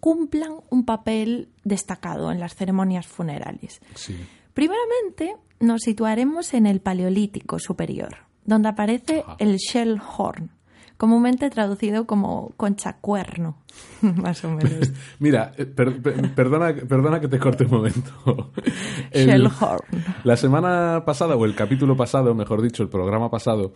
cumplan 0.00 0.52
un 0.70 0.84
papel 0.84 1.48
destacado 1.64 2.30
en 2.30 2.38
las 2.40 2.54
ceremonias 2.54 3.06
funerales. 3.06 3.80
sí. 3.94 4.16
Primeramente, 4.54 5.36
nos 5.60 5.82
situaremos 5.82 6.54
en 6.54 6.64
el 6.64 6.80
Paleolítico 6.80 7.58
superior, 7.58 8.16
donde 8.46 8.68
aparece 8.70 9.20
Ajá. 9.26 9.36
el 9.38 9.56
shell 9.56 10.00
horn, 10.16 10.50
comúnmente 10.96 11.50
traducido 11.50 12.06
como 12.06 12.52
conchacuerno, 12.56 13.58
más 14.02 14.44
o 14.44 14.50
menos. 14.50 14.90
Mira, 15.18 15.52
eh, 15.56 15.66
per- 15.66 16.00
per- 16.00 16.34
perdona, 16.34 16.74
perdona 16.74 17.20
que 17.20 17.28
te 17.28 17.38
corte 17.38 17.64
un 17.64 17.70
momento. 17.70 18.52
El- 19.10 19.26
Shell 19.26 19.46
horn. 19.46 19.84
La 20.24 20.36
semana 20.36 21.02
pasada, 21.04 21.36
o 21.36 21.44
el 21.44 21.54
capítulo 21.54 21.96
pasado, 21.96 22.34
mejor 22.34 22.62
dicho, 22.62 22.82
el 22.82 22.88
programa 22.88 23.30
pasado, 23.30 23.72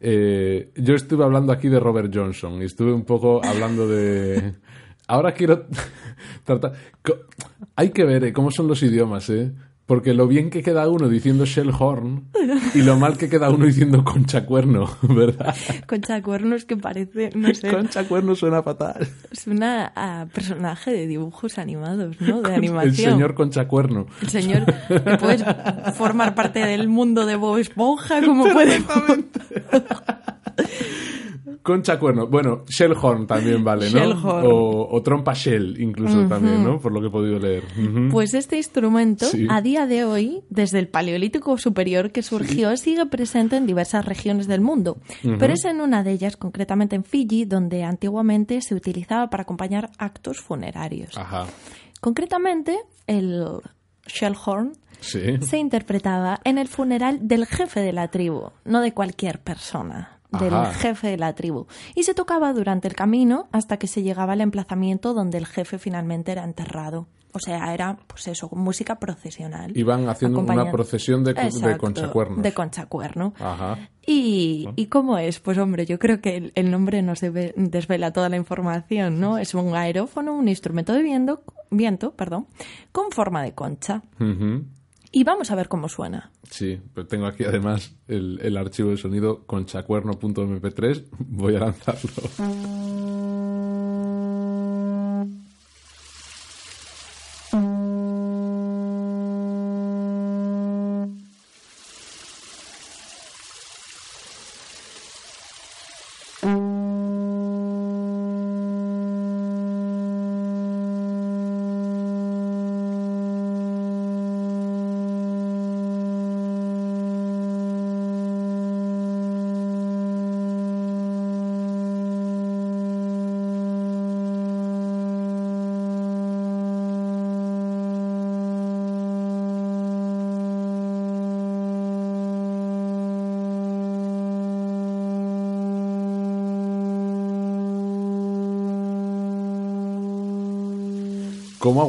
eh, 0.00 0.72
yo 0.76 0.94
estuve 0.94 1.24
hablando 1.24 1.52
aquí 1.52 1.68
de 1.68 1.80
Robert 1.80 2.10
Johnson 2.14 2.62
y 2.62 2.64
estuve 2.66 2.92
un 2.92 3.04
poco 3.04 3.40
hablando 3.44 3.86
de... 3.88 4.54
Ahora 5.08 5.32
quiero 5.32 5.66
tratar... 6.44 6.72
Hay 7.74 7.90
que 7.90 8.04
ver 8.04 8.24
eh, 8.24 8.32
cómo 8.32 8.50
son 8.52 8.68
los 8.68 8.80
idiomas, 8.82 9.28
¿eh? 9.30 9.52
Porque 9.90 10.14
lo 10.14 10.28
bien 10.28 10.50
que 10.50 10.62
queda 10.62 10.88
uno 10.88 11.08
diciendo 11.08 11.44
Shellhorn 11.44 12.28
y 12.76 12.82
lo 12.82 12.96
mal 12.96 13.18
que 13.18 13.28
queda 13.28 13.50
uno 13.50 13.66
diciendo 13.66 14.04
conchacuerno, 14.04 14.88
¿verdad? 15.02 15.52
Conchacuerno 15.88 16.54
es 16.54 16.64
que 16.64 16.76
parece, 16.76 17.30
no 17.34 17.52
sé, 17.52 17.72
Conchacuerno 17.72 18.36
suena 18.36 18.62
fatal. 18.62 19.08
suena 19.32 19.92
a 19.96 20.26
personaje 20.32 20.92
de 20.92 21.08
dibujos 21.08 21.58
animados, 21.58 22.20
¿no? 22.20 22.40
De 22.40 22.50
El 22.50 22.54
animación. 22.54 23.14
señor 23.14 23.34
conchacuerno. 23.34 24.06
El 24.22 24.28
señor 24.28 24.64
que 24.86 25.00
puedes 25.18 25.42
formar 25.96 26.36
parte 26.36 26.60
del 26.64 26.86
mundo 26.86 27.26
de 27.26 27.34
Bob 27.34 27.58
Esponja, 27.58 28.24
como 28.24 28.44
puede... 28.52 28.84
Concha 31.62 31.98
cuerno. 31.98 32.26
Bueno, 32.26 32.64
Shellhorn 32.66 33.26
también 33.26 33.62
vale, 33.62 33.90
¿no? 33.90 34.10
O, 34.48 34.96
o 34.96 35.02
trompa 35.02 35.34
shell, 35.34 35.78
incluso 35.80 36.26
también, 36.26 36.64
¿no? 36.64 36.80
Por 36.80 36.90
lo 36.92 37.00
que 37.00 37.08
he 37.08 37.10
podido 37.10 37.38
leer. 37.38 37.64
Pues 38.10 38.32
este 38.34 38.56
instrumento, 38.56 39.26
Sí. 39.26 39.46
a 39.50 39.60
día 39.60 39.86
de 39.86 40.04
hoy, 40.04 40.42
desde 40.48 40.78
el 40.78 40.88
Paleolítico 40.88 41.58
Superior 41.58 42.12
que 42.12 42.22
surgió, 42.22 42.74
sigue 42.78 43.04
presente 43.06 43.56
en 43.56 43.66
diversas 43.66 44.06
regiones 44.06 44.46
del 44.46 44.62
mundo. 44.62 44.96
Pero 45.38 45.52
es 45.52 45.64
en 45.66 45.80
una 45.82 46.02
de 46.02 46.12
ellas, 46.12 46.36
concretamente 46.38 46.96
en 46.96 47.04
Fiji, 47.04 47.44
donde 47.44 47.84
antiguamente 47.84 48.60
se 48.62 48.74
utilizaba 48.74 49.28
para 49.28 49.42
acompañar 49.42 49.90
actos 49.98 50.40
funerarios. 50.40 51.16
Ajá. 51.18 51.46
Concretamente, 52.00 52.78
el 53.06 53.44
shellhorn 54.06 54.72
Sí. 55.00 55.20
se 55.40 55.58
interpretaba 55.58 56.40
en 56.44 56.58
el 56.58 56.68
funeral 56.68 57.18
del 57.26 57.46
jefe 57.46 57.80
de 57.80 57.92
la 57.92 58.08
tribu, 58.08 58.50
no 58.64 58.80
de 58.80 58.92
cualquier 58.92 59.40
persona, 59.40 60.19
del 60.38 60.54
Ajá. 60.54 60.72
jefe 60.74 61.08
de 61.08 61.16
la 61.16 61.34
tribu. 61.34 61.66
Y 61.94 62.02
se 62.04 62.14
tocaba 62.14 62.52
durante 62.52 62.88
el 62.88 62.94
camino 62.94 63.48
hasta 63.52 63.76
que 63.78 63.86
se 63.86 64.02
llegaba 64.02 64.34
al 64.34 64.40
emplazamiento 64.40 65.14
donde 65.14 65.38
el 65.38 65.46
jefe 65.46 65.78
finalmente 65.78 66.32
era 66.32 66.44
enterrado. 66.44 67.08
O 67.32 67.38
sea, 67.38 67.72
era, 67.72 67.96
pues 68.08 68.26
eso, 68.26 68.48
música 68.52 68.98
procesional. 68.98 69.76
Iban 69.76 70.08
haciendo 70.08 70.40
una 70.40 70.68
procesión 70.72 71.22
de, 71.22 71.32
de 71.34 71.42
Exacto, 71.42 71.78
conchacuernos. 71.78 72.42
De 72.42 72.52
conchacuerno. 72.52 73.34
Ajá. 73.38 73.78
Y, 74.04 74.68
¿Y 74.74 74.86
cómo 74.86 75.16
es? 75.16 75.38
Pues 75.38 75.56
hombre, 75.58 75.86
yo 75.86 76.00
creo 76.00 76.20
que 76.20 76.36
el, 76.36 76.52
el 76.56 76.72
nombre 76.72 77.02
nos 77.02 77.20
debe- 77.22 77.52
desvela 77.56 78.12
toda 78.12 78.28
la 78.28 78.36
información, 78.36 79.20
¿no? 79.20 79.38
Es 79.38 79.54
un 79.54 79.76
aerófono, 79.76 80.34
un 80.34 80.48
instrumento 80.48 80.92
de 80.92 81.02
viento, 81.02 81.44
viento, 81.70 82.14
perdón, 82.16 82.48
con 82.90 83.12
forma 83.12 83.44
de 83.44 83.52
concha. 83.54 84.02
Ujú. 84.18 84.64
Y 85.12 85.24
vamos 85.24 85.50
a 85.50 85.56
ver 85.56 85.68
cómo 85.68 85.88
suena. 85.88 86.30
Sí, 86.50 86.80
pero 86.94 87.06
tengo 87.06 87.26
aquí 87.26 87.44
además 87.44 87.96
el, 88.06 88.38
el 88.42 88.56
archivo 88.56 88.90
de 88.90 88.96
sonido 88.96 89.44
conchacuerno.mp3. 89.46 91.06
Voy 91.18 91.56
a 91.56 91.60
lanzarlo. 91.60 92.10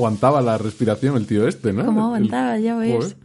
aguantaba 0.01 0.41
la 0.41 0.57
respiración 0.57 1.15
el 1.17 1.27
tío 1.27 1.47
este, 1.47 1.71
no? 1.73 1.85
¿Cómo 1.85 2.15
El- 2.15 2.23
aguantaba? 2.25 2.57
Ya 2.57 2.75
ves. 2.75 2.95
Joder. 2.95 3.17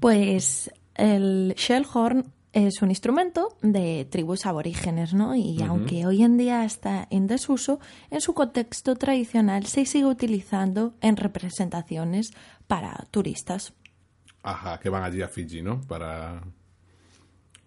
Pues 0.00 0.70
el 0.94 1.54
shellhorn 1.56 2.32
es 2.52 2.82
un 2.82 2.90
instrumento 2.90 3.56
de 3.62 4.06
tribus 4.10 4.44
aborígenes, 4.46 5.14
¿no? 5.14 5.36
Y 5.36 5.62
aunque 5.62 6.06
hoy 6.06 6.22
en 6.22 6.36
día 6.36 6.64
está 6.64 7.06
en 7.10 7.26
desuso, 7.26 7.78
en 8.10 8.20
su 8.20 8.34
contexto 8.34 8.96
tradicional 8.96 9.66
se 9.66 9.86
sigue 9.86 10.06
utilizando 10.06 10.94
en 11.00 11.16
representaciones 11.16 12.32
para 12.66 13.06
turistas. 13.10 13.72
Ajá, 14.42 14.80
que 14.80 14.88
van 14.88 15.04
allí 15.04 15.22
a 15.22 15.28
Fiji, 15.28 15.62
¿no? 15.62 15.80
Para, 15.82 16.42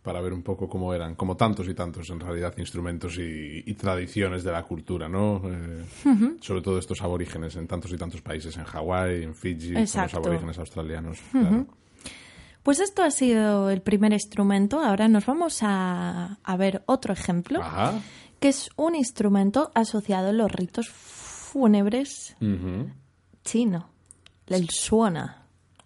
para 0.03 0.21
ver 0.21 0.33
un 0.33 0.43
poco 0.43 0.67
cómo 0.67 0.93
eran, 0.93 1.15
como 1.15 1.35
tantos 1.37 1.67
y 1.69 1.73
tantos 1.73 2.09
en 2.09 2.19
realidad 2.19 2.53
instrumentos 2.57 3.17
y, 3.17 3.63
y 3.65 3.73
tradiciones 3.75 4.43
de 4.43 4.51
la 4.51 4.63
cultura, 4.63 5.07
¿no? 5.09 5.41
Eh, 5.45 5.85
Sobre 6.41 6.61
todo 6.61 6.77
estos 6.77 7.01
aborígenes 7.01 7.55
en 7.55 7.67
tantos 7.67 7.91
y 7.93 7.97
tantos 7.97 8.21
países, 8.21 8.55
en 8.57 8.65
Hawái, 8.65 9.23
en 9.23 9.33
Fiji, 9.33 9.73
con 9.73 9.81
los 9.81 10.13
aborígenes 10.13 10.59
australianos. 10.59 11.17
claro. 11.31 11.65
Pues 12.63 12.79
esto 12.79 13.03
ha 13.03 13.11
sido 13.11 13.69
el 13.69 13.81
primer 13.81 14.13
instrumento. 14.13 14.79
Ahora 14.79 15.09
nos 15.09 15.25
vamos 15.25 15.59
a, 15.63 16.37
a 16.43 16.57
ver 16.57 16.81
otro 16.85 17.11
ejemplo, 17.11 17.61
Ajá. 17.61 17.99
que 18.39 18.47
es 18.49 18.69
un 18.77 18.95
instrumento 18.95 19.69
asociado 19.75 20.29
a 20.29 20.31
los 20.33 20.49
ritos 20.51 20.87
fúnebres 20.89 22.35
chino, 23.43 23.89
el 24.47 24.69
suona. 24.69 25.43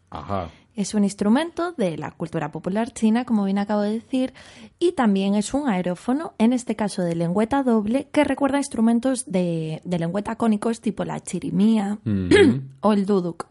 Ajá. 0.09 0.49
Es 0.77 0.93
un 0.93 1.03
instrumento 1.03 1.71
de 1.71 1.97
la 1.97 2.11
cultura 2.11 2.51
popular 2.51 2.91
china, 2.93 3.25
como 3.25 3.45
bien 3.45 3.57
acabo 3.57 3.81
de 3.81 3.93
decir, 3.93 4.33
y 4.77 4.91
también 4.91 5.33
es 5.33 5.55
un 5.55 5.67
aerófono, 5.67 6.33
en 6.37 6.53
este 6.53 6.75
caso 6.75 7.01
de 7.01 7.15
lengüeta 7.15 7.63
doble, 7.63 8.07
que 8.11 8.23
recuerda 8.23 8.59
instrumentos 8.59 9.25
de, 9.25 9.81
de 9.83 9.97
lengüeta 9.99 10.35
cónicos 10.35 10.79
tipo 10.79 11.03
la 11.03 11.19
chirimía 11.19 11.97
Ujú. 12.05 12.61
o 12.81 12.93
el 12.93 13.07
duduk. 13.07 13.47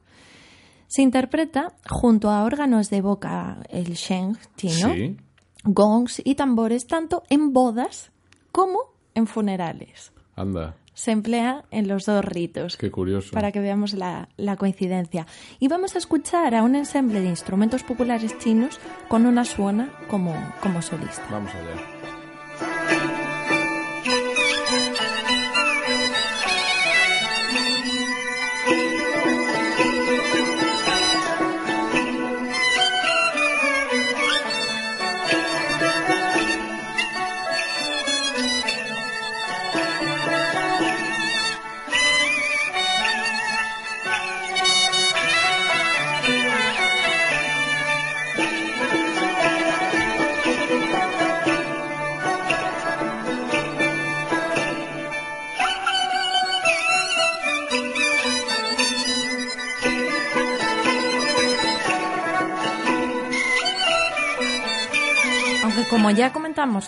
Se 0.87 1.03
interpreta 1.03 1.73
junto 1.91 2.31
a 2.31 2.45
órganos 2.45 2.91
de 2.91 3.01
boca, 3.01 3.59
el 3.71 3.95
sheng 3.95 4.39
chino, 4.57 4.95
Sí. 4.95 5.17
gongs 5.65 6.23
y 6.25 6.37
tambores, 6.37 6.87
tanto 6.87 7.25
en 7.29 7.53
bodas 7.53 8.13
como 8.53 8.79
en 9.17 9.27
funerales. 9.27 10.13
Anda, 10.37 10.77
Se 10.97 11.11
emplea 11.11 11.67
en 11.71 11.89
los 11.89 12.07
dos 12.07 12.25
ritos 12.25 12.79
qué 12.79 12.91
curioso. 12.91 13.33
para 13.33 13.53
que 13.53 13.61
veamos 13.61 13.93
la, 13.93 14.31
la 14.39 14.57
coincidencia. 14.57 15.27
Y 15.61 15.69
vamos 15.69 15.95
a 15.95 15.99
escuchar 15.99 16.55
a 16.55 16.63
un 16.63 16.75
ensemble 16.75 17.21
de 17.21 17.29
instrumentos 17.29 17.83
populares 17.83 18.39
chinos 18.39 18.81
con 19.07 19.27
una 19.27 19.45
suona 19.45 19.93
como, 20.09 20.35
como 20.63 20.81
solista. 20.81 21.23
Vamos 21.31 21.55
allá. 21.55 21.96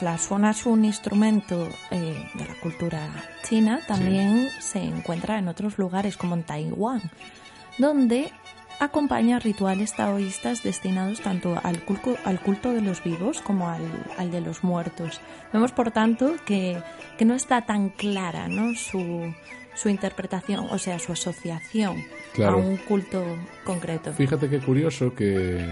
La 0.03 0.19
suona 0.19 0.51
es 0.51 0.67
un 0.67 0.85
instrumento 0.85 1.69
eh, 1.91 2.29
de 2.35 2.45
la 2.45 2.55
cultura 2.61 3.09
china, 3.45 3.81
también 3.87 4.49
se 4.61 4.81
encuentra 4.83 5.39
en 5.39 5.47
otros 5.49 5.79
lugares 5.79 6.17
como 6.17 6.35
en 6.35 6.43
Taiwán, 6.43 7.03
donde 7.79 8.33
acompaña 8.81 9.39
rituales 9.39 9.95
taoístas 9.95 10.63
destinados 10.65 11.21
tanto 11.21 11.59
al 11.63 11.85
culto, 11.85 12.17
al 12.25 12.41
culto 12.41 12.73
de 12.73 12.81
los 12.81 13.03
vivos 13.05 13.41
como 13.41 13.69
al, 13.69 13.83
al 14.17 14.31
de 14.33 14.41
los 14.41 14.65
muertos. 14.65 15.21
Vemos, 15.53 15.71
por 15.73 15.91
tanto, 15.93 16.35
que, 16.45 16.83
que 17.17 17.25
no 17.25 17.35
está 17.35 17.65
tan 17.65 17.91
clara 17.91 18.49
¿no? 18.49 18.75
su, 18.75 19.33
su 19.75 19.89
interpretación, 19.89 20.67
o 20.71 20.79
sea, 20.79 20.99
su 20.99 21.13
asociación 21.13 21.97
Claro. 22.35 22.55
a 22.55 22.61
un 22.61 22.77
culto 22.79 23.25
concreto. 23.65 24.13
Fíjate 24.13 24.49
qué 24.51 24.59
curioso 24.59 25.15
que, 25.15 25.65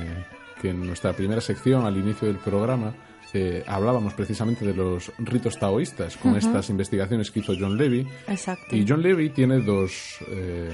que 0.61 0.71
en 0.71 0.87
nuestra 0.87 1.13
primera 1.13 1.41
sección, 1.41 1.87
al 1.87 1.97
inicio 1.97 2.27
del 2.29 2.39
programa, 2.39 2.95
eh, 3.33 3.65
hablábamos 3.67 4.15
precisamente 4.15 4.65
de 4.65 4.75
los 4.75 5.13
ritos 5.19 5.59
taoístas, 5.59 6.17
con 6.17 6.37
estas 6.37 6.71
investigaciones 6.71 7.31
que 7.31 7.41
hizo 7.41 7.55
John 7.59 7.77
Levy. 7.77 8.07
Exacto. 8.29 8.75
Y 8.75 8.85
John 8.89 9.03
Levy 9.03 9.31
tiene 9.31 9.61
dos. 9.61 10.19
eh, 10.29 10.71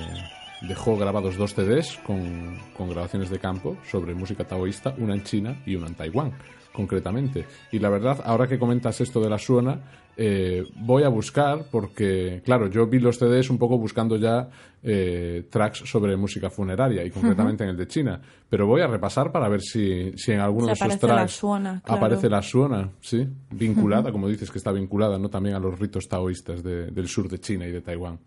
dejó 0.63 0.97
grabados 0.97 1.37
dos 1.37 1.55
CDs 1.55 1.99
con, 2.05 2.57
con 2.77 2.89
grabaciones 2.89 3.31
de 3.31 3.39
campo 3.39 3.77
sobre 3.91 4.15
música 4.15 4.45
taoísta, 4.45 4.95
una 4.99 5.15
en 5.15 5.25
China 5.25 5.57
y 5.67 5.75
una 5.75 5.89
en 5.89 5.95
Taiwán, 5.95 6.33
concretamente. 6.73 7.47
Y 7.73 7.79
la 7.79 7.89
verdad, 7.89 8.21
ahora 8.25 8.47
que 8.47 8.59
comentas 8.59 9.01
esto 9.01 9.21
de 9.21 9.31
la 9.31 9.39
suona, 9.39 9.81
eh, 10.17 10.65
voy 10.77 11.03
a 11.05 11.09
buscar, 11.09 11.65
porque, 11.71 12.43
claro, 12.45 12.69
yo 12.69 12.87
vi 12.87 12.99
los 12.99 13.19
CDs 13.19 13.49
un 13.51 13.59
poco 13.59 13.79
buscando 13.79 14.17
ya 14.17 14.49
eh, 14.83 15.47
tracks 15.51 15.79
sobre 15.89 16.17
música 16.17 16.51
funeraria, 16.51 17.05
y 17.05 17.11
concretamente 17.11 17.65
en 17.65 17.71
el 17.71 17.77
de 17.77 17.87
China. 17.87 18.21
Pero 18.49 18.67
voy 18.67 18.81
a 18.83 18.87
repasar 18.87 19.31
para 19.33 19.49
ver 19.49 19.61
si, 19.63 20.13
si 20.17 20.33
en 20.33 20.41
alguno 20.41 20.67
de 20.67 20.73
esos 20.75 20.89
la 20.89 20.99
tracks 20.99 21.33
suona, 21.33 21.81
claro. 21.85 21.99
aparece 21.99 22.29
la 22.29 22.43
suona, 22.43 22.91
sí, 23.01 23.27
vinculada, 23.51 24.13
como 24.13 24.29
dices 24.29 24.51
que 24.51 24.59
está 24.59 24.73
vinculada, 24.73 25.19
¿no? 25.19 25.29
También 25.31 25.55
a 25.55 25.59
los 25.61 25.79
ritos 25.79 26.09
taoístas 26.09 26.63
de- 26.63 26.91
del 26.91 27.09
sur 27.09 27.29
de 27.29 27.39
China 27.39 27.67
y 27.67 27.73
de 27.73 27.81
Taiwán. 27.81 28.19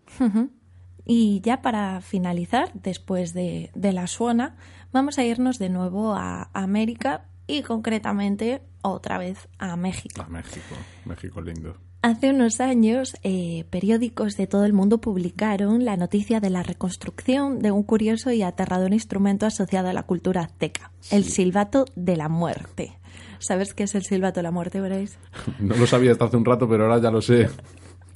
Y 1.04 1.40
ya 1.42 1.62
para 1.62 2.00
finalizar, 2.00 2.72
después 2.74 3.32
de, 3.32 3.70
de 3.76 3.92
la 3.92 4.08
suona, 4.08 4.56
vamos 4.92 5.18
a 5.18 5.24
irnos 5.24 5.58
de 5.60 5.68
nuevo 5.68 6.14
a 6.14 6.50
América 6.52 7.26
y 7.46 7.62
concretamente 7.62 8.62
otra 8.82 9.18
vez 9.18 9.48
a 9.58 9.76
México. 9.76 10.22
A 10.22 10.28
México, 10.28 10.74
México 11.04 11.40
lindo. 11.40 11.76
Hace 12.02 12.30
unos 12.30 12.60
años, 12.60 13.16
eh, 13.24 13.64
periódicos 13.70 14.36
de 14.36 14.46
todo 14.46 14.64
el 14.64 14.72
mundo 14.72 15.00
publicaron 15.00 15.84
la 15.84 15.96
noticia 15.96 16.38
de 16.38 16.50
la 16.50 16.62
reconstrucción 16.62 17.58
de 17.58 17.72
un 17.72 17.82
curioso 17.82 18.30
y 18.30 18.42
aterrador 18.42 18.92
instrumento 18.92 19.44
asociado 19.44 19.88
a 19.88 19.92
la 19.92 20.04
cultura 20.04 20.42
azteca, 20.42 20.92
el 21.10 21.24
silbato 21.24 21.84
de 21.96 22.16
la 22.16 22.28
muerte. 22.28 22.98
¿Sabes 23.38 23.74
qué 23.74 23.84
es 23.84 23.94
el 23.94 24.04
silbato 24.04 24.38
de 24.38 24.44
la 24.44 24.50
muerte, 24.50 24.80
Bryce? 24.80 25.18
No 25.58 25.76
lo 25.76 25.86
sabía 25.86 26.12
hasta 26.12 26.26
hace 26.26 26.36
un 26.36 26.44
rato, 26.44 26.68
pero 26.68 26.84
ahora 26.84 27.00
ya 27.00 27.10
lo 27.10 27.20
sé. 27.20 27.48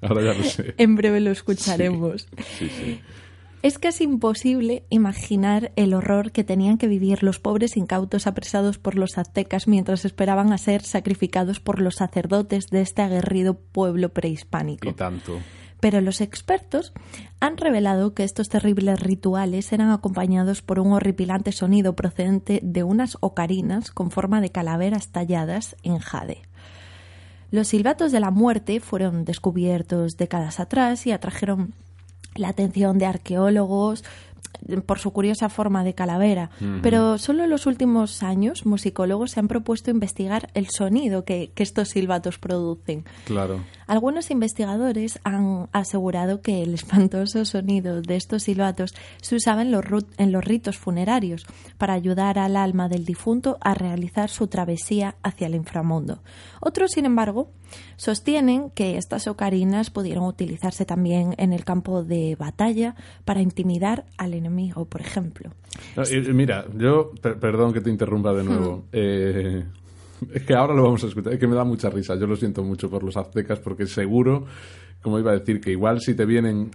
Ahora 0.02 0.22
ya 0.22 0.38
lo 0.38 0.44
sé. 0.44 0.74
En 0.78 0.94
breve 0.94 1.20
lo 1.20 1.30
escucharemos. 1.30 2.28
Sí, 2.58 2.68
sí. 2.68 3.00
Es 3.62 3.78
casi 3.78 4.04
imposible 4.04 4.84
imaginar 4.88 5.72
el 5.76 5.92
horror 5.92 6.32
que 6.32 6.44
tenían 6.44 6.78
que 6.78 6.88
vivir 6.88 7.22
los 7.22 7.40
pobres 7.40 7.76
incautos 7.76 8.26
apresados 8.26 8.78
por 8.78 8.94
los 8.94 9.18
aztecas 9.18 9.68
mientras 9.68 10.06
esperaban 10.06 10.54
a 10.54 10.58
ser 10.58 10.82
sacrificados 10.82 11.60
por 11.60 11.78
los 11.78 11.96
sacerdotes 11.96 12.68
de 12.68 12.80
este 12.80 13.02
aguerrido 13.02 13.58
pueblo 13.58 14.08
prehispánico. 14.08 14.88
Y 14.88 14.94
tanto. 14.94 15.38
Pero 15.78 16.00
los 16.00 16.22
expertos 16.22 16.94
han 17.38 17.58
revelado 17.58 18.14
que 18.14 18.24
estos 18.24 18.48
terribles 18.48 18.98
rituales 18.98 19.70
eran 19.74 19.90
acompañados 19.90 20.62
por 20.62 20.80
un 20.80 20.92
horripilante 20.92 21.52
sonido 21.52 21.94
procedente 21.94 22.60
de 22.62 22.82
unas 22.82 23.18
ocarinas 23.20 23.90
con 23.90 24.10
forma 24.10 24.40
de 24.40 24.50
calaveras 24.50 25.08
talladas 25.08 25.76
en 25.82 25.98
jade. 25.98 26.40
Los 27.50 27.68
silbatos 27.68 28.10
de 28.10 28.20
la 28.20 28.30
muerte 28.30 28.80
fueron 28.80 29.26
descubiertos 29.26 30.16
décadas 30.16 30.60
atrás 30.60 31.06
y 31.06 31.12
atrajeron 31.12 31.74
la 32.34 32.48
atención 32.48 32.98
de 32.98 33.06
arqueólogos 33.06 34.04
por 34.86 34.98
su 34.98 35.12
curiosa 35.12 35.48
forma 35.48 35.84
de 35.84 35.94
calavera, 35.94 36.50
pero 36.82 37.18
solo 37.18 37.44
en 37.44 37.50
los 37.50 37.66
últimos 37.66 38.22
años 38.22 38.66
musicólogos 38.66 39.32
se 39.32 39.40
han 39.40 39.48
propuesto 39.48 39.90
investigar 39.90 40.50
el 40.54 40.68
sonido 40.68 41.24
que, 41.24 41.52
que 41.54 41.62
estos 41.62 41.88
silbatos 41.88 42.38
producen. 42.38 43.04
Claro. 43.24 43.60
Algunos 43.86 44.30
investigadores 44.30 45.18
han 45.24 45.68
asegurado 45.72 46.42
que 46.42 46.62
el 46.62 46.74
espantoso 46.74 47.44
sonido 47.44 48.02
de 48.02 48.16
estos 48.16 48.44
silbatos 48.44 48.94
se 49.20 49.36
usaba 49.36 49.62
en 49.62 49.72
los, 49.72 49.84
en 50.16 50.32
los 50.32 50.44
ritos 50.44 50.78
funerarios 50.78 51.46
para 51.76 51.94
ayudar 51.94 52.38
al 52.38 52.56
alma 52.56 52.88
del 52.88 53.04
difunto 53.04 53.58
a 53.60 53.74
realizar 53.74 54.30
su 54.30 54.46
travesía 54.46 55.16
hacia 55.22 55.46
el 55.46 55.54
inframundo. 55.54 56.22
Otros, 56.60 56.92
sin 56.92 57.04
embargo, 57.04 57.50
sostienen 57.96 58.70
que 58.70 58.96
estas 58.96 59.26
ocarinas 59.26 59.90
pudieron 59.90 60.24
utilizarse 60.24 60.84
también 60.84 61.34
en 61.38 61.52
el 61.52 61.64
campo 61.64 62.04
de 62.04 62.36
batalla 62.38 62.94
para 63.24 63.40
intimidar 63.40 64.04
al 64.18 64.34
enemigo, 64.34 64.49
por 64.88 65.00
ejemplo. 65.00 65.50
No, 65.96 66.02
y- 66.02 66.16
y 66.30 66.32
mira, 66.32 66.66
yo, 66.76 67.12
per- 67.20 67.38
perdón 67.38 67.72
que 67.72 67.80
te 67.80 67.90
interrumpa 67.90 68.32
de 68.34 68.44
nuevo. 68.44 68.84
Eh, 68.92 69.64
es 70.34 70.42
que 70.44 70.54
ahora 70.54 70.74
lo 70.74 70.82
vamos 70.84 71.02
a 71.04 71.06
escuchar. 71.06 71.32
Es 71.32 71.38
que 71.40 71.46
me 71.46 71.54
da 71.56 71.64
mucha 71.64 71.88
risa. 71.90 72.14
Yo 72.16 72.26
lo 72.26 72.36
siento 72.36 72.62
mucho 72.62 72.90
por 72.90 73.02
los 73.02 73.16
aztecas 73.16 73.58
porque 73.60 73.86
seguro, 73.86 74.46
como 75.02 75.18
iba 75.18 75.30
a 75.32 75.38
decir, 75.38 75.60
que 75.60 75.70
igual 75.70 76.00
si 76.00 76.14
te 76.14 76.24
vienen 76.26 76.70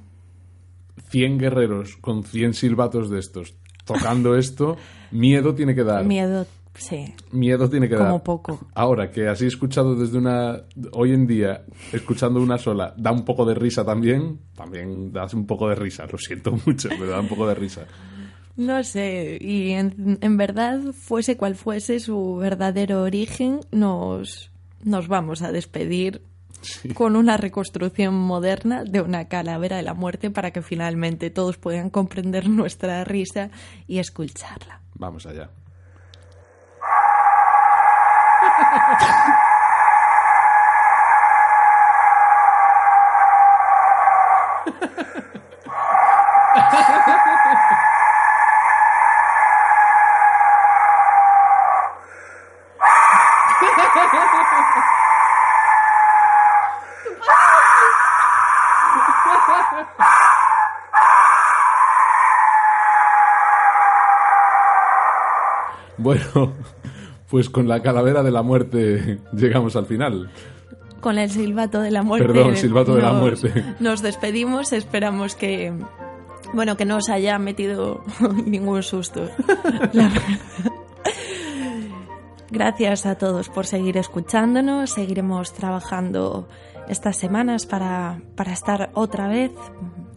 100 1.09 1.37
guerreros 1.37 1.97
con 1.97 2.23
100 2.23 2.53
silbatos 2.53 3.09
de 3.09 3.19
estos 3.19 3.55
tocando 3.85 4.35
esto, 4.35 4.77
miedo 5.11 5.53
tiene 5.53 5.75
que 5.75 5.83
dar. 5.83 6.03
Miedo, 6.05 6.47
sí, 6.75 7.13
Miedo 7.31 7.69
tiene 7.69 7.89
que 7.89 7.95
dar. 7.95 8.07
como 8.07 8.23
poco. 8.23 8.59
Ahora, 8.73 9.11
que 9.11 9.27
así 9.27 9.45
escuchado 9.45 9.95
desde 9.95 10.17
una... 10.17 10.63
Hoy 10.91 11.11
en 11.13 11.27
día, 11.27 11.63
escuchando 11.91 12.41
una 12.41 12.57
sola, 12.57 12.93
da 12.97 13.11
un 13.11 13.25
poco 13.25 13.45
de 13.45 13.55
risa 13.55 13.83
también. 13.85 14.39
También 14.55 15.11
da 15.11 15.27
un 15.33 15.45
poco 15.45 15.69
de 15.69 15.75
risa. 15.75 16.05
Lo 16.11 16.17
siento 16.17 16.51
mucho, 16.65 16.89
pero 16.89 17.07
da 17.07 17.19
un 17.19 17.27
poco 17.27 17.47
de 17.47 17.55
risa. 17.55 17.85
No 18.57 18.85
sé, 18.85 19.37
y 19.41 19.71
en, 19.71 20.17
en 20.21 20.37
verdad, 20.37 20.79
fuese 20.93 21.35
cual 21.35 21.55
fuese 21.55 21.99
su 21.99 22.37
verdadero 22.37 23.01
origen, 23.01 23.59
nos, 23.71 24.49
nos 24.81 25.09
vamos 25.09 25.41
a 25.41 25.51
despedir 25.51 26.21
con 26.93 27.15
una 27.15 27.37
reconstrucción 27.37 28.13
moderna 28.15 28.83
de 28.83 29.01
una 29.01 29.25
calavera 29.25 29.77
de 29.77 29.83
la 29.83 29.93
muerte 29.93 30.31
para 30.31 30.51
que 30.51 30.61
finalmente 30.61 31.29
todos 31.29 31.57
puedan 31.57 31.89
comprender 31.89 32.49
nuestra 32.49 33.03
risa 33.03 33.49
y 33.87 33.99
escucharla. 33.99 34.81
Vamos 34.95 35.25
allá. 35.25 35.49
Bueno, 65.97 66.53
pues 67.29 67.49
con 67.49 67.67
la 67.67 67.81
calavera 67.81 68.23
de 68.23 68.31
la 68.31 68.41
muerte 68.43 69.19
llegamos 69.33 69.75
al 69.75 69.85
final. 69.85 70.29
Con 71.01 71.17
el 71.19 71.29
silbato 71.29 71.81
de 71.81 71.91
la 71.91 72.01
muerte. 72.03 72.27
Perdón, 72.27 72.55
silbato 72.55 72.95
de 72.95 73.01
la 73.01 73.11
nos- 73.11 73.21
muerte. 73.21 73.63
Nos 73.79 74.01
despedimos, 74.01 74.73
esperamos 74.73 75.35
que. 75.35 75.73
Bueno, 76.53 76.77
que 76.77 76.85
no 76.85 76.97
os 76.97 77.09
haya 77.09 77.37
metido 77.39 78.03
ningún 78.45 78.81
susto. 78.83 79.29
La 79.93 80.07
verdad. 80.09 80.71
Gracias 82.51 83.05
a 83.05 83.15
todos 83.15 83.49
por 83.49 83.65
seguir 83.65 83.97
escuchándonos. 83.97 84.91
Seguiremos 84.91 85.53
trabajando 85.53 86.47
estas 86.87 87.17
semanas 87.17 87.65
para, 87.65 88.21
para 88.35 88.53
estar 88.53 88.91
otra 88.93 89.27
vez 89.27 89.51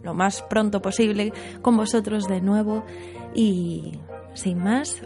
lo 0.03 0.13
más 0.13 0.41
pronto 0.43 0.81
posible 0.81 1.33
con 1.61 1.75
vosotros 1.75 2.27
de 2.27 2.41
nuevo. 2.41 2.85
Y 3.33 3.99
sin 4.33 4.63
más, 4.63 5.01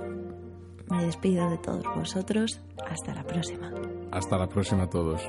me 0.89 1.05
despido 1.05 1.49
de 1.49 1.57
todos 1.57 1.83
vosotros. 1.95 2.59
Hasta 2.89 3.13
la 3.13 3.23
próxima. 3.23 3.71
Hasta 4.11 4.37
la 4.37 4.47
próxima 4.47 4.83
a 4.83 4.89
todos. 4.89 5.21